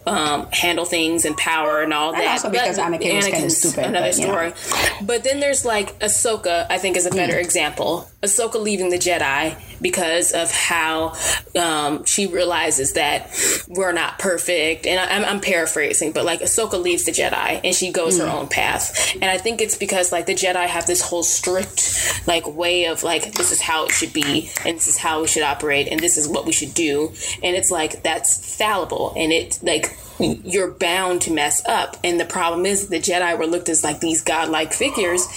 um, 0.08 0.48
handle 0.52 0.86
things 0.86 1.26
and 1.26 1.36
power 1.36 1.82
and 1.82 1.94
all 1.94 2.14
and 2.14 2.22
that. 2.22 2.32
Also 2.32 2.50
because 2.50 2.78
but 2.78 2.92
Anakin 2.92 3.16
was 3.16 3.28
kind 3.28 3.46
of 3.46 3.52
stupid. 3.52 3.86
Another 3.86 4.08
but, 4.08 4.16
story. 4.16 4.54
But 5.02 5.24
then 5.24 5.40
there's 5.42 5.66
like 5.66 6.00
Ahsoka. 6.00 6.68
I 6.70 6.78
think 6.78 6.96
is 6.96 7.06
a 7.06 7.12
better 7.12 7.34
mm. 7.34 7.44
example. 7.44 8.10
Ahsoka 8.26 8.62
leaving 8.62 8.90
the 8.90 8.98
Jedi 8.98 9.56
because 9.82 10.32
of 10.32 10.52
how 10.52 11.16
um, 11.60 12.06
she 12.06 12.28
realizes 12.28 12.94
that 12.94 13.30
we're 13.68 13.92
not 13.92 14.20
perfect. 14.20 14.86
And 14.86 15.00
I, 15.00 15.30
am 15.30 15.42
paraphrasing, 15.42 16.12
but 16.12 16.26
like 16.26 16.42
Ahsoka 16.42 16.82
leaves 16.82 17.06
the 17.06 17.12
Jedi 17.12 17.62
and 17.64 17.76
she 17.76 17.92
goes 17.92 18.18
mm. 18.18 18.26
her 18.26 18.32
own 18.32 18.48
path. 18.48 19.14
And 19.16 19.26
I 19.26 19.38
think 19.38 19.62
it's 19.62 19.78
because 19.78 20.12
like 20.12 20.26
the 20.26 20.36
Jedi 20.36 20.66
have 20.66 20.88
this 20.88 21.02
whole 21.02 21.24
strict 21.24 22.24
like 22.28 22.48
way 22.48 22.86
of 22.86 23.04
like 23.04 23.34
this 23.34 23.52
is 23.52 23.62
how 23.62 23.86
it 23.86 23.92
should 23.92 24.14
be 24.14 24.50
and 24.66 24.76
this 24.78 24.88
is 24.88 24.98
how 24.98 25.22
we 25.22 25.28
should 25.28 25.44
operate 25.44 25.88
and 25.88 26.00
this 26.00 26.18
is 26.18 26.28
what 26.28 26.46
we 26.46 26.52
should 26.52 26.74
do. 26.74 27.14
And 27.44 27.56
it's 27.56 27.72
like 27.72 28.04
that's 28.04 28.56
fallible 28.58 29.14
and 29.16 29.32
it 29.32 29.60
like 29.62 29.96
you're 30.20 30.72
bound 30.72 31.22
to 31.24 31.32
mess 31.32 31.66
up. 31.66 31.98
And 32.04 32.20
the 32.20 32.26
problem 32.26 32.66
is 32.66 32.88
the 32.88 33.00
Jedi 33.00 33.38
were 33.38 33.48
looked 33.48 33.70
as 33.70 33.84
like 33.84 34.00
these 34.00 34.22
godlike 34.22 34.74
figures, 34.74 35.28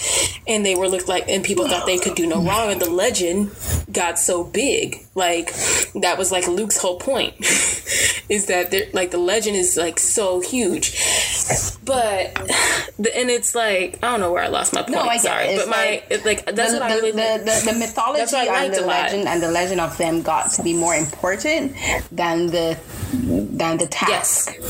and 0.47 0.65
they 0.65 0.75
were 0.75 0.87
looked 0.87 1.07
like, 1.07 1.27
and 1.27 1.43
people 1.43 1.67
thought 1.67 1.85
they 1.85 1.97
could 1.97 2.15
do 2.15 2.25
no 2.25 2.41
wrong. 2.41 2.71
And 2.71 2.81
the 2.81 2.89
legend 2.89 3.51
got 3.91 4.19
so 4.19 4.43
big, 4.43 5.05
like 5.15 5.53
that 5.95 6.15
was 6.17 6.31
like 6.31 6.47
Luke's 6.47 6.77
whole 6.77 6.99
point, 6.99 7.35
is 8.29 8.47
that 8.47 8.73
like 8.93 9.11
the 9.11 9.17
legend 9.17 9.55
is 9.57 9.77
like 9.77 9.99
so 9.99 10.39
huge. 10.39 10.97
But 11.83 12.37
and 12.99 13.29
it's 13.29 13.55
like 13.55 13.97
I 14.03 14.11
don't 14.11 14.19
know 14.19 14.31
where 14.31 14.43
I 14.43 14.47
lost 14.47 14.73
my 14.73 14.81
point. 14.81 14.91
No, 14.91 15.01
I 15.01 15.17
Sorry, 15.17 15.47
it. 15.47 15.57
but 15.57 15.69
my 15.69 16.03
like, 16.09 16.25
like 16.25 16.55
that's 16.55 16.73
the, 16.73 16.79
what 16.79 16.91
I 16.91 16.95
really 16.95 17.11
the, 17.11 17.43
the, 17.43 17.71
the 17.71 17.79
mythology 17.79 18.35
and 18.37 18.73
the 18.73 18.81
legend 18.81 19.27
and 19.27 19.41
the 19.41 19.51
legend 19.51 19.81
of 19.81 19.97
them 19.97 20.21
got 20.21 20.51
to 20.51 20.63
be 20.63 20.73
more 20.73 20.95
important 20.95 21.75
than 22.11 22.47
the 22.47 22.77
than 23.13 23.77
the 23.77 23.87
task. 23.87 24.55
Yes. 24.59 24.68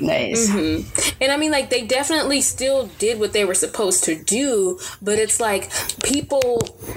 Nice. 0.00 0.50
Mm-hmm. 0.50 1.22
And 1.22 1.30
I 1.30 1.36
mean, 1.36 1.52
like, 1.52 1.70
they 1.70 1.86
definitely 1.86 2.40
still 2.40 2.88
did 2.98 3.20
what 3.20 3.32
they 3.32 3.44
were 3.44 3.54
supposed 3.54 4.04
to 4.04 4.16
do, 4.16 4.80
but 5.00 5.18
it's 5.20 5.38
like 5.38 5.70
people, 6.02 6.40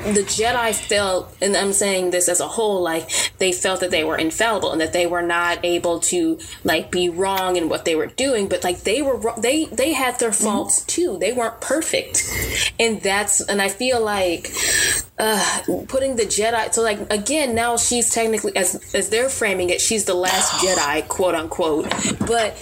the 0.03 0.25
Jedi 0.27 0.73
felt, 0.73 1.33
and 1.39 1.55
I'm 1.55 1.73
saying 1.73 2.09
this 2.09 2.27
as 2.27 2.39
a 2.39 2.47
whole, 2.47 2.81
like, 2.81 3.07
they 3.37 3.51
felt 3.51 3.81
that 3.81 3.91
they 3.91 4.03
were 4.03 4.17
infallible 4.17 4.71
and 4.71 4.81
that 4.81 4.93
they 4.93 5.05
were 5.05 5.21
not 5.21 5.63
able 5.63 5.99
to, 6.01 6.39
like, 6.63 6.91
be 6.91 7.07
wrong 7.07 7.55
in 7.55 7.69
what 7.69 7.85
they 7.85 7.95
were 7.95 8.07
doing, 8.07 8.47
but, 8.49 8.63
like, 8.63 8.81
they 8.81 9.03
were, 9.03 9.21
they, 9.37 9.65
they 9.65 9.93
had 9.93 10.19
their 10.19 10.33
faults 10.33 10.79
mm-hmm. 10.79 10.87
too. 10.87 11.17
They 11.19 11.33
weren't 11.33 11.61
perfect. 11.61 12.23
And 12.79 12.99
that's, 13.01 13.41
and 13.41 13.61
I 13.61 13.69
feel 13.69 14.03
like, 14.03 14.51
uh, 15.19 15.61
putting 15.87 16.15
the 16.15 16.23
Jedi, 16.23 16.73
so, 16.73 16.81
like, 16.81 16.99
again, 17.11 17.55
now 17.55 17.77
she's 17.77 18.09
technically, 18.09 18.55
as, 18.55 18.93
as 18.93 19.09
they're 19.09 19.29
framing 19.29 19.69
it, 19.69 19.81
she's 19.81 20.05
the 20.05 20.13
last 20.13 20.53
Jedi, 20.63 21.07
quote 21.07 21.35
unquote, 21.35 21.89
but 22.27 22.55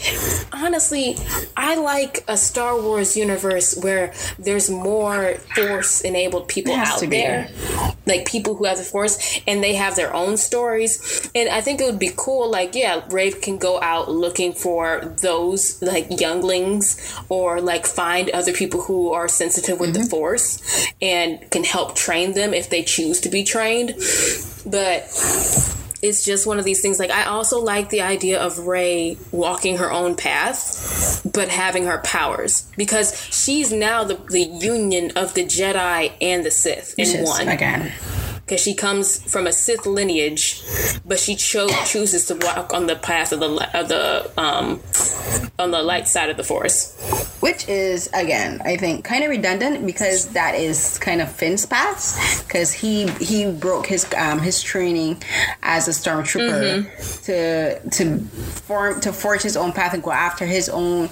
honestly, 0.54 1.18
I 1.58 1.76
like 1.76 2.24
a 2.28 2.38
Star 2.38 2.80
Wars 2.80 3.18
universe 3.18 3.78
where 3.82 4.14
there's 4.40 4.70
more 4.70 5.36
Force 5.56 6.02
enabled 6.02 6.48
people 6.48 6.74
out 6.74 7.02
there. 7.02 7.50
Like 8.06 8.26
people 8.26 8.56
who 8.56 8.66
have 8.66 8.78
the 8.78 8.84
Force 8.84 9.40
and 9.48 9.64
they 9.64 9.74
have 9.76 9.96
their 9.96 10.14
own 10.14 10.38
stories. 10.38 11.30
And 11.34 11.50
I 11.50 11.62
think 11.62 11.82
it 11.82 11.86
would 11.86 12.00
be 12.00 12.12
cool, 12.16 12.50
like, 12.50 12.76
yeah, 12.76 13.02
Rafe 13.10 13.42
can 13.42 13.58
go 13.58 13.82
out 13.82 14.10
looking 14.10 14.54
for 14.54 15.16
those 15.22 15.82
like 15.82 16.20
younglings 16.20 17.16
or 17.30 17.62
like 17.62 17.86
find 17.86 18.30
other 18.30 18.54
people 18.54 18.82
who 18.82 19.12
are 19.12 19.28
sensitive 19.28 19.80
with 19.80 19.94
mm-hmm. 19.94 20.04
the 20.04 20.10
Force 20.10 20.88
and 21.02 21.50
can 21.52 21.64
help 21.64 21.96
train 21.96 22.34
them 22.34 22.45
if 22.54 22.70
they 22.70 22.84
choose 22.84 23.22
to 23.22 23.30
be 23.30 23.44
trained. 23.44 23.96
But 24.66 25.10
it's 26.02 26.24
just 26.24 26.46
one 26.46 26.60
of 26.60 26.66
these 26.66 26.82
things. 26.82 27.00
Like 27.00 27.12
I 27.12 27.26
also 27.26 27.60
like 27.60 27.90
the 27.90 28.02
idea 28.02 28.42
of 28.42 28.60
Rey 28.60 29.18
walking 29.32 29.78
her 29.78 29.92
own 29.92 30.16
path, 30.16 31.22
but 31.32 31.50
having 31.50 31.86
her 31.86 32.00
powers 32.00 32.70
because 32.78 33.20
she's 33.32 33.72
now 33.72 34.04
the 34.04 34.16
the 34.30 34.44
union 34.44 35.12
of 35.16 35.34
the 35.34 35.46
Jedi 35.46 36.12
and 36.22 36.46
the 36.46 36.52
Sith 36.52 36.96
in 36.98 37.24
one 37.24 37.48
again 37.48 37.92
because 38.46 38.62
she 38.62 38.76
comes 38.76 39.22
from 39.32 39.48
a 39.48 39.52
Sith 39.52 39.88
lineage, 39.88 40.64
but 41.04 41.20
she 41.20 41.36
cho- 41.36 41.68
chooses 41.86 42.28
to 42.28 42.36
walk 42.36 42.74
on 42.74 42.86
the 42.86 42.96
path 42.96 43.32
of 43.32 43.40
the 43.40 43.70
of 43.78 43.88
the 43.88 44.32
um, 44.38 44.82
on 45.58 45.72
the 45.72 45.82
light 45.82 46.08
side 46.08 46.30
of 46.30 46.38
the 46.38 46.44
Force. 46.44 46.94
Which 47.40 47.68
is 47.68 48.10
again, 48.14 48.62
I 48.64 48.78
think, 48.78 49.04
kind 49.04 49.24
of 49.24 49.30
redundant 49.30 49.86
because 49.86 50.28
that 50.30 50.56
is 50.56 50.98
kind 51.00 51.22
of 51.22 51.32
Finn's 51.32 51.66
path 51.66 52.44
because 52.48 52.72
he 52.72 53.08
he 53.14 53.52
broke 53.52 53.88
his 53.88 54.06
um, 54.16 54.40
his 54.40 54.62
training 54.62 55.22
as 55.64 55.88
a 55.88 55.92
stormtrooper 55.92 56.86
mm-hmm. 56.86 57.24
to 57.24 57.90
to 57.90 58.20
form 58.20 59.02
to 59.02 59.12
forge 59.12 59.42
his 59.42 59.58
own 59.58 59.74
path 59.74 59.94
and 59.94 60.04
go 60.04 60.12
after 60.12 60.46
his 60.46 60.70
own 60.70 61.10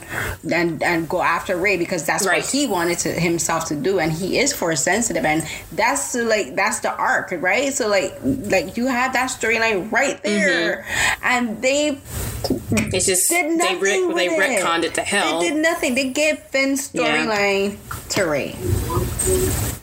and 0.51 0.81
and 0.83 1.09
go 1.09 1.21
after 1.21 1.57
Rey 1.57 1.77
because 1.77 2.05
that's 2.05 2.25
right. 2.25 2.41
what 2.41 2.51
he 2.51 2.67
wanted 2.67 2.99
to 2.99 3.11
himself 3.11 3.65
to 3.69 3.75
do 3.75 3.99
and 3.99 4.11
he 4.11 4.39
is 4.39 4.53
force 4.53 4.83
sensitive 4.83 5.25
and 5.25 5.43
that's 5.71 6.15
like 6.15 6.55
that's 6.55 6.79
the 6.79 6.95
arc 6.95 7.22
arc, 7.31 7.41
right? 7.41 7.73
So 7.73 7.87
like 7.87 8.17
like 8.23 8.77
you 8.77 8.87
have 8.87 9.13
that 9.13 9.29
storyline 9.29 9.91
right 9.91 10.21
there, 10.23 10.83
mm-hmm. 10.83 11.23
and 11.23 11.61
they 11.61 11.99
it's 12.69 13.05
just 13.05 13.29
did 13.29 13.57
nothing 13.57 13.79
they 13.79 14.13
re- 14.13 14.27
they 14.27 14.37
retconned 14.37 14.79
it. 14.79 14.85
it 14.85 14.93
to 14.95 15.01
hell. 15.01 15.39
They 15.39 15.49
did 15.49 15.61
nothing. 15.61 15.95
They 15.95 16.09
gave 16.09 16.39
Finn's 16.39 16.89
storyline 16.89 17.77
yeah. 17.77 17.99
to 18.09 18.23
Rey. 18.23 18.51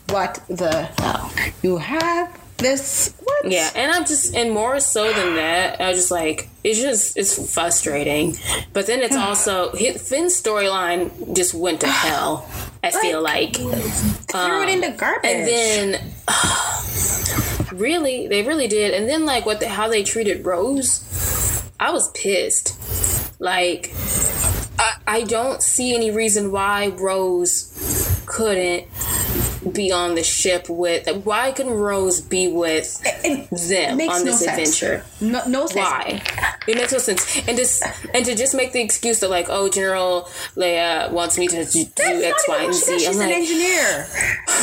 What 0.09 0.43
the 0.47 0.89
hell? 0.99 1.31
You 1.63 1.77
have 1.77 2.40
this 2.61 3.13
what? 3.23 3.51
Yeah, 3.51 3.69
and 3.75 3.91
I'm 3.91 4.05
just 4.05 4.35
and 4.35 4.51
more 4.51 4.79
so 4.79 5.11
than 5.11 5.35
that, 5.35 5.81
I 5.81 5.89
was 5.89 5.97
just 5.97 6.11
like 6.11 6.49
it's 6.63 6.79
just 6.79 7.17
it's 7.17 7.53
frustrating. 7.53 8.37
But 8.73 8.87
then 8.87 9.01
it's 9.01 9.15
also 9.15 9.71
Finn's 9.71 10.39
storyline 10.41 11.35
just 11.35 11.53
went 11.53 11.81
to 11.81 11.87
hell. 11.87 12.49
I 12.83 12.89
like, 12.89 13.01
feel 13.01 13.21
like 13.21 13.55
threw 13.55 14.63
it 14.63 14.69
into 14.69 14.91
um, 14.91 14.97
garbage, 14.97 15.31
and 15.31 15.47
then. 15.47 16.11
Uh, 16.27 16.81
really, 17.73 18.27
they 18.27 18.43
really 18.43 18.67
did. 18.67 18.93
And 18.93 19.09
then 19.09 19.25
like 19.25 19.45
what 19.45 19.59
the, 19.59 19.69
how 19.69 19.87
they 19.87 20.03
treated 20.03 20.45
Rose, 20.45 21.63
I 21.79 21.91
was 21.91 22.11
pissed. 22.11 22.77
Like 23.39 23.93
I, 24.77 24.95
I 25.07 25.23
don't 25.23 25.61
see 25.61 25.95
any 25.95 26.11
reason 26.11 26.51
why 26.51 26.87
Rose 26.87 28.23
couldn't 28.25 28.87
be 29.73 29.91
on 29.91 30.15
the 30.15 30.23
ship 30.23 30.67
with? 30.69 31.07
Why 31.25 31.51
couldn't 31.51 31.73
Rose 31.73 32.21
be 32.21 32.47
with 32.47 33.01
it, 33.23 33.49
them 33.49 34.09
on 34.09 34.25
this 34.25 34.45
no 34.45 34.51
adventure? 34.51 35.03
No, 35.19 35.45
no 35.47 35.65
sense. 35.67 35.75
Why? 35.75 36.21
It 36.67 36.77
makes 36.77 36.91
no 36.91 36.99
sense. 36.99 37.47
And 37.47 37.57
just 37.57 37.83
and 38.13 38.25
to 38.25 38.35
just 38.35 38.55
make 38.55 38.71
the 38.73 38.81
excuse 38.81 39.19
that 39.19 39.29
like, 39.29 39.47
oh, 39.49 39.69
General 39.69 40.23
Leia 40.55 41.11
wants 41.11 41.37
me 41.37 41.47
to 41.47 41.65
do 41.65 41.85
That's 41.95 42.23
X, 42.23 42.45
Y, 42.47 42.63
and 42.63 42.73
Z. 42.73 42.99
She's 42.99 43.07
I'm 43.07 43.13
an 43.13 43.29
like, 43.29 43.35
engineer, 43.35 44.07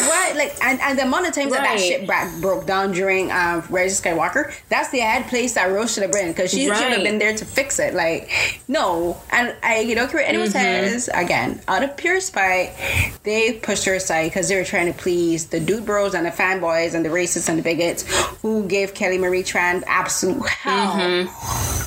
right? 0.08 0.32
Like, 0.36 0.56
and, 0.62 0.80
and 0.80 0.98
the 0.98 1.02
amount 1.02 1.28
of 1.28 1.34
times 1.34 1.52
right. 1.52 1.62
that 1.62 1.78
that 1.78 2.30
ship 2.30 2.40
broke 2.40 2.66
down 2.66 2.92
during 2.92 3.30
um, 3.30 3.62
Rise 3.70 3.98
of 3.98 4.04
Skywalker, 4.04 4.54
that's 4.68 4.90
the 4.90 5.00
ad 5.00 5.26
place 5.28 5.54
that 5.54 5.66
Rose 5.66 5.92
should 5.92 6.02
have 6.02 6.12
been 6.12 6.28
because 6.28 6.50
she 6.50 6.68
right. 6.68 6.78
should 6.78 6.92
have 6.92 7.02
been 7.02 7.18
there 7.18 7.36
to 7.36 7.44
fix 7.44 7.78
it. 7.78 7.94
Like, 7.94 8.30
no, 8.68 9.20
and 9.30 9.54
I, 9.62 9.80
you 9.80 9.94
know, 9.94 10.06
anyone 10.06 10.48
mm-hmm. 10.48 10.52
says 10.52 11.08
again, 11.14 11.60
out 11.68 11.82
of 11.82 11.96
pure 11.96 12.20
spite, 12.20 12.74
they 13.24 13.54
pushed 13.54 13.84
her 13.84 13.94
aside 13.94 14.28
because 14.28 14.48
they 14.48 14.56
were 14.56 14.64
trying 14.64 14.87
to 14.92 14.98
please 14.98 15.46
the 15.46 15.60
dude 15.60 15.84
bros 15.84 16.14
and 16.14 16.26
the 16.26 16.30
fanboys 16.30 16.94
and 16.94 17.04
the 17.04 17.08
racists 17.08 17.48
and 17.48 17.58
the 17.58 17.62
bigots 17.62 18.02
who 18.42 18.66
gave 18.66 18.94
Kelly 18.94 19.18
Marie 19.18 19.42
Tran 19.42 19.82
absolute 19.86 20.46
hell 20.48 20.94
mm-hmm. 20.94 21.28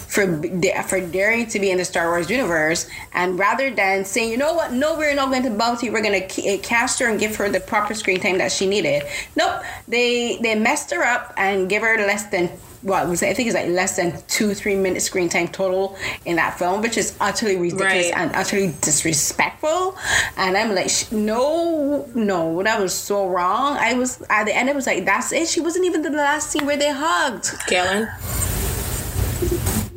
for 0.07 0.83
for 0.83 1.01
daring 1.07 1.47
to 1.47 1.59
be 1.59 1.71
in 1.71 1.77
the 1.77 1.85
Star 1.85 2.07
Wars 2.09 2.29
universe. 2.29 2.89
And 3.13 3.37
rather 3.39 3.71
than 3.71 4.05
saying, 4.05 4.29
you 4.29 4.37
know 4.37 4.53
what, 4.53 4.73
no, 4.73 4.97
we're 4.97 5.15
not 5.15 5.29
going 5.29 5.43
to 5.43 5.49
bounty, 5.51 5.89
we're 5.89 6.01
going 6.01 6.27
to 6.27 6.45
eh, 6.45 6.57
cast 6.61 6.99
her 6.99 7.07
and 7.07 7.19
give 7.19 7.35
her 7.35 7.49
the 7.49 7.59
proper 7.59 7.93
screen 7.93 8.19
time 8.19 8.37
that 8.37 8.51
she 8.51 8.67
needed. 8.67 9.03
Nope, 9.35 9.63
they 9.87 10.37
they 10.41 10.55
messed 10.55 10.91
her 10.91 11.03
up 11.03 11.33
and 11.37 11.69
give 11.69 11.81
her 11.81 11.97
less 11.97 12.25
than 12.25 12.49
what 12.81 13.07
was 13.07 13.21
I 13.21 13.33
think 13.33 13.47
it's 13.47 13.55
like 13.55 13.69
less 13.69 13.95
than 13.95 14.21
two 14.27 14.53
three 14.53 14.75
minutes 14.75 15.05
screen 15.05 15.29
time 15.29 15.47
total 15.47 15.97
in 16.25 16.35
that 16.37 16.57
film, 16.57 16.81
which 16.81 16.97
is 16.97 17.15
utterly 17.19 17.55
ridiculous 17.55 18.11
right. 18.11 18.13
and 18.17 18.35
utterly 18.35 18.73
disrespectful. 18.81 19.97
And 20.37 20.57
I'm 20.57 20.73
like, 20.73 20.91
no, 21.11 22.09
no, 22.15 22.63
that 22.63 22.79
was 22.79 22.93
so 22.93 23.27
wrong. 23.27 23.77
I 23.77 23.93
was 23.93 24.21
at 24.29 24.45
the 24.45 24.55
end. 24.55 24.69
It 24.69 24.75
was 24.75 24.87
like 24.87 25.05
that's 25.05 25.31
it. 25.31 25.47
She 25.47 25.61
wasn't 25.61 25.85
even 25.85 26.01
the 26.01 26.09
last 26.09 26.51
scene 26.51 26.65
where 26.65 26.77
they 26.77 26.91
hugged. 26.91 27.51
Kellen. 27.67 28.07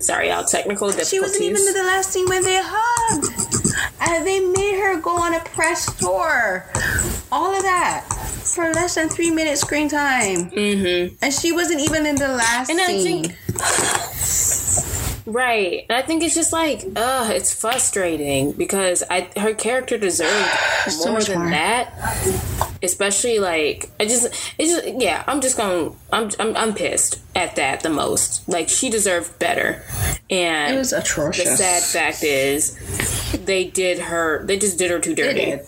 Sorry, 0.00 0.28
y'all. 0.28 0.44
Technical 0.44 0.88
difficulties. 0.88 1.08
She 1.08 1.20
wasn't 1.20 1.44
even 1.44 1.64
the 1.64 1.82
last 1.84 2.10
scene 2.10 2.28
when 2.28 2.42
they 2.42 2.60
hugged, 2.62 3.76
and 4.00 4.26
they 4.26 4.40
made 4.40 4.78
her 4.78 5.00
go 5.00 5.16
on 5.16 5.32
a 5.32 5.40
press 5.40 5.86
tour. 5.98 6.66
All 7.32 7.54
of 7.54 7.62
that 7.62 8.13
for 8.44 8.72
less 8.72 8.94
than 8.94 9.08
three 9.08 9.30
minutes 9.30 9.60
screen 9.60 9.88
time. 9.88 10.50
Mm-hmm. 10.50 11.16
And 11.22 11.32
she 11.32 11.52
wasn't 11.52 11.80
even 11.80 12.06
in 12.06 12.16
the 12.16 12.28
last 12.28 12.70
and 12.70 12.80
scene. 12.80 13.26
I 13.26 13.32
think 13.32 13.36
Right. 15.26 15.86
And 15.88 15.96
I 15.96 16.02
think 16.02 16.22
it's 16.22 16.34
just 16.34 16.52
like, 16.52 16.82
uh, 16.96 17.30
it's 17.32 17.52
frustrating 17.54 18.52
because 18.52 19.02
I 19.10 19.28
her 19.38 19.54
character 19.54 19.96
deserved 19.96 20.50
So 20.90 21.10
more 21.12 21.22
than 21.22 21.38
more. 21.38 21.50
that. 21.50 21.94
Especially 22.82 23.38
like 23.38 23.88
I 23.98 24.04
just 24.04 24.26
it's 24.58 24.70
just 24.70 25.00
yeah, 25.00 25.24
I'm 25.26 25.40
just 25.40 25.56
going 25.56 25.96
I'm, 26.12 26.30
I'm 26.38 26.54
I'm 26.56 26.74
pissed 26.74 27.22
at 27.34 27.56
that 27.56 27.80
the 27.80 27.88
most. 27.88 28.46
Like 28.48 28.68
she 28.68 28.90
deserved 28.90 29.38
better. 29.38 29.82
And 30.28 30.74
It 30.74 30.78
was 30.78 30.92
atrocious. 30.92 31.48
the 31.48 31.56
sad 31.56 31.82
fact 31.82 32.22
is 32.22 32.76
they 33.46 33.64
did 33.64 33.98
her 34.00 34.44
they 34.44 34.58
just 34.58 34.78
did 34.78 34.90
her 34.90 34.98
too 34.98 35.14
dirty. 35.14 35.52
and 35.52 35.62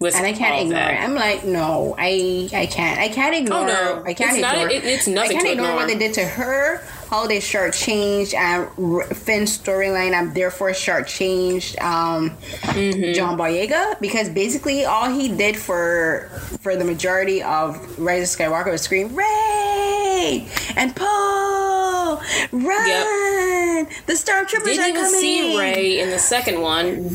I 0.00 0.32
can't 0.32 0.62
ignore 0.62 0.78
that. 0.78 0.94
it. 0.94 1.00
I'm 1.02 1.14
like, 1.14 1.44
no, 1.44 1.94
I 1.98 2.48
I 2.54 2.64
can't. 2.66 2.98
I 2.98 3.08
can't 3.08 3.34
ignore. 3.36 3.58
Oh, 3.58 3.66
no. 3.66 4.04
I 4.06 4.14
can't 4.14 4.32
It's 4.32 4.40
not- 4.40 4.54
ignore. 4.54 4.70
it- 4.70 4.84
it's 4.84 5.06
nothing 5.06 5.30
I 5.36 5.40
can't 5.42 5.46
to 5.48 5.52
ignore, 5.52 5.74
what 5.76 5.88
they 5.88 5.98
did 5.98 6.14
to 6.14 6.24
her. 6.24 6.82
How 7.12 7.26
they 7.26 7.40
short 7.40 7.74
changed 7.74 8.32
and 8.32 8.68
Finn's 9.14 9.58
storyline. 9.58 10.14
I'm 10.18 10.32
therefore 10.32 10.72
short 10.72 11.06
changed. 11.06 11.78
Um, 11.78 12.30
Mm-hmm. 12.72 13.12
John 13.12 13.36
Boyega 13.36 14.00
because 14.00 14.30
basically 14.30 14.86
all 14.86 15.10
he 15.10 15.28
did 15.28 15.56
for 15.58 16.30
for 16.62 16.74
the 16.74 16.84
majority 16.86 17.42
of 17.42 17.76
Rise 17.98 18.32
of 18.32 18.38
Skywalker 18.40 18.70
was 18.72 18.80
scream 18.80 19.14
Rey 19.14 20.48
and 20.74 20.96
Poe 20.96 22.18
run. 22.52 23.86
The 24.06 24.14
stormtroopers 24.14 24.64
Didn't 24.64 24.84
are 24.84 24.88
even 24.88 25.02
coming. 25.02 25.20
see 25.20 25.58
Rey 25.58 26.00
in 26.00 26.08
the 26.10 26.18
second 26.18 26.60
one. 26.62 27.10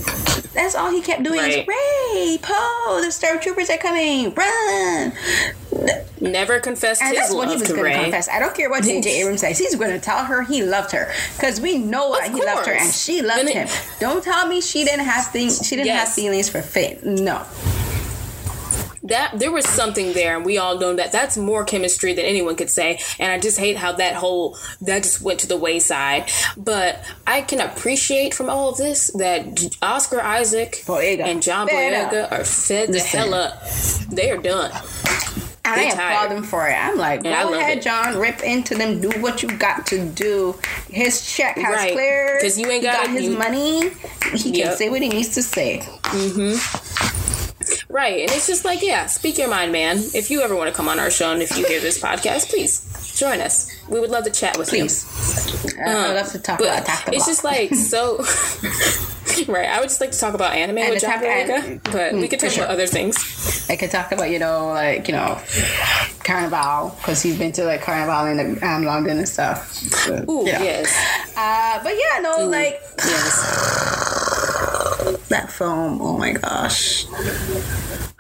That's 0.54 0.76
all 0.76 0.92
he 0.92 1.02
kept 1.02 1.24
doing 1.24 1.40
Right. 1.40 1.60
is 1.60 1.68
Rey, 1.68 2.38
Poe, 2.42 3.00
the 3.02 3.08
stormtroopers 3.08 3.74
are 3.74 3.78
coming, 3.80 4.32
run. 4.36 5.12
Never 6.20 6.60
confessed 6.60 7.02
And 7.02 7.12
his 7.12 7.20
that's 7.20 7.34
what 7.34 7.48
he 7.50 7.56
was 7.56 7.68
going 7.72 7.84
to 7.94 8.04
confess. 8.04 8.28
I 8.28 8.40
don't 8.40 8.56
care 8.56 8.70
what 8.70 8.84
J.J. 8.84 9.22
Abrams 9.22 9.42
says. 9.42 9.58
He's 9.58 9.76
going 9.76 9.92
to 9.92 10.00
tell 10.00 10.26
her 10.26 10.44
he 10.44 10.64
loved 10.64 10.92
her 10.92 11.12
because 11.36 11.62
we 11.62 11.78
know 11.78 12.14
that 12.20 12.32
he 12.32 12.44
loved 12.44 12.66
her 12.68 12.74
and 12.74 12.92
she 12.92 13.22
loved 13.22 13.42
And 13.42 13.50
it- 13.50 13.56
him. 13.56 13.68
Don't 14.00 14.24
tell 14.24 14.48
me 14.48 14.62
she 14.62 14.84
didn't 14.84 15.06
have 15.06 15.28
things. 15.28 15.66
She 15.66 15.76
didn't 15.76 15.96
have 15.96 16.10
feelings 16.12 16.50
for 16.50 16.62
Finn. 16.62 17.00
No, 17.24 17.46
that 19.04 19.32
there 19.40 19.52
was 19.52 19.66
something 19.68 20.14
there 20.14 20.36
and 20.36 20.46
we 20.46 20.58
all 20.58 20.78
know 20.80 20.94
that 20.96 21.12
that's 21.12 21.38
more 21.38 21.64
chemistry 21.64 22.14
than 22.14 22.26
anyone 22.26 22.56
could 22.56 22.70
say 22.70 23.00
and 23.20 23.32
i 23.32 23.40
just 23.40 23.58
hate 23.58 23.78
how 23.78 23.92
that 23.94 24.16
whole 24.16 24.58
that 24.82 25.04
just 25.04 25.22
went 25.22 25.40
to 25.40 25.48
the 25.48 25.56
wayside 25.56 26.30
but 26.58 27.04
i 27.26 27.40
can 27.42 27.62
appreciate 27.62 28.34
from 28.34 28.50
all 28.50 28.70
of 28.70 28.78
this 28.78 29.10
that 29.14 29.76
oscar 29.82 30.20
isaac 30.22 30.82
Boyega. 30.86 31.22
and 31.24 31.42
john 31.42 31.68
boyega 31.68 32.30
are 32.32 32.44
fed 32.44 32.92
the 32.92 33.00
hell 33.00 33.34
up 33.34 33.64
they 34.12 34.30
are 34.30 34.38
done 34.42 34.72
I 35.68 35.90
tired. 35.92 36.16
applaud 36.16 36.38
him 36.38 36.44
for 36.44 36.68
it. 36.68 36.74
I'm 36.74 36.98
like, 36.98 37.26
I 37.26 37.44
go 37.44 37.54
ahead, 37.54 37.78
it. 37.80 37.84
John, 37.84 38.18
rip 38.18 38.42
into 38.44 38.76
them, 38.76 39.00
do 39.02 39.10
what 39.22 39.42
you 39.44 39.50
got 39.58 39.86
to 39.88 40.06
do. 40.10 40.56
His 40.90 41.26
check 41.26 41.58
has 41.58 41.76
Right. 41.76 41.94
cleared. 41.94 42.42
'Cause 42.42 42.58
you 42.58 42.68
ain't 42.70 42.84
got 42.84 42.98
gotta- 42.98 43.10
his 43.12 43.24
you- 43.24 43.38
money. 43.38 43.92
He 44.34 44.52
can 44.52 44.76
say 44.78 44.90
what 44.90 45.02
he 45.02 45.10
needs 45.10 45.30
to 45.36 45.44
say. 45.44 45.82
Mm-hmm. 46.04 46.58
right 47.90 48.22
and 48.22 48.32
it's 48.32 48.48
just 48.48 48.64
like 48.66 48.82
yeah 48.82 49.06
speak 49.08 49.38
your 49.38 49.50
mind 49.50 49.72
man 49.72 49.98
if 50.14 50.30
you 50.32 50.42
ever 50.42 50.56
want 50.56 50.70
to 50.70 50.74
come 50.76 50.88
on 50.88 51.00
our 51.00 51.10
show 51.12 51.32
and 51.34 51.42
if 51.42 51.58
you 51.58 51.66
hear 51.66 51.80
this 51.82 52.00
podcast 52.02 52.50
please 52.50 52.82
join 53.18 53.42
us 53.42 53.70
we 53.90 54.00
would 54.00 54.10
love 54.10 54.24
to 54.26 54.32
chat 54.32 54.58
with 54.58 54.70
Please. 54.70 55.06
you 55.76 55.84
I 55.84 56.14
love 56.14 56.32
to 56.32 56.40
talk 56.40 56.60
about 56.60 56.88
it's 57.14 57.26
just 57.26 57.44
like 57.44 57.74
so 57.76 58.18
right 59.48 59.70
i 59.70 59.80
would 59.80 59.90
just 59.90 60.02
like 60.02 60.12
to 60.12 60.20
talk 60.20 60.34
about 60.34 60.54
anime 60.54 60.78
And 60.80 60.94
with 60.94 61.04
Boyega, 61.04 61.64
and- 61.64 61.84
but 61.84 62.14
we 62.14 62.26
mm, 62.26 62.30
could 62.30 62.40
talk 62.40 62.52
sure. 62.52 62.64
about 62.64 62.74
other 62.74 62.88
things 62.88 63.16
I 63.70 63.76
could 63.76 63.92
talk 63.92 64.14
about, 64.14 64.30
you 64.30 64.40
know, 64.40 64.70
like, 64.70 65.10
you 65.10 65.14
know, 65.14 65.38
Carnival, 66.24 66.96
because 66.98 67.22
he's 67.22 67.38
been 67.38 67.52
to 67.54 67.66
like 67.66 67.82
Carnival 67.82 68.26
in 68.28 68.64
um, 68.64 68.84
London 68.86 69.18
and 69.18 69.28
stuff. 69.28 69.84
But, 70.08 70.30
Ooh, 70.30 70.46
you 70.46 70.54
know. 70.54 70.64
yes. 70.64 70.96
Uh, 71.36 71.84
but 71.84 71.94
yeah, 71.94 72.20
no, 72.22 72.46
Ooh, 72.46 72.50
like 72.50 72.80
yes. 72.98 73.42
that 75.28 75.52
film, 75.52 76.02
oh 76.02 76.18
my 76.18 76.32
gosh. 76.32 77.06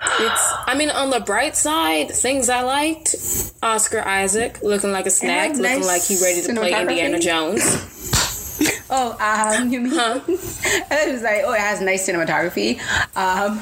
It's. 0.01 0.53
I 0.67 0.75
mean, 0.77 0.89
on 0.89 1.09
the 1.09 1.19
bright 1.19 1.55
side, 1.55 2.09
things 2.11 2.49
I 2.49 2.61
liked: 2.61 3.15
Oscar 3.63 4.01
Isaac 4.01 4.59
looking 4.61 4.91
like 4.91 5.05
a 5.05 5.09
snack, 5.09 5.49
looking 5.55 5.63
nice 5.63 5.85
like 5.87 6.03
he 6.03 6.17
ready 6.21 6.41
to 6.43 6.53
play. 6.53 6.79
Indiana 6.81 7.19
Jones. 7.19 7.63
Oh, 8.89 9.17
um, 9.19 9.71
you 9.71 9.81
mean? 9.81 9.93
Huh? 9.93 10.19
I 10.91 11.11
was 11.11 11.21
like, 11.21 11.41
oh, 11.45 11.53
it 11.53 11.59
has 11.59 11.81
nice 11.81 12.07
cinematography. 12.07 12.79
Um, 13.17 13.59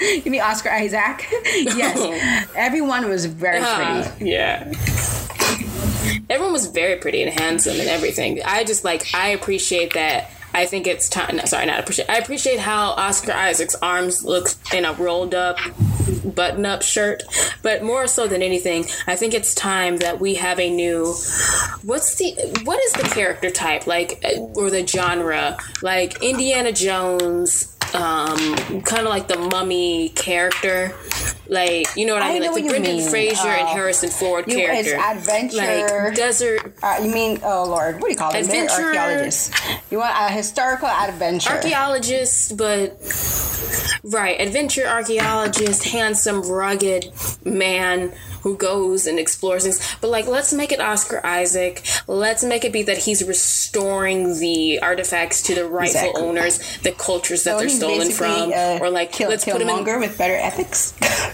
you 0.24 0.30
mean 0.30 0.40
Oscar 0.40 0.70
Isaac? 0.70 1.26
yes. 1.54 2.48
Everyone 2.56 3.08
was 3.08 3.26
very 3.26 3.58
Uh, 3.60 4.02
pretty. 4.02 4.30
yeah. 4.30 4.72
Everyone 6.30 6.52
was 6.52 6.66
very 6.68 6.96
pretty 6.96 7.22
and 7.22 7.38
handsome 7.38 7.78
and 7.78 7.88
everything. 7.88 8.40
I 8.44 8.64
just 8.64 8.82
like. 8.84 9.14
I 9.14 9.28
appreciate 9.28 9.92
that. 9.94 10.30
I 10.54 10.66
think 10.66 10.86
it's 10.86 11.08
time. 11.08 11.36
No, 11.36 11.44
sorry, 11.44 11.66
not 11.66 11.80
appreciate. 11.80 12.08
I 12.08 12.18
appreciate 12.18 12.60
how 12.60 12.90
Oscar 12.92 13.32
Isaac's 13.32 13.74
arms 13.76 14.24
look 14.24 14.48
in 14.72 14.84
a 14.84 14.92
rolled 14.92 15.34
up 15.34 15.58
button 16.24 16.64
up 16.64 16.82
shirt. 16.82 17.22
But 17.62 17.82
more 17.82 18.06
so 18.06 18.26
than 18.26 18.42
anything, 18.42 18.86
I 19.06 19.16
think 19.16 19.34
it's 19.34 19.54
time 19.54 19.98
that 19.98 20.20
we 20.20 20.34
have 20.34 20.60
a 20.60 20.70
new 20.70 21.06
what's 21.82 22.14
the 22.16 22.32
what 22.64 22.80
is 22.84 22.92
the 22.92 23.02
character 23.02 23.50
type 23.50 23.86
like 23.86 24.24
uh, 24.24 24.38
or 24.54 24.70
the 24.70 24.86
genre 24.86 25.56
like 25.82 26.22
Indiana 26.22 26.72
Jones 26.72 27.70
um 27.94 28.56
kind 28.82 29.02
of 29.02 29.08
like 29.08 29.28
the 29.28 29.38
mummy 29.52 30.08
character 30.10 30.94
like 31.48 31.86
you 31.96 32.06
know 32.06 32.14
what 32.14 32.22
I, 32.22 32.30
I 32.30 32.32
mean 32.38 32.50
like 32.52 32.62
the 32.62 32.68
Brendan 32.70 32.96
mean. 32.96 33.08
Fraser 33.10 33.48
and 33.48 33.68
Uh, 33.68 33.72
Harrison 33.74 34.10
Ford 34.10 34.44
you- 34.48 34.56
character 34.56 34.96
adventure. 34.96 35.56
like 35.58 36.14
desert 36.14 36.74
Uh, 36.82 36.98
you 37.02 37.10
mean, 37.12 37.40
oh 37.44 37.64
Lord, 37.64 38.00
what 38.00 38.06
do 38.08 38.10
you 38.12 38.16
call 38.16 38.32
them? 38.32 38.42
Adventure. 38.42 38.72
archaeologists. 38.86 39.50
You 39.90 39.98
want 39.98 40.14
a 40.18 40.32
historical 40.32 40.88
adventure. 40.88 41.50
archaeologist, 41.50 42.56
but 42.56 42.98
right, 44.04 44.40
adventure 44.40 44.86
archaeologist, 44.86 45.84
handsome, 45.84 46.42
rugged 46.48 47.12
man 47.44 48.12
who 48.42 48.56
goes 48.58 49.06
and 49.06 49.18
explores 49.18 49.62
things. 49.62 49.96
But 50.02 50.08
like, 50.10 50.26
let's 50.26 50.52
make 50.52 50.70
it 50.70 50.78
Oscar 50.80 51.24
Isaac. 51.24 51.82
Let's 52.06 52.44
make 52.44 52.64
it 52.66 52.72
be 52.74 52.82
that 52.82 52.98
he's 52.98 53.24
restoring 53.24 54.38
the 54.38 54.80
artifacts 54.80 55.40
to 55.44 55.54
the 55.54 55.64
rightful 55.66 56.00
Exactly. 56.10 56.22
owners, 56.28 56.78
the 56.82 56.92
cultures 56.92 57.44
that 57.44 57.52
So 57.54 57.60
they're 57.60 57.68
stolen 57.70 58.10
from, 58.10 58.52
uh, 58.52 58.78
or 58.82 58.90
like, 58.90 59.12
kill, 59.12 59.30
let's 59.30 59.46
put 59.46 59.62
him 59.62 59.68
in. 59.70 59.84
With 60.00 60.18
better 60.18 60.36
ethics. 60.36 60.92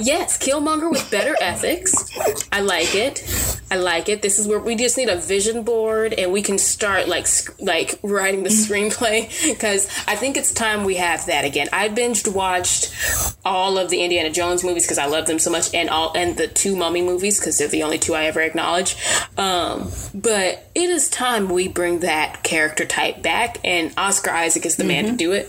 Yes, 0.00 0.38
Killmonger 0.38 0.90
with 0.90 1.10
better 1.10 1.34
ethics. 1.40 1.94
I 2.52 2.60
like 2.60 2.94
it. 2.94 3.24
I 3.70 3.76
like 3.76 4.08
it. 4.08 4.22
This 4.22 4.38
is 4.38 4.46
where 4.46 4.58
we 4.58 4.76
just 4.76 4.96
need 4.96 5.08
a 5.08 5.16
vision 5.16 5.62
board 5.62 6.14
and 6.14 6.32
we 6.32 6.42
can 6.42 6.58
start 6.58 7.08
like 7.08 7.26
like 7.60 7.98
writing 8.02 8.42
the 8.42 8.48
screenplay 8.48 9.28
because 9.52 9.88
I 10.06 10.16
think 10.16 10.36
it's 10.36 10.52
time 10.54 10.84
we 10.84 10.96
have 10.96 11.26
that 11.26 11.44
again. 11.44 11.68
I 11.72 11.88
binged 11.88 12.32
watched 12.32 12.94
all 13.44 13.76
of 13.78 13.90
the 13.90 14.02
Indiana 14.02 14.30
Jones 14.30 14.64
movies 14.64 14.84
because 14.84 14.98
I 14.98 15.06
love 15.06 15.26
them 15.26 15.38
so 15.38 15.50
much 15.50 15.74
and 15.74 15.90
all 15.90 16.16
and 16.16 16.36
the 16.36 16.48
two 16.48 16.76
Mummy 16.76 17.02
movies 17.02 17.38
because 17.38 17.58
they're 17.58 17.68
the 17.68 17.82
only 17.82 17.98
two 17.98 18.14
I 18.14 18.24
ever 18.24 18.40
acknowledge. 18.40 18.96
Um, 19.36 19.90
but 20.14 20.70
it 20.74 20.90
is 20.90 21.10
time 21.10 21.48
we 21.48 21.68
bring 21.68 22.00
that 22.00 22.42
character 22.42 22.86
type 22.86 23.22
back 23.22 23.58
and 23.64 23.92
Oscar 23.98 24.30
Isaac 24.30 24.64
is 24.64 24.76
the 24.76 24.84
man 24.84 25.04
to 25.06 25.12
do 25.12 25.32
it 25.32 25.46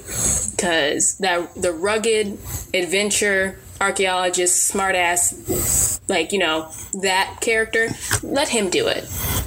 because 0.51 1.17
that 1.19 1.55
the 1.55 1.71
rugged 1.71 2.37
adventure 2.73 3.59
archaeologist, 3.81 4.71
smartass, 4.73 5.99
like 6.09 6.31
you 6.31 6.39
know 6.39 6.69
that 7.01 7.37
character. 7.41 7.89
Let 8.23 8.49
him 8.49 8.69
do 8.69 8.87
it 8.87 9.05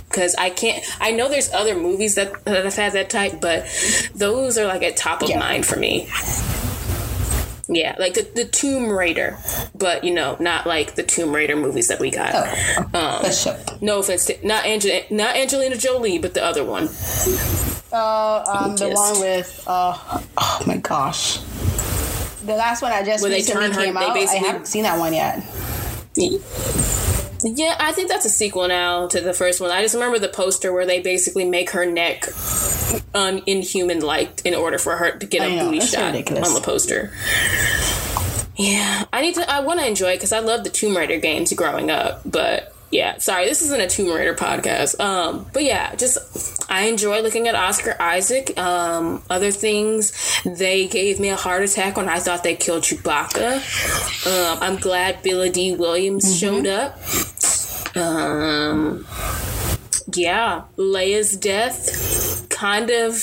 because 0.09 0.35
I 0.37 0.51
can't. 0.51 0.85
I 1.01 1.13
know 1.13 1.29
there's 1.29 1.53
other 1.53 1.75
movies 1.77 2.15
that 2.17 2.45
that 2.45 2.65
have 2.65 2.75
had 2.75 2.93
that 2.95 3.11
type, 3.11 3.41
but 3.41 3.67
those 4.15 4.59
are 4.59 4.67
like 4.67 4.83
at 4.83 4.97
top 4.97 5.23
of 5.23 5.31
Yeah. 5.31 5.39
mind 5.39 5.67
for 5.67 5.77
me. 5.79 6.09
Yeah, 7.69 7.95
like 7.99 8.15
the, 8.15 8.23
the 8.35 8.45
Tomb 8.45 8.91
Raider, 8.91 9.39
but 9.75 10.05
you 10.05 10.13
know, 10.13 10.37
not 10.41 10.67
like 10.67 10.95
the 10.97 11.03
Tomb 11.03 11.33
Raider 11.35 11.57
movies 11.57 11.89
that 11.89 12.01
we 12.01 12.11
got. 12.11 12.33
Oh, 12.93 13.31
show. 13.31 13.57
No 13.81 14.01
offense, 14.01 14.27
to, 14.27 14.47
not 14.47 14.67
Angel, 14.67 15.01
not 15.11 15.37
Angelina 15.37 15.77
Jolie, 15.77 16.19
but 16.19 16.35
the 16.35 16.45
other 16.45 16.65
one. 16.65 16.89
Uh, 17.93 18.45
um, 18.47 18.77
the 18.77 18.91
one 18.91 19.21
with 19.21 19.63
uh, 19.67 19.97
oh 20.37 20.63
my 20.67 20.77
gosh, 20.79 21.39
the 22.45 22.55
last 22.55 22.83
one 22.83 22.93
I 22.93 23.03
just 23.05 23.23
Where 23.23 23.33
recently 23.33 23.69
her- 23.69 23.73
came 23.85 23.95
they 23.95 24.01
out. 24.01 24.17
I 24.17 24.35
haven't 24.37 24.67
seen 24.67 24.83
that 24.85 24.99
one 24.99 25.13
yet. 25.13 25.43
Yeah, 27.45 27.77
I 27.81 27.91
think 27.93 28.09
that's 28.09 28.25
a 28.25 28.31
sequel 28.31 28.69
now 28.69 29.09
to 29.09 29.21
the 29.21 29.33
first 29.35 29.61
one. 29.61 29.71
I 29.71 29.83
just 29.83 29.95
remember 29.95 30.19
the 30.21 30.29
poster 30.29 30.73
where 30.73 30.87
they 30.87 31.01
basically 31.01 31.45
make 31.45 31.71
her 31.71 31.85
neck 31.85 32.29
um, 33.15 33.37
un- 33.39 33.43
inhuman 33.47 34.01
like 34.01 34.43
in 34.45 34.55
order 34.55 34.79
for 34.79 34.97
her 34.97 35.11
to 35.19 35.27
get 35.27 35.49
a 35.51 35.57
know, 35.57 35.65
booty 35.67 35.81
shot 35.81 36.13
ridiculous. 36.13 36.49
on 36.49 36.55
the 36.55 36.61
poster. 36.61 37.13
Yeah, 38.57 39.05
I 39.13 39.23
need 39.23 39.35
to. 39.37 39.51
I 39.51 39.61
want 39.61 39.81
to 39.81 39.87
enjoy 39.87 40.11
it 40.13 40.17
because 40.17 40.33
I 40.33 40.39
love 40.41 40.63
the 40.63 40.71
Tomb 40.71 40.97
Raider 40.97 41.19
games 41.19 41.53
growing 41.55 41.91
up. 41.91 42.21
But 42.25 42.72
yeah, 42.93 43.17
sorry, 43.19 43.47
this 43.47 43.63
isn't 43.63 43.81
a 43.81 43.89
Tomb 43.89 44.15
Raider 44.15 44.35
podcast. 44.35 45.01
Um, 45.01 45.47
but 45.53 45.65
yeah, 45.65 45.95
just 45.97 46.19
I 46.71 46.83
enjoy 46.85 47.21
looking 47.23 47.49
at 47.49 47.55
Oscar 47.55 47.97
Isaac. 47.99 48.57
Um, 48.59 49.23
other 49.31 49.51
things, 49.51 50.13
they 50.45 50.87
gave 50.87 51.19
me 51.19 51.31
a 51.31 51.37
heart 51.37 51.63
attack 51.63 51.97
when 51.97 52.09
I 52.09 52.19
thought 52.21 52.45
they 52.45 52.55
killed 52.55 52.83
Chewbacca. 52.85 53.57
Um, 54.27 54.59
I'm 54.63 54.77
glad 54.81 55.23
Billy 55.23 55.51
Dee 55.51 55.75
Williams 55.75 56.25
Mm-hmm. 56.27 56.39
showed 56.39 56.67
up. 56.67 56.99
Um, 57.97 59.07
yeah, 60.15 60.63
Leia's 60.77 61.37
death 61.37 62.49
kind 62.51 62.91
of. 62.91 63.17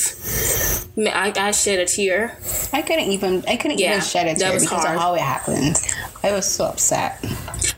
I, 0.97 1.31
I 1.35 1.51
shed 1.51 1.79
a 1.79 1.85
tear. 1.85 2.37
I 2.73 2.81
couldn't 2.81 3.05
even. 3.11 3.43
I 3.47 3.55
couldn't 3.55 3.79
Yeah, 3.79 3.91
even 3.97 4.01
shed 4.01 4.27
a 4.27 4.35
tear 4.37 4.53
because 4.53 4.67
hard. 4.69 4.95
of 4.95 5.01
how 5.01 5.13
it 5.15 5.21
happened. 5.21 5.77
I 6.23 6.31
was 6.33 6.45
so 6.45 6.65
upset. 6.65 7.23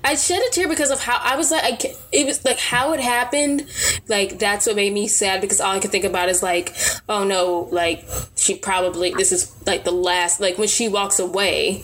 I 0.03 0.15
shed 0.15 0.41
a 0.41 0.51
tear 0.51 0.67
because 0.67 0.89
of 0.89 0.99
how 0.99 1.19
I 1.21 1.35
was 1.35 1.51
like, 1.51 1.63
I, 1.63 1.95
it 2.11 2.25
was 2.25 2.43
like 2.43 2.59
how 2.59 2.93
it 2.93 2.99
happened. 2.99 3.67
Like 4.07 4.39
that's 4.39 4.65
what 4.65 4.75
made 4.75 4.93
me 4.93 5.07
sad 5.07 5.41
because 5.41 5.61
all 5.61 5.75
I 5.75 5.79
could 5.79 5.91
think 5.91 6.05
about 6.05 6.29
is 6.29 6.41
like, 6.41 6.75
oh 7.07 7.23
no, 7.23 7.69
like 7.71 8.07
she 8.35 8.55
probably 8.55 9.11
this 9.11 9.31
is 9.31 9.55
like 9.65 9.83
the 9.83 9.91
last 9.91 10.39
like 10.39 10.57
when 10.57 10.67
she 10.67 10.87
walks 10.87 11.19
away. 11.19 11.83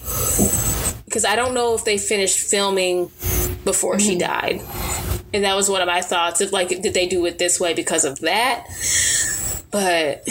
Because 1.06 1.26
I 1.26 1.35
don't 1.35 1.53
know 1.53 1.73
if 1.73 1.85
they 1.85 1.98
finished 1.98 2.39
filming 2.39 3.06
before 3.64 3.99
she 3.99 4.18
mm-hmm. 4.18 4.19
died, 4.19 4.61
and 5.34 5.44
that 5.44 5.56
was 5.56 5.69
one 5.69 5.81
of 5.81 5.88
my 5.88 6.02
thoughts 6.02 6.41
of 6.41 6.52
like, 6.52 6.69
did 6.69 6.94
they 6.94 7.07
do 7.07 7.26
it 7.26 7.38
this 7.38 7.60
way 7.60 7.73
because 7.73 8.03
of 8.03 8.19
that? 8.19 8.65
But 9.72 10.27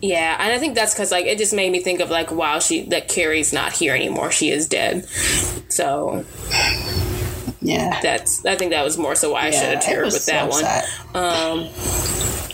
yeah, 0.00 0.36
and 0.40 0.52
I 0.52 0.58
think 0.58 0.74
that's 0.74 0.92
because 0.92 1.12
like 1.12 1.26
it 1.26 1.38
just 1.38 1.54
made 1.54 1.70
me 1.70 1.80
think 1.80 2.00
of 2.00 2.10
like, 2.10 2.32
wow, 2.32 2.58
she 2.58 2.82
that 2.86 3.08
Carrie's 3.08 3.52
not 3.52 3.72
here 3.72 3.94
anymore; 3.94 4.32
she 4.32 4.50
is 4.50 4.66
dead. 4.66 5.08
So 5.68 6.24
Yeah. 7.62 8.00
that's 8.02 8.44
I 8.44 8.56
think 8.56 8.72
that 8.72 8.82
was 8.84 8.98
more 8.98 9.14
so 9.14 9.30
why 9.32 9.46
I 9.46 9.48
Yeah, 9.50 9.74
I 9.78 9.80
tear 9.80 10.04
was 10.04 10.14
with 10.14 10.22
so 10.24 10.32
that 10.32 10.50
one. 10.50 10.64
Um, 11.14 11.68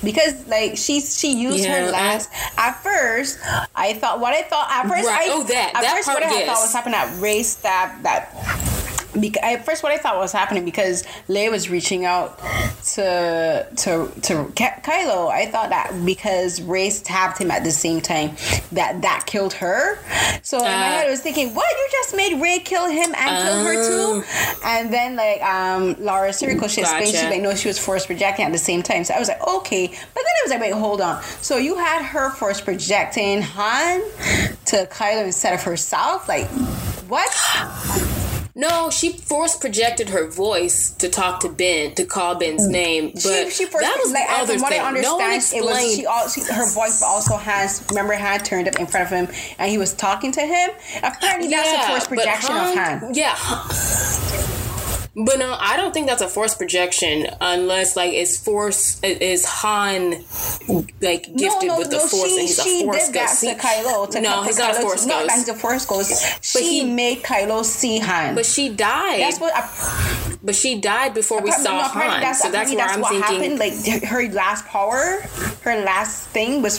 because 0.05 0.47
like 0.47 0.77
she 0.77 1.01
she 1.01 1.33
used 1.41 1.65
Yeah, 1.65 1.81
her 1.81 1.89
I- 1.89 1.91
last 1.91 2.31
at 2.57 2.83
first 2.83 3.39
I 3.75 3.95
thought 3.95 4.21
what 4.21 4.33
I 4.35 4.43
thought 4.43 4.69
at 4.71 4.87
first 4.89 5.07
Right. 5.09 5.29
I, 5.29 5.33
Oh, 5.33 5.43
that- 5.45 5.73
at 5.75 5.83
that 5.83 5.95
first 5.97 6.07
part, 6.09 6.21
what 6.23 6.31
I 6.31 6.39
yes. 6.39 6.47
thought 6.47 6.63
was 6.63 6.73
happening 6.73 6.95
at 6.95 7.21
Rey 7.21 7.43
stabbed 7.43 8.05
that 8.05 8.31
because 9.21 9.43
at 9.43 9.65
first 9.65 9.83
what 9.83 9.93
I 9.93 9.99
thought 9.99 10.17
was 10.17 10.33
happening 10.33 10.65
because 10.65 11.05
Leia 11.29 11.51
was 11.51 11.69
reaching 11.71 12.05
out 12.05 12.39
to 12.95 13.67
to 13.77 14.11
to 14.23 14.53
Ky- 14.55 14.81
Kylo 14.83 15.31
I 15.31 15.47
thought 15.47 15.71
that 15.71 15.93
because 16.05 16.61
Rey 16.63 16.91
tapped 16.91 17.39
him 17.41 17.51
at 17.51 17.65
the 17.65 17.71
same 17.71 18.01
time 18.01 18.37
that 18.73 19.03
that 19.03 19.25
killed 19.27 19.55
her. 19.55 19.99
So 20.43 20.59
in 20.59 20.65
my 20.65 20.71
Uh. 20.71 20.83
head 20.83 21.07
I 21.07 21.11
was 21.11 21.21
thinking 21.21 21.55
what? 21.55 21.69
You 21.71 21.89
just 21.93 22.17
made 22.17 22.41
Rey 22.41 22.59
kill 22.61 22.89
him 22.89 23.15
and 23.15 23.45
kill 23.47 23.65
her 23.65 23.89
too? 23.89 24.25
And 24.65 24.93
then 24.93 25.17
like 25.17 25.43
um 25.43 25.97
Laura 25.99 26.31
Sirico 26.31 26.69
she 26.69 26.81
explained 26.83 27.07
she 27.09 27.13
Gotcha. 27.15 27.31
like 27.31 27.43
no 27.43 27.55
she 27.55 27.69
was 27.69 27.79
force 27.79 28.07
projecting 28.07 28.45
at 28.45 28.53
the 28.53 28.59
same 28.59 28.83
time. 28.83 29.05
So 29.05 29.15
I 29.15 29.19
was 29.19 29.29
like 29.29 29.47
okay. 29.47 29.87
But 29.87 29.97
then 30.25 30.25
I 30.27 30.41
was 30.45 30.51
like 30.51 30.61
wait 30.61 30.73
hold 30.75 31.01
on. 31.01 31.23
So 31.43 31.57
you 31.57 31.77
had 31.77 32.03
her 32.03 32.31
force 32.31 32.61
projecting 32.61 33.43
Han 33.43 34.01
to 34.67 34.87
Kylo 34.91 35.25
instead 35.25 35.55
of 35.55 35.63
herself? 35.63 36.29
Like 36.29 36.47
what 37.09 37.29
no, 38.59 38.91
she 38.91 39.13
force 39.13 39.57
projected 39.57 40.09
her 40.09 40.29
voice 40.29 40.91
to 40.99 41.09
talk 41.09 41.39
to 41.41 41.49
Ben 41.49 41.95
to 41.95 42.05
call 42.05 42.35
Ben's 42.35 42.67
mm. 42.67 42.73
name, 42.73 43.11
but 43.15 43.47
she, 43.47 43.51
she 43.51 43.65
first, 43.67 43.83
that 43.83 43.97
was 44.03 44.13
like, 44.13 44.27
the 44.27 44.35
other 44.35 44.53
from 44.55 44.63
what 44.63 44.73
thing. 44.73 44.81
I 44.81 44.89
understand, 44.89 45.03
no 45.03 45.17
one 45.17 45.31
it 45.31 45.37
explained. 45.37 45.65
was 45.65 45.95
she 45.95 46.07
also 46.07 46.53
her 46.53 46.71
voice 46.73 47.01
also 47.01 47.37
has 47.37 47.87
remember 47.89 48.15
Han 48.15 48.41
turned 48.41 48.67
up 48.67 48.75
in 48.81 48.89
front 48.89 49.07
of 49.07 49.13
him 49.13 49.29
and 49.61 49.71
he 49.71 49.79
was 49.79 49.95
talking 49.95 50.33
to 50.33 50.41
him. 50.41 50.71
Apparently, 51.05 51.49
that's 51.49 51.85
a 51.85 51.89
forced 51.89 52.11
but 52.11 52.17
projection 52.17 52.57
of 52.57 52.75
Han. 52.75 53.15
Yeah. 53.15 54.68
But 55.27 55.39
no, 55.41 55.57
I 55.59 55.77
don't 55.77 55.93
think 55.93 56.07
that's 56.07 56.23
a 56.23 56.29
force 56.29 56.55
projection 56.55 57.27
unless 57.41 57.97
like 57.97 58.13
it's 58.13 58.37
force 58.43 59.01
is 59.03 59.45
Han 59.47 60.11
like 61.01 61.25
gifted 61.35 61.67
no, 61.69 61.75
no, 61.75 61.79
with 61.79 61.91
the 61.91 61.97
no, 61.97 62.07
force 62.07 62.29
she, 62.29 62.39
and 62.39 62.41
he's 62.43 62.63
she 62.63 62.81
a 62.83 62.85
force 62.85 63.07
did 63.07 63.15
that 63.15 63.29
ghost. 63.29 63.41
to 63.41 63.55
Kylo. 63.57 64.11
To 64.11 64.21
no, 64.21 64.43
he's 64.45 64.59
not 64.59 64.77
a 64.77 64.81
force 64.81 65.07
Not 65.07 65.27
that 65.27 65.37
he's 65.39 65.49
a 65.49 65.55
force 65.55 65.87
ghost. 65.87 66.45
She 66.45 66.83
he- 66.83 66.85
made 66.85 67.23
Kylo 67.25 67.65
see 67.65 67.99
Han. 67.99 68.37
But 68.37 68.47
she 68.47 68.69
died. 68.69 69.21
that's 69.21 69.41
what. 69.41 69.53
I, 69.57 70.37
but 70.43 70.55
she 70.55 70.81
died 70.81 71.15
before 71.15 71.43
we 71.43 71.51
saw 71.51 71.79
no, 71.79 71.83
Han. 71.83 72.21
That's, 72.21 72.41
so 72.43 72.51
that's 72.53 72.71
where 72.71 72.79
that's 72.79 72.95
I'm 72.95 73.01
what 73.01 73.11
thinking. 73.11 73.59
happened. 73.59 73.59
Like 73.59 74.05
her 74.05 74.29
last 74.33 74.67
power, 74.67 75.23
her 75.63 75.83
last 75.85 76.29
thing 76.29 76.63
was 76.63 76.79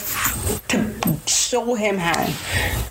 to 0.68 1.09
show 1.30 1.74
him 1.74 1.98
Han, 1.98 2.32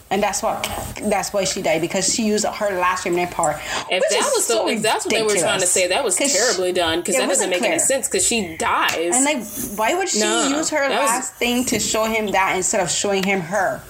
and 0.10 0.24
that's 0.24 0.42
what 0.42 0.64
that's 1.04 1.34
why 1.34 1.44
she 1.44 1.62
died 1.62 1.82
because 1.82 2.14
she 2.14 2.26
used 2.26 2.46
her 2.46 2.80
last 2.80 3.06
remaining 3.06 3.32
power. 3.32 3.52
If 3.90 4.02
which 4.02 4.10
that 4.10 4.32
was 4.34 4.46
so 4.46 4.68
if 4.70 4.82
that's 4.82 5.06
what 5.06 5.14
they 5.14 5.22
were 5.22 5.36
trying 5.36 5.60
to 5.60 5.68
say, 5.68 5.88
that 5.88 6.04
was 6.04 6.16
terribly 6.16 6.72
done 6.72 7.00
because 7.00 7.18
that 7.18 7.28
doesn't 7.28 7.50
make 7.50 7.62
any 7.62 7.80
sense 7.80 8.08
because 8.08 8.26
she 8.26 8.56
dies. 8.58 9.16
And 9.16 9.26
like, 9.26 9.44
why 9.78 9.94
would 9.96 10.10
she 10.10 10.20
No, 10.22 10.48
use 10.48 10.70
her 10.70 10.88
that 10.88 11.02
was- 11.02 11.10
last 11.10 11.34
thing 11.36 11.66
to 11.66 11.80
show 11.80 12.06
him 12.06 12.32
that 12.32 12.56
instead 12.56 12.82
of 12.82 12.90
showing 12.90 13.24
him 13.24 13.42
her? 13.42 13.82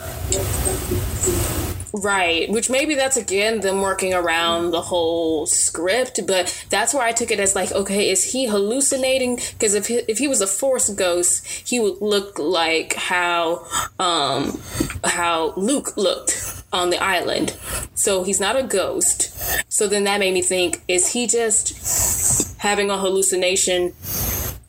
Right, 1.92 2.50
which 2.50 2.70
maybe 2.70 2.94
that's 2.94 3.18
again 3.18 3.62
them 3.62 3.82
working 3.82 4.14
around 4.14 4.72
the 4.72 4.82
whole 4.82 5.48
script, 5.48 6.20
but 6.28 6.66
that's 6.70 6.94
where 6.94 7.04
I 7.04 7.12
took 7.12 7.32
it 7.32 7.40
as 7.40 7.56
like, 7.56 7.72
okay, 7.72 8.12
is 8.12 8.32
he 8.32 8.46
hallucinating? 8.46 9.38
Because 9.54 9.74
if 9.74 9.88
he, 9.88 9.96
if 10.08 10.20
he 10.20 10.28
was 10.28 10.40
a 10.40 10.48
force 10.48 10.90
ghost, 10.90 11.46
he 11.68 11.80
would 11.80 12.00
look 12.00 12.38
like 12.38 12.94
how 12.94 13.66
um 13.98 14.62
how 15.04 15.54
Luke 15.56 15.98
looked 15.98 16.64
on 16.72 16.92
the 16.92 17.02
island. 17.02 17.58
So 17.96 18.24
he's 18.24 18.40
not 18.40 18.56
a 18.56 18.64
ghost. 18.64 19.34
So 19.72 19.88
then 19.88 20.04
that 20.04 20.20
made 20.20 20.34
me 20.34 20.44
think, 20.44 20.84
is 20.88 21.14
he 21.14 21.26
just 21.26 22.56
having 22.60 22.92
a 22.92 22.98
hallucination 22.98 23.94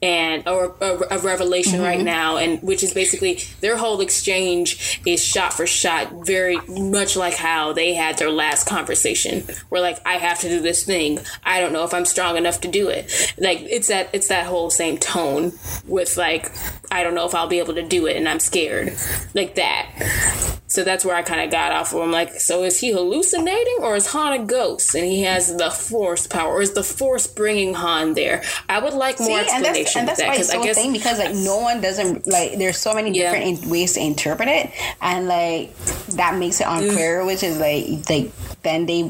and 0.03 0.49
or 0.49 0.75
a, 0.81 1.17
a 1.17 1.19
revelation 1.19 1.81
right 1.81 1.99
mm-hmm. 1.99 2.07
now 2.07 2.37
and 2.37 2.63
which 2.63 2.83
is 2.83 2.95
basically 2.95 3.41
their 3.61 3.77
whole 3.77 4.01
exchange 4.01 5.01
is 5.05 5.23
shot 5.23 5.53
for 5.53 5.67
shot 5.67 6.27
very 6.27 6.57
much 6.69 7.17
like 7.17 7.35
how 7.35 7.73
they 7.73 7.95
had 7.95 8.17
their 8.19 8.31
last 8.31 8.67
conversation. 8.67 9.43
Where 9.69 9.83
like 9.83 9.99
i 10.07 10.15
have 10.15 10.41
to 10.41 10.49
do 10.49 10.61
this 10.61 10.85
thing. 10.85 11.19
I 11.45 11.61
don't 11.61 11.73
know 11.73 11.85
if 11.85 11.93
i'm 11.93 12.05
strong 12.05 12.37
enough 12.37 12.61
to 12.63 12.69
do 12.69 12.89
it. 12.89 13.35
Like 13.39 13.61
it's 13.61 13.89
that 13.89 14.09
it's 14.13 14.29
that 14.29 14.47
whole 14.47 14.71
same 14.71 14.99
tone 14.99 15.53
with 15.87 16.17
like 16.17 16.51
i 16.91 17.03
don't 17.03 17.15
know 17.15 17.27
if 17.27 17.35
i'll 17.35 17.49
be 17.49 17.59
able 17.59 17.75
to 17.75 17.87
do 17.87 18.07
it 18.07 18.17
and 18.17 18.29
i'm 18.29 18.41
scared. 18.41 18.95
Like 19.35 19.55
that 19.57 20.60
so 20.71 20.85
that's 20.85 21.05
where 21.05 21.15
I 21.17 21.23
kind 21.23 21.41
of 21.43 21.51
got 21.51 21.73
off 21.73 21.93
of. 21.93 22.01
I'm 22.01 22.11
like, 22.13 22.41
so 22.41 22.63
is 22.63 22.81
he 22.81 22.93
hallucinating 22.93 23.79
or 23.83 23.97
is 23.97 24.07
Han 24.09 24.33
a 24.41 24.45
ghost 24.45 24.95
and 24.95 25.05
he 25.05 25.23
has 25.25 25.55
the 25.57 25.71
Force 25.71 26.27
power, 26.27 26.53
or 26.55 26.63
is 26.63 26.73
the 26.73 26.83
Force 26.85 27.27
bringing 27.27 27.75
Han 27.75 28.15
there? 28.15 28.43
I 28.69 28.79
would 28.79 28.95
like 28.95 29.19
more 29.19 29.27
See, 29.29 29.35
and 29.35 29.67
explanation 29.67 29.83
that's 29.83 29.97
and 29.97 30.09
that's 30.09 30.21
that 30.21 30.29
why 30.29 30.35
it's 30.37 30.51
I 30.51 30.55
so 30.55 30.63
guess 30.65 30.77
thing 30.77 30.93
because 30.93 31.19
like 31.19 31.35
no 31.35 31.59
one 31.59 31.81
doesn't 31.81 32.27
like. 32.27 32.57
There's 32.59 32.79
so 32.79 32.95
many 32.95 33.11
Yeah. 33.11 33.33
different 33.33 33.65
in- 33.65 33.71
ways 33.71 33.93
to 33.95 34.01
interpret 34.01 34.49
it, 34.49 34.71
and 35.03 35.29
like 35.29 35.77
that 36.17 36.37
makes 36.39 36.61
it 36.61 36.67
unclear. 36.69 37.21
Mm. 37.23 37.27
Which 37.27 37.43
is 37.43 37.59
like 37.59 38.09
like 38.09 38.33
then 38.63 38.87
they 38.87 39.03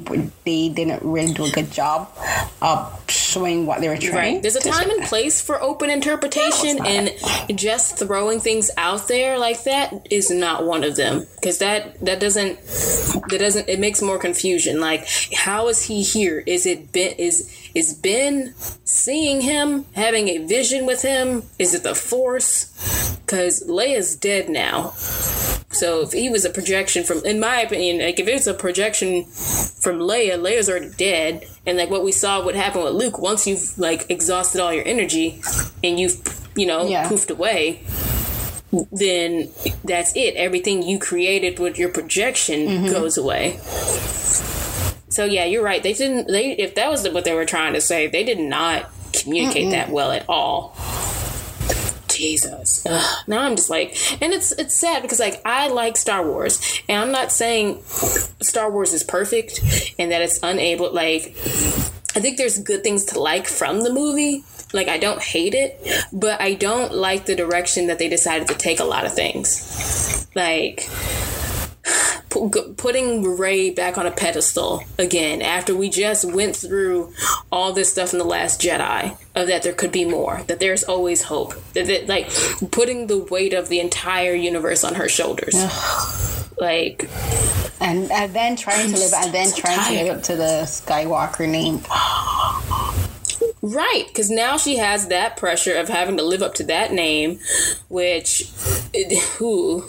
they 0.45 0.69
didn't 0.70 1.03
really 1.03 1.32
do 1.35 1.45
a 1.45 1.51
good 1.51 1.70
job 1.70 2.09
of 2.62 3.07
showing 3.31 3.66
what 3.66 3.81
they 3.81 3.89
were 3.89 3.97
trying. 3.97 4.35
Right. 4.35 4.43
There's 4.43 4.57
a 4.57 4.61
time 4.61 4.90
and 4.90 5.02
place 5.05 5.40
for 5.40 5.61
open 5.62 5.90
interpretation, 5.90 6.77
not. 6.77 6.86
and 6.89 7.59
just 7.59 7.98
throwing 7.98 8.40
things 8.40 8.70
out 8.77 9.09
there 9.09 9.39
like 9.39 9.65
that 9.65 10.07
is 10.11 10.31
not 10.31 10.65
one 10.65 10.85
of 10.85 10.97
them. 10.97 11.27
Because 11.36 11.59
that 11.59 11.98
that 12.01 12.20
doesn't 12.20 12.59
that 13.31 13.39
doesn't 13.39 13.69
it 13.69 13.78
makes 13.78 14.02
more 14.02 14.19
confusion. 14.19 14.81
Like, 14.81 15.09
how 15.35 15.69
is 15.69 15.85
he 15.85 16.02
here? 16.02 16.43
Is 16.47 16.66
it 16.66 16.93
Ben? 16.93 17.12
Is 17.19 17.60
is 17.74 17.94
Ben 17.94 18.55
seeing 18.84 19.40
him, 19.42 19.84
having 19.94 20.28
a 20.28 20.38
vision 20.38 20.86
with 20.86 21.02
him? 21.02 21.42
Is 21.59 21.74
it 21.74 21.82
the 21.82 21.94
Force? 21.94 22.66
Because 23.20 23.62
Leia's 23.68 24.16
dead 24.16 24.48
now. 24.48 24.90
So 25.72 26.01
if 26.02 26.12
he 26.12 26.28
was 26.28 26.44
a 26.44 26.51
projection 26.51 27.05
from, 27.05 27.24
in 27.24 27.38
my 27.38 27.60
opinion, 27.60 28.05
like 28.05 28.18
if 28.18 28.26
it's 28.26 28.48
a 28.48 28.55
projection 28.55 29.24
from 29.24 30.01
Leia, 30.01 30.32
Leia's 30.36 30.68
already 30.68 30.90
dead, 30.97 31.47
and 31.64 31.78
like 31.78 31.90
what 31.90 32.02
we 32.02 32.10
saw 32.10 32.44
would 32.44 32.56
happen 32.56 32.82
with 32.82 32.94
Luke 32.94 33.18
once 33.20 33.47
you've 33.47 33.78
like 33.78 34.10
exhausted 34.10 34.60
all 34.60 34.72
your 34.72 34.86
energy 34.86 35.40
and 35.84 35.98
you've 36.01 36.20
you 36.56 36.66
know 36.66 36.88
Yeah. 36.88 37.09
poofed 37.09 37.30
away, 37.30 37.84
then 38.90 39.48
that's 39.84 40.14
it. 40.16 40.34
Everything 40.34 40.82
you 40.82 40.98
created 40.98 41.60
with 41.60 41.78
your 41.78 41.88
projection 41.90 42.66
Mm-hmm. 42.66 42.86
goes 42.92 43.16
away. 43.16 43.59
So 45.11 45.24
yeah, 45.24 45.45
you're 45.45 45.62
right. 45.62 45.82
They 45.82 45.93
didn't. 45.93 46.28
They 46.28 46.53
if 46.53 46.77
that 46.77 46.89
was 46.89 47.07
what 47.09 47.24
they 47.24 47.35
were 47.35 47.45
trying 47.45 47.74
to 47.74 47.81
say, 47.81 48.07
they 48.07 48.24
did 48.24 48.39
not 48.39 48.91
communicate 49.12 49.70
that 49.73 49.91
well 49.91 50.12
at 50.12 50.24
all. 50.28 50.77
Jesus. 52.09 52.85
Ugh. 52.87 53.24
Now 53.27 53.41
I'm 53.41 53.57
just 53.57 53.70
like, 53.70 53.97
and 54.23 54.32
it's 54.32 54.53
it's 54.53 54.77
sad 54.77 55.03
because 55.03 55.20
like 55.20 55.41
I 55.45 55.69
like 55.69 55.97
Star 55.97 56.24
Wars, 56.24 56.61
and 56.89 57.01
I'm 57.01 57.12
not 57.12 57.32
saying 57.32 57.82
Star 58.41 58.70
Wars 58.70 58.93
is 58.93 59.03
perfect 59.03 59.61
and 59.99 60.12
that 60.12 60.23
it's 60.23 60.39
unable. 60.43 60.93
Like, 60.93 61.35
I 62.15 62.20
think 62.20 62.37
there's 62.37 62.59
good 62.59 62.82
things 62.82 63.05
to 63.07 63.20
like 63.20 63.47
from 63.47 63.82
the 63.82 63.93
movie. 63.93 64.45
Like 64.73 64.89
I 64.89 64.99
don't 64.99 65.20
hate 65.20 65.55
it, 65.55 65.85
but 66.12 66.41
I 66.41 66.55
don't 66.55 66.93
like 66.93 67.27
the 67.27 67.35
direction 67.35 67.89
that 67.89 67.99
they 67.99 68.09
decided 68.09 68.49
to 68.49 68.55
take 68.55 68.78
a 68.78 68.85
lot 68.85 69.05
of 69.05 69.12
things. 69.12 70.28
Like 70.37 70.89
putting 72.76 73.36
Rey 73.36 73.70
back 73.70 73.98
on 73.98 74.06
a 74.06 74.10
pedestal 74.10 74.84
again 74.98 75.42
after 75.42 75.74
we 75.74 75.90
just 75.90 76.24
went 76.24 76.56
through 76.56 77.12
all 77.50 77.72
this 77.72 77.90
stuff 77.90 78.12
in 78.12 78.18
the 78.18 78.24
Last 78.24 78.60
Jedi 78.60 79.16
of 79.34 79.46
that 79.48 79.62
there 79.62 79.72
could 79.72 79.92
be 79.92 80.04
more, 80.04 80.42
that 80.46 80.60
there's 80.60 80.84
always 80.84 81.22
hope, 81.22 81.54
that, 81.72 81.86
that 81.86 82.06
like 82.06 82.30
putting 82.70 83.06
the 83.06 83.18
weight 83.18 83.52
of 83.52 83.68
the 83.68 83.80
entire 83.80 84.34
universe 84.34 84.84
on 84.84 84.94
her 84.94 85.08
shoulders, 85.08 85.54
like 86.58 87.08
and 87.80 88.10
and 88.10 88.32
then 88.34 88.56
trying 88.56 88.88
to 88.90 88.96
live 88.96 89.12
and 89.14 89.32
then 89.32 89.46
so 89.46 89.60
trying 89.60 89.84
to 89.86 90.04
live 90.04 90.16
up 90.16 90.22
to 90.24 90.36
the 90.36 90.62
Skywalker 90.64 91.48
name. 91.48 91.80
Right, 93.62 94.04
because 94.08 94.30
now 94.30 94.56
she 94.56 94.76
has 94.76 95.08
that 95.08 95.36
pressure 95.36 95.74
of 95.74 95.88
having 95.88 96.16
to 96.16 96.22
live 96.22 96.42
up 96.42 96.54
to 96.54 96.64
that 96.64 96.92
name, 96.92 97.40
which, 97.88 98.50
who, 99.36 99.82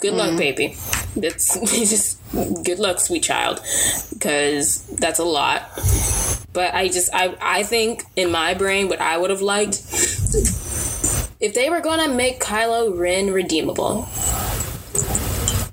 good 0.00 0.14
luck, 0.14 0.30
mm-hmm. 0.30 0.38
baby. 0.38 0.76
That's 1.16 1.58
just 1.90 2.18
good 2.64 2.78
luck, 2.78 3.00
sweet 3.00 3.22
child, 3.22 3.60
because 4.12 4.86
that's 4.86 5.18
a 5.18 5.24
lot. 5.24 5.70
But 6.52 6.74
I 6.74 6.88
just, 6.88 7.14
I, 7.14 7.36
I 7.40 7.62
think 7.62 8.04
in 8.16 8.30
my 8.30 8.54
brain, 8.54 8.88
what 8.88 9.00
I 9.00 9.18
would 9.18 9.30
have 9.30 9.42
liked, 9.42 9.82
if 11.40 11.54
they 11.54 11.68
were 11.70 11.80
gonna 11.80 12.08
make 12.08 12.40
Kylo 12.40 12.96
Ren 12.96 13.30
redeemable, 13.30 14.08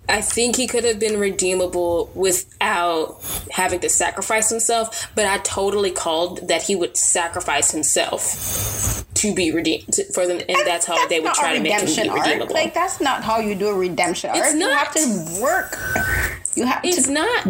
I 0.10 0.22
think 0.22 0.58
he 0.58 0.68
could 0.68 0.84
have 0.84 1.00
been 1.00 1.18
redeemable 1.18 2.12
without 2.14 3.22
having 3.52 3.80
to 3.82 3.90
sacrifice 3.90 4.50
himself, 4.50 5.10
but 5.16 5.26
I 5.26 5.38
totally 5.40 5.92
called 5.92 6.50
that 6.50 6.64
he 6.64 6.76
would 6.76 6.98
sacrifice 6.98 7.72
himself 7.72 9.06
to 9.16 9.34
be 9.34 9.52
redeemed 9.54 9.96
for 10.14 10.28
them, 10.28 10.42
and 10.50 10.58
that's 10.66 10.86
how 10.86 10.96
that's 10.96 11.10
they 11.10 11.22
would 11.22 11.34
try 11.34 11.56
to 11.56 11.64
make 11.64 11.72
him 11.72 12.10
arc. 12.10 12.22
redeemable. 12.22 12.54
Like 12.54 12.74
that's 12.74 13.00
not 13.00 13.24
how 13.24 13.40
you 13.40 13.56
do 13.56 13.70
a 13.70 13.74
redemption 13.74 14.32
it's 14.34 14.48
arc. 14.48 14.56
Not. 14.56 14.70
You 14.70 14.76
have 14.76 14.94
to 14.94 15.42
work. 15.42 15.78
You 16.56 16.66
have 16.66 16.82
it's 16.84 17.06
to. 17.08 17.14
not. 17.14 17.46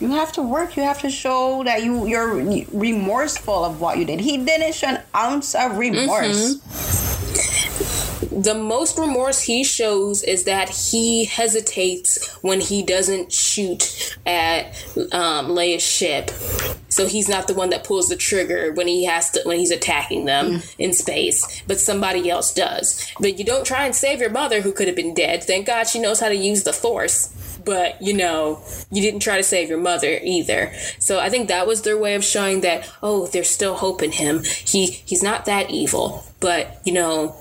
You 0.00 0.08
have 0.12 0.32
to 0.32 0.42
work. 0.42 0.76
You 0.76 0.82
have 0.84 1.00
to 1.02 1.10
show 1.10 1.62
that 1.64 1.82
you 1.84 2.06
you're 2.06 2.34
remorseful 2.72 3.64
of 3.64 3.80
what 3.80 3.98
you 3.98 4.06
did. 4.06 4.20
He 4.20 4.38
didn't 4.38 4.74
show 4.74 4.88
an 4.88 5.02
ounce 5.14 5.54
of 5.54 5.76
remorse. 5.76 6.54
Mm-hmm 6.56 7.83
the 8.30 8.54
most 8.54 8.98
remorse 8.98 9.42
he 9.42 9.64
shows 9.64 10.22
is 10.22 10.44
that 10.44 10.68
he 10.68 11.24
hesitates 11.24 12.32
when 12.42 12.60
he 12.60 12.82
doesn't 12.82 13.32
shoot 13.32 14.16
at 14.26 14.66
um, 15.12 15.48
Leia's 15.48 15.82
ship. 15.82 16.30
So 16.88 17.06
he's 17.06 17.28
not 17.28 17.48
the 17.48 17.54
one 17.54 17.70
that 17.70 17.84
pulls 17.84 18.08
the 18.08 18.16
trigger 18.16 18.72
when 18.72 18.86
he 18.86 19.04
has 19.04 19.30
to 19.30 19.40
when 19.44 19.58
he's 19.58 19.72
attacking 19.72 20.26
them 20.26 20.60
mm. 20.60 20.74
in 20.78 20.92
space, 20.92 21.62
but 21.66 21.80
somebody 21.80 22.30
else 22.30 22.54
does. 22.54 23.10
But 23.18 23.38
you 23.38 23.44
don't 23.44 23.66
try 23.66 23.84
and 23.84 23.94
save 23.94 24.20
your 24.20 24.30
mother 24.30 24.60
who 24.60 24.72
could 24.72 24.86
have 24.86 24.96
been 24.96 25.14
dead. 25.14 25.42
Thank 25.42 25.66
God 25.66 25.88
she 25.88 26.00
knows 26.00 26.20
how 26.20 26.28
to 26.28 26.36
use 26.36 26.62
the 26.62 26.72
force 26.72 27.34
but 27.64 28.00
you 28.00 28.14
know, 28.14 28.62
you 28.90 29.02
didn't 29.02 29.20
try 29.20 29.36
to 29.36 29.42
save 29.42 29.68
your 29.68 29.78
mother 29.78 30.18
either. 30.22 30.72
So 30.98 31.18
I 31.18 31.28
think 31.28 31.48
that 31.48 31.66
was 31.66 31.82
their 31.82 31.98
way 31.98 32.14
of 32.14 32.24
showing 32.24 32.62
that 32.62 32.90
oh, 33.02 33.26
there's 33.26 33.48
still 33.50 33.74
hope 33.74 34.02
in 34.02 34.12
him. 34.12 34.42
He 34.44 34.86
he's 34.86 35.22
not 35.22 35.44
that 35.46 35.70
evil 35.70 36.24
but 36.44 36.78
you 36.84 36.92
know 36.92 37.34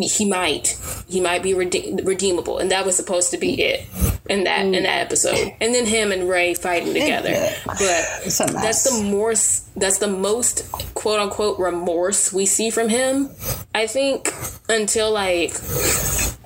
he 0.00 0.24
might 0.24 0.78
he 1.06 1.20
might 1.20 1.42
be 1.42 1.52
rede- 1.52 2.00
redeemable 2.04 2.56
and 2.56 2.70
that 2.70 2.86
was 2.86 2.96
supposed 2.96 3.30
to 3.30 3.36
be 3.36 3.60
it 3.60 3.86
in 4.30 4.44
that 4.44 4.64
in 4.64 4.72
that 4.72 4.86
episode. 4.86 5.52
And 5.60 5.74
then 5.74 5.84
him 5.84 6.10
and 6.10 6.26
Rey 6.26 6.54
fighting 6.54 6.94
together. 6.94 7.52
but 7.66 8.30
that's 8.62 8.84
the 8.84 9.02
more 9.04 9.34
that's 9.80 9.98
the 9.98 10.08
most 10.08 10.70
quote 10.94 11.20
unquote 11.20 11.58
remorse 11.58 12.32
we 12.32 12.46
see 12.46 12.70
from 12.70 12.88
him. 12.88 13.30
I 13.74 13.86
think 13.86 14.32
until 14.68 15.10
like 15.12 15.52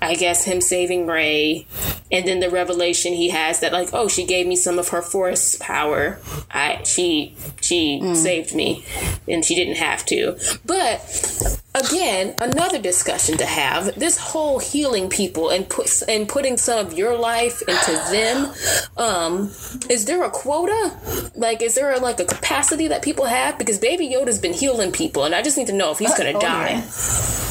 i 0.01 0.15
guess 0.15 0.45
him 0.45 0.61
saving 0.61 1.07
Rey 1.07 1.67
and 2.11 2.27
then 2.27 2.41
the 2.41 2.51
revelation 2.51 3.13
he 3.13 3.31
has 3.31 3.61
that 3.61 3.73
like 3.73 3.91
oh 3.93 4.09
she 4.09 4.25
gave 4.25 4.47
me 4.47 4.57
some 4.57 4.79
of 4.79 4.89
her 4.89 5.03
force 5.03 5.57
power. 5.57 6.19
I 6.51 6.83
she 6.85 7.37
she 7.61 8.01
mm. 8.03 8.17
saved 8.17 8.55
me 8.55 8.85
and 9.29 9.45
she 9.45 9.55
didn't 9.55 9.77
have 9.77 10.05
to. 10.07 10.39
But 10.65 11.61
again 11.75 12.35
another 12.41 12.79
discussion 12.81 13.37
to 13.37 13.45
have 13.45 13.99
this 13.99 14.17
whole 14.17 14.61
healing 14.61 15.09
people 15.09 15.51
and 15.51 15.69
put 15.69 15.91
and 16.09 16.29
putting 16.29 16.57
some 16.57 16.87
of 16.87 16.93
your 16.95 17.19
life 17.19 17.63
into 17.63 17.93
them 18.13 18.53
um 18.97 19.51
is 19.91 20.05
there 20.05 20.23
a 20.23 20.31
quota 20.31 20.97
like 21.35 21.63
is 21.63 21.75
there 21.75 21.93
a, 21.93 21.99
like 21.99 22.21
a 22.21 22.25
capacity 22.25 22.87
that 22.87 23.03
people 23.03 23.25
have 23.25 23.59
because 23.59 23.79
baby 23.79 24.07
yoda's 24.07 24.39
been 24.39 24.53
healing 24.53 24.93
people 24.93 25.25
and 25.25 25.35
i 25.35 25.43
just 25.43 25.59
need 25.59 25.67
to 25.67 25.73
know 25.73 25.91
if 25.91 25.99
he's 25.99 26.17
gonna 26.17 26.31
uh, 26.31 26.41
die 26.41 26.71
yeah. 26.71 27.45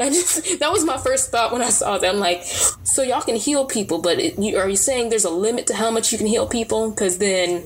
I 0.00 0.10
just 0.10 0.60
that 0.60 0.70
was 0.70 0.84
my 0.84 0.96
first 0.96 1.30
thought 1.30 1.52
when 1.52 1.60
I 1.60 1.70
saw 1.70 1.98
that. 1.98 2.08
I'm 2.08 2.20
like, 2.20 2.44
so 2.44 3.02
y'all 3.02 3.20
can 3.20 3.34
heal 3.34 3.66
people, 3.66 4.00
but 4.00 4.20
it, 4.20 4.38
you, 4.38 4.56
are 4.56 4.68
you 4.68 4.76
saying 4.76 5.08
there's 5.08 5.24
a 5.24 5.30
limit 5.30 5.66
to 5.68 5.74
how 5.74 5.90
much 5.90 6.12
you 6.12 6.18
can 6.18 6.28
heal 6.28 6.46
people? 6.46 6.90
Because 6.90 7.18
then 7.18 7.64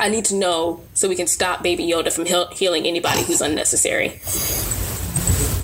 I 0.00 0.08
need 0.08 0.24
to 0.26 0.34
know 0.34 0.80
so 0.94 1.08
we 1.08 1.16
can 1.16 1.26
stop 1.26 1.62
Baby 1.62 1.86
Yoda 1.86 2.12
from 2.12 2.26
he- 2.26 2.54
healing 2.54 2.86
anybody 2.86 3.22
who's 3.22 3.40
unnecessary. 3.40 4.20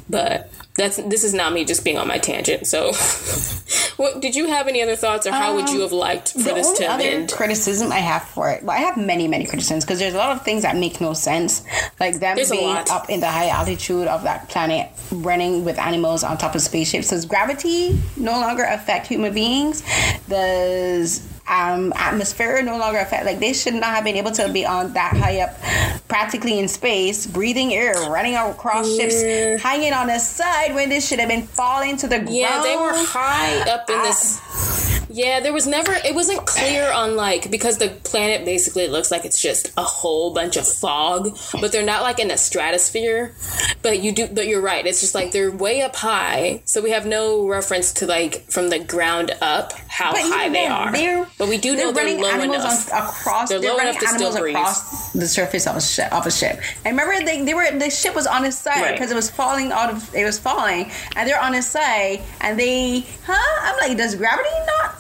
But 0.09 0.51
that's 0.77 0.97
this 0.97 1.25
is 1.25 1.35
not 1.35 1.53
me 1.53 1.65
just 1.65 1.85
being 1.85 1.99
on 1.99 2.07
my 2.07 2.19
tangent. 2.19 2.67
So, 2.67 2.93
what 3.97 4.21
did 4.21 4.37
you 4.37 4.47
have 4.49 4.69
any 4.69 4.83
other 4.83 4.95
thoughts, 4.95 5.27
or 5.27 5.33
how 5.33 5.51
um, 5.51 5.57
would 5.57 5.71
you 5.71 5.81
have 5.81 5.93
liked 5.93 6.33
for 6.33 6.39
this 6.39 6.71
to 6.79 6.87
other 6.87 7.03
end? 7.03 7.33
Criticism 7.33 7.91
I 7.91 7.99
have 7.99 8.23
for 8.23 8.51
it. 8.51 8.63
Well, 8.63 8.77
I 8.77 8.81
have 8.81 8.97
many, 8.97 9.27
many 9.27 9.47
criticisms 9.47 9.85
because 9.85 9.99
there's 9.99 10.15
a 10.15 10.19
lot 10.19 10.37
of 10.37 10.45
things 10.45 10.63
that 10.63 10.77
make 10.77 11.01
no 11.01 11.15
sense, 11.15 11.65
like 11.99 12.21
them 12.21 12.37
there's 12.37 12.51
being 12.51 12.77
up 12.77 13.09
in 13.09 13.21
the 13.21 13.31
high 13.31 13.49
altitude 13.49 14.07
of 14.07 14.23
that 14.25 14.49
planet, 14.49 14.91
running 15.11 15.65
with 15.65 15.79
animals 15.79 16.23
on 16.23 16.37
top 16.37 16.55
of 16.55 16.61
spaceships. 16.61 17.09
Does 17.09 17.25
gravity 17.25 17.99
no 18.17 18.33
longer 18.33 18.65
affect 18.65 19.07
human 19.07 19.33
beings? 19.33 19.83
Does 20.29 21.27
um, 21.49 21.93
atmosphere 21.97 22.63
no 22.63 22.79
longer 22.79 22.99
affect. 22.99 23.25
Like 23.25 23.39
they 23.39 23.53
should 23.53 23.75
not 23.75 23.95
have 23.95 24.05
been 24.05 24.17
able 24.17 24.33
to 24.33 24.53
be 24.53 24.65
on 24.65 24.93
that 24.95 25.17
high 25.17 25.41
up, 25.41 25.61
practically 26.09 26.59
in 26.59 26.69
space, 26.69 27.27
breathing 27.27 27.73
air, 27.73 27.95
running 28.11 28.35
across 28.35 28.89
yeah. 28.89 29.09
ships, 29.09 29.63
hanging 29.63 29.93
on 29.93 30.09
the 30.09 30.19
side 30.19 30.75
when 30.75 30.89
they 30.89 31.01
should 31.01 31.19
have 31.19 31.29
been 31.29 31.47
falling 31.47 31.97
to 31.99 32.09
the 32.09 32.19
ground. 32.19 32.35
Yeah, 32.35 32.63
they 32.63 32.77
were 32.77 32.93
high 32.95 33.71
up 33.71 33.89
in 33.89 34.03
this 34.03 35.06
yeah, 35.09 35.41
there 35.41 35.53
was 35.53 35.67
never. 35.67 35.93
It 35.93 36.15
wasn't 36.15 36.47
clear 36.47 36.91
on 36.91 37.17
like 37.17 37.51
because 37.51 37.79
the 37.79 37.89
planet 37.89 38.45
basically 38.45 38.89
looks 38.89 39.11
like 39.11 39.25
it's 39.25 39.41
just 39.41 39.73
a 39.77 39.83
whole 39.83 40.33
bunch 40.33 40.57
of 40.57 40.67
fog, 40.67 41.37
but 41.61 41.73
they're 41.73 41.85
not 41.85 42.03
like 42.03 42.19
in 42.19 42.31
a 42.31 42.39
stratosphere. 42.39 43.35
But 43.83 44.03
you 44.03 44.13
do. 44.13 44.29
But 44.29 44.47
you're 44.47 44.61
right. 44.61 44.87
It's 44.87 45.01
just 45.01 45.15
like 45.15 45.33
they're 45.33 45.51
way 45.51 45.83
up 45.83 45.97
high, 45.97 46.63
so 46.65 46.83
we 46.83 46.91
have 46.91 47.07
no 47.07 47.47
reference 47.47 47.93
to 47.95 48.07
like 48.07 48.51
from 48.51 48.71
the 48.71 48.79
ground 48.79 49.33
up 49.41 49.73
how 49.89 50.13
but 50.13 50.23
high 50.23 50.49
they 50.49 50.67
are. 50.67 51.27
But 51.39 51.49
we 51.49 51.59
do 51.59 51.77
know 51.77 51.93
they're 51.93 52.05
running 52.05 52.21
low 52.21 52.29
animals 52.29 52.57
enough. 52.57 52.93
On, 52.93 53.03
across. 53.03 53.49
They're, 53.49 53.61
they're 53.61 53.71
low 53.71 53.79
running 53.79 54.01
animals 54.07 54.37
across 54.37 55.13
the 55.13 55.29
surface 55.29 55.67
of 55.67 55.77
a 55.77 55.81
ship. 55.81 56.13
Of 56.13 56.27
a 56.27 56.31
ship. 56.31 56.61
And 56.85 56.99
remember, 56.99 57.25
they, 57.25 57.45
they 57.45 57.55
were 57.55 57.71
the 57.71 57.91
ship 57.91 58.15
was 58.15 58.27
on 58.27 58.45
its 58.45 58.59
side 58.59 58.93
because 58.93 59.09
right. 59.09 59.13
it 59.13 59.15
was 59.15 59.31
falling 59.31 59.73
out 59.73 59.91
of. 59.91 60.15
It 60.15 60.25
was 60.25 60.39
falling, 60.39 60.91
and 61.15 61.29
they're 61.29 61.41
on 61.41 61.55
its 61.55 61.69
side, 61.69 62.23
and 62.41 62.59
they. 62.59 63.07
Huh? 63.25 63.61
I'm 63.63 63.89
like, 63.89 63.97
does 63.97 64.15
gravity 64.15 64.49
not 64.67 64.96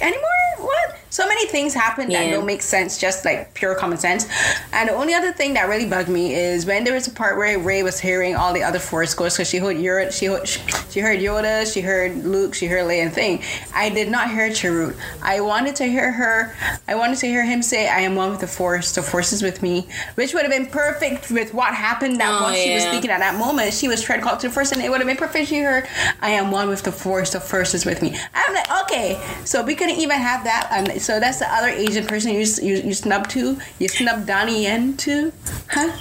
anymore? 0.00 0.56
What? 0.58 1.03
So 1.14 1.28
many 1.28 1.46
things 1.46 1.72
happen 1.72 2.10
yeah. 2.10 2.24
that 2.24 2.30
don't 2.32 2.44
make 2.44 2.60
sense, 2.60 2.98
just 2.98 3.24
like 3.24 3.54
pure 3.54 3.76
common 3.76 3.96
sense. 3.96 4.26
And 4.72 4.88
the 4.88 4.94
only 4.94 5.14
other 5.14 5.32
thing 5.32 5.54
that 5.54 5.68
really 5.68 5.88
bugged 5.88 6.08
me 6.08 6.34
is 6.34 6.66
when 6.66 6.82
there 6.82 6.92
was 6.92 7.06
a 7.06 7.12
part 7.12 7.36
where 7.36 7.56
Rey 7.56 7.84
was 7.84 8.00
hearing 8.00 8.34
all 8.34 8.52
the 8.52 8.64
other 8.64 8.80
Force 8.80 9.14
ghosts 9.14 9.38
because 9.38 9.48
she 9.48 9.58
heard 9.58 9.76
Yoda, 9.76 10.10
she 10.12 10.26
heard, 10.26 10.48
she 10.90 10.98
heard 10.98 11.20
Yoda, 11.20 11.72
she 11.72 11.82
heard 11.82 12.24
Luke, 12.24 12.52
she 12.52 12.66
heard 12.66 12.84
Leia 12.86 13.04
and 13.04 13.12
Thing. 13.12 13.40
I 13.72 13.90
did 13.90 14.10
not 14.10 14.28
hear 14.28 14.48
Chirrut. 14.48 14.96
I 15.22 15.40
wanted 15.40 15.76
to 15.76 15.84
hear 15.84 16.10
her. 16.10 16.52
I 16.88 16.96
wanted 16.96 17.18
to 17.18 17.26
hear 17.26 17.44
him 17.44 17.62
say, 17.62 17.88
"I 17.88 18.00
am 18.00 18.16
one 18.16 18.32
with 18.32 18.40
the 18.40 18.48
Force. 18.48 18.92
The 18.92 19.02
Force 19.02 19.32
is 19.32 19.40
with 19.40 19.62
me," 19.62 19.86
which 20.16 20.34
would 20.34 20.42
have 20.42 20.50
been 20.50 20.66
perfect 20.66 21.30
with 21.30 21.54
what 21.54 21.72
happened 21.74 22.18
that 22.18 22.42
oh, 22.42 22.48
yeah. 22.48 22.64
she 22.64 22.74
was 22.74 22.82
speaking 22.82 23.10
at 23.10 23.20
that 23.20 23.38
moment. 23.38 23.72
She 23.72 23.86
was 23.86 24.02
trying 24.02 24.18
to 24.18 24.26
call 24.26 24.36
to 24.36 24.48
the 24.48 24.52
Force, 24.52 24.72
and 24.72 24.82
it 24.82 24.90
would 24.90 24.98
have 24.98 25.06
been 25.06 25.16
perfect. 25.16 25.46
She 25.46 25.60
heard, 25.60 25.86
"I 26.20 26.30
am 26.30 26.50
one 26.50 26.68
with 26.68 26.82
the 26.82 26.90
Force. 26.90 27.30
The 27.30 27.40
Force 27.40 27.72
is 27.72 27.86
with 27.86 28.02
me." 28.02 28.18
I'm 28.34 28.52
like, 28.52 28.82
okay, 28.82 29.22
so 29.44 29.62
we 29.62 29.76
couldn't 29.76 29.98
even 29.98 30.18
have 30.18 30.42
that. 30.42 30.68
Um, 30.72 30.98
so 31.04 31.20
that's 31.20 31.38
the 31.38 31.52
other 31.52 31.68
Asian 31.68 32.06
person 32.06 32.32
you 32.32 32.46
you, 32.62 32.82
you 32.82 32.94
snub 32.94 33.28
to. 33.28 33.58
You 33.78 33.88
snub 33.88 34.26
Donnie 34.26 34.62
Yen 34.64 34.96
to, 34.98 35.32
huh? 35.68 35.92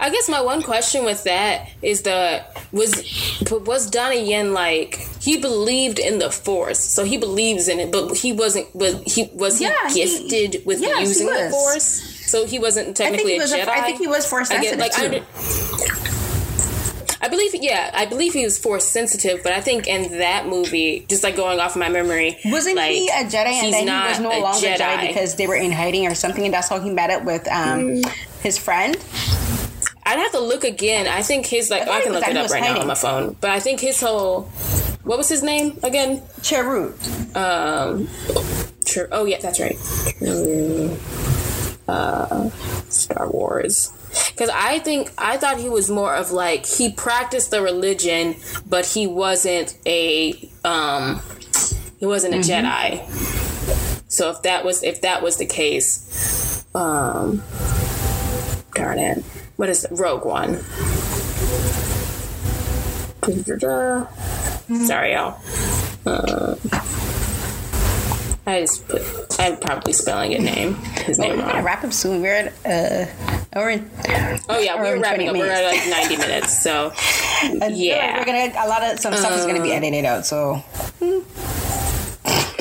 I 0.00 0.10
guess 0.10 0.28
my 0.28 0.40
one 0.40 0.62
question 0.62 1.04
with 1.04 1.24
that 1.24 1.68
is 1.82 2.02
the 2.02 2.44
was 2.72 3.04
was 3.50 3.90
Donnie 3.90 4.30
Yen 4.30 4.52
like 4.52 4.96
he 5.20 5.40
believed 5.40 5.98
in 5.98 6.18
the 6.18 6.30
Force, 6.30 6.80
so 6.80 7.04
he 7.04 7.18
believes 7.18 7.68
in 7.68 7.78
it, 7.78 7.92
but 7.92 8.16
he 8.16 8.32
wasn't. 8.32 8.66
But 8.74 9.06
he 9.06 9.30
was 9.34 9.58
he 9.58 9.66
yeah, 9.66 9.90
gifted 9.92 10.54
he, 10.54 10.58
with 10.64 10.80
yes, 10.80 11.00
using 11.08 11.26
the 11.26 11.50
Force, 11.50 11.84
so 12.30 12.46
he 12.46 12.58
wasn't 12.58 12.96
technically 12.96 13.36
I 13.36 13.46
think 13.46 13.50
he 13.50 13.60
a 13.60 13.64
Jedi. 13.64 13.68
A, 13.68 13.78
I 13.78 13.80
think 13.82 13.98
he 13.98 14.06
was 14.06 14.26
Force 14.26 14.48
sensitive 14.48 14.80
I 14.80 14.82
like, 14.82 14.92
too. 14.92 15.04
I 15.04 15.08
believe, 17.32 17.54
yeah, 17.54 17.90
I 17.94 18.06
believe 18.06 18.32
he 18.34 18.44
was 18.44 18.58
force 18.58 18.86
sensitive, 18.86 19.42
but 19.42 19.52
I 19.52 19.60
think 19.60 19.88
in 19.88 20.18
that 20.18 20.46
movie, 20.46 21.04
just 21.08 21.24
like 21.24 21.34
going 21.34 21.58
off 21.58 21.74
my 21.74 21.88
memory, 21.88 22.38
wasn't 22.44 22.76
like, 22.76 22.92
he 22.92 23.08
a 23.08 23.24
Jedi 23.24 23.46
and 23.46 23.72
then 23.72 23.88
he 23.88 24.08
was 24.08 24.20
no 24.20 24.38
longer 24.38 24.66
Jedi. 24.66 24.76
Jedi. 24.76 25.08
because 25.08 25.34
they 25.36 25.46
were 25.46 25.56
in 25.56 25.72
hiding 25.72 26.06
or 26.06 26.14
something, 26.14 26.44
and 26.44 26.54
that's 26.54 26.68
how 26.68 26.78
he 26.78 26.90
met 26.90 27.10
up 27.10 27.24
with 27.24 27.48
um, 27.48 27.80
mm. 27.80 28.08
his 28.42 28.58
friend. 28.58 28.96
I'd 30.04 30.18
have 30.18 30.32
to 30.32 30.40
look 30.40 30.64
again. 30.64 31.06
I 31.06 31.22
think 31.22 31.46
his 31.46 31.70
like 31.70 31.88
I, 31.88 31.98
I 31.98 32.02
can 32.02 32.12
look 32.12 32.26
it 32.26 32.36
up 32.36 32.50
right 32.50 32.60
hiding. 32.62 32.74
now 32.76 32.80
on 32.82 32.86
my 32.86 32.94
phone, 32.94 33.36
but 33.40 33.50
I 33.50 33.60
think 33.60 33.80
his 33.80 34.00
whole 34.00 34.42
what 35.04 35.16
was 35.18 35.28
his 35.28 35.42
name 35.42 35.78
again? 35.82 36.20
Chirrut. 36.40 36.92
Um, 37.34 38.06
Chir- 38.84 39.08
oh 39.10 39.24
yeah, 39.24 39.38
that's 39.40 39.58
right. 39.58 39.76
Uh, 41.88 42.50
Star 42.88 43.30
Wars 43.30 43.92
because 44.30 44.50
I 44.50 44.78
think 44.78 45.12
I 45.18 45.36
thought 45.36 45.58
he 45.58 45.68
was 45.68 45.90
more 45.90 46.14
of 46.14 46.30
like 46.30 46.66
he 46.66 46.92
practiced 46.92 47.50
the 47.50 47.62
religion, 47.62 48.36
but 48.68 48.86
he 48.86 49.06
wasn't 49.06 49.76
a 49.86 50.48
um 50.64 51.20
he 51.98 52.06
wasn't 52.06 52.34
a 52.34 52.38
mm-hmm. 52.38 52.66
Jedi. 52.66 54.02
So 54.10 54.30
if 54.30 54.42
that 54.42 54.64
was 54.64 54.82
if 54.82 55.02
that 55.02 55.22
was 55.22 55.36
the 55.36 55.46
case, 55.46 56.64
um, 56.74 57.42
darn 58.74 58.98
it, 58.98 59.24
what 59.56 59.68
is 59.68 59.84
it? 59.84 59.92
Rogue 59.92 60.24
One? 60.24 60.62
Sorry, 64.86 65.12
y'all. 65.12 65.40
Uh, 66.04 66.56
I 68.46 68.60
just 68.60 68.86
put. 68.88 69.02
I'm 69.38 69.56
probably 69.58 69.92
spelling 69.92 70.32
his 70.32 70.42
name. 70.42 70.74
His 70.74 71.16
Well, 71.18 71.28
name 71.28 71.36
we're 71.38 71.42
gonna 71.44 71.54
wrong. 71.58 71.64
wrap 71.64 71.84
up 71.84 71.92
soon. 71.92 72.20
We're 72.22 72.34
at 72.34 72.52
uh, 72.66 73.06
we're 73.54 73.70
in. 73.70 73.90
Oh 74.48 74.58
yeah, 74.58 74.74
we're 74.80 74.96
in 74.96 75.00
wrapping 75.00 75.28
20 75.28 75.28
up. 75.28 75.36
We're 75.46 75.52
at 75.52 75.64
like 75.64 75.88
90 76.10 76.16
minutes. 76.16 76.60
So 76.62 76.92
Yeah, 77.42 77.68
yeah, 77.68 78.18
we're 78.18 78.24
gonna 78.24 78.52
a 78.58 78.68
lot 78.68 78.82
of 78.82 78.98
some 78.98 79.14
stuff 79.14 79.38
is 79.38 79.46
gonna 79.46 79.62
be 79.62 79.72
edited 79.72 80.04
out. 80.04 80.26
So 80.26 80.62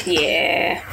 yeah. 0.05 0.83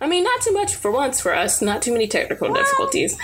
I 0.00 0.06
mean, 0.06 0.24
not 0.24 0.40
too 0.40 0.52
much 0.52 0.74
for 0.74 0.90
once 0.90 1.20
for 1.20 1.34
us. 1.34 1.60
Not 1.60 1.82
too 1.82 1.92
many 1.92 2.06
technical 2.06 2.52
difficulties. 2.52 3.16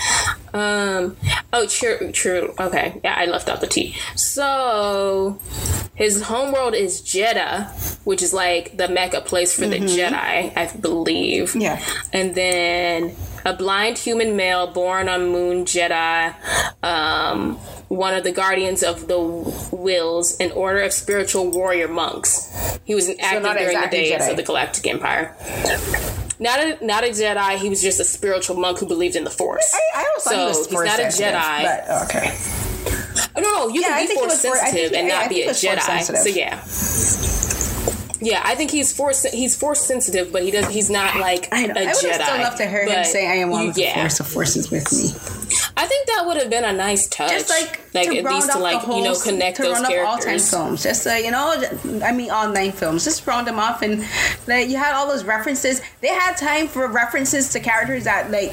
Um. 0.53 1.17
Oh, 1.53 1.67
true. 1.67 2.11
True. 2.13 2.55
Okay. 2.59 3.01
Yeah, 3.05 3.15
I 3.17 3.27
left 3.27 3.49
out 3.49 3.61
the 3.61 3.67
T. 3.67 3.95
So 4.17 5.41
his 5.95 6.23
homeworld 6.23 6.75
is 6.75 7.01
Jedha, 7.03 7.71
which 8.05 8.23
is 8.23 8.35
like 8.35 8.77
the 8.77 8.89
mecca 8.89 9.21
place 9.21 9.55
for 9.55 9.67
the 9.67 9.79
Jedi, 9.79 10.53
I 10.57 10.77
believe. 10.81 11.55
Yeah. 11.55 11.81
And 12.13 12.35
then 12.35 13.15
a 13.45 13.55
blind 13.55 13.99
human 13.99 14.37
male 14.37 14.67
born 14.67 15.09
on 15.09 15.29
Moon 15.29 15.65
Jedha, 15.65 16.35
um, 16.83 17.57
one 17.89 18.15
of 18.15 18.25
the 18.25 18.33
guardians 18.33 18.83
of 18.83 19.07
the 19.07 19.19
Whills, 19.19 20.41
an 20.41 20.51
order 20.53 20.81
of 20.81 20.93
spiritual 20.93 21.51
warrior 21.51 21.89
monks. 21.89 22.51
He 22.85 22.95
was 22.95 23.09
an 23.09 23.17
active 23.21 23.43
not 23.43 23.59
during 23.59 23.77
exactly 23.77 23.99
the 23.99 24.05
days 24.11 24.23
Jedi. 24.23 24.31
of 24.31 24.37
the 24.37 24.43
Galactic 24.43 24.87
Empire. 24.87 25.37
Not 26.41 26.59
a 26.61 26.85
not 26.85 27.05
a 27.05 27.09
Jedi. 27.09 27.57
He 27.59 27.69
was 27.69 27.81
just 27.81 28.01
a 28.01 28.05
spiritual 28.05 28.57
monk 28.57 28.79
who 28.79 28.87
believed 28.87 29.15
in 29.17 29.25
the 29.25 29.31
Force. 29.31 29.73
I, 29.75 30.01
I 30.01 30.05
always 30.09 30.23
thought 30.25 30.33
he 30.33 30.39
So, 30.41 30.49
was 30.49 30.59
he's 30.59 30.67
force 30.75 30.89
not 30.89 30.99
a 31.01 31.03
Jedi. 31.05 31.63
But 31.63 31.85
oh, 31.89 32.05
okay. 32.05 32.39
Oh, 33.37 33.41
no, 33.41 33.43
no, 33.43 33.69
you 33.69 33.81
Yeah, 33.81 33.89
can 33.99 34.09
be 34.09 34.15
force 34.15 34.27
was 34.33 34.45
for- 34.45 34.57
sensitive 34.57 34.93
and 34.93 35.09
not 35.09 35.29
be 35.29 35.43
a 35.43 35.51
Jedi. 35.51 36.03
So 36.03 36.29
yeah. 36.29 36.61
Yeah, 38.21 38.41
I 38.45 38.55
think 38.55 38.71
he's 38.71 38.93
force 38.93 39.25
he's 39.25 39.55
force 39.57 39.81
sensitive, 39.81 40.33
but 40.33 40.43
he 40.45 40.51
does 40.51 40.67
he's 40.69 40.89
not 40.91 41.17
like 41.21 41.49
I 41.53 41.67
know. 41.67 41.75
a 41.77 41.83
I 41.83 41.85
would 41.87 41.95
Jedi. 41.95 42.23
still 42.25 42.39
loved 42.39 42.57
to 42.59 42.67
hear 42.67 42.87
him 42.87 43.05
say, 43.05 43.29
"I 43.31 43.35
am 43.37 43.51
one 43.51 43.67
with 43.69 43.77
yeah. 43.79 43.95
the 43.95 44.01
force. 44.01 44.19
The 44.19 44.25
force 44.25 44.57
is 44.57 44.71
with 44.71 44.91
me." 44.93 45.44
I 45.77 45.87
think 45.87 46.07
that 46.07 46.25
would 46.27 46.37
have 46.37 46.51
been 46.51 46.65
a 46.65 46.73
nice 46.73 47.09
touch. 47.09 47.31
Just 47.31 47.51
like, 47.51 47.81
like 47.95 48.09
to 48.09 48.19
at 48.19 48.25
round 48.25 48.37
least 48.37 48.53
to 48.53 48.59
like 48.59 48.79
whole, 48.79 48.99
you 48.99 49.05
know 49.05 49.19
connect 49.19 49.57
to 49.57 49.63
those 49.65 49.81
round 49.81 49.87
up 49.87 50.07
all 50.07 50.19
ten 50.19 50.39
films. 50.39 50.83
Just 50.83 51.07
uh, 51.07 51.13
you 51.15 51.31
know, 51.31 51.55
I 52.03 52.13
mean 52.13 52.31
all 52.31 52.49
nine 52.49 52.73
films. 52.73 53.05
Just 53.05 53.27
round 53.27 53.47
them 53.47 53.59
off, 53.59 53.83
and 53.83 54.05
like 54.47 54.69
you 54.69 54.77
had 54.77 54.95
all 54.95 55.09
those 55.09 55.25
references. 55.25 55.81
They 56.01 56.09
had 56.09 56.37
time 56.37 56.69
for 56.69 56.87
references 56.87 57.51
to 57.53 57.61
characters 57.61 58.05
that 58.05 58.31
like 58.31 58.53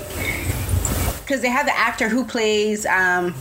because 1.22 1.42
they 1.42 1.50
had 1.50 1.68
the 1.68 1.78
actor 1.78 2.10
who 2.10 2.26
plays 2.26 2.86
um, 2.88 3.34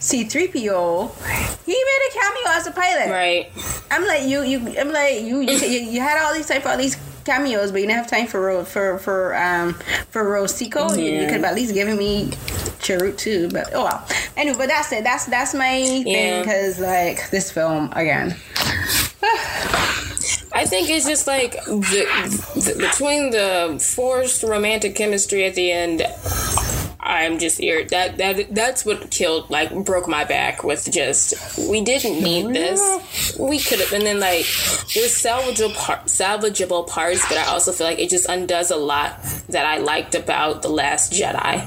C-3PO. 0.00 1.64
He 1.66 1.72
made 1.72 2.08
a 2.08 2.12
cameo 2.14 2.50
as 2.50 2.66
a 2.66 2.70
pilot. 2.70 3.10
Right. 3.10 3.52
I'm 3.90 4.06
like 4.06 4.22
you, 4.22 4.42
you. 4.42 4.78
I'm 4.78 4.90
like 4.90 5.20
you. 5.20 5.40
You, 5.40 5.58
you, 5.58 5.80
you 5.90 6.00
had 6.00 6.24
all 6.24 6.32
these 6.32 6.46
time 6.46 6.62
for 6.62 6.70
all 6.70 6.78
these 6.78 6.96
cameos, 7.26 7.72
but 7.72 7.80
you 7.80 7.86
didn't 7.86 7.98
have 7.98 8.08
time 8.10 8.26
for 8.26 8.40
Ro- 8.40 8.64
for 8.64 8.98
for 8.98 9.36
um 9.36 9.74
for 10.10 10.28
Rose 10.28 10.54
Tico. 10.54 10.94
You, 10.94 11.20
you 11.20 11.24
could 11.26 11.34
have 11.34 11.44
at 11.44 11.54
least 11.54 11.74
given 11.74 11.98
me 11.98 12.28
Chirrut 12.80 13.18
too. 13.18 13.50
But 13.50 13.70
oh 13.74 13.84
well. 13.84 14.06
Anyway, 14.36 14.56
but 14.56 14.68
that's 14.68 14.92
it. 14.92 15.04
That's 15.04 15.26
that's 15.26 15.52
my 15.54 16.02
thing 16.04 16.42
because 16.42 16.80
like 16.80 17.28
this 17.30 17.50
film 17.50 17.90
again. 17.92 18.36
I 20.52 20.64
think 20.64 20.88
it's 20.88 21.04
just 21.04 21.26
like 21.26 21.52
the, 21.66 22.06
the, 22.54 22.76
between 22.78 23.30
the 23.30 23.78
forced 23.94 24.42
romantic 24.42 24.94
chemistry 24.94 25.44
at 25.44 25.54
the 25.54 25.70
end. 25.70 26.02
I'm 27.16 27.38
just 27.38 27.60
ir- 27.60 27.86
that 27.86 28.18
that 28.18 28.54
that's 28.54 28.84
what 28.84 29.10
killed 29.10 29.50
like 29.50 29.74
broke 29.84 30.06
my 30.08 30.24
back 30.24 30.62
with 30.64 30.90
just 30.92 31.34
we 31.70 31.80
didn't 31.80 32.22
need 32.22 32.54
this. 32.54 33.36
We 33.38 33.58
could 33.58 33.80
have 33.80 33.92
and 33.92 34.04
then 34.06 34.20
like 34.20 34.44
there's 34.94 35.14
salvageable 35.14 35.74
par- 35.74 36.02
salvageable 36.06 36.86
parts 36.88 37.26
but 37.28 37.38
I 37.38 37.44
also 37.46 37.72
feel 37.72 37.86
like 37.86 37.98
it 37.98 38.10
just 38.10 38.28
undoes 38.28 38.70
a 38.70 38.76
lot 38.76 39.22
that 39.48 39.66
I 39.66 39.78
liked 39.78 40.14
about 40.14 40.62
the 40.62 40.68
Last 40.68 41.12
Jedi 41.12 41.66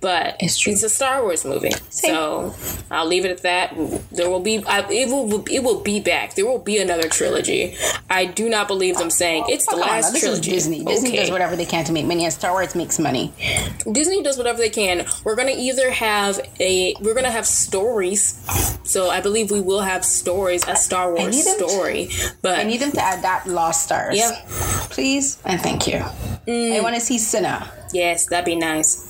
but 0.00 0.36
It's 0.40 0.58
true. 0.58 0.72
a 0.72 0.76
Star 0.76 1.22
Wars 1.22 1.44
movie 1.44 1.72
so 1.90 2.54
I'll 2.90 3.06
leave 3.06 3.24
it 3.24 3.30
at 3.30 3.42
that 3.42 3.74
there 4.12 4.30
will 4.30 4.40
be 4.40 4.64
I, 4.64 4.80
it 4.90 5.08
will 5.08 5.44
it 5.50 5.62
will 5.62 5.80
be 5.80 6.00
back 6.00 6.34
there 6.34 6.46
will 6.46 6.58
be 6.58 6.78
another 6.78 7.08
trilogy 7.08 7.76
I 8.10 8.24
do 8.24 8.48
not 8.48 8.68
believe 8.68 8.96
them 8.96 9.10
saying 9.10 9.44
it's 9.48 9.66
the 9.66 9.74
on, 9.74 9.80
now, 9.80 9.86
last 9.86 10.12
this 10.12 10.22
trilogy 10.22 10.50
is 10.54 10.64
Disney. 10.64 10.84
Disney 10.84 11.10
Okay. 11.10 11.18
does 11.18 11.30
whatever 11.30 11.56
they 11.56 11.66
can 11.66 11.84
to 11.84 11.92
make 11.92 12.06
money, 12.06 12.24
and 12.24 12.32
Star 12.32 12.52
Wars 12.52 12.74
makes 12.74 12.98
money. 12.98 13.32
Disney 13.90 14.22
does 14.22 14.36
whatever 14.38 14.58
they 14.58 14.70
can. 14.70 15.06
We're 15.24 15.36
gonna 15.36 15.54
either 15.56 15.90
have 15.90 16.40
a 16.60 16.94
we're 17.00 17.14
gonna 17.14 17.30
have 17.30 17.46
stories. 17.46 18.40
So 18.84 19.10
I 19.10 19.20
believe 19.20 19.50
we 19.50 19.60
will 19.60 19.80
have 19.80 20.04
stories, 20.04 20.66
a 20.66 20.76
Star 20.76 21.12
Wars 21.12 21.44
them 21.44 21.58
to- 21.58 21.68
story. 21.68 22.10
But 22.42 22.58
I 22.58 22.62
need 22.62 22.80
them 22.80 22.92
to 22.92 22.98
adapt 22.98 23.46
Lost 23.46 23.84
Stars. 23.84 24.16
Yeah. 24.16 24.40
please 24.90 25.38
and 25.44 25.60
thank 25.60 25.86
you. 25.86 25.98
I 25.98 26.50
mm. 26.50 26.82
want 26.82 26.94
to 26.94 27.00
see 27.00 27.16
Ciena. 27.16 27.68
Yes, 27.92 28.26
that'd 28.26 28.44
be 28.44 28.56
nice. 28.56 29.04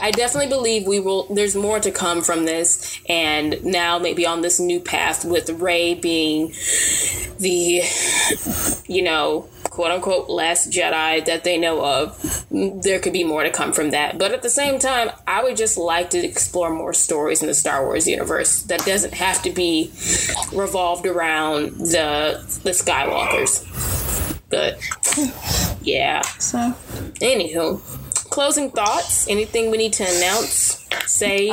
I 0.00 0.10
definitely 0.10 0.48
believe 0.48 0.86
we 0.86 1.00
will 1.00 1.32
there's 1.34 1.56
more 1.56 1.80
to 1.80 1.90
come 1.90 2.22
from 2.22 2.44
this 2.44 3.00
and 3.08 3.62
now 3.64 3.98
maybe 3.98 4.26
on 4.26 4.42
this 4.42 4.60
new 4.60 4.80
path 4.80 5.24
with 5.24 5.48
Rey 5.50 5.94
being 5.94 6.52
the 7.38 7.82
you 8.90 9.02
know, 9.02 9.48
quote 9.64 9.92
unquote 9.92 10.28
last 10.28 10.70
Jedi 10.70 11.24
that 11.26 11.44
they 11.44 11.56
know 11.56 11.84
of. 11.84 12.44
There 12.50 12.98
could 12.98 13.12
be 13.12 13.22
more 13.22 13.44
to 13.44 13.50
come 13.50 13.72
from 13.72 13.90
that. 13.90 14.18
But 14.18 14.32
at 14.32 14.42
the 14.42 14.50
same 14.50 14.80
time, 14.80 15.10
I 15.28 15.44
would 15.44 15.56
just 15.56 15.78
like 15.78 16.10
to 16.10 16.18
explore 16.18 16.70
more 16.70 16.92
stories 16.92 17.40
in 17.40 17.46
the 17.46 17.54
Star 17.54 17.84
Wars 17.84 18.08
universe 18.08 18.62
that 18.64 18.84
doesn't 18.84 19.14
have 19.14 19.42
to 19.42 19.50
be 19.50 19.92
revolved 20.52 21.06
around 21.06 21.70
the 21.78 22.42
the 22.64 22.70
Skywalkers. 22.70 24.29
But 24.50 24.78
yeah. 25.82 26.22
So 26.38 26.58
Anywho, 27.20 27.80
closing 28.30 28.70
thoughts. 28.70 29.28
Anything 29.28 29.70
we 29.70 29.78
need 29.78 29.92
to 29.94 30.04
announce, 30.04 30.84
say, 31.06 31.48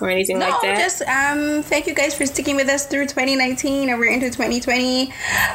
or 0.00 0.08
anything 0.10 0.36
Uh, 0.36 0.40
no, 0.40 0.48
like 0.50 0.60
that? 0.62 0.78
just 0.78 1.02
um, 1.02 1.62
thank 1.62 1.86
you 1.86 1.94
guys 1.94 2.14
for 2.14 2.26
sticking 2.26 2.56
with 2.56 2.68
us 2.68 2.86
through 2.86 3.06
2019, 3.06 3.88
and 3.90 3.98
we're 3.98 4.12
into 4.12 4.26
2020. 4.30 5.12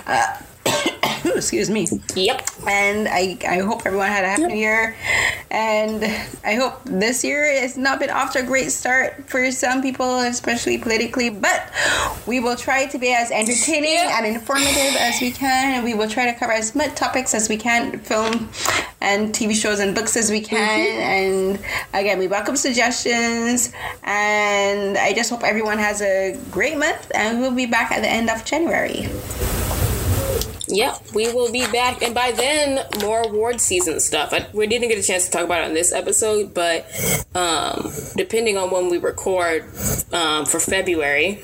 Uh, 0.07 0.37
excuse 1.35 1.69
me. 1.69 1.87
yep. 2.15 2.47
And 2.67 3.07
I, 3.07 3.37
I 3.47 3.59
hope 3.59 3.85
everyone 3.85 4.07
had 4.07 4.23
a 4.23 4.27
happy 4.29 4.47
new 4.47 4.55
year. 4.55 4.95
And 5.51 6.03
I 6.43 6.55
hope 6.55 6.81
this 6.85 7.23
year 7.23 7.45
has 7.61 7.77
not 7.77 7.99
been 7.99 8.09
off 8.09 8.33
to 8.33 8.39
a 8.39 8.43
great 8.43 8.71
start 8.71 9.29
for 9.29 9.51
some 9.51 9.81
people, 9.81 10.19
especially 10.19 10.77
politically. 10.77 11.29
But 11.29 11.71
we 12.25 12.39
will 12.39 12.55
try 12.55 12.85
to 12.87 12.97
be 12.97 13.13
as 13.13 13.31
entertaining 13.31 13.93
Yeah. 13.93 14.17
and 14.17 14.25
informative 14.25 14.95
as 14.99 15.21
we 15.21 15.31
can. 15.31 15.75
And 15.75 15.83
we 15.83 15.93
will 15.93 16.09
try 16.09 16.25
to 16.31 16.37
cover 16.37 16.53
as 16.53 16.75
much 16.75 16.95
topics 16.95 17.33
as 17.33 17.49
we 17.49 17.57
can, 17.57 17.99
film 17.99 18.49
and 19.01 19.33
TV 19.33 19.53
shows 19.53 19.79
and 19.79 19.93
books 19.93 20.17
as 20.17 20.31
we 20.31 20.41
mm-hmm. 20.41 20.55
can. 20.55 21.57
And 21.57 21.59
again, 21.93 22.19
we 22.19 22.27
welcome 22.27 22.55
suggestions. 22.55 23.71
And 24.03 24.97
I 24.97 25.13
just 25.13 25.29
hope 25.29 25.43
everyone 25.43 25.77
has 25.77 26.01
a 26.01 26.39
great 26.51 26.77
month. 26.77 27.11
And 27.13 27.39
we'll 27.39 27.51
be 27.55 27.65
back 27.65 27.91
at 27.91 28.01
the 28.01 28.09
end 28.09 28.29
of 28.29 28.45
January. 28.45 29.09
Yep, 30.67 31.13
we 31.13 31.31
will 31.31 31.51
be 31.51 31.65
back, 31.71 32.01
and 32.01 32.15
by 32.15 32.31
then, 32.31 32.85
more 33.01 33.21
award 33.21 33.61
season 33.61 33.99
stuff. 33.99 34.33
I, 34.33 34.47
we 34.51 34.65
didn't 34.65 34.89
get 34.89 34.97
a 34.97 35.03
chance 35.03 35.25
to 35.25 35.31
talk 35.31 35.43
about 35.43 35.61
it 35.61 35.65
on 35.67 35.73
this 35.75 35.93
episode, 35.93 36.53
but 36.55 36.85
um, 37.35 37.91
depending 38.15 38.57
on 38.57 38.71
when 38.71 38.89
we 38.89 38.97
record 38.97 39.63
um, 40.11 40.45
for 40.45 40.59
February, 40.59 41.39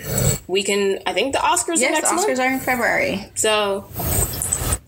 we 0.48 0.64
can. 0.64 1.00
I 1.06 1.14
think 1.14 1.34
the 1.34 1.40
Oscars 1.40 1.76
are 1.78 1.82
Yes, 1.82 1.92
next 2.02 2.10
the 2.10 2.16
Oscars 2.16 2.28
month. 2.38 2.40
are 2.40 2.54
in 2.54 2.60
February. 2.60 3.32
So, 3.36 3.86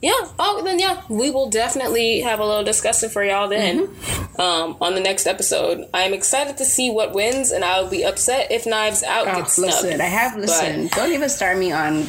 yeah. 0.01 0.11
Oh, 0.39 0.61
then 0.65 0.79
yeah, 0.79 1.01
we 1.09 1.29
will 1.29 1.49
definitely 1.49 2.21
have 2.21 2.39
a 2.39 2.45
little 2.45 2.63
discussion 2.63 3.09
for 3.09 3.23
y'all 3.23 3.47
then 3.47 3.87
Mm-hmm. 3.87 4.41
um, 4.41 4.77
on 4.81 4.95
the 4.95 4.99
next 4.99 5.27
episode. 5.27 5.87
I 5.93 6.01
am 6.01 6.13
excited 6.13 6.57
to 6.57 6.65
see 6.65 6.89
what 6.89 7.13
wins, 7.13 7.51
and 7.51 7.63
I'll 7.63 7.87
be 7.89 8.03
upset 8.03 8.51
if 8.51 8.65
Knives 8.65 9.03
Out 9.03 9.27
Oh, 9.27 9.35
gets 9.37 9.53
snubbed. 9.53 9.73
listen, 9.83 10.01
I 10.01 10.05
have 10.05 10.35
listened. 10.35 10.89
Don't 10.91 11.11
even 11.13 11.29
start 11.29 11.57
me 11.57 11.71
on 11.71 12.01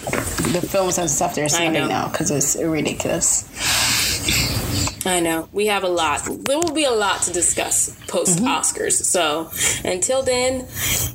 the 0.55 0.67
films 0.71 0.99
and 0.99 1.11
stuff 1.11 1.35
they're 1.35 1.45
I 1.45 1.49
snubbing 1.49 1.89
now 1.89 2.09
because 2.15 2.31
it's 2.31 2.57
ridiculous. 2.57 3.45
I 5.07 5.21
know. 5.21 5.49
We 5.53 5.67
have 5.67 5.83
a 5.85 5.89
lot. 5.89 6.23
There 6.25 6.59
will 6.59 6.73
be 6.73 6.85
a 6.85 6.91
lot 6.91 7.23
to 7.23 7.33
discuss 7.33 7.95
post 8.07 8.39
Mm-hmm. 8.39 8.47
Oscars. 8.47 8.93
So 9.05 9.51
until 9.85 10.23
then, 10.23 10.67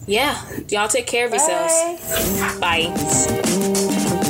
yeah, 0.05 0.39
y'all 0.67 0.88
take 0.89 1.07
care 1.07 1.26
of 1.26 1.31
yourselves. 1.31 2.59
Bye. 2.59 4.28